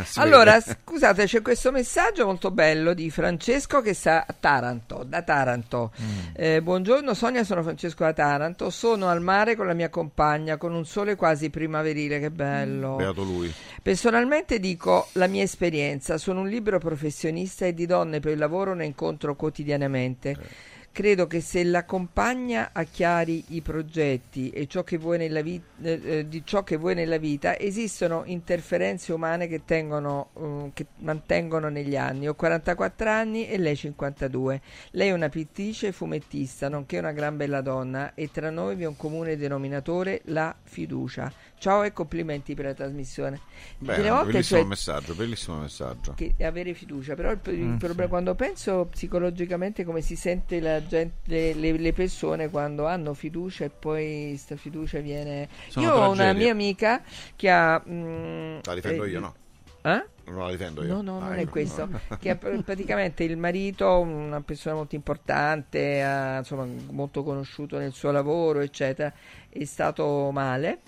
Si 0.04 0.20
Allora, 0.20 0.60
scusate, 0.60 1.24
c'è 1.24 1.42
questo 1.42 1.72
messaggio 1.72 2.24
molto 2.24 2.50
bello 2.50 2.94
di 2.94 3.10
Francesco 3.10 3.80
che 3.80 3.94
sta 3.94 4.24
a 4.26 4.34
Taranto, 4.38 5.04
da 5.04 5.22
Taranto. 5.22 5.92
Mm. 6.00 6.08
Eh, 6.34 6.62
buongiorno 6.62 7.14
Sonia, 7.14 7.42
sono 7.44 7.62
Francesco 7.62 8.04
da 8.04 8.12
Taranto, 8.12 8.70
sono 8.70 9.08
al 9.08 9.20
mare 9.20 9.56
con 9.56 9.66
la 9.66 9.74
mia 9.74 9.88
compagna, 9.88 10.56
con 10.56 10.72
un 10.72 10.86
sole 10.86 11.16
quasi 11.16 11.50
primaverile, 11.50 12.20
che 12.20 12.30
bello. 12.30 12.96
Beato 12.96 13.22
lui. 13.22 13.52
Personalmente 13.82 14.60
dico 14.60 15.08
la 15.12 15.26
mia 15.26 15.42
esperienza, 15.42 16.18
sono 16.18 16.40
un 16.40 16.48
libero 16.48 16.78
professionista 16.78 17.66
e 17.66 17.74
di 17.74 17.86
donne 17.86 18.20
per 18.20 18.32
il 18.32 18.38
lavoro 18.38 18.74
ne 18.74 18.84
incontro 18.84 19.34
quotidianamente. 19.34 20.30
Eh. 20.30 20.76
Credo 20.90 21.28
che 21.28 21.40
se 21.40 21.62
la 21.62 21.84
compagna 21.84 22.70
acchiari 22.72 23.44
i 23.50 23.62
progetti 23.62 24.50
e 24.50 24.66
ciò 24.66 24.82
che 24.82 24.98
vuoi 24.98 25.16
nella 25.16 25.42
vi- 25.42 25.62
eh, 25.80 26.00
eh, 26.02 26.28
di 26.28 26.42
ciò 26.44 26.64
che 26.64 26.76
vuoi 26.76 26.96
nella 26.96 27.18
vita, 27.18 27.56
esistono 27.56 28.22
interferenze 28.26 29.12
umane 29.12 29.46
che, 29.46 29.64
tengono, 29.64 30.30
eh, 30.36 30.70
che 30.74 30.86
mantengono 30.96 31.68
negli 31.68 31.96
anni. 31.96 32.26
Ho 32.26 32.34
44 32.34 33.08
anni 33.10 33.46
e 33.48 33.58
lei 33.58 33.76
52. 33.76 34.60
Lei 34.90 35.08
è 35.10 35.12
una 35.12 35.28
pittrice 35.28 35.88
e 35.88 35.92
fumettista, 35.92 36.68
nonché 36.68 36.98
una 36.98 37.12
gran 37.12 37.36
bella 37.36 37.60
donna 37.60 38.14
e 38.14 38.30
tra 38.32 38.50
noi 38.50 38.74
vi 38.74 38.82
è 38.82 38.86
un 38.86 38.96
comune 38.96 39.36
denominatore, 39.36 40.22
la 40.24 40.52
fiducia. 40.64 41.32
Ciao 41.58 41.82
e 41.82 41.92
complimenti 41.92 42.54
per 42.54 42.66
la 42.66 42.74
trasmissione. 42.74 43.40
Beh, 43.78 44.02
volte, 44.10 44.22
bellissimo 44.24 44.42
cioè, 44.42 44.64
messaggio, 44.64 45.14
bellissimo 45.16 45.58
messaggio. 45.58 46.14
che 46.14 46.34
avere 46.40 46.74
fiducia, 46.74 47.14
però 47.14 47.30
il, 47.30 47.40
il 47.44 47.74
Mm, 47.74 47.76
problema 47.76 48.08
quando 48.08 48.34
penso 48.34 48.86
psicologicamente 48.90 49.84
come 49.84 50.00
si 50.00 50.16
sente 50.16 50.58
la 50.60 50.84
gente, 50.84 51.54
le, 51.54 51.76
le- 51.78 51.92
persone 51.92 52.50
quando 52.50 52.86
hanno 52.86 53.14
fiducia 53.14 53.64
e 53.64 53.70
poi 53.70 54.34
sta 54.36 54.56
fiducia 54.56 54.98
viene... 54.98 55.48
Sono 55.66 55.86
io 55.86 55.92
ho 55.92 56.10
una 56.10 56.24
tragedie. 56.24 56.34
mia 56.34 56.50
amica 56.50 57.02
che 57.36 57.48
ha... 57.50 57.80
mm, 57.88 58.58
La 58.64 58.74
difendo 58.74 59.04
eh, 59.04 59.08
io, 59.08 59.20
no? 59.20 59.34
Eh? 59.82 60.04
Non 60.24 60.38
la 60.44 60.50
difendo 60.50 60.84
io. 60.84 60.94
No, 60.94 61.02
no, 61.02 61.20
Ah, 61.20 61.26
non 61.26 61.38
è 61.38 61.42
ecco. 61.42 61.52
questo. 61.52 61.88
che 62.18 62.30
ha 62.30 62.36
pr- 62.36 62.62
praticamente 62.62 63.24
il 63.24 63.36
marito, 63.36 63.98
una 64.00 64.40
persona 64.42 64.74
molto 64.76 64.94
importante, 64.94 66.02
ha, 66.02 66.38
insomma, 66.38 66.64
molto 66.90 67.22
conosciuto 67.22 67.78
nel 67.78 67.92
suo 67.92 68.10
lavoro, 68.12 68.60
eccetera, 68.60 69.12
è 69.48 69.64
stato 69.64 70.30
male 70.32 70.80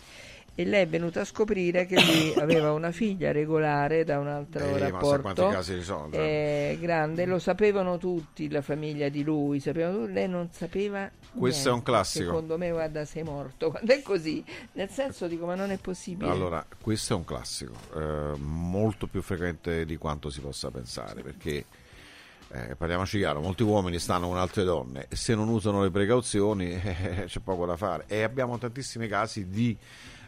e 0.55 0.65
lei 0.65 0.83
è 0.83 0.87
venuta 0.89 1.21
a 1.21 1.25
scoprire 1.25 1.87
che 1.87 1.95
lui 1.95 2.35
aveva 2.41 2.73
una 2.73 2.91
figlia 2.93 3.33
regolare 3.33 4.05
da 4.05 4.19
un 4.19 4.27
altro 4.29 4.65
Eh, 4.65 4.71
ma 4.73 4.79
sa 4.79 4.89
rapporto 4.89 5.21
quanti 5.23 5.55
casi 5.55 5.81
già. 5.81 6.07
eh, 6.11 6.79
grande, 6.81 7.25
lo 7.25 7.39
sapevano 7.39 7.97
tutti, 7.99 8.51
la 8.51 8.61
famiglia 8.63 9.09
di 9.09 9.23
lui, 9.23 9.61
sapevano 9.61 10.07
lei 10.07 10.29
non 10.29 10.49
sapeva 10.53 11.11
Questo 11.33 11.69
è 11.69 11.71
un 11.71 11.77
niente. 11.77 11.91
classico. 11.91 12.25
Secondo 12.27 12.59
me, 12.59 12.71
guarda, 12.71 13.05
sei 13.05 13.23
morto. 13.23 13.71
Quando 13.73 13.93
è 13.93 14.03
così, 14.03 14.45
nel 14.73 14.91
senso 14.91 15.27
dico, 15.29 15.47
ma 15.47 15.55
non 15.55 15.71
è 15.71 15.79
possibile. 15.79 16.31
Allora, 16.31 16.65
questo 16.81 17.15
è 17.15 17.17
un 17.17 17.25
classico, 17.25 17.73
eh, 17.97 18.37
molto 18.39 19.07
più 19.07 19.23
frequente 19.23 19.85
di 19.87 19.97
quanto 19.97 20.29
si 20.31 20.41
possa 20.41 20.71
pensare, 20.71 21.23
perché 21.23 21.65
eh, 22.53 22.75
parliamoci 22.77 23.19
chiaro, 23.19 23.41
molti 23.41 23.63
uomini 23.63 23.99
stanno 24.01 24.27
con 24.27 24.37
altre 24.37 24.65
donne 24.65 25.07
e 25.09 25.15
se 25.15 25.37
non 25.37 25.49
usano 25.49 25.83
le 25.83 25.91
precauzioni 25.91 26.73
eh, 26.83 27.25
c'è 27.27 27.39
poco 27.39 27.65
da 27.65 27.77
fare 27.77 28.05
e 28.09 28.23
abbiamo 28.25 28.59
tantissimi 28.59 29.07
casi 29.07 29.47
di 29.49 29.77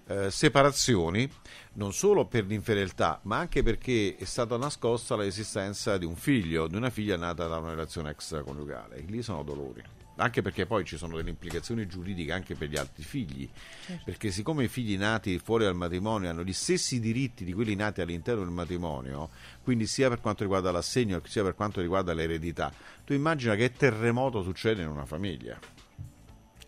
eh, 0.06 0.30
separazioni 0.30 1.30
non 1.74 1.92
solo 1.92 2.26
per 2.26 2.44
l'infedeltà 2.44 3.20
ma 3.22 3.38
anche 3.38 3.62
perché 3.62 4.16
è 4.16 4.24
stata 4.24 4.56
nascosta 4.56 5.16
l'esistenza 5.16 5.96
di 5.98 6.04
un 6.04 6.16
figlio, 6.16 6.66
di 6.66 6.76
una 6.76 6.90
figlia 6.90 7.16
nata 7.16 7.46
da 7.46 7.58
una 7.58 7.70
relazione 7.70 8.10
extraconiugale 8.10 8.96
e 8.96 9.04
lì 9.08 9.22
sono 9.22 9.42
dolori. 9.42 9.82
Anche 10.16 10.42
perché 10.42 10.66
poi 10.66 10.84
ci 10.84 10.98
sono 10.98 11.16
delle 11.16 11.30
implicazioni 11.30 11.86
giuridiche 11.86 12.32
anche 12.32 12.54
per 12.54 12.68
gli 12.68 12.76
altri 12.76 13.02
figli, 13.02 13.48
Certo. 13.86 14.02
perché 14.04 14.30
siccome 14.30 14.64
i 14.64 14.68
figli 14.68 14.96
nati 14.98 15.38
fuori 15.38 15.64
dal 15.64 15.74
matrimonio 15.74 16.28
hanno 16.28 16.44
gli 16.44 16.52
stessi 16.52 17.00
diritti 17.00 17.44
di 17.44 17.54
quelli 17.54 17.74
nati 17.74 18.02
all'interno 18.02 18.44
del 18.44 18.52
matrimonio, 18.52 19.30
quindi 19.62 19.86
sia 19.86 20.10
per 20.10 20.20
quanto 20.20 20.42
riguarda 20.42 20.70
l'assegno 20.70 21.20
sia 21.24 21.42
per 21.42 21.54
quanto 21.54 21.80
riguarda 21.80 22.12
l'eredità, 22.12 22.70
tu 23.06 23.14
immagina 23.14 23.54
che 23.54 23.72
terremoto 23.72 24.42
succede 24.42 24.82
in 24.82 24.88
una 24.88 25.06
famiglia. 25.06 25.58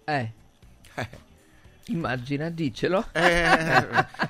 Eh. 0.07 0.33
Immagina, 1.89 2.49
dicelo. 2.49 3.05
Eh, 3.13 3.87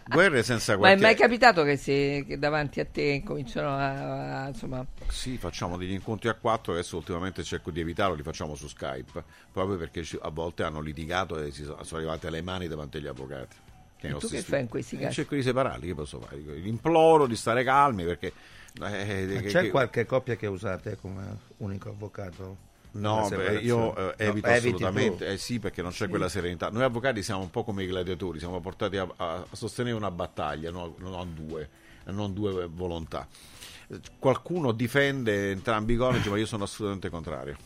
guerre 0.07 0.43
senza 0.43 0.77
Ma 0.77 0.91
è 0.91 0.97
mai 0.97 1.15
capitato 1.15 1.63
che, 1.63 1.77
se, 1.77 2.25
che 2.27 2.39
davanti 2.39 2.81
a 2.81 2.85
te 2.85 3.23
cominciano 3.25 3.69
a, 3.77 4.43
a- 4.45 4.49
insomma, 4.49 4.85
Sì, 5.09 5.39
facciamo 5.39 5.77
degli 5.77 5.93
incontri 5.93 6.29
a 6.29 6.35
quattro, 6.35 6.73
adesso 6.73 6.97
ultimamente 6.97 7.45
cerco 7.45 7.71
di 7.71 7.79
evitarlo, 7.81 8.17
li 8.17 8.23
facciamo 8.25 8.57
su 8.57 8.67
Skype, 8.67 9.23
proprio 9.53 9.77
perché 9.77 10.03
ci- 10.03 10.19
a 10.21 10.31
volte 10.31 10.65
hanno 10.65 10.81
litigato 10.81 11.39
e 11.41 11.53
si 11.53 11.63
sono, 11.63 11.83
sono 11.85 12.01
arrivate 12.01 12.27
alle 12.27 12.43
mani 12.43 12.67
davanti 12.67 12.97
agli 12.97 13.07
avvocati. 13.07 13.57
E 14.01 14.15
tu 14.17 14.29
che 14.29 14.43
fai 14.43 14.61
in 14.61 14.69
questi 14.69 14.97
Eh, 14.97 15.01
casi? 15.01 15.15
Cerco 15.15 15.35
di 15.37 15.43
separarli, 15.43 15.87
che 15.87 15.95
posso 15.95 16.21
fare? 16.21 16.37
Imploro 16.65 17.27
di 17.27 17.37
stare 17.37 17.63
calmi 17.63 18.05
perché... 18.05 18.27
eh, 18.27 18.33
Ma 18.75 18.91
che- 18.91 19.43
c'è 19.47 19.61
che- 19.63 19.71
qualche 19.71 20.05
coppia 20.07 20.35
che 20.37 20.47
usate 20.49 20.97
come 20.97 21.39
unico 21.59 21.89
avvocato? 21.91 22.73
No, 22.95 23.29
beh, 23.29 23.59
io 23.59 23.97
eh, 23.97 24.03
No, 24.03 24.15
evito 24.17 24.47
eviti 24.47 24.47
assolutamente, 24.47 25.27
eh 25.33 25.37
sì, 25.37 25.59
perché 25.59 25.83
non 25.83 25.91
c'è 25.91 26.05
Sì. 26.05 26.09
quella 26.11 26.29
serenità. 26.29 26.71
Noi 26.71 26.85
avvocati 26.85 27.23
siamo 27.23 27.41
un 27.43 27.51
po' 27.51 27.65
come 27.65 27.83
i 27.83 27.87
gladiatori, 27.89 28.39
siamo 28.39 28.61
portati 28.61 28.97
a, 28.97 29.09
a 29.17 29.45
sostenere 29.53 29.97
una 29.97 30.11
battaglia, 30.13 30.71
no- 30.71 30.95
non 30.99 31.35
due, 31.35 31.69
non 32.07 32.33
due 32.33 32.67
volontà. 32.67 33.27
Qualcuno 34.19 34.73
difende 34.73 35.51
entrambi 35.51 35.95
i 35.95 35.97
coniugi, 35.97 36.29
ma 36.31 36.39
io 36.39 36.47
sono 36.47 36.65
assolutamente 36.65 37.11
contrario. 37.11 37.57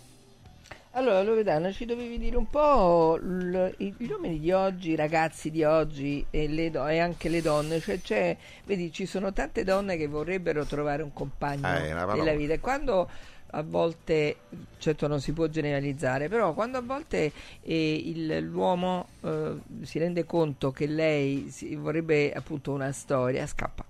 Allora, 0.93 1.23
Loredana, 1.23 1.71
ci 1.71 1.85
dovevi 1.85 2.19
dire 2.19 2.37
un 2.37 2.49
po' 2.49 3.17
l- 3.17 3.73
gli 3.77 4.11
uomini 4.11 4.41
di 4.41 4.51
oggi, 4.51 4.91
i 4.93 4.97
ragazzi 4.97 5.51
di 5.51 5.63
oggi 5.63 6.25
e, 6.31 6.49
le 6.49 6.71
do- 6.71 6.87
e 6.89 6.99
anche 6.99 7.29
le 7.29 7.41
donne, 7.43 7.79
cioè 7.81 8.01
c'è, 8.01 8.37
vedi, 8.65 8.91
ci 8.91 9.07
sono 9.07 9.33
tante 9.33 9.63
donne 9.63 9.97
che 9.97 10.09
vorrebbero 10.09 10.65
trovare 10.65 11.03
un 11.03 11.13
compagno 11.13 11.69
Eh, 11.69 11.95
della 12.15 12.33
vita 12.35 12.55
e 12.55 12.61
quando 12.61 13.09
a 13.51 13.63
volte, 13.63 14.37
certo 14.79 15.07
non 15.07 15.21
si 15.21 15.33
può 15.33 15.47
generalizzare, 15.47 16.29
però 16.29 16.53
quando 16.55 16.79
a 16.79 16.83
volte 16.83 17.33
eh, 17.63 17.95
il- 17.95 18.39
l'uomo 18.47 19.09
eh, 19.23 19.55
si 19.83 19.99
rende 19.99 20.25
conto 20.25 20.71
che 20.71 20.87
lei 20.87 21.49
si- 21.51 21.75
vorrebbe 21.77 22.33
appunto 22.33 22.73
una 22.73 22.93
storia, 22.93 23.47
scappa. 23.47 23.85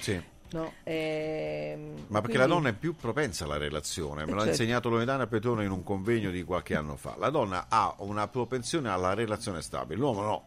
Sì. 0.00 0.20
No? 0.52 0.72
Ehm, 0.82 1.80
Ma 2.08 2.20
perché 2.20 2.36
quindi- 2.36 2.36
la 2.38 2.46
donna 2.46 2.68
è 2.70 2.72
più 2.72 2.96
propensa 2.96 3.44
alla 3.44 3.56
relazione, 3.56 4.24
me 4.24 4.30
Eh, 4.32 4.34
l'ha 4.34 4.40
certo. 4.44 4.62
insegnato 4.62 4.88
Loredana 4.88 5.26
Petone 5.28 5.64
in 5.64 5.70
un 5.70 5.84
convegno 5.84 6.30
di 6.30 6.42
qualche 6.42 6.74
anno 6.74 6.96
fa. 6.96 7.14
La 7.18 7.30
donna 7.30 7.66
ha 7.68 7.94
una 7.98 8.26
propensione 8.26 8.88
alla 8.90 9.14
relazione 9.14 9.62
stabile, 9.62 10.00
l'uomo 10.00 10.22
no. 10.22 10.44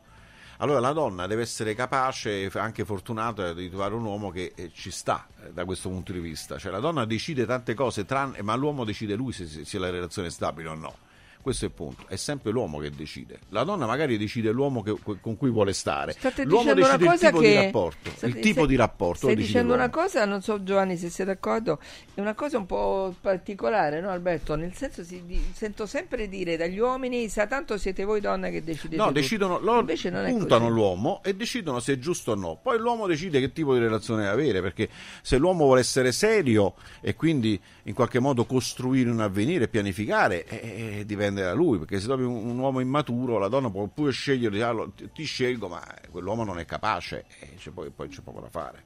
Allora 0.64 0.80
la 0.80 0.94
donna 0.94 1.28
deve 1.28 1.42
essere 1.42 1.76
capace 1.76 2.44
e 2.44 2.52
anche 2.54 2.86
fortunata 2.86 3.52
di 3.52 3.68
trovare 3.68 3.96
un 3.96 4.06
uomo 4.06 4.32
che 4.32 4.54
eh, 4.56 4.72
ci 4.74 4.92
sta 4.92 5.28
eh, 5.44 5.52
da 5.52 5.66
questo 5.66 5.90
punto 5.90 6.14
di 6.14 6.20
vista. 6.20 6.58
Cioè 6.58 6.72
la 6.72 6.80
donna 6.80 7.04
decide 7.04 7.46
tante 7.46 7.74
cose, 7.74 8.06
ma 8.40 8.56
l'uomo 8.56 8.86
decide 8.86 9.16
lui 9.16 9.34
se- 9.34 9.66
se 9.66 9.78
la 9.78 9.90
relazione 9.90 10.30
è 10.30 10.32
stabile 10.32 10.70
o 10.70 10.74
no. 10.74 10.96
Questo 11.44 11.66
è 11.66 11.68
il 11.68 11.74
punto, 11.74 12.06
è 12.08 12.16
sempre 12.16 12.52
l'uomo 12.52 12.78
che 12.80 12.90
decide. 12.90 13.40
La 13.50 13.66
donna 13.66 13.86
magari 13.86 14.18
decide 14.18 14.50
l'uomo 14.52 14.82
che- 14.82 14.96
con 15.20 15.36
cui 15.36 15.50
vuole 15.50 15.74
stare. 15.74 16.14
State 16.14 16.46
L'uomo 16.46 16.74
decide 16.74 17.04
il 17.04 17.20
tipo 17.20 17.40
che 17.40 17.48
di 17.50 17.56
rapporto. 17.56 18.10
state- 18.12 18.26
il 18.28 18.34
tipo 18.40 18.54
stai- 18.54 18.68
di 18.68 18.76
rapporto 18.78 19.18
Stai 19.28 19.36
dicendo 19.36 19.74
una 19.74 19.90
cosa, 19.90 20.24
non 20.24 20.42
so 20.42 20.64
Giovanni 20.64 20.96
se 20.96 21.10
sei 21.10 21.26
d'accordo, 21.26 21.80
è 22.14 22.22
una 22.22 22.34
cosa 22.34 22.58
un 22.58 22.66
po' 22.66 23.14
particolare, 23.20 24.00
no 24.00 24.10
Alberto? 24.10 24.56
Nel 24.56 24.74
senso 24.74 25.04
si 25.04 25.22
di- 25.26 25.52
sento 25.54 25.86
sempre 25.86 26.30
dire 26.30 26.56
dagli 26.56 26.80
uomini, 26.80 27.28
sa 27.28 27.46
tanto 27.46 27.78
siete 27.78 28.06
voi 28.06 28.22
donne 28.22 28.50
che 28.50 28.64
decidete 28.64 28.96
No, 28.96 29.08
tutto." 29.08 29.20
decidono, 29.20 29.60
loro 29.60 29.80
Invece 29.82 30.10
non 30.12 30.26
è 30.26 30.30
puntano 30.30 30.70
l'uomo 30.70 31.22
e 31.26 31.36
decidono 31.36 31.82
se 31.82 31.92
è 31.94 32.00
giusto 32.00 32.32
o 32.32 32.36
no. 32.36 32.58
Poi 32.64 32.80
l'uomo 32.80 33.06
decide 33.06 33.42
che 33.42 33.52
tipo 33.52 33.74
di 33.74 33.80
relazione 33.82 34.30
avere, 34.30 34.62
perché 34.62 34.88
se 35.22 35.36
l'uomo 35.38 35.66
vuole 35.66 35.82
essere 35.82 36.14
serio 36.14 36.76
e 37.02 37.16
quindi 37.16 37.60
in 37.84 37.94
qualche 37.94 38.20
modo 38.20 38.46
costruire 38.46 39.10
un 39.10 39.20
avvenire, 39.20 39.68
pianificare, 39.68 40.46
eh, 40.46 41.00
eh, 41.00 41.06
dipende 41.34 41.42
da 41.44 41.54
lui, 41.54 41.78
perché 41.80 42.00
se 42.00 42.06
trovi 42.06 42.24
un, 42.24 42.36
un 42.50 42.58
uomo 42.60 42.80
immaturo, 42.80 43.38
la 43.38 43.48
donna 43.48 43.70
può 43.70 43.86
pure 43.88 44.12
scegliere, 44.12 44.52
dire, 44.54 44.64
"Ah, 44.66 44.72
lo- 44.72 44.92
ti, 44.96 45.10
ti 45.14 45.24
scelgo, 45.24 45.68
ma 45.68 45.82
quell'uomo 46.10 46.44
non 46.44 46.60
è 46.60 46.66
capace, 46.66 47.26
e 47.40 47.56
c'è 47.58 47.72
poi, 47.72 47.90
poi 47.90 48.08
c'è 48.08 48.22
poco 48.22 48.40
da 48.40 48.50
fare. 48.50 48.84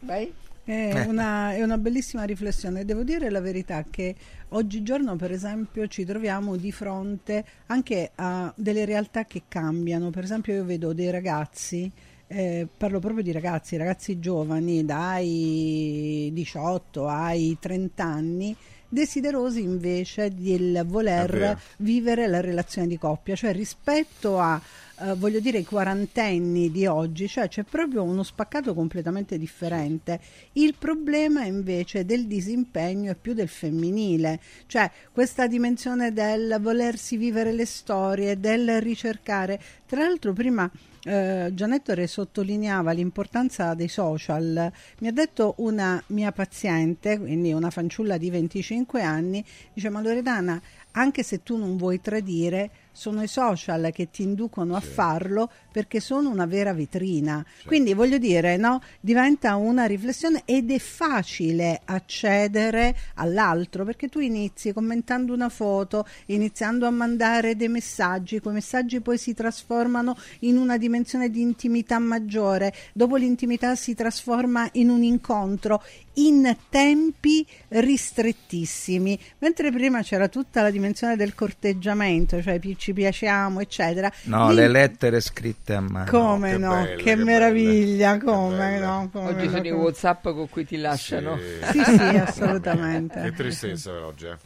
Vai? 0.00 0.32
È, 0.64 0.70
Eh. 0.94 1.06
una, 1.06 1.52
è 1.52 1.62
una 1.62 1.76
bellissima 1.78 2.24
riflessione. 2.24 2.84
Devo 2.84 3.02
dire 3.02 3.30
la 3.30 3.40
verità 3.40 3.84
che 3.90 4.14
oggigiorno, 4.50 5.16
per 5.16 5.30
esempio, 5.30 5.86
ci 5.88 6.04
troviamo 6.04 6.56
di 6.56 6.72
fronte 6.72 7.44
anche 7.66 8.12
a 8.14 8.52
delle 8.56 8.84
realtà 8.84 9.24
che 9.24 9.42
cambiano. 9.48 10.10
Per 10.10 10.24
esempio, 10.24 10.54
io 10.54 10.64
vedo 10.64 10.92
dei 10.94 11.10
ragazzi, 11.10 11.90
eh, 12.26 12.66
parlo 12.76 12.98
proprio 12.98 13.22
di 13.22 13.32
ragazzi, 13.32 13.76
ragazzi 13.76 14.18
giovani 14.18 14.84
dai 14.86 16.30
18 16.32 17.08
ai 17.08 17.56
30 17.60 18.04
anni, 18.04 18.56
desiderosi 18.94 19.60
invece 19.60 20.32
del 20.34 20.84
voler 20.86 21.60
vivere 21.78 22.26
la 22.28 22.40
relazione 22.40 22.86
di 22.86 22.96
coppia, 22.96 23.34
cioè 23.34 23.52
rispetto 23.52 24.38
a 24.38 24.58
eh, 25.00 25.14
voglio 25.14 25.40
dire 25.40 25.58
i 25.58 25.64
quarantenni 25.64 26.70
di 26.70 26.86
oggi, 26.86 27.26
cioè 27.26 27.48
c'è 27.48 27.64
proprio 27.64 28.04
uno 28.04 28.22
spaccato 28.22 28.72
completamente 28.74 29.36
differente. 29.36 30.20
Il 30.52 30.76
problema 30.78 31.44
invece 31.44 32.04
del 32.04 32.26
disimpegno 32.26 33.10
è 33.10 33.16
più 33.16 33.34
del 33.34 33.48
femminile, 33.48 34.40
cioè 34.66 34.88
questa 35.12 35.48
dimensione 35.48 36.12
del 36.12 36.58
volersi 36.60 37.16
vivere 37.16 37.52
le 37.52 37.66
storie, 37.66 38.38
del 38.38 38.80
ricercare. 38.80 39.60
Tra 39.86 40.00
l'altro 40.00 40.32
prima 40.32 40.70
eh, 41.04 41.50
Gianettore 41.52 42.06
sottolineava 42.06 42.92
l'importanza 42.92 43.74
dei 43.74 43.88
social. 43.88 44.72
Mi 45.00 45.08
ha 45.08 45.12
detto 45.12 45.54
una 45.58 46.02
mia 46.08 46.32
paziente, 46.32 47.18
quindi 47.18 47.52
una 47.52 47.70
fanciulla 47.70 48.16
di 48.16 48.30
25 48.30 49.02
anni, 49.02 49.44
dice 49.72 49.88
ma 49.90 50.00
Loredana, 50.00 50.60
anche 50.92 51.22
se 51.22 51.42
tu 51.42 51.56
non 51.56 51.76
vuoi 51.76 52.00
tradire, 52.00 52.70
sono 52.94 53.22
i 53.22 53.26
social 53.26 53.90
che 53.92 54.08
ti 54.08 54.22
inducono 54.22 54.76
a 54.76 54.80
farlo 54.80 55.50
perché 55.70 55.98
sono 55.98 56.30
una 56.30 56.46
vera 56.46 56.72
vetrina. 56.72 57.44
Quindi 57.66 57.92
voglio 57.92 58.18
dire, 58.18 58.56
no, 58.56 58.80
diventa 59.00 59.56
una 59.56 59.84
riflessione 59.84 60.42
ed 60.44 60.70
è 60.70 60.78
facile 60.78 61.80
accedere 61.84 62.96
all'altro 63.14 63.84
perché 63.84 64.08
tu 64.08 64.20
inizi 64.20 64.72
commentando 64.72 65.34
una 65.34 65.48
foto, 65.48 66.06
iniziando 66.26 66.86
a 66.86 66.90
mandare 66.90 67.56
dei 67.56 67.68
messaggi, 67.68 68.38
quei 68.38 68.54
messaggi 68.54 69.00
poi 69.00 69.18
si 69.18 69.34
trasformano 69.34 70.16
in 70.40 70.56
una 70.56 70.78
dimensione 70.78 71.28
di 71.28 71.40
intimità 71.40 71.98
maggiore, 71.98 72.72
dopo 72.92 73.16
l'intimità 73.16 73.74
si 73.74 73.94
trasforma 73.94 74.68
in 74.74 74.88
un 74.88 75.02
incontro 75.02 75.82
in 76.14 76.56
tempi 76.68 77.46
ristrettissimi, 77.68 79.18
mentre 79.38 79.70
prima 79.70 80.02
c'era 80.02 80.28
tutta 80.28 80.62
la 80.62 80.70
dimensione 80.70 81.16
del 81.16 81.34
corteggiamento, 81.34 82.40
cioè 82.42 82.60
ci 82.76 82.92
piacciamo, 82.92 83.60
eccetera. 83.60 84.12
No, 84.24 84.48
Lì- 84.50 84.56
le 84.56 84.68
lettere 84.68 85.20
scritte 85.20 85.74
a 85.74 85.80
mano. 85.80 86.10
Come 86.10 86.52
che 86.52 86.58
no, 86.58 86.70
belle, 86.82 86.96
che, 86.96 87.02
che 87.02 87.16
meraviglia, 87.16 88.18
come 88.18 88.78
no. 88.78 89.08
Come 89.12 89.28
Oggi 89.30 89.44
no, 89.46 89.50
sono 89.50 89.66
i 89.66 89.70
Whatsapp 89.70 90.22
con 90.22 90.48
cui 90.48 90.64
ti 90.64 90.76
lasciano. 90.76 91.38
Sì, 91.72 91.82
sì, 91.84 92.16
assolutamente. 92.16 93.20
Che 93.20 93.32
tristezza 93.32 93.92
oggi. 94.04 94.26
eh. 94.26 94.36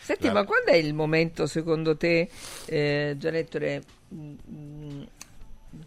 Senti, 0.00 0.26
La- 0.26 0.32
ma 0.32 0.44
quando 0.44 0.70
è 0.72 0.76
il 0.76 0.92
momento 0.94 1.46
secondo 1.46 1.96
te, 1.96 2.28
eh, 2.66 3.14
Gianettore, 3.18 3.82
mm, 4.14 4.32
mm, 4.52 5.02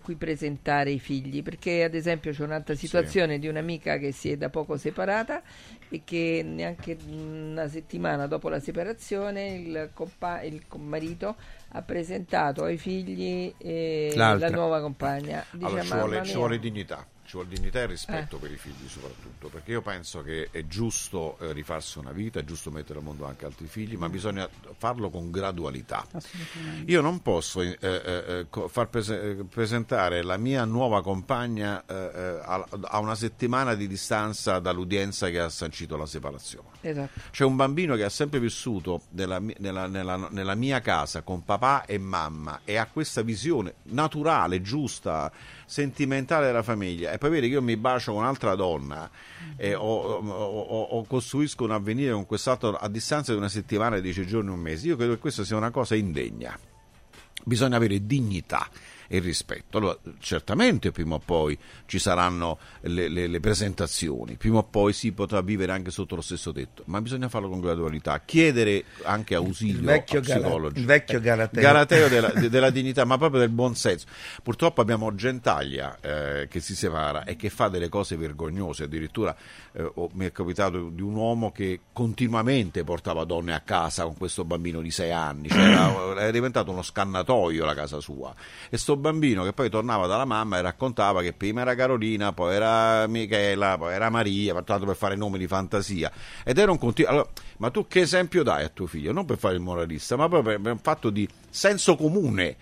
cui 0.04 0.16
presentare 0.16 0.92
i 0.92 1.00
figli? 1.00 1.42
Perché 1.42 1.84
ad 1.84 1.96
esempio 1.96 2.32
c'è 2.32 2.44
un'altra 2.44 2.76
situazione 2.76 3.40
di 3.40 3.48
un'amica 3.48 3.98
che 3.98 4.12
si 4.12 4.32
è 4.32 4.38
da 4.38 4.50
poco 4.50 4.78
separata 4.78 5.42
e 5.90 6.02
che 6.04 6.44
neanche 6.46 6.98
una 7.08 7.68
settimana 7.68 8.28
dopo 8.28 8.50
la 8.50 8.60
separazione 8.60 9.48
il, 9.56 9.90
compa- 9.94 10.42
il 10.42 10.62
marito 10.76 11.36
ha 11.76 11.82
presentato 11.82 12.64
ai 12.64 12.78
figli 12.78 13.54
eh, 13.58 14.14
la 14.16 14.50
nuova 14.50 14.80
compagna. 14.80 15.44
Dice, 15.52 15.66
allora, 15.66 15.84
ci 15.84 15.94
vuole, 15.94 16.26
ci 16.26 16.36
vuole 16.36 16.60
dignità 16.60 17.06
ci 17.26 17.40
vuole 17.40 17.48
dignità 17.48 17.80
e 17.80 17.86
rispetto 17.88 18.36
eh. 18.36 18.40
per 18.40 18.52
i 18.52 18.58
figli 18.58 18.88
soprattutto, 18.88 19.48
perché 19.48 19.72
io 19.72 19.82
penso 19.82 20.22
che 20.22 20.50
è 20.52 20.68
giusto 20.68 21.38
eh, 21.40 21.54
rifarsi 21.54 21.98
una 21.98 22.12
vita, 22.12 22.40
è 22.40 22.44
giusto 22.44 22.70
mettere 22.70 23.00
al 23.00 23.06
mondo 23.06 23.26
anche 23.26 23.46
altri 23.46 23.66
figli, 23.68 23.96
ma 23.96 24.10
bisogna 24.10 24.48
farlo 24.78 25.10
con 25.10 25.32
gradualità. 25.32 26.06
Io 26.86 27.02
non 27.02 27.22
posso 27.22 27.62
eh, 27.62 27.78
eh, 27.80 28.46
eh 28.52 28.68
far 28.68 28.90
prese- 28.90 29.22
eh, 29.22 29.44
presentare 29.46 30.22
la 30.22 30.38
mia 30.38 30.66
nuova 30.66 31.02
compagna 31.02 31.84
a-, 31.88 32.68
a, 32.82 33.00
una 33.00 33.16
settimana 33.16 33.74
di 33.74 33.88
distanza 33.88 34.60
dall'udienza 34.60 35.30
che 35.30 35.40
ha 35.40 35.50
sancito 35.50 35.98
la 35.98 36.06
separazione. 36.06 36.70
Esatto. 36.82 37.20
C'è 37.32 37.46
un 37.46 37.56
bambino 37.56 37.96
che 37.96 38.04
ha 38.04 38.10
sempre 38.10 38.40
vissuto 38.40 39.04
nella, 39.12 39.40
nella, 39.40 39.88
nella, 39.88 40.28
nella 40.30 40.56
mia 40.56 40.82
casa 40.82 41.22
con 41.22 41.44
papà 41.44 41.63
e 41.86 41.98
mamma 41.98 42.62
e 42.64 42.78
ha 42.78 42.86
questa 42.86 43.22
visione 43.22 43.76
naturale, 43.84 44.62
giusta, 44.62 45.32
sentimentale 45.66 46.46
della 46.48 46.64
famiglia 46.64 47.12
e 47.12 47.18
poi 47.18 47.30
vedi 47.30 47.48
che 47.48 47.54
io 47.54 47.62
mi 47.62 47.78
bacio 47.78 48.12
con 48.12 48.22
un'altra 48.22 48.56
donna 48.56 49.10
o, 49.76 49.78
o, 49.78 50.82
o, 50.82 51.06
costruisco 51.06 51.64
un 51.64 51.72
avvenire 51.72 52.12
con 52.12 52.26
quest'altro 52.26 52.76
a 52.76 52.88
distanza 52.88 53.32
di 53.32 53.38
una 53.38 53.50
settimana, 53.50 54.00
dieci 54.00 54.26
giorni, 54.26 54.50
un 54.50 54.60
mese. 54.60 54.88
Io 54.88 54.96
credo 54.96 55.14
che 55.14 55.20
questa 55.20 55.44
sia 55.44 55.56
una 55.56 55.72
cosa 55.72 55.96
indegna. 55.96 56.58
Bisogna 57.46 57.78
avere 57.78 58.06
dignità 58.06 58.68
e 59.08 59.20
rispetto. 59.20 59.78
Allora, 59.78 59.98
certamente 60.20 60.92
prima 60.92 61.16
o 61.16 61.20
poi 61.20 61.58
ci 61.86 62.00
saranno 62.00 62.58
le, 62.82 63.08
le, 63.08 63.28
le, 63.28 63.40
presentazioni, 63.40 64.36
prima 64.36 64.60
o 64.60 64.64
poi 64.64 64.94
si 64.94 65.12
potrà 65.12 65.42
vivere 65.42 65.72
anche 65.72 65.92
sotto 65.92 66.16
lo 66.16 66.22
stesso 66.22 66.52
tetto, 66.52 66.84
ma 66.86 67.02
bisogna 67.02 67.30
farlo 67.30 67.50
con 67.50 67.60
gradualità, 67.60 68.20
chiedere 68.26 68.86
anche 69.04 69.36
ausilio 69.36 69.80
il 69.80 69.86
vecchio 69.86 70.22
psicologi. 70.22 70.80
il 70.80 70.86
vecchio 70.86 71.20
galateo. 71.20 71.62
galateo 71.62 72.08
della, 72.08 72.30
della, 72.50 72.70
dignità, 72.70 73.06
ma 73.06 73.18
proprio 73.18 73.40
del 73.42 73.50
buon 73.50 73.76
senso. 73.76 74.08
Purtroppo 74.42 74.82
abbiamo 74.82 75.14
Gentaglia 75.16 75.98
eh, 76.02 76.48
che 76.50 76.60
si 76.60 76.76
separa 76.76 77.24
e 77.24 77.36
che 77.36 77.50
fa 77.50 77.68
delle 77.68 77.90
cose 77.90 78.16
vergognose, 78.16 78.84
addirittura 78.84 79.36
eh, 79.74 79.92
oh, 79.96 80.10
mi 80.14 80.26
è 80.26 80.32
capitato 80.32 80.90
di 80.90 81.02
un 81.02 81.16
uomo 81.16 81.52
che 81.52 81.82
continuamente 81.92 82.84
portava 82.84 83.24
donne 83.24 83.54
a 83.54 83.62
casa 83.62 84.04
con 84.04 84.18
questo 84.18 84.46
bambino 84.46 84.82
di 84.82 84.92
sei 84.92 85.12
anni, 85.12 85.50
cioè 85.50 85.60
era, 85.60 86.22
era 86.22 86.32
diventato 86.32 86.72
uno 86.72 86.82
scannatoio 86.82 87.66
la 87.66 87.74
casa 87.74 88.00
sua. 88.00 88.34
E 88.70 88.78
sto 88.78 88.93
bambino 88.98 89.44
che 89.44 89.54
poi 89.54 89.70
tornava 89.70 90.08
dalla 90.08 90.26
mamma 90.26 90.58
e 90.58 90.62
raccontava 90.62 91.22
che 91.22 91.34
prima 91.34 91.62
era 91.62 91.76
Carolina, 91.76 92.34
poi 92.34 92.56
era 92.56 93.08
Michela, 93.08 93.78
poi 93.78 93.94
era 93.94 94.10
Maria, 94.10 94.62
tanto 94.64 94.86
per 94.86 94.96
fare 94.96 95.16
nomi 95.16 95.38
di 95.38 95.48
fantasia. 95.48 96.12
Ed 96.44 96.58
era 96.58 96.72
un 96.72 96.78
continuo. 96.78 97.12
Allora, 97.12 97.30
ma 97.58 97.70
tu 97.70 97.88
che 97.88 98.02
esempio 98.02 98.44
dai 98.44 98.64
a 98.64 98.70
tuo 98.70 98.88
figlio? 98.88 99.12
Non 99.12 99.26
per 99.26 99.38
fare 99.38 99.56
il 99.56 99.62
moralista, 99.62 100.16
ma 100.16 100.28
proprio 100.28 100.60
per 100.60 100.72
un 100.72 100.80
fatto 100.80 101.10
di 101.10 101.28
senso 101.50 101.96
comune. 101.96 102.58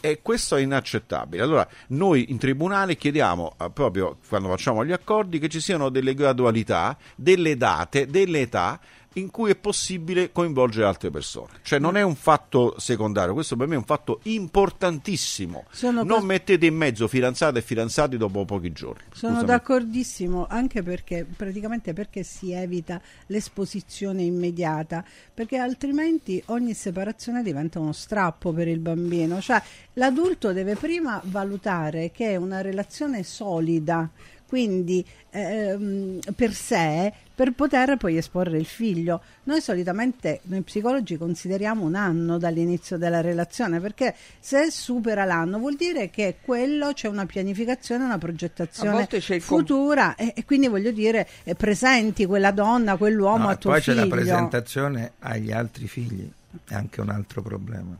E 0.00 0.20
questo 0.20 0.56
è 0.56 0.60
inaccettabile. 0.60 1.42
Allora, 1.42 1.66
noi 1.88 2.30
in 2.30 2.36
tribunale 2.36 2.94
chiediamo, 2.94 3.56
eh, 3.58 3.70
proprio 3.70 4.18
quando 4.28 4.48
facciamo 4.48 4.84
gli 4.84 4.92
accordi, 4.92 5.38
che 5.38 5.48
ci 5.48 5.60
siano 5.60 5.88
delle 5.88 6.12
gradualità, 6.12 6.96
delle 7.14 7.56
date, 7.56 8.06
delle 8.06 8.40
età 8.40 8.78
in 9.14 9.30
cui 9.30 9.50
è 9.50 9.56
possibile 9.56 10.32
coinvolgere 10.32 10.86
altre 10.86 11.10
persone. 11.10 11.58
Cioè 11.62 11.78
non 11.78 11.96
è 11.96 12.02
un 12.02 12.14
fatto 12.14 12.74
secondario, 12.78 13.34
questo 13.34 13.56
per 13.56 13.66
me 13.66 13.74
è 13.74 13.78
un 13.78 13.84
fatto 13.84 14.20
importantissimo. 14.24 15.64
Sono 15.70 16.02
non 16.02 16.18
cos- 16.18 16.26
mettete 16.26 16.66
in 16.66 16.74
mezzo 16.74 17.06
fidanzate 17.08 17.58
e 17.58 17.62
fidanzati 17.62 18.16
dopo 18.16 18.44
pochi 18.44 18.72
giorni. 18.72 19.02
Sono 19.12 19.34
Scusami. 19.34 19.46
d'accordissimo, 19.46 20.46
anche 20.48 20.82
perché 20.82 21.24
praticamente 21.24 21.92
perché 21.92 22.22
si 22.22 22.52
evita 22.52 23.00
l'esposizione 23.26 24.22
immediata, 24.22 25.04
perché 25.32 25.58
altrimenti 25.58 26.42
ogni 26.46 26.74
separazione 26.74 27.42
diventa 27.42 27.78
uno 27.78 27.92
strappo 27.92 28.52
per 28.52 28.68
il 28.68 28.78
bambino. 28.78 29.40
Cioè 29.40 29.62
l'adulto 29.94 30.52
deve 30.52 30.74
prima 30.74 31.20
valutare 31.24 32.10
che 32.10 32.30
è 32.30 32.36
una 32.36 32.60
relazione 32.60 33.22
solida 33.22 34.10
quindi 34.46 35.04
ehm, 35.30 36.20
per 36.34 36.52
sé 36.52 37.12
per 37.34 37.52
poter 37.52 37.96
poi 37.96 38.16
esporre 38.16 38.58
il 38.58 38.64
figlio. 38.64 39.20
Noi 39.44 39.60
solitamente, 39.60 40.40
noi 40.44 40.60
psicologi, 40.62 41.16
consideriamo 41.16 41.84
un 41.84 41.96
anno 41.96 42.38
dall'inizio 42.38 42.96
della 42.96 43.20
relazione 43.20 43.80
perché 43.80 44.14
se 44.38 44.70
supera 44.70 45.24
l'anno 45.24 45.58
vuol 45.58 45.74
dire 45.74 46.10
che 46.10 46.36
quello 46.40 46.92
c'è 46.92 47.08
una 47.08 47.26
pianificazione, 47.26 48.04
una 48.04 48.18
progettazione 48.18 49.08
futura 49.40 50.14
e, 50.14 50.32
e, 50.36 50.44
quindi 50.44 50.68
voglio 50.68 50.92
dire 50.92 51.26
presenti 51.56 52.24
quella 52.24 52.52
donna, 52.52 52.96
quell'uomo 52.96 53.44
no, 53.44 53.48
a 53.48 53.56
tuo 53.56 53.70
poi 53.70 53.80
figlio. 53.80 53.96
Poi 53.96 54.08
c'è 54.08 54.08
la 54.08 54.16
presentazione 54.16 55.12
agli 55.18 55.50
altri 55.50 55.88
figli, 55.88 56.30
è 56.68 56.74
anche 56.74 57.00
un 57.00 57.08
altro 57.08 57.42
problema, 57.42 57.96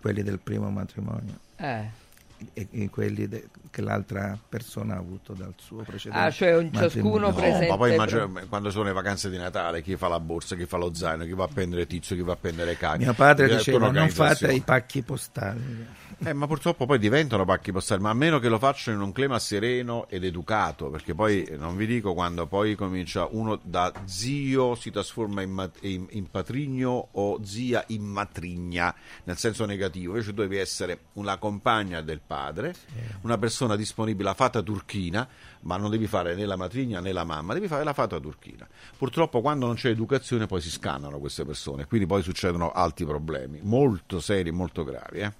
quelli 0.00 0.22
del 0.22 0.38
primo 0.38 0.70
matrimonio. 0.70 1.40
Eh 1.56 2.04
e, 2.52 2.68
e 2.70 2.90
quelli 2.90 3.28
de, 3.28 3.48
che 3.70 3.80
l'altra 3.80 4.38
persona 4.48 4.94
ha 4.94 4.98
avuto 4.98 5.32
dal 5.32 5.54
suo 5.56 5.82
precedente 5.82 6.26
ah 6.26 6.30
cioè 6.30 6.56
un 6.56 6.72
ciascuno 6.72 7.32
presente 7.32 7.66
no, 7.66 7.70
ma 7.72 7.76
poi 7.76 7.94
immagino, 7.94 8.30
quando 8.48 8.70
sono 8.70 8.84
le 8.84 8.92
vacanze 8.92 9.30
di 9.30 9.36
Natale 9.36 9.82
chi 9.82 9.96
fa 9.96 10.08
la 10.08 10.20
borsa, 10.20 10.56
chi 10.56 10.66
fa 10.66 10.76
lo 10.76 10.94
zaino 10.94 11.24
chi 11.24 11.32
va 11.32 11.44
a 11.44 11.48
prendere 11.52 11.86
tizio, 11.86 12.16
chi 12.16 12.22
va 12.22 12.32
a 12.32 12.36
prendere 12.36 12.76
cani 12.76 13.04
mio 13.04 13.14
padre 13.14 13.48
diceva 13.48 13.90
non 13.90 14.08
fate 14.08 14.52
i 14.52 14.60
pacchi 14.60 15.02
postali 15.02 16.04
eh, 16.24 16.32
ma 16.32 16.46
purtroppo 16.46 16.86
poi 16.86 16.98
diventano 16.98 17.44
pacchi 17.44 17.72
postali, 17.72 18.00
ma 18.00 18.08
a 18.08 18.14
meno 18.14 18.38
che 18.38 18.48
lo 18.48 18.58
facciano 18.58 18.96
in 18.96 19.02
un 19.02 19.12
clima 19.12 19.38
sereno 19.38 20.08
ed 20.08 20.24
educato, 20.24 20.88
perché 20.88 21.14
poi 21.14 21.46
non 21.58 21.76
vi 21.76 21.86
dico 21.86 22.14
quando 22.14 22.46
poi 22.46 22.74
comincia 22.74 23.28
uno 23.30 23.60
da 23.62 23.92
zio 24.04 24.74
si 24.76 24.90
trasforma 24.90 25.42
in, 25.42 25.50
mat- 25.50 25.78
in, 25.82 26.06
in 26.10 26.30
patrigno 26.30 27.08
o 27.12 27.38
zia 27.44 27.84
in 27.88 28.02
matrigna, 28.02 28.94
nel 29.24 29.36
senso 29.36 29.66
negativo. 29.66 30.12
Invece 30.12 30.30
tu 30.30 30.40
devi 30.40 30.56
essere 30.56 31.00
una 31.14 31.36
compagna 31.36 32.00
del 32.00 32.20
padre, 32.26 32.74
una 33.22 33.38
persona 33.38 33.76
disponibile, 33.76 34.28
la 34.28 34.34
fata 34.34 34.62
turchina, 34.62 35.26
ma 35.60 35.76
non 35.76 35.90
devi 35.90 36.06
fare 36.06 36.34
né 36.34 36.44
la 36.44 36.56
matrigna 36.56 37.00
né 37.00 37.12
la 37.12 37.24
mamma, 37.24 37.54
devi 37.54 37.68
fare 37.68 37.84
la 37.84 37.92
fata 37.92 38.18
turchina. 38.18 38.66
Purtroppo 38.96 39.40
quando 39.40 39.66
non 39.66 39.76
c'è 39.76 39.90
educazione 39.90 40.46
poi 40.46 40.60
si 40.60 40.70
scannano 40.70 41.18
queste 41.18 41.44
persone, 41.44 41.86
quindi 41.86 42.06
poi 42.06 42.22
succedono 42.22 42.72
altri 42.72 43.04
problemi, 43.04 43.60
molto 43.62 44.20
seri 44.20 44.48
e 44.48 44.52
molto 44.52 44.84
gravi. 44.84 45.20
Eh? 45.20 45.32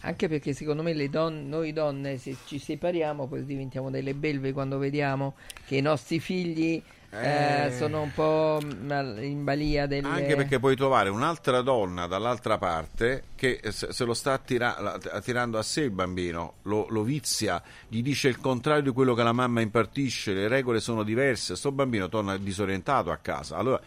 anche 0.00 0.28
perché 0.28 0.52
secondo 0.52 0.82
me 0.82 1.08
don- 1.08 1.48
noi 1.48 1.72
donne 1.72 2.16
se 2.18 2.36
ci 2.46 2.58
separiamo 2.58 3.26
poi 3.26 3.44
diventiamo 3.44 3.90
delle 3.90 4.14
belve 4.14 4.52
quando 4.52 4.78
vediamo 4.78 5.34
che 5.64 5.76
i 5.76 5.80
nostri 5.80 6.20
figli 6.20 6.80
eh, 7.10 7.66
eh, 7.66 7.72
sono 7.76 8.02
un 8.02 8.12
po' 8.12 8.58
in 8.60 9.44
balia 9.44 9.86
delle... 9.86 10.06
Anche 10.06 10.36
perché 10.36 10.58
puoi 10.58 10.76
trovare 10.76 11.08
un'altra 11.08 11.60
donna 11.62 12.06
dall'altra 12.06 12.58
parte 12.58 13.24
che 13.34 13.60
se 13.70 14.04
lo 14.04 14.14
sta 14.14 14.32
attira- 14.32 14.76
attirando 15.10 15.58
a 15.58 15.62
sé 15.62 15.82
il 15.82 15.90
bambino, 15.90 16.54
lo, 16.62 16.86
lo, 16.90 17.02
vizia, 17.02 17.62
gli 17.88 18.02
dice 18.02 18.28
il 18.28 18.40
contrario 18.40 18.82
di 18.82 18.90
quello 18.90 19.14
che 19.14 19.22
la 19.22 19.32
mamma 19.32 19.60
impartisce, 19.60 20.32
le 20.32 20.48
regole 20.48 20.80
sono 20.80 21.02
diverse, 21.02 21.56
sto 21.56 21.72
bambino 21.72 22.08
torna 22.08 22.36
disorientato 22.36 23.10
a 23.10 23.16
casa. 23.16 23.56
Allora 23.56 23.80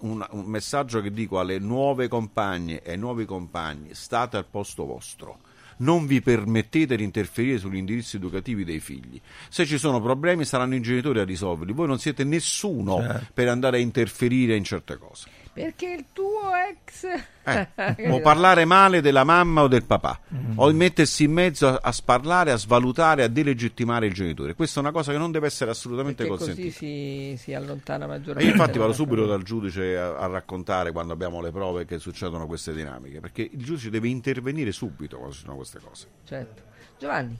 un, 0.00 0.26
un 0.30 0.44
messaggio 0.44 1.00
che 1.00 1.10
dico 1.10 1.38
alle 1.38 1.58
nuove 1.58 2.08
compagne 2.08 2.82
e 2.82 2.92
ai 2.92 2.98
nuovi 2.98 3.24
compagni, 3.24 3.94
state 3.94 4.36
al 4.36 4.46
posto 4.46 4.84
vostro 4.84 5.52
non 5.78 6.06
vi 6.06 6.20
permettete 6.20 6.96
di 6.96 7.04
interferire 7.04 7.58
sugli 7.58 7.76
indirizzi 7.76 8.16
educativi 8.16 8.64
dei 8.64 8.80
figli. 8.80 9.20
Se 9.48 9.66
ci 9.66 9.78
sono 9.78 10.00
problemi 10.00 10.44
saranno 10.44 10.74
i 10.74 10.80
genitori 10.80 11.20
a 11.20 11.24
risolverli, 11.24 11.72
voi 11.72 11.86
non 11.86 11.98
siete 11.98 12.24
nessuno 12.24 13.00
certo. 13.00 13.26
per 13.34 13.48
andare 13.48 13.78
a 13.78 13.80
interferire 13.80 14.56
in 14.56 14.64
certe 14.64 14.96
cose 14.96 15.43
perché 15.54 15.86
il 15.86 16.04
tuo 16.12 16.50
ex 16.68 17.04
eh, 17.44 18.10
o 18.10 18.20
parlare 18.20 18.64
male 18.64 19.00
della 19.00 19.22
mamma 19.22 19.62
o 19.62 19.68
del 19.68 19.84
papà. 19.84 20.20
Mm. 20.34 20.58
o 20.58 20.72
mettersi 20.72 21.24
in 21.24 21.32
mezzo 21.32 21.68
a, 21.68 21.78
a, 21.80 21.92
sparlare, 21.92 22.50
a 22.50 22.56
svalutare, 22.56 23.22
a 23.22 23.28
delegittimare 23.28 24.06
il 24.06 24.12
genitore. 24.12 24.54
Questa 24.54 24.80
è 24.80 24.82
una 24.82 24.92
cosa 24.92 25.12
che 25.12 25.18
non 25.18 25.30
deve 25.30 25.46
essere 25.46 25.70
assolutamente 25.70 26.24
perché 26.24 26.36
consentita. 26.36 26.66
così 26.66 26.76
si, 26.76 27.36
si 27.38 27.54
allontana 27.54 28.06
maggiormente 28.06 28.48
e 28.48 28.52
infatti 28.52 28.78
vado 28.78 28.92
subito 28.92 29.26
dal 29.26 29.42
giudice 29.42 29.96
a, 29.96 30.16
a, 30.16 30.26
raccontare 30.26 30.90
quando 30.90 31.12
abbiamo 31.12 31.40
le 31.40 31.52
prove 31.52 31.84
che 31.84 31.98
succedono 31.98 32.46
queste 32.46 32.74
dinamiche 32.74 33.20
perché 33.20 33.48
il 33.50 33.64
giudice 33.64 33.90
deve 33.90 34.08
intervenire 34.08 34.72
subito 34.72 35.16
quando 35.16 35.34
ci 35.34 35.42
sono 35.42 35.54
queste 35.54 35.78
cose. 35.78 36.08
Certo. 36.24 36.62
Giovanni 36.98 37.38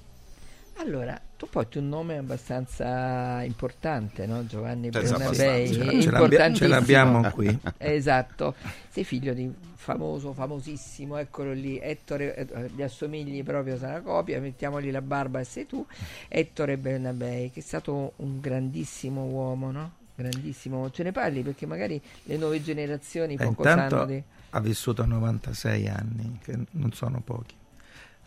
allora, 0.76 1.20
tu 1.36 1.48
porti 1.48 1.78
un 1.78 1.88
nome 1.88 2.18
abbastanza 2.18 3.42
importante, 3.42 4.26
no? 4.26 4.44
Giovanni 4.46 4.90
Bernabei. 4.90 5.72
Ce, 6.02 6.10
l'abbia, 6.10 6.52
ce 6.52 6.66
l'abbiamo 6.66 7.30
qui. 7.30 7.56
esatto. 7.78 8.54
Sei 8.88 9.04
figlio 9.04 9.32
di 9.34 9.52
famoso, 9.74 10.32
famosissimo, 10.32 11.16
eccolo 11.18 11.52
lì, 11.52 11.78
Ettore, 11.78 12.34
eh, 12.34 12.70
gli 12.74 12.82
assomigli 12.82 13.42
proprio 13.44 13.74
a 13.74 13.86
una 13.86 14.00
copia, 14.00 14.40
mettiamogli 14.40 14.90
la 14.90 15.02
barba 15.02 15.40
e 15.40 15.44
sei 15.44 15.66
tu, 15.66 15.86
Ettore 16.28 16.76
Bernabei, 16.78 17.50
che 17.50 17.60
è 17.60 17.62
stato 17.62 18.14
un 18.16 18.40
grandissimo 18.40 19.24
uomo, 19.24 19.70
no? 19.70 19.92
Grandissimo. 20.16 20.90
Ce 20.90 21.02
ne 21.02 21.12
parli 21.12 21.42
perché 21.42 21.66
magari 21.66 22.00
le 22.24 22.36
nuove 22.36 22.62
generazioni 22.62 23.36
poco 23.36 23.62
sanno 23.62 24.06
di... 24.06 24.22
ha 24.50 24.60
vissuto 24.60 25.04
96 25.04 25.88
anni, 25.88 26.38
che 26.42 26.56
non 26.70 26.92
sono 26.92 27.20
pochi. 27.20 27.54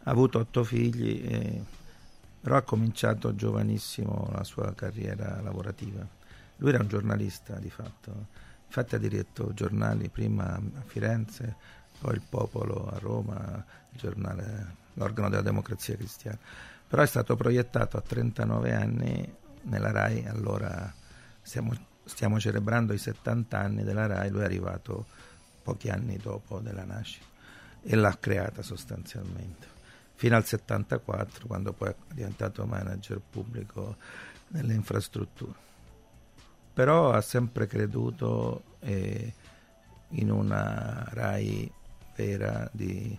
Ha 0.04 0.12
avuto 0.12 0.40
otto 0.40 0.64
figli 0.64 1.24
e 1.28 1.62
però 2.48 2.60
ha 2.60 2.64
cominciato 2.64 3.36
giovanissimo 3.36 4.30
la 4.32 4.46
sua 4.46 4.74
carriera 4.74 5.42
lavorativa. 5.42 6.08
Lui 6.56 6.70
era 6.70 6.80
un 6.80 6.88
giornalista 6.88 7.60
di 7.60 7.70
fatto, 7.70 8.28
infatti 8.66 8.96
ha 8.96 8.98
diretto 8.98 9.54
giornali 9.54 10.08
prima 10.08 10.56
a 10.56 10.82
Firenze, 10.86 11.56
poi 12.00 12.14
il 12.14 12.22
Popolo 12.22 12.88
a 12.88 13.00
Roma, 13.00 13.66
giornale, 13.92 14.76
l'organo 14.94 15.28
della 15.28 15.42
democrazia 15.42 15.98
cristiana. 15.98 16.38
Però 16.88 17.02
è 17.02 17.06
stato 17.06 17.36
proiettato 17.36 17.98
a 17.98 18.02
39 18.02 18.74
anni 18.74 19.36
nella 19.64 19.92
RAI, 19.92 20.28
allora 20.28 20.90
stiamo, 21.42 21.76
stiamo 22.06 22.40
celebrando 22.40 22.94
i 22.94 22.98
70 22.98 23.60
anni 23.60 23.84
della 23.84 24.06
RAI, 24.06 24.30
lui 24.30 24.44
è 24.44 24.46
arrivato 24.46 25.06
pochi 25.62 25.90
anni 25.90 26.16
dopo 26.16 26.60
della 26.60 26.86
nascita 26.86 27.26
e 27.84 27.94
l'ha 27.98 28.18
creata 28.18 28.62
sostanzialmente 28.62 29.76
fino 30.18 30.36
al 30.36 30.46
74 30.46 31.48
quando 31.48 31.72
poi 31.72 31.90
è 31.90 31.96
diventato 32.14 32.66
manager 32.66 33.22
pubblico 33.30 33.96
nelle 34.50 34.74
infrastrutture 34.74 35.66
però 36.74 37.12
ha 37.12 37.22
sempre 37.22 37.66
creduto 37.66 38.76
eh, 38.82 39.34
in 40.10 40.30
una 40.30 41.04
RAI 41.10 41.72
vera 42.16 42.70
di, 42.72 43.18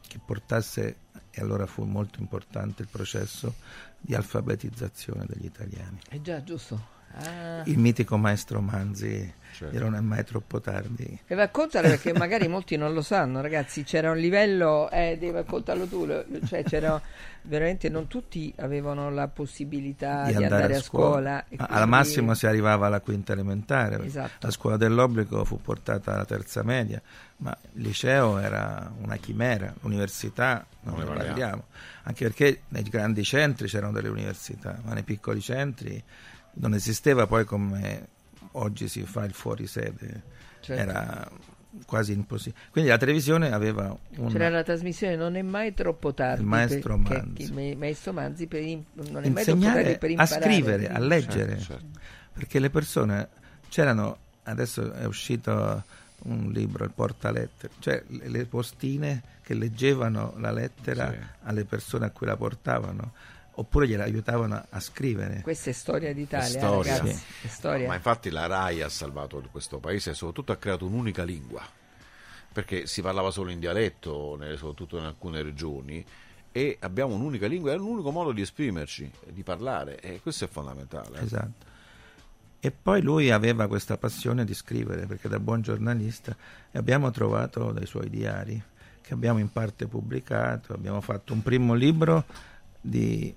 che 0.00 0.20
portasse 0.24 0.96
e 1.30 1.40
allora 1.40 1.66
fu 1.66 1.82
molto 1.82 2.20
importante 2.20 2.82
il 2.82 2.88
processo 2.88 3.54
di 3.98 4.14
alfabetizzazione 4.14 5.24
degli 5.26 5.46
italiani. 5.46 5.98
È 6.08 6.20
già 6.20 6.42
giusto. 6.44 6.94
Ah. 7.18 7.62
Il 7.64 7.78
mitico 7.78 8.16
maestro 8.18 8.60
Manzi, 8.60 9.32
certo. 9.52 9.78
non 9.78 9.94
è 9.94 10.00
mai 10.00 10.24
troppo 10.24 10.60
tardi. 10.60 11.18
E 11.26 11.34
raccontalo 11.34 11.88
perché 11.88 12.12
magari 12.12 12.46
molti 12.46 12.76
non 12.76 12.92
lo 12.92 13.02
sanno, 13.02 13.40
ragazzi. 13.40 13.82
C'era 13.84 14.10
un 14.10 14.18
livello, 14.18 14.90
eh, 14.90 15.16
devi 15.18 15.32
raccontarlo 15.32 15.86
tu, 15.86 16.06
cioè 16.46 16.62
c'era 16.62 17.00
veramente 17.46 17.88
non 17.88 18.06
tutti 18.08 18.52
avevano 18.58 19.08
la 19.10 19.28
possibilità 19.28 20.24
di, 20.24 20.36
di 20.36 20.42
andare, 20.42 20.62
andare, 20.62 20.78
a 20.78 20.82
scuola. 20.82 21.08
scuola 21.08 21.44
quindi... 21.46 21.66
Al 21.68 21.88
massimo 21.88 22.34
si 22.34 22.46
arrivava 22.46 22.86
alla 22.86 23.00
quinta 23.00 23.32
elementare, 23.32 24.04
esatto. 24.04 24.46
la 24.46 24.50
scuola 24.50 24.76
dell'obbligo 24.76 25.44
fu 25.44 25.60
portata 25.60 26.14
alla 26.14 26.24
terza 26.24 26.62
media, 26.62 27.00
ma 27.38 27.56
il 27.74 27.82
liceo 27.82 28.38
era 28.38 28.92
una 29.00 29.16
chimera, 29.16 29.72
l'università 29.80 30.66
non, 30.82 30.98
non 30.98 31.16
ne 31.16 31.24
parliamo, 31.24 31.64
anche 32.02 32.24
perché 32.24 32.62
nei 32.68 32.82
grandi 32.82 33.22
centri 33.24 33.68
c'erano 33.68 33.92
delle 33.92 34.08
università, 34.08 34.78
ma 34.84 34.92
nei 34.92 35.04
piccoli 35.04 35.40
centri 35.40 36.02
non 36.58 36.74
esisteva 36.74 37.26
poi 37.26 37.44
come 37.44 38.08
oggi 38.52 38.88
si 38.88 39.02
fa 39.02 39.24
il 39.24 39.32
fuorisede, 39.32 40.22
certo. 40.60 40.82
era 40.82 41.30
quasi 41.84 42.12
impossibile. 42.12 42.64
Quindi 42.70 42.90
la 42.90 42.96
televisione 42.96 43.52
aveva 43.52 43.96
una... 44.16 44.30
C'era 44.30 44.48
la 44.48 44.62
trasmissione 44.62 45.16
Non 45.16 45.36
è 45.36 45.42
mai 45.42 45.74
troppo 45.74 46.14
tardi. 46.14 46.40
Il 46.40 46.46
maestro 46.46 46.98
per, 46.98 47.24
Manzi. 47.24 47.52
Che, 47.52 47.62
il 47.62 47.76
maestro 47.76 48.12
Manzi 48.12 48.46
per 48.46 48.62
in, 48.62 48.82
non 49.10 49.24
è 49.24 49.28
mai 49.28 49.44
troppo 49.44 49.60
tardi 49.60 49.98
per 49.98 50.10
imparare. 50.10 50.34
a 50.34 50.40
scrivere, 50.40 50.88
a 50.88 50.98
leggere, 50.98 51.58
certo, 51.58 51.64
certo. 51.64 51.98
perché 52.32 52.58
le 52.58 52.70
persone 52.70 53.28
c'erano, 53.68 54.16
adesso 54.44 54.92
è 54.92 55.04
uscito 55.04 55.84
un 56.22 56.50
libro, 56.50 56.84
il 56.84 56.92
portalettere, 56.92 57.72
cioè 57.78 58.02
le, 58.06 58.28
le 58.28 58.44
postine 58.46 59.22
che 59.42 59.54
leggevano 59.54 60.32
la 60.38 60.50
lettera 60.50 61.10
sì. 61.10 61.18
alle 61.42 61.64
persone 61.64 62.06
a 62.06 62.10
cui 62.10 62.26
la 62.26 62.36
portavano 62.36 63.12
oppure 63.58 63.88
gliela 63.88 64.04
aiutavano 64.04 64.64
a, 64.68 64.80
scrivere. 64.80 65.40
Questa 65.42 65.70
è 65.70 65.72
storia 65.72 66.12
d'Italia, 66.12 66.46
è 66.46 66.50
storia. 66.50 66.96
Ragazzi, 66.98 67.22
è 67.42 67.46
storia. 67.46 67.88
Ma 67.88 67.94
infatti 67.94 68.30
la 68.30 68.46
RAI 68.46 68.82
ha 68.82 68.88
salvato 68.88 69.42
questo 69.50 69.78
paese 69.78 70.10
e 70.10 70.14
soprattutto 70.14 70.52
ha 70.52 70.56
creato 70.56 70.86
un'unica 70.86 71.24
lingua, 71.24 71.62
perché 72.52 72.86
si 72.86 73.02
parlava 73.02 73.30
solo 73.30 73.50
in 73.50 73.58
dialetto, 73.58 74.38
soprattutto 74.56 74.98
in 74.98 75.04
alcune 75.04 75.42
regioni, 75.42 76.04
e 76.52 76.76
abbiamo 76.80 77.14
un'unica 77.14 77.46
lingua, 77.46 77.72
è 77.72 77.76
un 77.76 77.86
unico 77.86 78.10
modo 78.10 78.32
di 78.32 78.40
esprimerci, 78.40 79.10
di 79.28 79.42
parlare, 79.42 80.00
e 80.00 80.20
questo 80.20 80.44
è 80.44 80.48
fondamentale. 80.48 81.20
Esatto. 81.20 81.64
E 82.58 82.70
poi 82.70 83.00
lui 83.00 83.30
aveva 83.30 83.66
questa 83.68 83.96
passione 83.96 84.44
di 84.44 84.54
scrivere, 84.54 85.06
perché 85.06 85.28
da 85.28 85.38
buon 85.38 85.62
giornalista 85.62 86.36
abbiamo 86.72 87.10
trovato 87.10 87.72
dai 87.72 87.86
suoi 87.86 88.10
diari, 88.10 88.60
che 89.00 89.14
abbiamo 89.14 89.38
in 89.38 89.52
parte 89.52 89.86
pubblicato, 89.86 90.72
abbiamo 90.72 91.00
fatto 91.00 91.32
un 91.32 91.42
primo 91.42 91.74
libro 91.74 92.24
di 92.80 93.34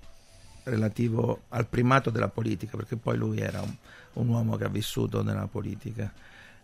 relativo 0.63 1.43
al 1.49 1.67
primato 1.67 2.09
della 2.09 2.29
politica, 2.29 2.77
perché 2.77 2.95
poi 2.95 3.17
lui 3.17 3.39
era 3.39 3.61
un, 3.61 3.73
un, 4.13 4.27
uomo 4.27 4.55
che 4.55 4.65
ha 4.65 4.69
vissuto 4.69 5.23
nella 5.23 5.47
politica. 5.47 6.11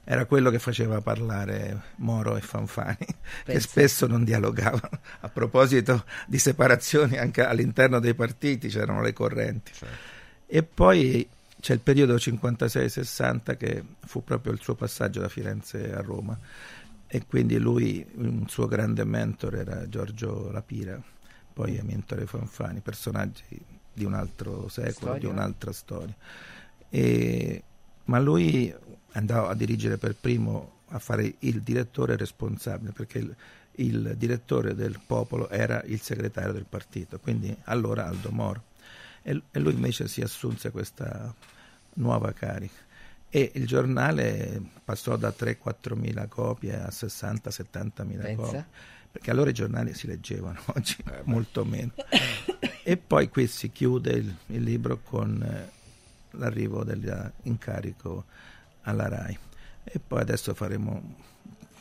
Era 0.03 0.26
quello 0.26 0.51
che 0.51 0.59
faceva 0.59 1.01
parlare 1.01 1.81
Moro 1.97 2.38
e 2.38 2.41
Fanfani, 2.41 2.97
Penso. 2.99 3.15
che 3.45 3.59
spesso 3.59 4.07
non 4.07 4.23
dialogavano. 4.23 4.99
A 5.22 5.30
proposito 5.30 6.05
di 6.27 6.38
separazioni 6.38 7.17
anche 7.17 7.43
all'interno 7.43 7.99
dei 7.99 8.13
partiti 8.13 8.67
c'erano 8.67 9.01
le 9.01 9.13
correnti. 9.13 9.72
Certo. 9.73 10.13
E 10.45 10.61
poi 10.61 11.27
c'è 11.59 11.73
il 11.73 11.80
periodo 11.80 12.15
56-60 12.15 13.57
che 13.57 13.84
fu 14.05 14.23
proprio 14.23 14.53
il 14.53 14.61
suo 14.61 14.76
passaggio 14.76 15.22
da 15.22 15.30
Firenze 15.30 15.91
a 15.93 16.01
Roma 16.01 16.38
e 17.07 17.26
quindi 17.26 17.57
lui, 17.57 18.05
un 18.15 18.47
suo 18.47 18.67
grande 18.67 19.05
mentore 19.05 19.59
era 19.59 19.88
Giorgio 19.88 20.51
Lapira, 20.51 21.01
poi 21.53 21.77
Amintore 21.77 22.26
Fanfani, 22.26 22.81
personaggi 22.81 23.43
di 23.95 24.05
un 24.05 24.13
altro 24.13 24.67
secolo, 24.67 25.13
storia. 25.13 25.19
di 25.19 25.26
un'altra 25.26 25.72
storia. 25.72 26.15
E, 26.89 27.63
ma 28.05 28.19
lui 28.19 28.73
andò 29.13 29.47
a 29.47 29.55
dirigere 29.55 29.97
per 29.97 30.15
primo, 30.15 30.81
a 30.89 30.99
fare 30.99 31.35
il 31.39 31.61
direttore 31.61 32.17
responsabile, 32.17 32.91
perché 32.91 33.19
il, 33.19 33.35
il 33.77 34.15
direttore 34.17 34.76
del 34.76 34.99
popolo 35.05 35.49
era 35.49 35.81
il 35.84 36.01
segretario 36.01 36.51
del 36.51 36.65
partito, 36.67 37.19
quindi 37.19 37.55
allora 37.63 38.05
Aldo 38.05 38.31
Moro. 38.31 38.63
E, 39.22 39.41
e 39.49 39.59
lui 39.59 39.73
invece 39.73 40.07
si 40.07 40.22
assunse 40.22 40.69
questa 40.72 41.34
nuova 41.93 42.34
carica 42.34 42.84
e 43.30 43.51
il 43.55 43.65
giornale 43.65 44.61
passò 44.84 45.15
da 45.15 45.34
3-4 45.38 45.97
mila 45.97 46.27
copie 46.27 46.76
a 46.76 46.88
60-70 46.88 48.05
mila 48.05 48.35
copie 48.35 48.65
perché 49.15 49.31
allora 49.31 49.49
i 49.49 49.53
giornali 49.53 49.93
si 49.93 50.07
leggevano, 50.07 50.59
oggi 50.76 50.97
eh 51.05 51.22
molto 51.23 51.63
meno. 51.63 51.93
e 52.88 52.98
poi 52.98 53.30
qui 53.30 53.48
si 53.48 53.72
chiude 53.72 54.12
il, 54.12 54.36
il 54.45 54.62
libro 54.62 54.99
con 55.02 55.41
eh, 55.41 55.72
l'arrivo 56.38 56.84
dell'incarico 56.84 58.26
alla 58.84 59.07
RAI. 59.07 59.36
E 59.84 59.99
poi 59.99 60.22
adesso 60.22 60.53
faremo, 60.53 61.16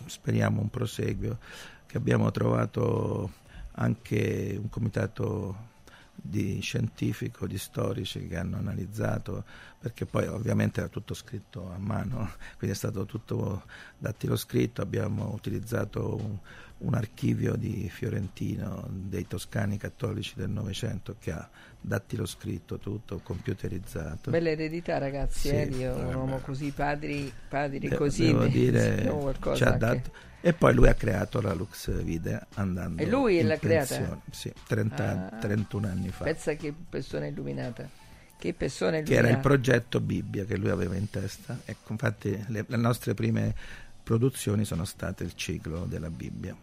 speriamo, 0.07 0.63
un 0.63 0.71
proseguio, 0.71 1.37
che 1.85 1.99
abbiamo 1.99 2.31
trovato 2.31 3.33
anche 3.73 4.57
un 4.59 4.71
comitato 4.71 5.73
di 6.15 6.61
scientifico, 6.63 7.47
di 7.47 7.59
storici 7.59 8.27
che 8.27 8.39
hanno 8.39 8.57
analizzato, 8.57 9.45
perché 9.79 10.07
poi 10.07 10.27
ovviamente 10.27 10.81
era 10.81 10.89
tutto 10.89 11.13
scritto 11.13 11.71
a 11.71 11.77
mano, 11.77 12.31
quindi 12.57 12.75
è 12.75 12.79
stato 12.79 13.05
tutto 13.05 13.65
dattilo 13.99 14.37
scritto, 14.37 14.81
abbiamo 14.81 15.35
utilizzato 15.35 16.17
un, 16.17 16.39
un 16.85 16.95
archivio 16.95 17.57
di 17.57 17.89
Fiorentino 17.91 18.87
dei 18.91 19.27
toscani 19.27 19.79
cattolici 19.79 20.35
del 20.37 20.51
Novecento 20.51 21.17
che 21.19 21.33
ha 21.33 21.49
dattilo 21.81 22.27
scritto 22.27 22.79
tutto, 22.79 23.21
computerizzato. 23.23 24.31
Bella 24.31 24.51
eredità 24.51 24.99
ragazzi, 24.99 25.49
sì, 25.49 25.83
eh, 25.83 25.91
un 25.91 26.11
eh, 26.11 26.15
uomo 26.15 26.39
così, 26.39 26.71
padri, 26.71 27.33
padri 27.49 27.79
de- 27.79 27.97
così. 27.97 28.27
Devo 28.27 28.47
dire, 28.49 29.13
ci 29.55 29.65
ha 29.65 29.71
dato. 29.73 30.33
E 30.41 30.53
poi 30.53 30.75
lui 30.75 30.89
ha 30.89 30.95
creato 30.95 31.41
la 31.41 31.55
Lux 31.55 31.91
Vide 32.03 32.47
andando 32.55 33.01
E 33.01 33.07
lui 33.07 33.41
in 33.41 33.47
l'ha 33.47 33.57
pensione. 33.57 34.05
creata? 34.05 34.23
Sì, 34.31 34.53
30, 34.67 35.31
ah, 35.33 35.39
31 35.39 35.87
anni 35.87 36.11
fa. 36.11 36.25
Pensa 36.25 36.55
che 36.55 36.75
persona 36.87 37.27
illuminata. 37.27 37.89
Che 38.37 38.53
persona 38.53 38.99
illuminata. 38.99 39.23
Che 39.23 39.27
era 39.27 39.35
il 39.35 39.41
progetto 39.43 40.01
Bibbia 40.01 40.45
che 40.45 40.59
lui 40.59 40.69
aveva 40.69 40.97
in 40.97 41.09
testa. 41.09 41.59
Ecco, 41.65 41.93
infatti 41.93 42.45
le, 42.49 42.65
le 42.67 42.77
nostre 42.77 43.15
prime 43.15 43.55
produzioni 44.03 44.67
sono 44.67 44.85
state 44.85 45.25
il 45.25 45.35
ciclo 45.35 45.87
della 45.87 46.11
Bibbia 46.11 46.55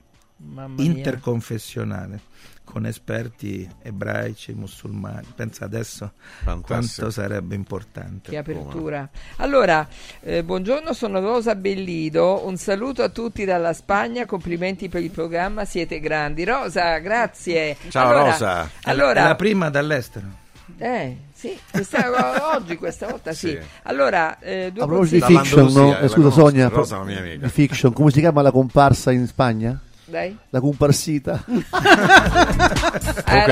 interconfessionale 0.78 2.30
con 2.72 2.86
esperti 2.86 3.70
ebraici, 3.82 4.54
musulmani. 4.54 5.28
Pensa 5.36 5.66
adesso 5.66 6.14
Fantastico. 6.44 6.68
quanto 6.68 7.10
sarebbe 7.12 7.54
importante. 7.54 8.30
Che 8.30 8.38
apertura. 8.38 9.10
Allora, 9.38 9.86
eh, 10.22 10.42
buongiorno, 10.42 10.94
sono 10.94 11.20
Rosa 11.20 11.56
Bellido. 11.56 12.46
Un 12.46 12.56
saluto 12.56 13.04
a 13.04 13.10
tutti 13.10 13.44
dalla 13.44 13.74
Spagna. 13.74 14.26
Complimenti 14.26 14.88
per 14.88 15.04
il 15.04 15.12
programma, 15.12 15.66
siete 15.66 16.00
grandi. 16.00 16.46
Rosa, 16.46 16.98
grazie. 17.00 17.76
Ciao 17.90 18.08
allora, 18.08 18.32
Rosa. 18.32 18.70
Allora, 18.84 19.24
la 19.26 19.36
prima 19.36 19.70
dall'estero. 19.70 20.40
Eh, 20.78 21.18
sì, 21.34 21.60
questa, 21.70 22.56
oggi 22.56 22.78
questa 22.78 23.08
volta 23.08 23.34
sì. 23.34 23.50
sì. 23.50 23.60
Allora, 23.84 24.40
eh, 24.40 24.72
due 24.72 24.84
a 24.84 24.88
proposito 24.88 25.26
di 25.26 25.38
fiction, 25.38 25.74
no? 25.74 25.98
eh, 25.98 26.08
scusa 26.08 26.32
Sonia, 26.32 26.70
Rosa, 26.70 27.04
di 27.04 27.50
fiction, 27.50 27.92
come 27.92 28.12
si 28.12 28.22
chiama 28.22 28.42
la 28.42 28.52
comparsa 28.52 29.12
in 29.12 29.28
Spagna? 29.28 29.78
Dai. 30.12 30.38
La 30.50 30.60
comparsita. 30.60 31.42
Comunque 31.48 31.68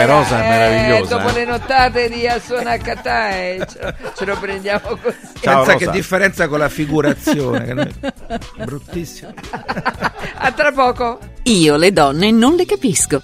Rosa 0.06 0.42
è 0.42 0.46
eh, 0.46 0.50
meravigliosa. 0.50 1.16
dopo 1.16 1.30
eh. 1.30 1.34
le 1.34 1.46
nottate 1.46 2.10
di 2.10 2.28
Asuna 2.28 2.76
Katai 2.76 3.60
ce, 3.60 3.96
ce, 4.14 4.26
lo 4.26 4.38
prendiamo 4.38 4.98
così. 5.02 5.18
Ciao, 5.40 5.64
Pensa 5.64 5.78
che 5.78 5.90
differenza 5.92 6.50
con 6.50 6.60
la 6.60 6.68
figurazione. 6.68 7.64
che 7.64 7.74
noi... 7.74 7.96
Bruttissimo. 8.66 9.34
A 10.36 10.52
tra 10.52 10.74
poco. 10.74 11.20
Io 11.44 11.78
le 11.78 11.94
donne 11.94 12.30
non 12.32 12.56
le 12.56 12.66
capisco. 12.66 13.22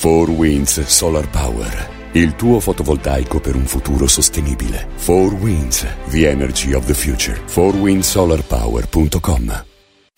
4 0.00 0.32
Winds 0.32 0.84
Solar 0.84 1.28
Power. 1.30 1.98
il 2.12 2.36
tuo 2.36 2.60
fotovoltaico 2.60 3.40
per 3.40 3.56
un 3.56 3.66
futuro 3.66 4.06
sostenibile. 4.06 4.86
4 5.04 5.34
Winds, 5.34 5.84
the 6.10 6.28
energy 6.28 6.74
of 6.74 6.86
the 6.86 6.94
future. 6.94 7.36
4windsolarpower.com 7.46 9.64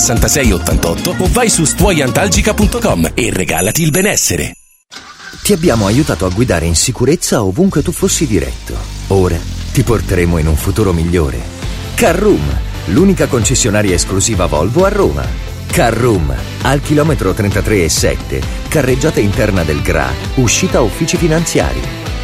66 0.00 0.52
88 0.52 1.14
o 1.18 1.28
vai 1.30 1.50
su 1.50 1.64
stuoiantalgica.com 1.64 3.10
e 3.12 3.30
regalati 3.30 3.82
il 3.82 3.90
benessere. 3.90 4.54
Ti 5.42 5.52
abbiamo 5.52 5.86
aiutato 5.86 6.24
a 6.24 6.30
guidare 6.30 6.64
in 6.64 6.74
sicurezza 6.74 7.44
ovunque 7.44 7.82
tu 7.82 7.92
fossi 7.92 8.26
diretto. 8.26 8.74
Ora 9.08 9.38
ti 9.72 9.82
porteremo 9.82 10.38
in 10.38 10.46
un 10.46 10.56
futuro 10.56 10.94
migliore. 10.94 11.38
Carroom, 11.94 12.42
l'unica 12.86 13.26
concessionaria 13.26 13.94
esclusiva 13.94 14.46
Volvo 14.46 14.86
a 14.86 14.88
Roma. 14.88 15.26
Carroom, 15.70 16.34
al 16.62 16.80
chilometro 16.80 17.34
33 17.34 17.84
e 17.84 17.88
7, 17.90 18.42
carreggiata 18.68 19.20
interna 19.20 19.64
del 19.64 19.82
GRA, 19.82 20.10
uscita 20.36 20.80
uffici 20.80 21.18
finanziari. 21.18 22.09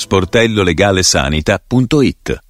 sportellolegalesanita.it 0.00 2.49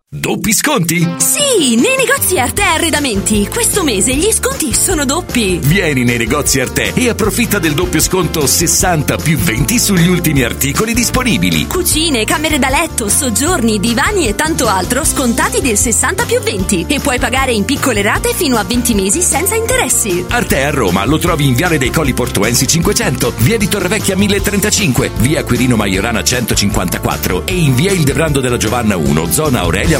Doppi 0.13 0.51
sconti? 0.51 0.97
Sì, 1.19 1.75
nei 1.75 1.95
negozi 1.95 2.37
Arte 2.37 2.63
Arredamenti. 2.63 3.47
Questo 3.47 3.81
mese 3.81 4.13
gli 4.13 4.29
sconti 4.29 4.73
sono 4.73 5.05
doppi. 5.05 5.57
Vieni 5.63 6.03
nei 6.03 6.17
negozi 6.17 6.59
Arte 6.59 6.91
e 6.93 7.07
approfitta 7.07 7.59
del 7.59 7.73
doppio 7.73 8.01
sconto 8.01 8.45
60 8.45 9.15
più 9.15 9.37
20 9.37 9.79
sugli 9.79 10.09
ultimi 10.09 10.43
articoli 10.43 10.93
disponibili. 10.93 11.65
Cucine, 11.65 12.25
camere 12.25 12.59
da 12.59 12.67
letto, 12.67 13.07
soggiorni, 13.07 13.79
divani 13.79 14.27
e 14.27 14.35
tanto 14.35 14.67
altro 14.67 15.05
scontati 15.05 15.61
del 15.61 15.77
60 15.77 16.25
più 16.25 16.41
20. 16.41 16.87
E 16.89 16.99
puoi 16.99 17.17
pagare 17.17 17.53
in 17.53 17.63
piccole 17.63 18.01
rate 18.01 18.33
fino 18.33 18.57
a 18.57 18.65
20 18.65 18.93
mesi 18.93 19.21
senza 19.21 19.55
interessi. 19.55 20.25
Arte 20.27 20.61
a 20.61 20.71
Roma 20.71 21.05
lo 21.05 21.19
trovi 21.19 21.47
in 21.47 21.53
Viale 21.53 21.77
dei 21.77 21.89
Colli 21.89 22.11
Portuensi 22.11 22.67
500, 22.67 23.35
via 23.37 23.57
di 23.57 23.69
Torrevecchia 23.69 24.17
1035, 24.17 25.09
via 25.19 25.45
Quirino 25.45 25.77
Maiorana 25.77 26.21
154 26.21 27.45
e 27.45 27.53
in 27.53 27.75
via 27.75 27.93
Ildebrando 27.93 28.41
della 28.41 28.57
Giovanna 28.57 28.97
1, 28.97 29.31
zona 29.31 29.61
Aurelia 29.61 29.99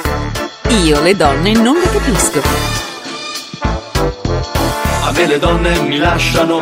Io 0.71 1.01
le 1.01 1.13
donne 1.17 1.51
non 1.51 1.75
le 1.75 1.89
capisco. 1.91 2.41
A 5.03 5.11
me 5.11 5.27
le 5.27 5.37
donne 5.37 5.79
mi 5.81 5.97
lasciano. 5.97 6.61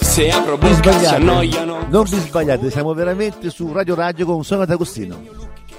Se 0.00 0.28
apro 0.30 0.58
bocca 0.58 0.92
si 0.92 1.06
annoiano. 1.06 1.86
Non 1.88 2.04
vi 2.04 2.18
sbagliate, 2.18 2.70
siamo 2.70 2.92
veramente 2.92 3.48
su 3.48 3.72
Radio 3.72 3.94
Radio 3.94 4.26
con 4.26 4.44
Sono 4.44 4.66
D'Agostino. 4.66 5.22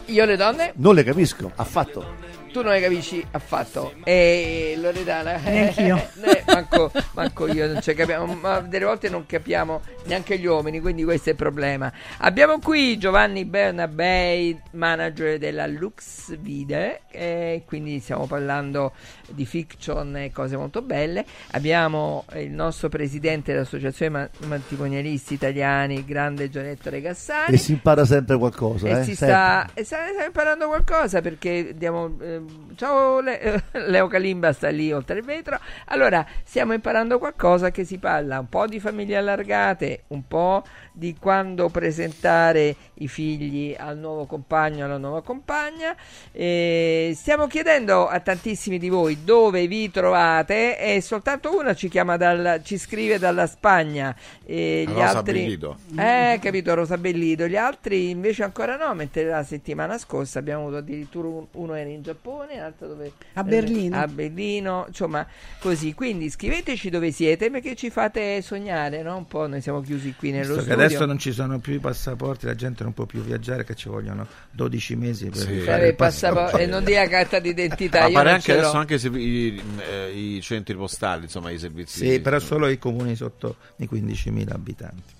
Io 0.06 0.26
le 0.26 0.36
donne? 0.36 0.74
Non 0.78 0.96
le 0.96 1.04
capisco, 1.04 1.52
affatto. 1.56 2.04
Tu 2.52 2.62
non 2.62 2.72
le 2.72 2.82
capisci 2.82 3.24
affatto. 3.32 3.94
E 4.04 4.76
Loredana, 4.78 5.38
Neanch'io. 5.38 5.98
eh, 6.24 6.44
manco, 6.48 6.92
manco 7.14 7.48
io 7.48 7.72
non 7.72 7.82
ci 7.82 7.94
capiamo, 7.94 8.34
ma 8.34 8.60
delle 8.62 8.86
volte 8.86 9.08
non 9.08 9.26
capiamo 9.26 9.82
neanche 10.06 10.40
gli 10.40 10.46
uomini, 10.46 10.80
quindi 10.80 11.04
questo 11.04 11.30
è 11.30 11.32
il 11.34 11.38
problema. 11.38 11.92
Abbiamo 12.20 12.60
qui 12.60 12.98
Giovanni 12.98 13.46
Bernabei, 13.46 14.60
manager 14.72 15.38
della 15.38 15.68
Lux 15.68 16.36
Vide, 16.38 17.02
e 17.12 17.64
quindi 17.66 18.00
stiamo 18.00 18.26
parlando 18.26 18.94
di 19.32 19.46
fiction 19.46 20.16
e 20.18 20.32
cose 20.32 20.58
molto 20.58 20.82
belle. 20.82 21.26
Abbiamo 21.52 22.26
il 22.34 22.52
nostro 22.52 22.90
presidente 22.90 23.52
dell'Associazione 23.52 24.12
Ma- 24.12 24.48
Matrimonialisti 24.48 25.34
Italiani, 25.34 26.06
grande 26.06 26.50
Gianetto 26.50 26.90
Regassani. 26.90 27.54
E 27.54 27.58
si 27.58 27.74
impara 27.74 28.06
sempre 28.06 28.38
qualcosa. 28.38 28.88
E 28.88 28.92
eh, 28.92 29.04
si 29.04 29.16
sta, 29.16 29.68
e 29.74 29.84
sta, 29.84 29.98
sta 30.14 30.26
imparando 30.26 30.68
qualcosa 30.68 31.22
perché 31.22 31.74
diamo, 31.76 32.18
ehm, 32.20 32.76
ciao 32.76 33.20
Le- 33.22 33.64
Leo 33.88 34.08
Calimba 34.08 34.54
sta 34.54 34.70
lì 34.70 34.92
oltre 34.92 35.20
il 35.20 35.26
vetro. 35.26 35.60
Allora, 35.86 36.26
stiamo 36.44 36.74
imparando 36.74 37.18
qualcosa 37.18 37.72
che 37.72 37.84
si 37.84 37.98
parla 37.98 38.40
un 38.40 38.50
po' 38.50 38.68
di 38.68 38.80
famiglie 38.80 39.18
allargate, 39.18 40.04
un 40.08 40.28
po' 40.28 40.64
di 40.92 41.16
quando 41.20 41.70
presentare 41.70 42.76
i 42.96 43.08
figli 43.08 43.76
al 43.78 43.98
nuovo 43.98 44.26
compagno 44.26 44.86
alla 44.86 44.98
nuova 44.98 45.22
compagna. 45.22 45.96
Stiamo 46.32 47.48
chiedendo 47.48 48.08
a 48.08 48.20
tantissimi 48.20 48.78
di 48.78 48.90
voi 48.90 49.19
dove 49.24 49.68
vi 49.68 49.90
trovate 49.92 50.78
e 50.80 51.02
soltanto 51.02 51.56
una 51.58 51.74
ci 51.74 51.88
chiama 51.90 52.18
dal, 52.18 52.62
ci 52.64 52.78
scrive 52.78 53.18
dalla 53.20 53.48
Spagna. 53.48 54.16
E 54.46 54.84
gli 54.88 54.92
Rosa 54.94 55.18
altri, 55.20 55.34
Bellido. 55.42 55.78
eh, 55.98 56.40
capito, 56.42 56.74
Rosa 56.74 56.98
Bellido. 56.98 57.48
Gli 57.48 57.56
altri 57.56 58.10
invece 58.10 58.44
ancora 58.44 58.76
no, 58.78 58.94
mentre 58.94 59.26
la 59.26 59.44
settimana 59.44 59.98
scorsa 59.98 60.40
abbiamo 60.40 60.64
avuto 60.64 60.78
addirittura 60.78 61.28
un- 61.28 61.46
uno 61.52 61.74
era 61.76 61.90
in 61.90 62.02
Giappone, 62.02 62.58
l'altro 62.58 62.88
dove... 62.88 63.12
A 63.34 63.44
Berlino. 63.44 63.98
A 63.98 64.08
Berlino, 64.08 64.86
insomma, 64.88 65.26
così. 65.60 65.94
Quindi 65.94 66.30
scriveteci 66.30 66.90
dove 66.90 67.12
siete 67.12 67.50
perché 67.52 67.76
ci 67.76 67.90
fate 67.90 68.42
sognare, 68.42 69.02
no? 69.02 69.18
Un 69.18 69.28
po' 69.28 69.48
noi 69.48 69.62
siamo 69.62 69.82
chiusi 69.82 70.14
qui 70.18 70.32
nello 70.32 70.54
Visto 70.56 70.56
che 70.64 70.70
studio. 70.72 70.86
adesso 70.86 71.06
non 71.06 71.18
ci 71.20 71.32
sono 71.32 71.60
più 71.60 71.74
i 71.74 71.80
passaporti, 71.80 72.46
la 72.46 72.56
gente 72.56 72.84
non 72.84 72.94
può 72.94 73.06
più 73.06 73.22
viaggiare, 73.22 73.64
che 73.64 73.76
ci 73.76 73.90
vogliono 73.90 74.26
12 74.52 74.96
mesi 74.96 75.26
per 75.30 75.38
Sì. 75.42 75.60
fare 75.60 75.88
il 75.90 75.96
passaporto 75.96 76.58
e 76.58 76.66
non 76.66 76.84
dia 76.84 77.08
carta 77.08 77.40
d'identità. 77.40 78.02
Ma 78.04 78.12
pare 78.12 78.32
anche 78.32 78.52
adesso 78.54 78.78
anche 78.78 78.98
se 78.98 79.09
i, 79.16 79.62
eh, 79.80 80.12
i 80.12 80.42
centri 80.42 80.76
postali, 80.76 81.24
insomma, 81.24 81.50
i 81.50 81.60
servizi. 81.60 82.06
Sì, 82.06 82.20
però 82.20 82.40
solo 82.40 82.68
i 82.68 82.78
comuni 82.78 83.16
sotto 83.16 83.56
i 83.78 83.90
15.000 83.92 84.54
abitanti. 84.54 85.14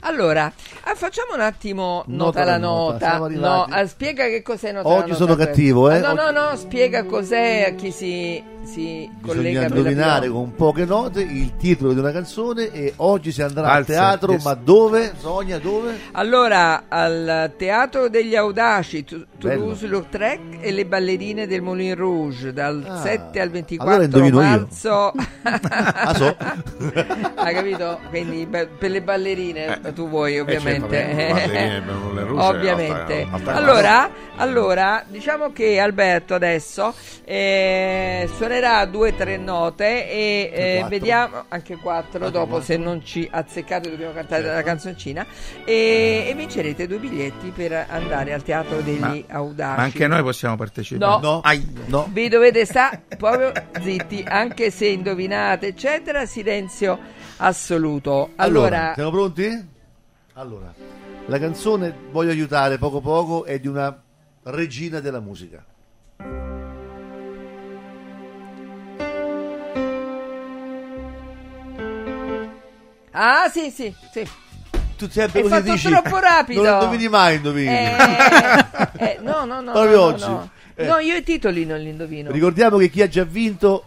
Allora, 0.00 0.50
ah, 0.82 0.94
facciamo 0.94 1.34
un 1.34 1.40
attimo 1.40 2.04
nota, 2.06 2.40
Nota 2.40 2.44
la 2.44 2.56
nota, 2.58 3.18
nota. 3.18 3.34
No, 3.34 3.66
ah, 3.68 3.86
spiega 3.86 4.26
che 4.26 4.42
cos'è 4.42 4.70
nota 4.72 4.86
Oggi 4.88 5.00
la 5.00 5.06
nota. 5.06 5.14
sono 5.16 5.34
per- 5.34 5.46
cattivo, 5.46 5.90
eh? 5.90 5.96
Ah, 5.96 6.12
no, 6.12 6.22
Oggi- 6.22 6.32
no, 6.34 6.48
no, 6.50 6.56
spiega 6.56 7.04
cos'è 7.04 7.66
a 7.68 7.74
chi 7.74 7.90
si, 7.90 8.42
si 8.62 9.10
collega 9.20 9.62
Bisogna 9.62 9.66
indovinare 9.66 10.28
con 10.28 10.54
poche 10.54 10.84
note 10.84 11.20
il 11.20 11.56
titolo 11.56 11.92
di 11.92 11.98
una 11.98 12.12
canzone 12.12 12.70
e 12.70 12.92
oggi 12.96 13.32
si 13.32 13.42
andrà 13.42 13.62
Valzer, 13.62 13.76
al 13.78 13.84
teatro, 13.86 14.32
yes. 14.32 14.44
ma 14.44 14.54
dove? 14.54 15.12
Sonia, 15.18 15.58
dove? 15.58 15.98
Allora, 16.12 16.84
al 16.88 17.52
Teatro 17.56 18.08
degli 18.08 18.36
Audaci. 18.36 19.04
Toulouse-Lautrec 19.38 20.40
e 20.60 20.70
le 20.72 20.84
ballerine 20.86 21.46
del 21.46 21.62
Moulin 21.62 21.94
Rouge, 21.94 22.52
dal 22.52 22.84
Ah, 22.86 23.00
7 23.02 23.40
al 23.40 23.48
allora 23.48 23.50
24 23.52 24.02
indovino 24.02 24.40
io. 24.42 24.48
marzo. 24.48 25.12
Ah, 25.70 26.14
so. 26.14 26.36
Hai 27.36 27.54
capito? 27.54 27.98
Quindi 28.10 28.46
per 28.46 28.90
le 28.90 29.00
ballerine 29.02 29.80
Eh, 29.82 29.87
tu 29.92 30.08
vuoi, 30.08 30.36
eh, 30.36 30.40
ovviamente. 30.40 31.14
certo, 31.14 31.92
ovviamente. 32.36 33.26
alta- 33.30 33.36
alta 33.36 33.54
allora, 33.54 34.10
allora, 34.36 35.04
diciamo 35.06 35.52
che 35.52 35.78
Alberto 35.78 36.34
adesso 36.34 36.94
eh, 37.24 38.28
suonerà 38.36 38.84
due 38.86 39.10
o 39.10 39.12
tre 39.14 39.36
note 39.36 40.08
e 40.10 40.50
eh, 40.52 40.86
vediamo 40.88 41.44
anche 41.48 41.76
quattro 41.76 42.18
Anche 42.24 42.30
dopo 42.38 42.46
quattro. 42.56 42.64
se 42.64 42.76
non 42.76 43.04
ci 43.04 43.28
azzeccate 43.30 43.90
dobbiamo 43.90 44.12
cantare 44.12 44.44
la 44.44 44.62
canzoncina 44.62 45.26
e, 45.64 46.26
e 46.28 46.34
vincerete 46.34 46.86
due 46.86 46.98
biglietti 46.98 47.52
per 47.54 47.86
andare 47.88 48.32
al 48.32 48.42
Teatro 48.42 48.80
degli 48.80 48.98
Ma- 48.98 49.16
Audaci. 49.28 49.76
Ma 49.76 49.82
anche 49.82 50.06
noi 50.06 50.22
possiamo 50.22 50.56
partecipare. 50.56 51.10
No. 51.20 51.28
No, 51.28 51.40
Ai. 51.44 51.66
no. 51.86 52.08
Vi 52.10 52.28
dovete 52.28 52.64
stare 52.64 53.02
proprio 53.18 53.52
zitti, 53.82 54.24
anche 54.26 54.70
se 54.70 54.86
indovinate, 54.86 55.68
eccetera, 55.68 56.24
silenzio 56.26 56.98
assoluto. 57.38 58.30
Allora, 58.36 58.66
Allora, 58.76 58.92
siamo 58.94 59.10
pronti? 59.10 59.68
Allora, 60.38 60.72
la 61.26 61.38
canzone 61.40 61.92
Voglio 62.12 62.30
aiutare 62.30 62.78
poco 62.78 63.00
poco 63.00 63.44
è 63.44 63.58
di 63.58 63.66
una 63.66 64.00
regina 64.44 65.00
della 65.00 65.18
musica. 65.18 65.64
ah 73.10 73.48
sì, 73.48 73.70
sì, 73.70 73.92
sì. 74.12 74.28
Tu 74.96 75.08
sempre 75.08 75.40
Hai 75.40 75.48
così 75.48 75.60
fatto 75.60 75.72
dici, 75.72 75.88
troppo 75.88 76.18
rapido. 76.20 76.62
Non 76.62 76.72
indovini 76.74 77.08
mai, 77.08 77.36
indovini. 77.36 77.74
Eh, 79.00 79.04
eh, 79.04 79.18
no, 79.20 79.44
no, 79.44 79.60
no. 79.60 79.72
Proprio 79.72 79.96
no, 79.96 80.02
oggi. 80.02 80.24
No, 80.24 80.50
Eh. 80.74 80.86
No, 80.86 80.98
io 80.98 81.16
i 81.16 81.22
titoli 81.24 81.64
non 81.64 81.80
li 81.80 81.88
indovino. 81.88 82.30
Ricordiamo 82.30 82.78
che 82.78 82.88
chi 82.88 83.02
ha 83.02 83.08
già 83.08 83.24
vinto 83.24 83.86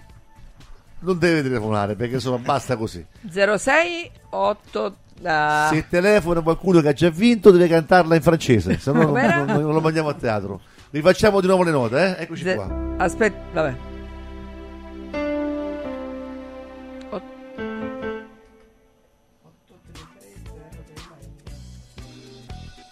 non 1.00 1.18
deve 1.18 1.42
telefonare 1.42 1.96
perché 1.96 2.16
insomma 2.16 2.40
basta 2.40 2.76
così. 2.76 3.06
06 3.30 4.12
8 4.32 4.96
ah, 5.24 5.70
Se 5.72 5.86
telefona 5.90 6.42
qualcuno 6.42 6.82
che 6.82 6.90
ha 6.90 6.94
già 6.94 7.10
vinto 7.10 7.52
deve 7.52 7.68
cantarla 7.68 8.16
in 8.16 8.22
francese, 8.22 8.78
se 8.80 8.92
no 8.92 9.04
non, 9.04 9.14
non- 9.14 9.62
non 9.62 9.74
lo 9.74 9.82
mandiamo 9.82 10.10
a 10.10 10.14
teatro. 10.14 10.60
Rifacciamo 10.90 11.40
di 11.42 11.48
nuovo 11.48 11.64
le 11.64 11.72
note, 11.72 12.18
eh? 12.18 12.24
Eccoci 12.24 12.44
ze- 12.44 12.56
qua. 12.56 12.68
Aspetta, 12.98 13.62
vabbè. 13.62 13.76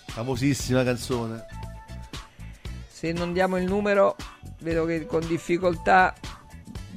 Famosissima 0.08 0.84
canzone. 0.84 1.46
Se 2.88 3.12
non 3.12 3.32
diamo 3.34 3.58
il 3.58 3.66
numero, 3.66 4.16
vedo 4.62 4.86
che 4.86 5.06
con 5.06 5.26
difficoltà. 5.26 6.14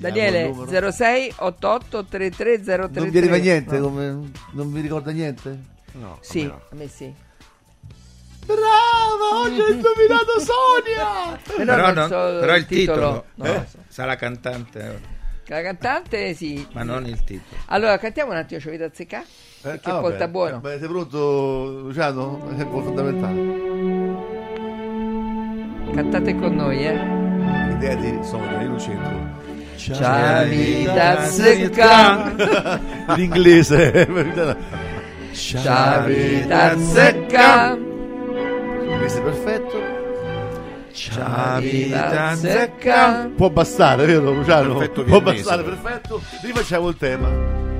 Daniele 0.02 0.42
il 0.48 0.54
numero. 0.56 0.90
06 0.90 1.32
88 1.36 2.04
33 2.04 2.62
033 2.62 3.00
Non 3.00 3.10
vi 3.10 3.18
arriva 3.18 3.36
niente, 3.36 3.78
No. 3.78 3.84
come- 3.88 4.30
non 4.52 4.72
vi 4.72 4.80
ricorda 4.80 5.10
niente? 5.12 5.58
No, 5.92 6.18
Sì, 6.20 6.44
no. 6.44 6.60
a 6.70 6.74
me 6.74 6.88
sì. 6.88 7.12
Brava, 8.44 9.42
oggi 9.44 9.60
hai 9.60 9.72
indovinato 9.72 10.40
Sonia! 10.40 11.38
Però, 11.44 11.64
Però, 11.76 11.92
non 11.92 12.08
so 12.08 12.40
però 12.40 12.56
il 12.56 12.66
titolo, 12.66 13.24
no, 13.36 13.44
eh, 13.44 13.66
so. 13.70 13.78
sa 13.86 14.04
la 14.04 14.16
cantante, 14.16 15.00
La 15.46 15.62
cantante 15.62 16.34
sì. 16.34 16.66
ma 16.72 16.82
non 16.82 17.06
il 17.06 17.22
titolo. 17.22 17.60
Allora, 17.66 17.98
cantiamo 17.98 18.32
un 18.32 18.38
attimo, 18.38 18.58
ci 18.60 18.66
avete 18.68 18.84
azzeccare? 18.84 19.24
Perché 19.60 19.90
Ah, 19.90 20.00
porta 20.00 20.18
vabbè. 20.18 20.28
buono. 20.30 20.56
Eh, 20.56 20.60
beh, 20.60 20.78
sei 20.80 20.88
pronto, 20.88 21.80
Luciano? 21.82 22.48
È 22.56 22.66
fondamentale. 22.66 23.60
Cantate 25.94 26.34
con 26.36 26.54
noi, 26.54 26.84
eh. 26.86 26.96
L'idea 27.68 27.94
di 27.94 28.18
Sonia, 28.24 28.62
io 28.62 28.78
avete 29.90 31.00
azzeccare. 31.00 32.80
L'inglese. 33.16 34.08
Ci 35.32 35.56
avete 35.64 36.52
azzeccare. 36.52 37.80
Questo 38.98 39.18
è 39.18 39.22
perfetto. 39.22 40.00
Ci 40.92 41.10
avete 41.18 41.94
azzeccare. 41.94 43.28
Può 43.30 43.50
bastare, 43.50 44.06
vero 44.06 44.32
Luciano? 44.32 44.74
Perfetto 44.76 45.04
Può 45.04 45.20
bastare, 45.20 45.62
perfetto. 45.62 46.20
Rifacciamo 46.42 46.88
il 46.88 46.96
tema. 46.96 47.70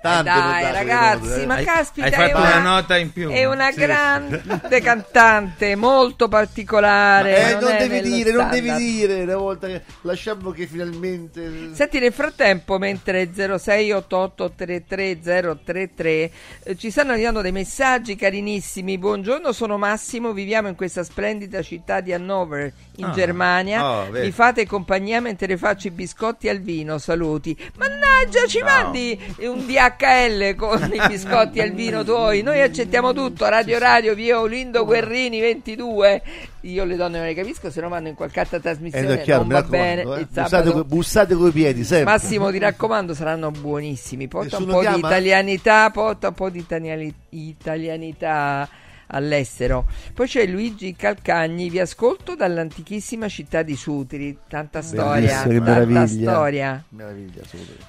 Tante 0.00 0.30
Dai, 0.30 0.72
ragazzi, 0.72 1.42
eh. 1.42 1.46
ma 1.46 1.56
Hai- 1.56 1.64
caspita, 1.64 2.06
hai 2.06 2.12
è 2.12 2.16
fatto 2.16 2.38
una, 2.38 2.56
una 2.56 2.60
nota 2.60 2.96
in 2.96 3.12
più. 3.12 3.28
È 3.28 3.44
una 3.44 3.70
Sì. 3.70 3.80
grande 3.80 4.80
cantante, 4.80 5.76
molto 5.76 6.26
particolare. 6.28 7.50
Eh, 7.50 7.52
non, 7.60 7.76
devi 7.76 7.98
è 7.98 8.02
nello 8.02 8.14
dire, 8.16 8.32
non 8.32 8.48
devi 8.48 8.68
standard. 8.68 8.88
dire 8.90 9.22
una 9.24 9.36
volta 9.36 9.66
che 9.66 9.82
lasciamo 10.02 10.50
che 10.52 10.66
finalmente 10.66 11.70
Senti, 11.74 11.98
nel 11.98 12.12
frattempo, 12.12 12.78
mentre 12.78 13.30
0688333033 13.30 16.30
eh, 16.62 16.76
ci 16.76 16.90
stanno 16.90 17.12
arrivando 17.12 17.40
dei 17.40 17.52
messaggi 17.52 18.16
carinissimi. 18.16 18.98
Buongiorno, 18.98 19.52
sono 19.52 19.78
Massimo, 19.78 20.32
viviamo 20.32 20.68
in 20.68 20.74
questa 20.76 21.02
splendida 21.02 21.62
città 21.62 22.00
di 22.00 22.12
Hannover, 22.12 22.72
in 22.96 23.04
Ah, 23.06 23.10
Germania. 23.12 23.84
oh. 23.84 24.10
Mi 24.10 24.30
fate 24.30 24.66
compagnia 24.66 25.20
mentre 25.20 25.56
faccio 25.56 25.88
i 25.88 25.90
biscotti 25.90 26.48
al 26.48 26.60
vino. 26.60 26.98
Saluti. 26.98 27.56
Mannaggia, 27.76 28.46
ci 28.46 28.58
No. 28.60 28.66
mandi 28.66 29.18
un 29.40 29.66
DH 29.66 29.89
DHL 29.96 30.54
con 30.56 30.90
i 30.92 31.00
biscotti 31.08 31.58
e 31.58 31.64
il 31.64 31.74
vino 31.74 32.04
tuoi. 32.04 32.42
Noi 32.42 32.60
accettiamo 32.60 33.12
tutto. 33.12 33.48
Radio 33.48 33.78
Radio, 33.78 34.14
via 34.14 34.40
Olindo 34.40 34.84
Guerrini 34.84 35.40
22. 35.40 36.22
Io 36.62 36.84
le 36.84 36.96
donne 36.96 37.18
non 37.18 37.26
le 37.26 37.34
capisco, 37.34 37.70
se 37.70 37.80
no 37.80 37.88
vanno 37.88 38.08
in 38.08 38.14
qualche 38.14 38.40
altra 38.40 38.58
Eh, 38.58 38.60
trasmissione. 38.60 39.20
è 39.20 39.22
chiaro, 39.22 39.40
non 39.44 39.48
va 39.48 39.62
bene. 39.62 40.02
eh. 40.02 40.26
bussate, 40.30 40.84
bussate 40.84 41.34
coi 41.34 41.50
piedi 41.50 41.84
sempre. 41.84 42.12
Massimo, 42.12 42.50
ti 42.50 42.58
raccomando, 42.58 43.14
saranno 43.14 43.50
buonissimi. 43.50 44.28
Porta 44.28 44.56
un 44.58 44.64
Nessuno 44.64 44.82
po' 44.82 44.86
di 44.86 44.92
chiama? 44.98 45.08
italianità, 45.08 45.90
porta 45.90 46.28
un 46.28 46.34
po' 46.34 46.50
di 46.50 46.58
italiani- 46.58 47.14
italianità 47.30 48.68
all'estero. 49.10 49.86
Poi 50.14 50.26
c'è 50.26 50.46
Luigi 50.46 50.94
Calcagni, 50.96 51.68
vi 51.70 51.78
ascolto 51.80 52.34
dall'antichissima 52.34 53.28
città 53.28 53.62
di 53.62 53.76
Sutri. 53.76 54.36
Tanta 54.48 54.82
storia, 54.82 55.42
Bellissimo, 55.44 55.64
tanta 55.64 55.84
meraviglia. 55.86 56.30
storia. 56.32 56.84
Meraviglia. 56.90 57.42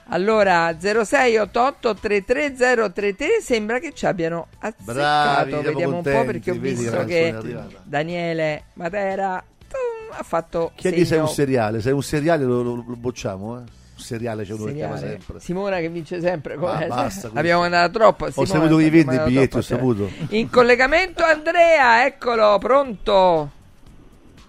Allora 0.10 0.76
0688 0.80 1.96
33033 1.96 3.28
sembra 3.42 3.80
che 3.80 3.94
ci 3.94 4.06
abbiano 4.06 4.48
azzeccato. 4.60 4.94
Bravi, 4.94 5.52
Vediamo 5.52 5.98
un 5.98 6.04
po' 6.04 6.10
contenti, 6.10 6.26
perché 6.26 6.52
ho 6.52 6.56
visto 6.56 7.04
che. 7.06 7.36
Daniele 7.84 8.64
Matera 8.74 9.44
tum, 9.68 10.18
ha 10.18 10.24
fatto 10.24 10.72
Chiedi 10.76 11.06
se 11.06 11.16
è 11.16 11.20
un 11.20 11.28
segno 11.28 11.36
seriale, 11.36 11.82
se 11.82 11.90
è 11.90 11.94
un 11.94 12.04
seriale 12.04 12.44
lo, 12.44 12.62
lo- 12.62 12.84
lo 12.88 12.96
bocciamo, 12.96 13.60
eh. 13.60 13.64
Seriale 14.02 14.44
c'è 14.44 14.54
uno 14.54 14.66
che 14.66 14.74
chiama 14.74 14.98
seriale. 14.98 15.20
sempre. 15.22 15.40
Simona 15.40 15.78
che 15.78 15.90
vince 15.90 16.20
sempre. 16.20 16.54
Ah, 16.56 16.86
basta, 16.88 17.30
Abbiamo 17.34 17.62
mandato 17.62 17.98
troppo. 17.98 18.26
Ho 18.26 18.32
Simona, 18.32 18.48
saputo 18.48 18.78
chi 18.78 18.86
abbiamo 18.86 19.12
vende 19.12 19.22
i 19.22 19.26
biglietti, 19.26 19.58
ho 19.58 19.62
saputo. 19.62 20.10
In 20.30 20.50
collegamento 20.50 21.24
Andrea, 21.24 22.06
eccolo, 22.06 22.58
pronto. 22.60 23.52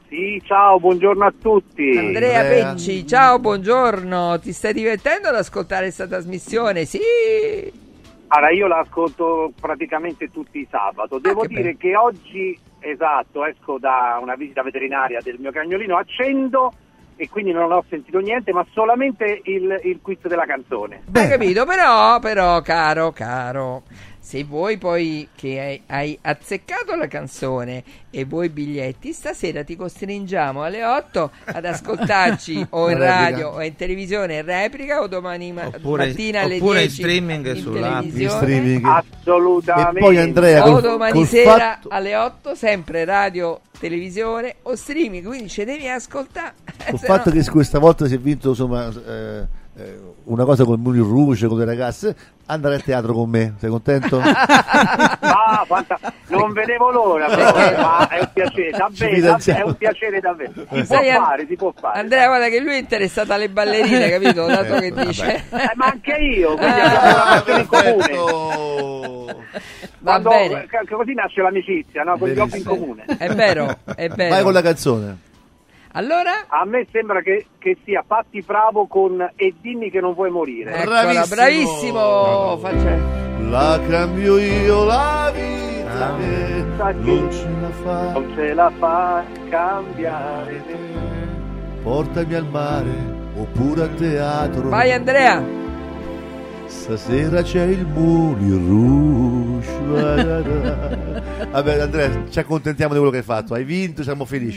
Sì, 0.08 0.42
ciao, 0.44 0.78
buongiorno 0.78 1.24
a 1.24 1.32
tutti. 1.40 1.96
Andrea 1.96 2.42
Pecci, 2.42 3.06
ciao, 3.06 3.38
buongiorno. 3.38 4.38
Ti 4.40 4.52
stai 4.52 4.74
divertendo 4.74 5.28
ad 5.28 5.36
ascoltare 5.36 5.84
questa 5.84 6.06
trasmissione? 6.06 6.84
Sì. 6.84 7.00
Allora, 8.28 8.50
io 8.52 8.66
l'ascolto 8.66 9.52
praticamente 9.58 10.30
tutti 10.30 10.58
i 10.58 10.66
sabato. 10.70 11.18
Devo 11.18 11.42
che 11.42 11.48
dire 11.48 11.62
bello. 11.62 11.76
che 11.78 11.96
oggi, 11.96 12.58
esatto, 12.80 13.44
esco 13.44 13.78
da 13.78 14.18
una 14.20 14.34
visita 14.34 14.62
veterinaria 14.62 15.20
del 15.22 15.36
mio 15.38 15.50
cagnolino, 15.50 15.96
accendo 15.96 16.72
e 17.22 17.28
quindi 17.28 17.52
non 17.52 17.70
ho 17.70 17.84
sentito 17.88 18.18
niente, 18.18 18.52
ma 18.52 18.66
solamente 18.72 19.42
il, 19.44 19.78
il 19.84 20.00
quiz 20.02 20.18
della 20.26 20.44
canzone. 20.44 21.02
Hai 21.12 21.28
capito? 21.28 21.64
Però, 21.64 22.18
però, 22.18 22.60
caro, 22.62 23.12
caro, 23.12 23.84
se 24.24 24.44
vuoi 24.44 24.78
poi 24.78 25.28
che 25.34 25.58
hai, 25.60 25.82
hai 25.86 26.16
azzeccato 26.22 26.94
la 26.94 27.08
canzone 27.08 27.82
e 28.08 28.24
vuoi 28.24 28.46
i 28.46 28.50
biglietti, 28.50 29.12
stasera 29.12 29.64
ti 29.64 29.74
costringiamo 29.74 30.62
alle 30.62 30.84
8 30.84 31.30
ad 31.46 31.64
ascoltarci 31.64 32.66
o 32.70 32.88
in 32.88 32.98
radio 32.98 33.48
o 33.50 33.62
in 33.62 33.74
televisione 33.74 34.36
in 34.38 34.44
replica 34.44 35.00
o 35.00 35.08
domani 35.08 35.50
ma- 35.50 35.66
Oppure- 35.66 36.06
mattina 36.06 36.42
alle 36.42 36.56
oppure 36.56 36.82
in 36.82 36.86
10 36.86 36.94
streaming 37.02 37.46
in 37.54 37.56
sull'app. 37.62 37.82
televisione. 38.00 38.22
In 38.22 38.30
streaming. 38.38 38.84
Assolutamente. 38.86 39.98
E 39.98 40.00
poi 40.00 40.18
Andrea, 40.18 40.68
o 40.68 40.72
col- 40.72 40.82
domani 40.82 41.12
col 41.12 41.26
sera 41.26 41.50
fatto- 41.58 41.88
alle 41.88 42.14
8 42.16 42.54
sempre 42.54 43.04
radio, 43.04 43.60
televisione 43.78 44.54
o 44.62 44.76
streaming, 44.76 45.26
quindi 45.26 45.48
ci 45.48 45.64
devi 45.64 45.88
ascoltare. 45.88 46.54
Col 46.90 46.98
se 47.00 47.06
fatto 47.06 47.30
no- 47.32 47.40
che 47.42 47.50
questa 47.50 47.78
volta 47.80 48.06
si 48.06 48.14
è 48.14 48.18
vinto 48.18 48.50
insomma, 48.50 48.86
eh, 48.88 49.60
una 50.24 50.44
cosa 50.44 50.64
con 50.64 50.80
Moulin 50.80 51.02
Rouge, 51.02 51.46
con 51.48 51.58
le 51.58 51.64
ragazze, 51.64 52.14
andare 52.46 52.74
a 52.74 52.78
teatro 52.78 53.14
con 53.14 53.30
me, 53.30 53.54
sei 53.58 53.70
contento? 53.70 54.20
Ah, 55.34 55.64
fanta- 55.66 55.98
non 56.28 56.52
vedevo 56.54 56.90
l'ora, 56.90 57.26
proprio, 57.26 57.80
ma 57.80 58.08
è 58.08 58.18
un 58.20 58.30
piacere, 58.32 58.70
davvero, 58.70 59.38
è 59.58 59.62
un 59.62 59.74
piacere 59.76 60.20
davvero. 60.20 60.52
Si 60.54 60.84
può 60.84 60.96
An- 60.98 61.24
fare, 61.24 61.46
si 61.46 61.56
può 61.56 61.72
fare. 61.78 61.98
Andrea, 62.00 62.26
guarda 62.26 62.48
che 62.48 62.60
lui 62.60 62.72
è 62.74 62.78
interessato 62.78 63.32
alle 63.32 63.48
ballerine, 63.48 64.08
capito? 64.10 64.46
Dato 64.46 64.74
che 64.76 64.90
Vabbè. 64.90 65.06
dice. 65.06 65.34
Eh, 65.50 65.72
ma 65.74 65.86
anche 65.86 66.12
io, 66.12 66.54
quindi 66.56 66.80
abbiamo 66.80 67.06
una 67.12 67.24
passione 67.24 67.60
in 67.60 67.66
comune. 67.66 69.34
Va 69.98 70.20
Quando- 70.20 70.30
così 70.96 71.14
nasce 71.14 71.40
l'amicizia, 71.42 72.02
no? 72.02 72.18
con 72.18 72.28
gli 72.28 72.38
occhi 72.38 72.58
in 72.58 72.64
comune. 72.64 73.04
È 73.18 73.28
vero, 73.34 73.76
è 73.94 74.08
vero. 74.08 74.34
Vai 74.34 74.42
con 74.42 74.52
la 74.52 74.62
canzone. 74.62 75.18
Allora? 75.92 76.46
A 76.48 76.64
me 76.64 76.86
sembra 76.90 77.20
che, 77.20 77.46
che 77.58 77.76
sia 77.84 78.02
Patti 78.06 78.40
Bravo 78.40 78.86
con 78.86 79.20
E 79.36 79.54
dimmi 79.60 79.90
che 79.90 80.00
non 80.00 80.14
vuoi 80.14 80.30
morire. 80.30 80.72
Eccola, 80.74 81.24
bravissimo. 81.28 82.56
Faccia- 82.58 83.20
La 83.50 83.78
cambio 83.88 84.38
io 84.38 84.84
la 84.84 85.30
vita 85.34 85.98
La 85.98 86.16
che 86.16 86.64
non 87.10 87.30
ce 87.30 87.48
la 87.60 87.68
fa. 87.70 88.12
Non 88.12 88.32
ce 88.34 88.54
la 88.54 88.72
fa 88.78 89.24
cambiare. 89.50 90.62
Portami 91.82 92.34
al 92.34 92.46
mare 92.48 92.90
oppure 93.36 93.82
a 93.82 93.88
teatro. 93.88 94.68
Vai 94.68 94.92
Andrea. 94.92 95.60
Stasera 96.72 97.42
c'è 97.42 97.62
il 97.64 97.86
Moulin 97.86 98.66
Rouge. 98.66 99.70
Vabbè 101.52 101.78
Andrea, 101.80 102.10
ci 102.30 102.38
accontentiamo 102.40 102.92
di 102.94 102.98
quello 102.98 103.12
che 103.12 103.18
hai 103.18 103.22
fatto. 103.24 103.54
Hai 103.54 103.62
vinto, 103.62 104.02
siamo 104.02 104.24
felici. 104.24 104.56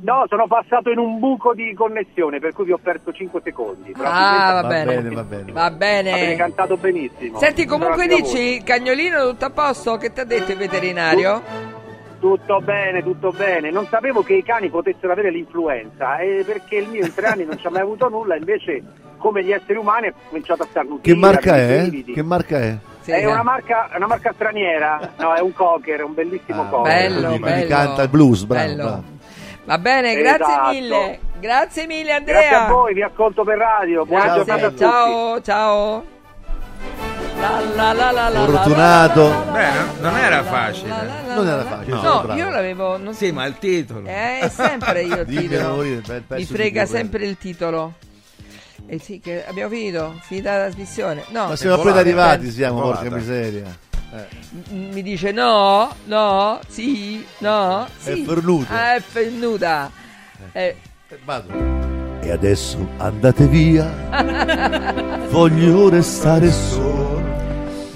No, 0.00 0.24
sono 0.28 0.46
passato 0.48 0.90
in 0.90 0.98
un 0.98 1.18
buco 1.20 1.54
di 1.54 1.72
connessione, 1.74 2.40
per 2.40 2.52
cui 2.52 2.64
vi 2.64 2.72
ho 2.72 2.80
perso 2.82 3.12
5 3.12 3.40
secondi. 3.44 3.92
Ah, 3.98 4.54
va, 4.54 4.60
Va 4.62 4.68
bene. 4.68 4.94
bene, 4.96 5.14
va 5.14 5.22
bene. 5.24 5.52
Va 5.52 5.70
bene. 5.70 6.12
Avete 6.12 6.36
cantato 6.36 6.76
benissimo. 6.78 7.38
Senti, 7.38 7.64
comunque 7.66 8.06
dici, 8.08 8.60
cagnolino, 8.64 9.28
tutto 9.28 9.44
a 9.44 9.50
posto? 9.50 9.96
Che 9.98 10.12
ti 10.12 10.20
ha 10.20 10.24
detto 10.24 10.50
il 10.52 10.58
veterinario? 10.58 11.42
Tutto 12.22 12.60
bene, 12.60 13.02
tutto 13.02 13.32
bene. 13.32 13.72
Non 13.72 13.84
sapevo 13.88 14.22
che 14.22 14.34
i 14.34 14.44
cani 14.44 14.70
potessero 14.70 15.10
avere 15.10 15.32
l'influenza, 15.32 16.18
eh, 16.18 16.44
perché 16.46 16.76
il 16.76 16.86
mio 16.88 17.04
in 17.04 17.12
tre 17.12 17.26
anni 17.26 17.44
non 17.44 17.58
ci 17.58 17.66
ha 17.66 17.70
mai 17.70 17.80
avuto 17.80 18.08
nulla, 18.08 18.36
invece 18.36 18.80
come 19.16 19.42
gli 19.42 19.50
esseri 19.50 19.76
umani 19.76 20.06
ha 20.06 20.12
cominciato 20.28 20.62
a 20.62 20.66
starnutire. 20.70 21.12
Che 21.14 21.20
marca 21.20 21.56
è? 21.56 21.90
Che 21.90 22.22
marca 22.22 22.60
è? 22.60 22.76
È 23.06 23.26
una 23.26 23.42
marca, 23.42 23.88
è 23.90 23.96
una 23.96 24.06
marca 24.06 24.30
straniera, 24.34 25.00
no, 25.18 25.34
è 25.34 25.40
un 25.40 25.52
cocker, 25.52 25.98
è 25.98 26.04
un 26.04 26.14
bellissimo 26.14 26.68
cocker. 26.68 26.92
Bello, 26.92 27.26
Quindi 27.30 27.42
bello. 27.42 27.66
canta 27.66 28.02
il 28.02 28.08
blues, 28.08 28.44
bravo. 28.44 28.64
Bello. 28.66 28.82
bravo. 28.84 29.02
Va 29.64 29.78
bene, 29.78 30.14
grazie 30.14 30.44
Esatto. 30.44 30.70
mille. 30.70 31.18
Grazie 31.40 31.86
mille 31.88 32.12
Andrea. 32.12 32.38
Grazie 32.40 32.56
a 32.56 32.68
voi, 32.68 32.94
vi 32.94 33.02
ascolto 33.02 33.42
per 33.42 33.58
radio. 33.58 34.06
Buona 34.06 34.24
Grazie, 34.26 34.44
giornata 34.44 34.66
a 34.66 34.70
tutti. 34.70 34.80
ciao, 34.80 35.40
ciao. 35.40 37.11
Fortunato. 38.46 39.44
Beh, 39.50 39.70
no- 39.72 40.08
non 40.10 40.16
era 40.16 40.42
facile. 40.44 40.88
Non 41.34 41.46
era 41.48 41.64
facile. 41.64 41.94
No, 41.94 42.22
bravo. 42.22 42.34
io 42.34 42.48
l'avevo. 42.50 42.96
Non 42.98 43.14
Sì, 43.14 43.32
ma 43.32 43.44
il 43.46 43.58
titolo. 43.58 44.06
Eh, 44.06 44.38
è 44.40 44.48
sempre 44.48 45.02
io 45.02 45.20
il 45.20 45.26
Dimmi, 45.26 45.48
titolo. 45.48 45.82
pezzo 46.06 46.24
Mi 46.30 46.44
frega 46.44 46.86
sempre 46.86 47.24
il 47.26 47.36
titolo. 47.38 47.94
E 48.86 48.98
sì, 48.98 49.20
che 49.20 49.44
abbiamo 49.46 49.70
finito? 49.74 50.14
Finita 50.22 50.56
la 50.56 50.64
trasmissione? 50.64 51.24
No. 51.30 51.48
Ma 51.48 51.56
siamo 51.56 51.76
appena 51.76 51.98
arrivati, 52.00 52.46
Eh, 52.46 52.50
siamo, 52.50 52.80
Volata. 52.80 53.00
porca 53.00 53.16
miseria. 53.16 53.76
Eh. 54.14 54.26
m- 54.74 54.88
Mi 54.92 55.02
dice 55.02 55.30
no, 55.32 55.94
no, 56.04 56.60
sì, 56.68 57.24
no, 57.38 57.86
sì. 57.96 58.10
È 58.22 58.24
fernuta. 58.24 58.72
Ah, 58.74 58.94
è 58.96 59.00
fernuta. 59.00 59.90
Eh, 60.52 60.76
E 62.20 62.30
adesso 62.30 62.86
andate 62.98 63.46
via. 63.46 63.88
Voglio 65.30 65.88
restare 65.88 66.50
solo. 66.50 67.21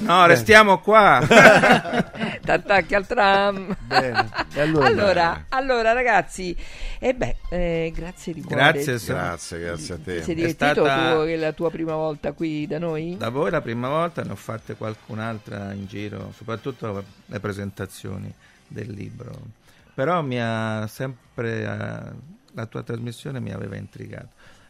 No, 0.06 0.26
restiamo 0.26 0.78
qua. 0.80 1.20
T'attacchi 2.42 2.94
al 2.94 3.06
tram. 3.06 3.76
Bene. 3.86 4.28
Allora- 4.56 4.86
allora, 4.86 5.44
allora, 5.48 5.92
ragazzi, 5.92 6.56
e 6.98 7.14
beh, 7.14 7.36
eh, 7.50 7.92
grazie 7.94 8.32
di 8.32 8.42
cuore. 8.42 8.56
Grazie. 8.72 8.98
Grazie, 9.04 9.58
grazie 9.60 9.94
a 9.94 9.96
Ti 9.98 10.02
te. 10.04 10.22
sei 10.22 10.32
È 10.32 10.36
divertito 10.36 10.84
stata- 10.84 11.12
tu 11.14 11.24
la 11.36 11.52
tua 11.52 11.70
prima 11.70 11.94
volta 11.94 12.32
qui 12.32 12.66
da 12.66 12.78
noi? 12.78 13.16
Da 13.18 13.28
voi 13.30 13.50
la 13.50 13.60
prima 13.60 13.88
volta 13.88 14.22
ne 14.22 14.32
ho 14.32 14.36
fatte 14.36 14.76
qualcun'altra 14.76 15.72
in 15.72 15.86
giro, 15.86 16.32
soprattutto 16.36 17.04
le 17.26 17.40
presentazioni 17.40 18.32
del 18.68 18.90
libro. 18.92 19.32
Però 19.94 20.22
mi 20.22 20.38
ha 20.40 20.86
sempre 20.88 21.62
eh, 21.62 22.14
la 22.54 22.66
tua 22.66 22.82
trasmissione 22.82 23.40
mi 23.40 23.52
aveva 23.52 23.76
intrigato. 23.76 24.28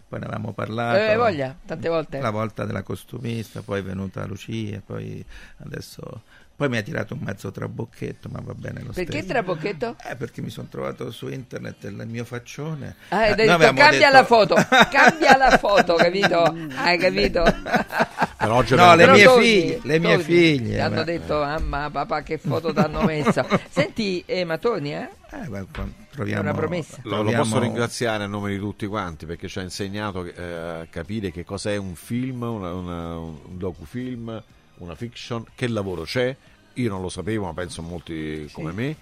Poi 0.08 0.20
ne 0.20 0.26
avevamo 0.26 0.52
parlato. 0.52 0.98
Eh, 0.98 1.16
voglia, 1.16 1.56
tante 1.66 1.88
volte. 1.88 2.20
La 2.20 2.30
volta 2.30 2.64
della 2.64 2.82
costumista, 2.82 3.62
poi 3.62 3.80
è 3.80 3.82
venuta 3.82 4.24
Lucia, 4.26 4.80
poi 4.84 5.24
adesso 5.58 6.22
poi 6.56 6.68
mi 6.70 6.78
ha 6.78 6.82
tirato 6.82 7.12
un 7.14 7.20
mezzo 7.22 7.50
trabocchetto, 7.50 8.28
ma 8.32 8.40
va 8.42 8.54
bene 8.54 8.80
lo 8.82 8.92
Perché 8.92 9.18
stesso. 9.18 9.26
trabocchetto? 9.26 9.96
Eh, 10.10 10.16
perché 10.16 10.40
mi 10.40 10.48
sono 10.50 10.68
trovato 10.70 11.10
su 11.10 11.28
internet 11.28 11.84
il 11.84 12.02
mio 12.08 12.24
faccione. 12.24 12.96
Ah, 13.10 13.18
hai 13.18 13.32
Eh, 13.32 13.34
detto, 13.34 13.58
cambia 13.58 13.90
detto- 13.90 14.10
la 14.10 14.24
foto, 14.24 14.54
cambia 14.90 15.36
la 15.36 15.58
foto, 15.58 15.94
capito? 15.94 16.42
Hai 16.76 16.96
capito? 16.98 17.42
Però 18.38 18.54
oggi 18.56 18.74
No, 18.74 18.94
le 18.94 19.06
mie 19.08 19.22
Però 19.24 19.38
figlie, 19.38 19.80
le 19.82 19.98
mie 19.98 20.18
figlie, 20.20 20.74
Ti 20.74 20.80
hanno 20.80 21.04
detto, 21.04 21.38
mamma, 21.38 21.90
papà, 21.90 22.22
che 22.22 22.38
foto 22.38 22.72
ti 22.72 22.78
hanno 22.78 23.02
messo. 23.02 23.44
Senti, 23.68 24.22
eh, 24.26 24.44
ma 24.44 24.56
torni, 24.58 24.94
eh? 24.94 25.08
Eh, 25.30 25.48
beh, 25.48 25.64
troviamo, 26.10 26.40
È 26.40 26.44
una 26.44 26.54
promessa. 26.54 26.98
Lo, 27.02 27.22
lo 27.22 27.32
posso 27.32 27.58
ringraziare 27.58 28.24
a 28.24 28.26
nome 28.26 28.50
di 28.50 28.58
tutti 28.58 28.86
quanti 28.86 29.26
perché 29.26 29.48
ci 29.48 29.58
ha 29.58 29.62
insegnato 29.62 30.24
eh, 30.24 30.42
a 30.42 30.86
capire 30.88 31.30
che 31.32 31.44
cos'è 31.44 31.76
un 31.76 31.94
film, 31.96 32.42
una- 32.42 32.72
una- 32.72 33.18
un 33.18 33.58
docufilm, 33.58 34.42
una 34.78 34.94
fiction, 34.94 35.44
che 35.54 35.68
lavoro 35.68 36.02
c'è. 36.02 36.34
Io 36.74 36.88
non 36.88 37.00
lo 37.00 37.08
sapevo, 37.08 37.46
ma 37.46 37.54
penso 37.54 37.82
molti 37.82 38.48
come 38.52 38.72
me. 38.72 38.96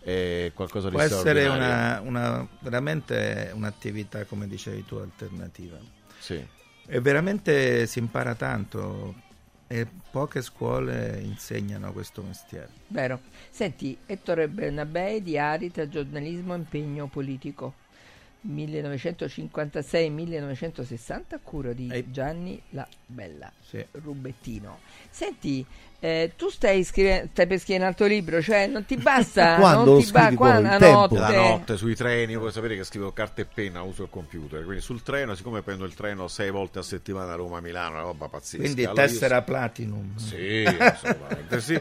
È 0.00 0.50
qualcosa 0.54 0.88
di 0.88 0.94
Può 0.94 1.02
essere 1.04 1.46
una, 1.46 2.00
una- 2.02 2.48
veramente 2.60 3.50
un'attività, 3.52 4.24
come 4.24 4.46
dicevi 4.46 4.84
tu, 4.86 4.96
alternativa. 4.96 5.76
Sì. 6.18 6.42
E 6.86 7.00
veramente 7.00 7.86
si 7.86 7.98
impara 7.98 8.34
tanto 8.34 9.26
e 9.66 9.86
poche 10.10 10.40
scuole 10.40 11.20
insegnano 11.22 11.92
questo 11.92 12.22
mestiere. 12.22 12.70
Vero. 12.86 13.20
Senti, 13.50 13.98
Ettore 14.06 14.48
Bernabei 14.48 15.22
di 15.22 15.36
Arita, 15.36 15.86
giornalismo 15.88 16.54
e 16.54 16.56
impegno 16.56 17.06
politico. 17.08 17.74
1956-1960 18.46 21.22
a 21.30 21.38
cura 21.42 21.72
di 21.72 22.06
Gianni 22.10 22.60
La 22.70 22.86
Bella 23.06 23.50
Sì. 23.60 23.84
Rubettino. 23.92 24.80
Senti, 25.10 25.64
eh, 26.00 26.32
tu 26.36 26.48
stai, 26.48 26.84
scrive- 26.84 27.28
stai 27.32 27.46
per 27.46 27.58
scrivere 27.58 27.84
un 27.84 27.90
altro 27.90 28.06
libro, 28.06 28.40
cioè 28.40 28.66
non 28.68 28.84
ti 28.84 28.96
basta 28.96 29.56
Quando 29.60 29.90
non 29.94 30.02
ti 30.04 30.10
ba- 30.12 30.20
scrivi 30.20 30.36
qua 30.36 30.50
poi? 30.52 30.58
una 30.60 30.72
Il 30.74 30.78
tempo? 30.80 30.98
notte. 31.00 31.18
La 31.18 31.30
notte 31.32 31.76
sui 31.76 31.94
treni, 31.96 32.36
vuoi 32.36 32.52
sapere 32.52 32.76
che 32.76 32.84
scrivo 32.84 33.12
carta 33.12 33.42
e 33.42 33.46
penna, 33.46 33.82
uso 33.82 34.04
il 34.04 34.08
computer. 34.10 34.62
Quindi 34.64 34.80
sul 34.82 35.02
treno, 35.02 35.34
siccome 35.34 35.62
prendo 35.62 35.84
il 35.84 35.94
treno 35.94 36.28
sei 36.28 36.50
volte 36.50 36.78
a 36.78 36.82
settimana 36.82 37.34
Roma-Milano, 37.34 37.94
una 37.94 38.02
roba 38.02 38.28
pazzesca. 38.28 38.62
Quindi 38.62 38.84
Allora 38.84 39.02
io- 39.02 39.08
tessera 39.08 39.42
platinum. 39.42 40.16
Sì, 40.16 40.64
assolutamente 40.78 41.60
sì. 41.60 41.80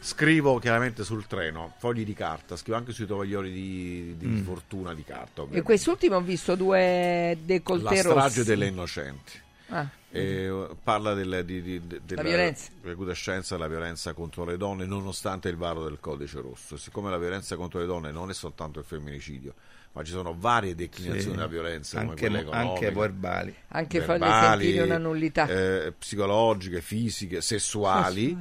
Scrivo 0.00 0.58
chiaramente 0.60 1.02
sul 1.02 1.26
treno, 1.26 1.74
fogli 1.78 2.04
di 2.04 2.14
carta, 2.14 2.56
scrivo 2.56 2.78
anche 2.78 2.92
sui 2.92 3.04
tovaglioli 3.04 3.50
di, 3.50 4.14
di 4.16 4.26
Mm. 4.26 4.44
fortuna 4.44 4.94
di 4.94 5.02
carta. 5.02 5.40
E 5.40 5.40
ovviamente. 5.40 5.62
quest'ultimo 5.62 6.16
ho 6.16 6.20
visto 6.20 6.54
due 6.54 7.34
La 7.34 7.40
decolleté 7.44 7.96
strage 7.96 8.14
rossi. 8.36 8.44
delle 8.44 8.66
innocenti. 8.66 9.32
Ah. 9.70 9.88
E, 10.10 10.68
parla 10.82 11.12
del- 11.14 11.42
di, 11.44 11.60
di- 11.60 11.86
de- 11.86 12.00
della 12.04 12.22
violenza. 12.22 12.70
recrudescenza 12.82 13.54
della 13.56 13.68
violenza 13.68 14.14
contro 14.14 14.44
le 14.44 14.56
donne 14.56 14.86
nonostante 14.86 15.48
il 15.50 15.56
varo 15.56 15.84
del 15.84 15.98
codice 16.00 16.40
rosso. 16.40 16.76
Siccome 16.78 17.10
la 17.10 17.18
violenza 17.18 17.56
contro 17.56 17.78
le 17.80 17.86
donne 17.86 18.10
non 18.10 18.30
è 18.30 18.34
soltanto 18.34 18.78
il 18.78 18.86
femminicidio, 18.86 19.54
ma 19.92 20.02
ci 20.02 20.12
sono 20.12 20.34
varie 20.38 20.74
declinazioni 20.74 21.20
Sì. 21.22 21.30
della 21.36 21.46
violenza, 21.46 22.00
come 22.00 22.12
Anche 22.12 22.50
anche 22.50 22.90
verbali. 22.90 23.54
Anche 23.68 24.00
farle 24.00 24.18
verbali, 24.26 24.64
sentire 24.64 24.84
una 24.84 24.98
nullità. 24.98 25.46
eh, 25.46 25.92
psicologiche, 25.98 26.80
fisiche, 26.80 27.42
sessuali. 27.42 28.36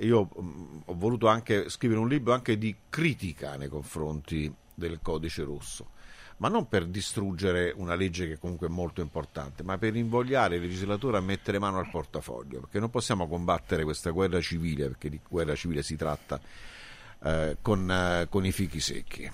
Io 0.00 0.22
mh, 0.34 0.82
ho 0.86 0.94
voluto 0.94 1.26
anche 1.26 1.68
scrivere 1.68 1.98
un 1.98 2.08
libro 2.08 2.32
anche 2.32 2.56
di 2.56 2.74
critica 2.88 3.56
nei 3.56 3.68
confronti 3.68 4.52
del 4.72 5.00
codice 5.02 5.42
rosso, 5.42 5.90
ma 6.40 6.48
non 6.48 6.68
per 6.68 6.86
distruggere 6.86 7.72
una 7.76 7.94
legge 7.94 8.26
che 8.26 8.38
comunque 8.38 8.66
è 8.66 8.70
molto 8.70 9.02
importante, 9.02 9.62
ma 9.62 9.76
per 9.76 9.94
invogliare 9.94 10.56
il 10.56 10.62
legislatore 10.62 11.18
a 11.18 11.20
mettere 11.20 11.58
mano 11.58 11.78
al 11.78 11.90
portafoglio, 11.90 12.60
perché 12.60 12.78
non 12.78 12.88
possiamo 12.88 13.28
combattere 13.28 13.84
questa 13.84 14.08
guerra 14.08 14.40
civile, 14.40 14.86
perché 14.86 15.10
di 15.10 15.20
guerra 15.28 15.54
civile 15.54 15.82
si 15.82 15.96
tratta 15.96 16.40
eh, 17.22 17.58
con, 17.60 17.90
eh, 17.90 18.26
con 18.30 18.46
i 18.46 18.52
fichi 18.52 18.80
secchi. 18.80 19.30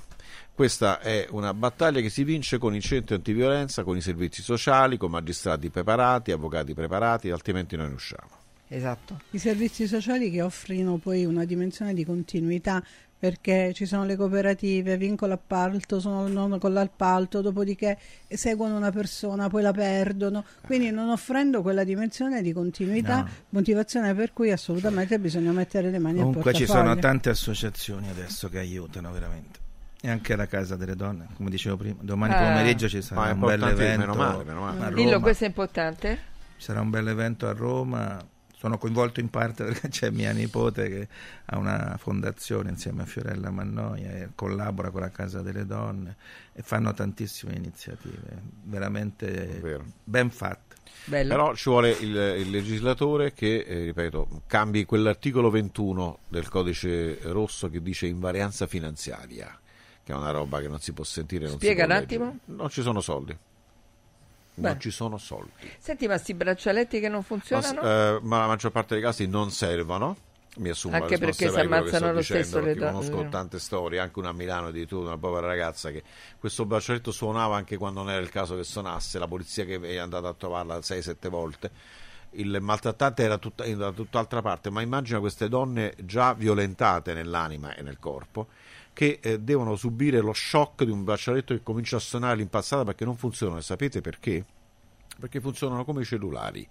Questa 0.53 0.99
è 0.99 1.28
una 1.31 1.55
battaglia 1.55 2.01
che 2.01 2.11
si 2.11 2.24
vince 2.24 2.59
con 2.59 2.74
i 2.74 2.81
centri 2.81 3.15
antiviolenza, 3.15 3.85
con 3.85 3.97
i 3.97 4.01
servizi 4.01 4.43
sociali, 4.43 4.97
con 4.97 5.11
magistrati 5.11 5.70
preparati, 5.70 6.33
avvocati 6.33 6.74
preparati, 6.74 7.31
altrimenti 7.31 7.77
noi 7.77 7.89
ne 7.89 7.95
usciamo. 7.95 8.31
Esatto. 8.69 9.20
I 9.31 9.39
servizi 9.39 9.87
sociali 9.87 10.28
che 10.28 10.43
offrino 10.43 10.97
poi 10.97 11.24
una 11.24 11.45
dimensione 11.45 11.95
di 11.95 12.05
continuità 12.05 12.83
perché 13.19 13.73
ci 13.75 13.87
sono 13.87 14.05
le 14.05 14.15
cooperative, 14.17 14.97
vincolo 14.97 15.33
appalto, 15.35 16.01
sono 16.01 16.29
non 16.29 16.59
con 16.59 16.73
l'appalto, 16.73 17.41
dopodiché 17.41 17.97
seguono 18.29 18.77
una 18.77 18.91
persona, 18.91 19.49
poi 19.49 19.63
la 19.63 19.73
perdono, 19.73 20.45
quindi 20.63 20.91
non 20.91 21.09
offrendo 21.09 21.63
quella 21.63 21.83
dimensione 21.85 22.43
di 22.43 22.53
continuità, 22.53 23.17
No. 23.23 23.29
motivazione 23.51 24.15
per 24.15 24.33
cui 24.33 24.51
assolutamente 24.53 25.19
bisogna 25.19 25.53
mettere 25.53 25.91
le 25.91 25.99
mani 25.99 26.19
Comunque 26.19 26.51
al 26.51 26.57
ci 26.57 26.65
portafoglio. 26.67 26.89
sono 26.91 27.01
tante 27.01 27.31
associazioni 27.31 28.09
adesso 28.11 28.49
che 28.49 28.59
aiutano 28.59 29.11
veramente. 29.13 29.59
E 30.03 30.11
anche 30.11 30.37
la 30.37 30.47
Casa 30.47 30.77
delle 30.77 30.95
Donne, 30.95 31.29
come 31.37 31.49
dicevo 31.51 31.77
prima. 31.79 31.97
Domani 32.01 32.35
Ah. 32.35 32.37
pomeriggio 32.43 32.87
ci 32.89 33.01
sarà 33.01 33.33
un 33.33 33.41
bel 33.41 33.63
evento 33.63 33.99
meno 34.01 34.15
male, 34.15 34.45
meno 34.45 34.61
male. 34.61 34.85
a 34.85 34.91
Dillo, 34.93 35.21
questo 35.21 35.45
è 35.45 35.47
importante? 35.47 36.19
Ci 36.59 36.65
sarà 36.65 36.81
un 36.83 36.91
bel 36.91 37.09
evento 37.09 37.49
a 37.49 37.53
Roma. 37.53 38.23
Sono 38.59 38.78
coinvolto 38.78 39.20
in 39.20 39.28
parte 39.28 39.65
perché 39.65 39.89
c'è 39.89 40.11
mia 40.11 40.33
nipote 40.33 40.89
che 40.89 41.09
ha 41.45 41.59
una 41.59 41.97
fondazione 41.99 42.70
insieme 42.70 43.03
a 43.03 43.05
Fiorella 43.05 43.51
Mannoia 43.51 44.12
e 44.12 44.28
collabora 44.35 44.91
con 44.91 45.03
la 45.03 45.11
Casa 45.11 45.43
delle 45.43 45.66
Donne 45.66 46.16
e 46.55 46.62
fanno 46.62 46.93
tantissime 46.95 47.55
iniziative, 47.55 48.41
veramente 48.65 49.61
ben 50.03 50.31
fatte. 50.31 50.74
Però 51.09 51.55
ci 51.55 51.69
vuole 51.69 51.91
il, 51.91 52.16
il 52.16 52.51
legislatore 52.51 53.33
che, 53.35 53.59
eh, 53.59 53.85
ripeto, 53.85 54.43
cambi 54.47 54.85
quell'articolo 54.87 55.51
21 55.51 56.19
del 56.28 56.49
codice 56.49 57.19
rosso 57.24 57.69
che 57.69 57.83
dice 57.83 58.07
invarianza 58.07 58.66
finanziaria, 58.66 59.57
che 60.03 60.12
è 60.12 60.16
una 60.16 60.31
roba 60.31 60.61
che 60.61 60.69
non 60.69 60.81
si 60.81 60.93
può 60.93 61.05
sentire. 61.05 61.43
non 61.45 61.59
si 61.59 61.59
Spiega 61.59 61.85
può 61.85 61.95
un 61.95 62.01
leggere. 62.01 62.24
attimo. 62.24 62.39
Non 62.57 62.70
ci 62.70 62.81
sono 62.83 63.01
soldi. 63.01 63.37
Non 64.57 64.73
Beh. 64.73 64.78
ci 64.81 64.91
sono 64.91 65.19
soldi. 65.19 65.51
Senti, 65.78 66.07
ma 66.07 66.16
sti 66.16 66.35
braccialetti 66.35 66.99
che 67.01 67.09
non 67.09 67.19
Ma, 67.19 67.24
funzionano? 67.24 67.81
eh, 67.83 68.19
ma 68.23 68.39
la 68.41 68.47
maggior 68.47 68.70
parte 68.73 68.95
dei 68.95 69.03
casi 69.03 69.27
non 69.27 69.51
servono. 69.51 70.16
Mi 70.59 70.70
assumo 70.70 70.97
Anche 70.97 71.19
perché 71.19 71.49
di 71.49 71.53
si 71.53 71.59
ammazzano 71.61 72.12
lo 72.12 72.19
dicendo, 72.20 72.43
stesso 72.47 72.61
le 72.61 72.74
donne. 72.74 72.91
conosco 72.93 73.28
tante 73.28 73.59
storie, 73.59 73.99
anche 73.99 74.19
una 74.19 74.31
a 74.31 74.33
Milano 74.33 74.69
addirittura 74.69 75.09
una 75.09 75.19
povera 75.19 75.47
ragazza 75.47 75.91
che 75.91 76.03
questo 76.39 76.65
braccialetto 76.65 77.11
suonava 77.12 77.57
anche 77.57 77.77
quando 77.77 78.01
non 78.01 78.11
era 78.11 78.23
il 78.23 78.31
caso 78.31 78.57
che 78.57 78.65
suonasse, 78.65 79.19
la 79.19 79.28
polizia 79.28 79.66
che 79.66 79.78
è 79.78 79.97
andata 79.99 80.28
a 80.28 80.33
trovarla 80.33 80.78
6-7 80.78 81.28
volte. 81.28 81.70
Il 82.31 82.57
maltrattante 82.62 83.23
era 83.23 83.37
tutta, 83.37 83.66
da 83.74 83.93
tutt'altra 83.93 84.41
parte, 84.41 84.70
ma 84.70 84.81
immagina 84.81 85.20
queste 85.20 85.51
donne 85.51 85.93
già 86.03 86.33
violentate 86.33 87.12
nell'anima 87.12 87.74
e 87.74 87.83
nel 87.83 87.99
corpo 87.99 88.47
che 88.97 89.18
eh, 89.20 89.39
devono 89.40 89.77
subire 89.77 90.23
lo 90.23 90.32
shock 90.32 90.82
di 90.85 90.90
un 90.90 91.05
braccialetto 91.05 91.52
che 91.52 91.62
comincia 91.62 91.97
a 91.97 91.98
suonare 91.98 92.32
all'impazzata 92.32 92.82
perché 92.82 93.05
non 93.05 93.14
funzionano. 93.18 93.60
Sapete 93.60 94.01
perché? 94.01 94.43
Perché 95.20 95.39
funzionano 95.39 95.85
come 95.85 96.01
i 96.01 96.05
cellulari 96.06 96.66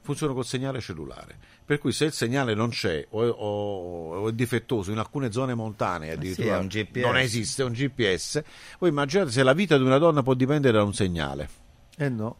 funzionano 0.00 0.36
col 0.38 0.46
segnale 0.46 0.80
cellulare. 0.80 1.36
Per 1.64 1.78
cui 1.80 1.90
se 1.90 2.04
il 2.04 2.12
segnale 2.12 2.54
non 2.54 2.68
c'è 2.70 3.04
o 3.10 3.24
è, 3.24 3.28
o- 3.28 4.14
o 4.20 4.28
è 4.28 4.32
difettoso 4.32 4.92
in 4.92 4.98
alcune 4.98 5.32
zone 5.32 5.54
montane, 5.54 6.12
addirittura 6.12 6.54
è 6.54 6.58
un 6.60 6.68
GPS. 6.68 7.04
non 7.04 7.16
esiste 7.16 7.62
un 7.64 7.72
GPS, 7.72 8.42
voi 8.78 8.90
immaginate 8.90 9.32
se 9.32 9.42
la 9.42 9.52
vita 9.52 9.76
di 9.76 9.82
una 9.82 9.98
donna 9.98 10.22
può 10.22 10.34
dipendere 10.34 10.78
da 10.78 10.84
un 10.84 10.94
segnale. 10.94 11.48
Eh 11.96 12.08
no. 12.08 12.36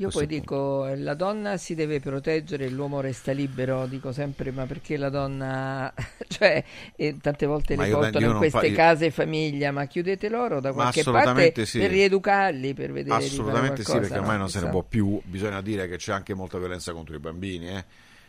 Io 0.00 0.10
poi 0.10 0.26
dico, 0.26 0.86
eh, 0.86 0.96
la 0.96 1.14
donna 1.14 1.56
si 1.56 1.74
deve 1.74 1.98
proteggere, 1.98 2.68
l'uomo 2.68 3.00
resta 3.00 3.32
libero, 3.32 3.86
dico 3.86 4.12
sempre, 4.12 4.52
ma 4.52 4.64
perché 4.64 4.96
la 4.96 5.08
donna, 5.08 5.92
cioè, 6.28 6.62
eh, 6.94 7.16
tante 7.20 7.46
volte 7.46 7.74
Ma 7.74 7.82
le 7.84 7.90
portano 7.90 8.30
in 8.30 8.36
queste 8.36 8.58
fa- 8.58 8.64
io- 8.66 8.76
case 8.76 9.10
famiglia, 9.10 9.72
ma 9.72 9.86
chiudete 9.86 10.28
loro 10.28 10.60
da 10.60 10.72
qualche 10.72 11.02
parte 11.02 11.64
sì. 11.66 11.78
per 11.78 11.90
rieducarli, 11.90 12.74
per 12.74 12.92
vedere 12.92 13.16
Assolutamente 13.16 13.82
sì, 13.82 13.84
qualcosa, 13.84 14.00
perché 14.00 14.18
ormai 14.18 14.34
no? 14.34 14.38
non 14.38 14.48
se 14.50 14.60
ne 14.60 14.70
può 14.70 14.82
più. 14.84 15.20
Bisogna 15.24 15.60
dire 15.62 15.88
che 15.88 15.96
c'è 15.96 16.12
anche 16.12 16.34
molta 16.34 16.58
violenza 16.58 16.92
contro 16.92 17.16
i 17.16 17.18
bambini, 17.18 17.68
eh? 17.68 17.84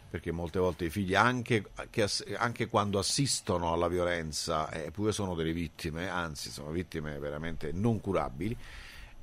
perché 0.10 0.32
molte 0.32 0.58
volte 0.58 0.86
i 0.86 0.90
figli, 0.90 1.14
anche, 1.14 1.66
che 1.92 2.08
anche 2.36 2.66
quando 2.68 2.98
assistono 2.98 3.72
alla 3.74 3.88
violenza, 3.88 4.72
eh, 4.72 4.90
pure 4.90 5.12
sono 5.12 5.36
delle 5.36 5.54
vittime, 5.54 6.10
anzi 6.10 6.50
sono 6.50 6.72
vittime 6.72 7.20
veramente 7.20 7.72
non 7.72 8.02
curabili. 8.02 8.58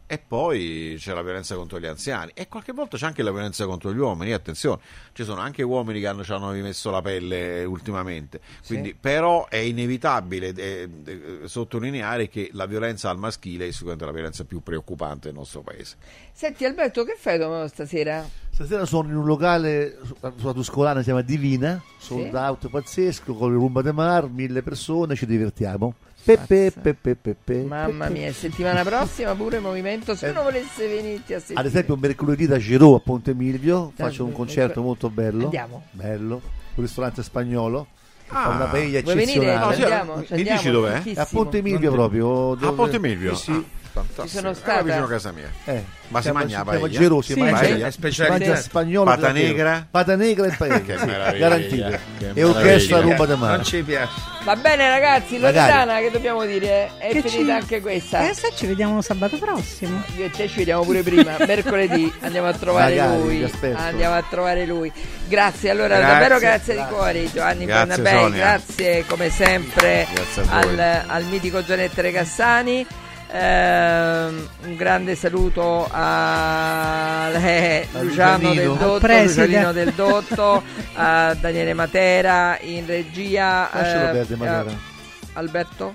E 0.08 0.18
poi 0.18 0.94
c'è 0.98 1.12
la 1.14 1.22
violenza 1.22 1.56
contro 1.56 1.80
gli 1.80 1.86
anziani 1.86 2.30
e 2.34 2.46
qualche 2.46 2.72
volta 2.72 2.96
c'è 2.96 3.06
anche 3.06 3.24
la 3.24 3.32
violenza 3.32 3.66
contro 3.66 3.92
gli 3.92 3.98
uomini. 3.98 4.32
Attenzione, 4.32 4.80
ci 5.12 5.24
sono 5.24 5.40
anche 5.40 5.64
uomini 5.64 5.98
che 5.98 6.06
hanno, 6.06 6.22
ci 6.22 6.30
hanno 6.30 6.52
rimesso 6.52 6.90
la 6.90 7.02
pelle 7.02 7.64
ultimamente. 7.64 8.38
Quindi, 8.64 8.90
Sì. 8.90 8.96
Però 9.00 9.48
è 9.48 9.56
inevitabile 9.56 10.52
eh, 10.54 10.88
eh, 11.04 11.40
sottolineare 11.46 12.28
che 12.28 12.50
la 12.52 12.66
violenza 12.66 13.10
al 13.10 13.18
maschile 13.18 13.66
è 13.66 13.70
sicuramente 13.72 14.04
la 14.06 14.12
violenza 14.12 14.44
più 14.44 14.62
preoccupante 14.62 15.26
del 15.28 15.36
nostro 15.36 15.62
paese. 15.62 15.96
Senti 16.32 16.64
Alberto, 16.64 17.02
che 17.02 17.16
fai 17.18 17.40
tu 17.40 17.66
stasera? 17.66 18.24
Stasera 18.50 18.84
sono 18.86 19.08
in 19.08 19.16
un 19.16 19.24
locale 19.26 19.98
su- 20.04 20.14
sulla 20.36 20.52
Tuscolana, 20.52 20.98
si 21.00 21.06
chiama 21.06 21.22
Divina, 21.22 21.82
sold 21.98 22.28
Sì. 22.30 22.34
out 22.36 22.68
pazzesco, 22.68 23.34
con 23.34 23.50
il 23.52 23.58
Rumba 23.58 23.82
de 23.82 23.92
Mar, 23.92 24.28
mille 24.28 24.62
persone, 24.62 25.16
ci 25.16 25.26
divertiamo. 25.26 25.94
Pepe, 26.26 26.72
pepe, 26.72 27.14
pepe. 27.14 27.62
Mamma 27.62 28.08
mia, 28.08 28.32
settimana 28.32 28.82
prossima 28.82 29.32
pure 29.36 29.60
movimento, 29.60 30.16
se 30.16 30.26
uno 30.30 30.42
volesse 30.42 30.88
venirti 30.88 31.34
a 31.34 31.38
sentire. 31.38 31.60
Ad 31.60 31.66
esempio 31.66 31.96
mercoledì 31.96 32.48
da 32.48 32.58
Giro 32.58 32.96
a 32.96 32.98
Ponte 32.98 33.32
Milvio 33.32 33.92
Da- 33.94 34.06
faccio 34.06 34.24
un 34.24 34.32
concerto 34.32 34.82
molto 34.82 35.08
bello. 35.08 35.44
Andiamo. 35.44 35.84
Bello, 35.92 36.40
un 36.74 36.82
ristorante 36.82 37.22
spagnolo. 37.22 37.86
Ah, 38.28 38.48
una 38.48 38.64
paella 38.64 39.00
vuoi 39.02 39.14
venire? 39.14 39.54
eccezionale. 39.54 39.64
No, 39.64 39.72
sì, 39.72 39.82
Andiamo, 39.82 40.14
ci 40.24 40.32
mi 40.32 40.38
andiamo, 40.38 40.58
dici 40.58 40.70
dov'è? 40.72 41.02
A 41.14 41.26
Ponte 41.30 41.62
Milvio 41.62 41.92
proprio. 41.92 42.50
A 42.52 42.56
dove- 42.56 42.72
Ponte 42.74 42.98
Milvio? 42.98 43.34
Sì, 43.36 43.42
sì. 43.44 43.50
Ah, 43.52 43.62
fantastico. 44.02 44.27
Ci 44.28 44.35
sono 44.36 44.51
Eh, 44.51 44.55
stata. 44.55 44.82
vicino 44.82 45.05
a 45.05 45.09
casa 45.09 45.32
mia. 45.32 45.51
Eh, 45.64 45.85
Ma 46.09 46.23
si 46.23 46.31
mangia 46.31 46.62
paella? 46.64 46.89
Giro, 46.89 47.20
si 47.20 47.32
Sì, 47.32 47.40
mangia, 47.40 47.56
paella? 47.59 47.90
si 47.90 48.23
mangia 48.28 48.56
spagnolo 48.56 49.10
Pata 49.10 49.32
negra? 49.32 49.86
Pata 49.90 50.14
negra 50.16 50.47
e 50.47 50.55
paella, 50.56 50.81
Che 50.82 50.98
sì, 50.98 51.05
meraviglia, 51.05 51.48
garantite. 51.48 52.01
che 52.18 52.31
E 52.35 52.44
orchestra. 52.44 53.01
Rumba 53.01 53.27
de 53.27 53.35
Mar. 53.35 53.56
Non 53.56 53.64
ci 53.64 53.82
piace. 53.82 54.12
Va 54.44 54.55
bene 54.55 54.89
ragazzi. 54.89 55.39
Loredana, 55.39 55.98
che 55.98 56.10
dobbiamo 56.12 56.44
dire? 56.44 56.90
È 56.98 57.09
Che 57.10 57.23
finita 57.23 57.55
ci- 57.56 57.60
anche 57.62 57.81
questa. 57.81 58.20
E 58.20 58.24
adesso 58.24 58.48
ci 58.55 58.66
vediamo 58.66 59.02
sabato 59.02 59.36
prossimo. 59.39 60.02
Io 60.16 60.27
e 60.27 60.31
te 60.31 60.47
ci 60.48 60.59
vediamo 60.59 60.85
pure 60.85 61.02
prima, 61.02 61.35
mercoledì 61.44 62.12
andiamo 62.20 62.47
a 62.48 62.52
trovare 62.52 62.97
Magari, 62.97 63.20
lui. 63.20 63.52
Andiamo 63.74 64.14
a 64.14 64.23
trovare 64.28 64.64
lui. 64.66 64.93
Grazie, 65.27 65.70
allora 65.70 65.97
Grazie. 65.98 66.12
davvero 66.12 66.39
grazie, 66.39 66.74
di 66.77 66.85
cuore 66.89 67.32
Giovanni 67.32 67.64
Grazie, 67.64 68.02
Bernabei, 68.02 68.31
grazie 68.39 69.05
come 69.09 69.28
sempre 69.31 70.06
Grazie 70.14 70.43
al, 70.48 71.02
al 71.09 71.24
mitico 71.24 71.64
Gianette 71.64 72.01
Regassani. 72.02 72.86
Ehm, 73.28 74.48
un 74.64 74.76
grande 74.76 75.16
saluto 75.16 75.88
a 75.90 77.28
eh, 77.34 77.88
Luciano 78.00 78.54
del 78.54 78.76
Dotto. 78.76 79.06
Lucianino 79.06 79.72
del 79.72 79.92
Dotto, 79.92 80.62
a 80.94 81.34
Daniele 81.34 81.74
Matera 81.74 82.56
in 82.60 82.86
regia, 82.86 83.68
eh, 83.72 84.24
Matera. 84.36 84.70
eh, 84.70 84.76
Alberto 85.34 85.92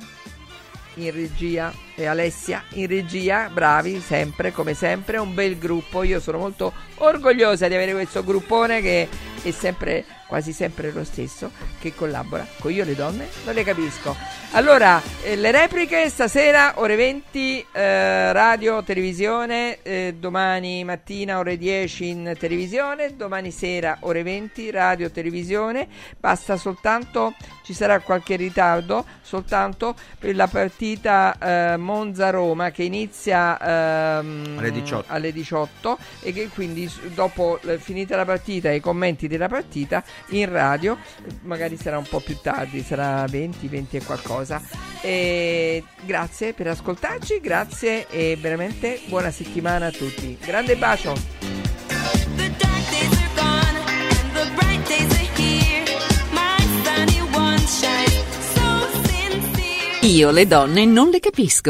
in 0.96 1.12
regia 1.12 1.72
e 1.96 2.06
Alessia 2.06 2.64
in 2.74 2.88
regia, 2.88 3.50
bravi 3.50 4.00
sempre 4.00 4.52
come 4.52 4.74
sempre, 4.74 5.18
un 5.18 5.34
bel 5.34 5.58
gruppo, 5.58 6.04
io 6.04 6.20
sono 6.20 6.38
molto 6.38 6.74
orgogliosa 6.98 7.68
di 7.68 7.76
avere 7.76 7.94
questo 7.94 8.24
gruppone 8.24 8.82
che 8.82 9.08
è 9.42 9.52
sempre 9.52 10.06
quasi 10.32 10.54
sempre 10.54 10.92
lo 10.94 11.04
stesso 11.04 11.52
che 11.82 11.94
collabora 11.94 12.48
con 12.60 12.72
io 12.72 12.86
le 12.86 12.96
donne 12.96 13.28
non 13.44 13.54
le 13.54 13.66
capisco. 13.66 14.16
Allora 14.52 15.02
eh, 15.24 15.36
le 15.36 15.52
repliche 15.52 16.08
stasera 16.08 16.80
ore 16.80 16.96
20 16.96 17.66
eh, 17.70 18.32
radio 18.32 18.82
televisione 18.82 19.82
eh, 19.82 20.16
domani 20.18 20.86
mattina 20.86 21.38
ore 21.38 21.58
10 21.58 22.08
in 22.08 22.36
televisione 22.40 23.18
domani 23.18 23.52
sera 23.52 23.98
ore 24.02 24.24
20 24.24 24.72
radio 24.72 25.12
televisione. 25.12 25.86
Basta 26.18 26.56
soltanto 26.56 27.34
ci 27.64 27.74
sarà 27.74 28.00
qualche 28.00 28.38
ritardo 28.38 29.06
soltanto 29.22 29.96
per 30.18 30.34
la 30.34 30.48
partita 30.48 31.36
eh, 31.38 31.78
Monza-Roma 31.82 32.72
che 32.72 32.84
inizia 32.84 33.60
ehm, 34.20 34.56
Alle 34.58 34.72
18. 34.72 35.12
alle 35.12 35.32
18 35.32 35.98
e 36.22 36.32
che 36.34 36.50
quindi 36.54 36.90
dopo 37.14 37.60
eh, 37.62 37.78
finita 37.78 38.16
la 38.16 38.26
partita 38.26 38.70
e 38.70 38.76
i 38.76 38.80
commenti 38.80 39.28
della 39.28 39.48
partita 39.48 40.04
in 40.30 40.50
radio 40.50 40.98
magari 41.42 41.78
sarà 41.78 41.98
un 41.98 42.08
po' 42.08 42.20
più 42.20 42.38
tardi 42.42 42.82
sarà 42.82 43.26
20 43.26 43.68
20 43.68 43.98
e 43.98 44.04
qualcosa. 44.04 44.62
E 45.02 45.84
grazie 46.02 46.54
per 46.54 46.68
ascoltarci 46.68 47.40
grazie 47.40 48.08
e 48.10 48.38
veramente 48.40 49.02
buona 49.08 49.32
settimana 49.32 49.88
a 49.88 49.92
tutti. 49.92 50.38
Grande 50.40 50.76
bacio 50.76 51.42
Io 60.04 60.32
le 60.32 60.48
donne 60.48 60.84
non 60.86 61.12
le 61.12 61.20
capisco. 61.20 61.70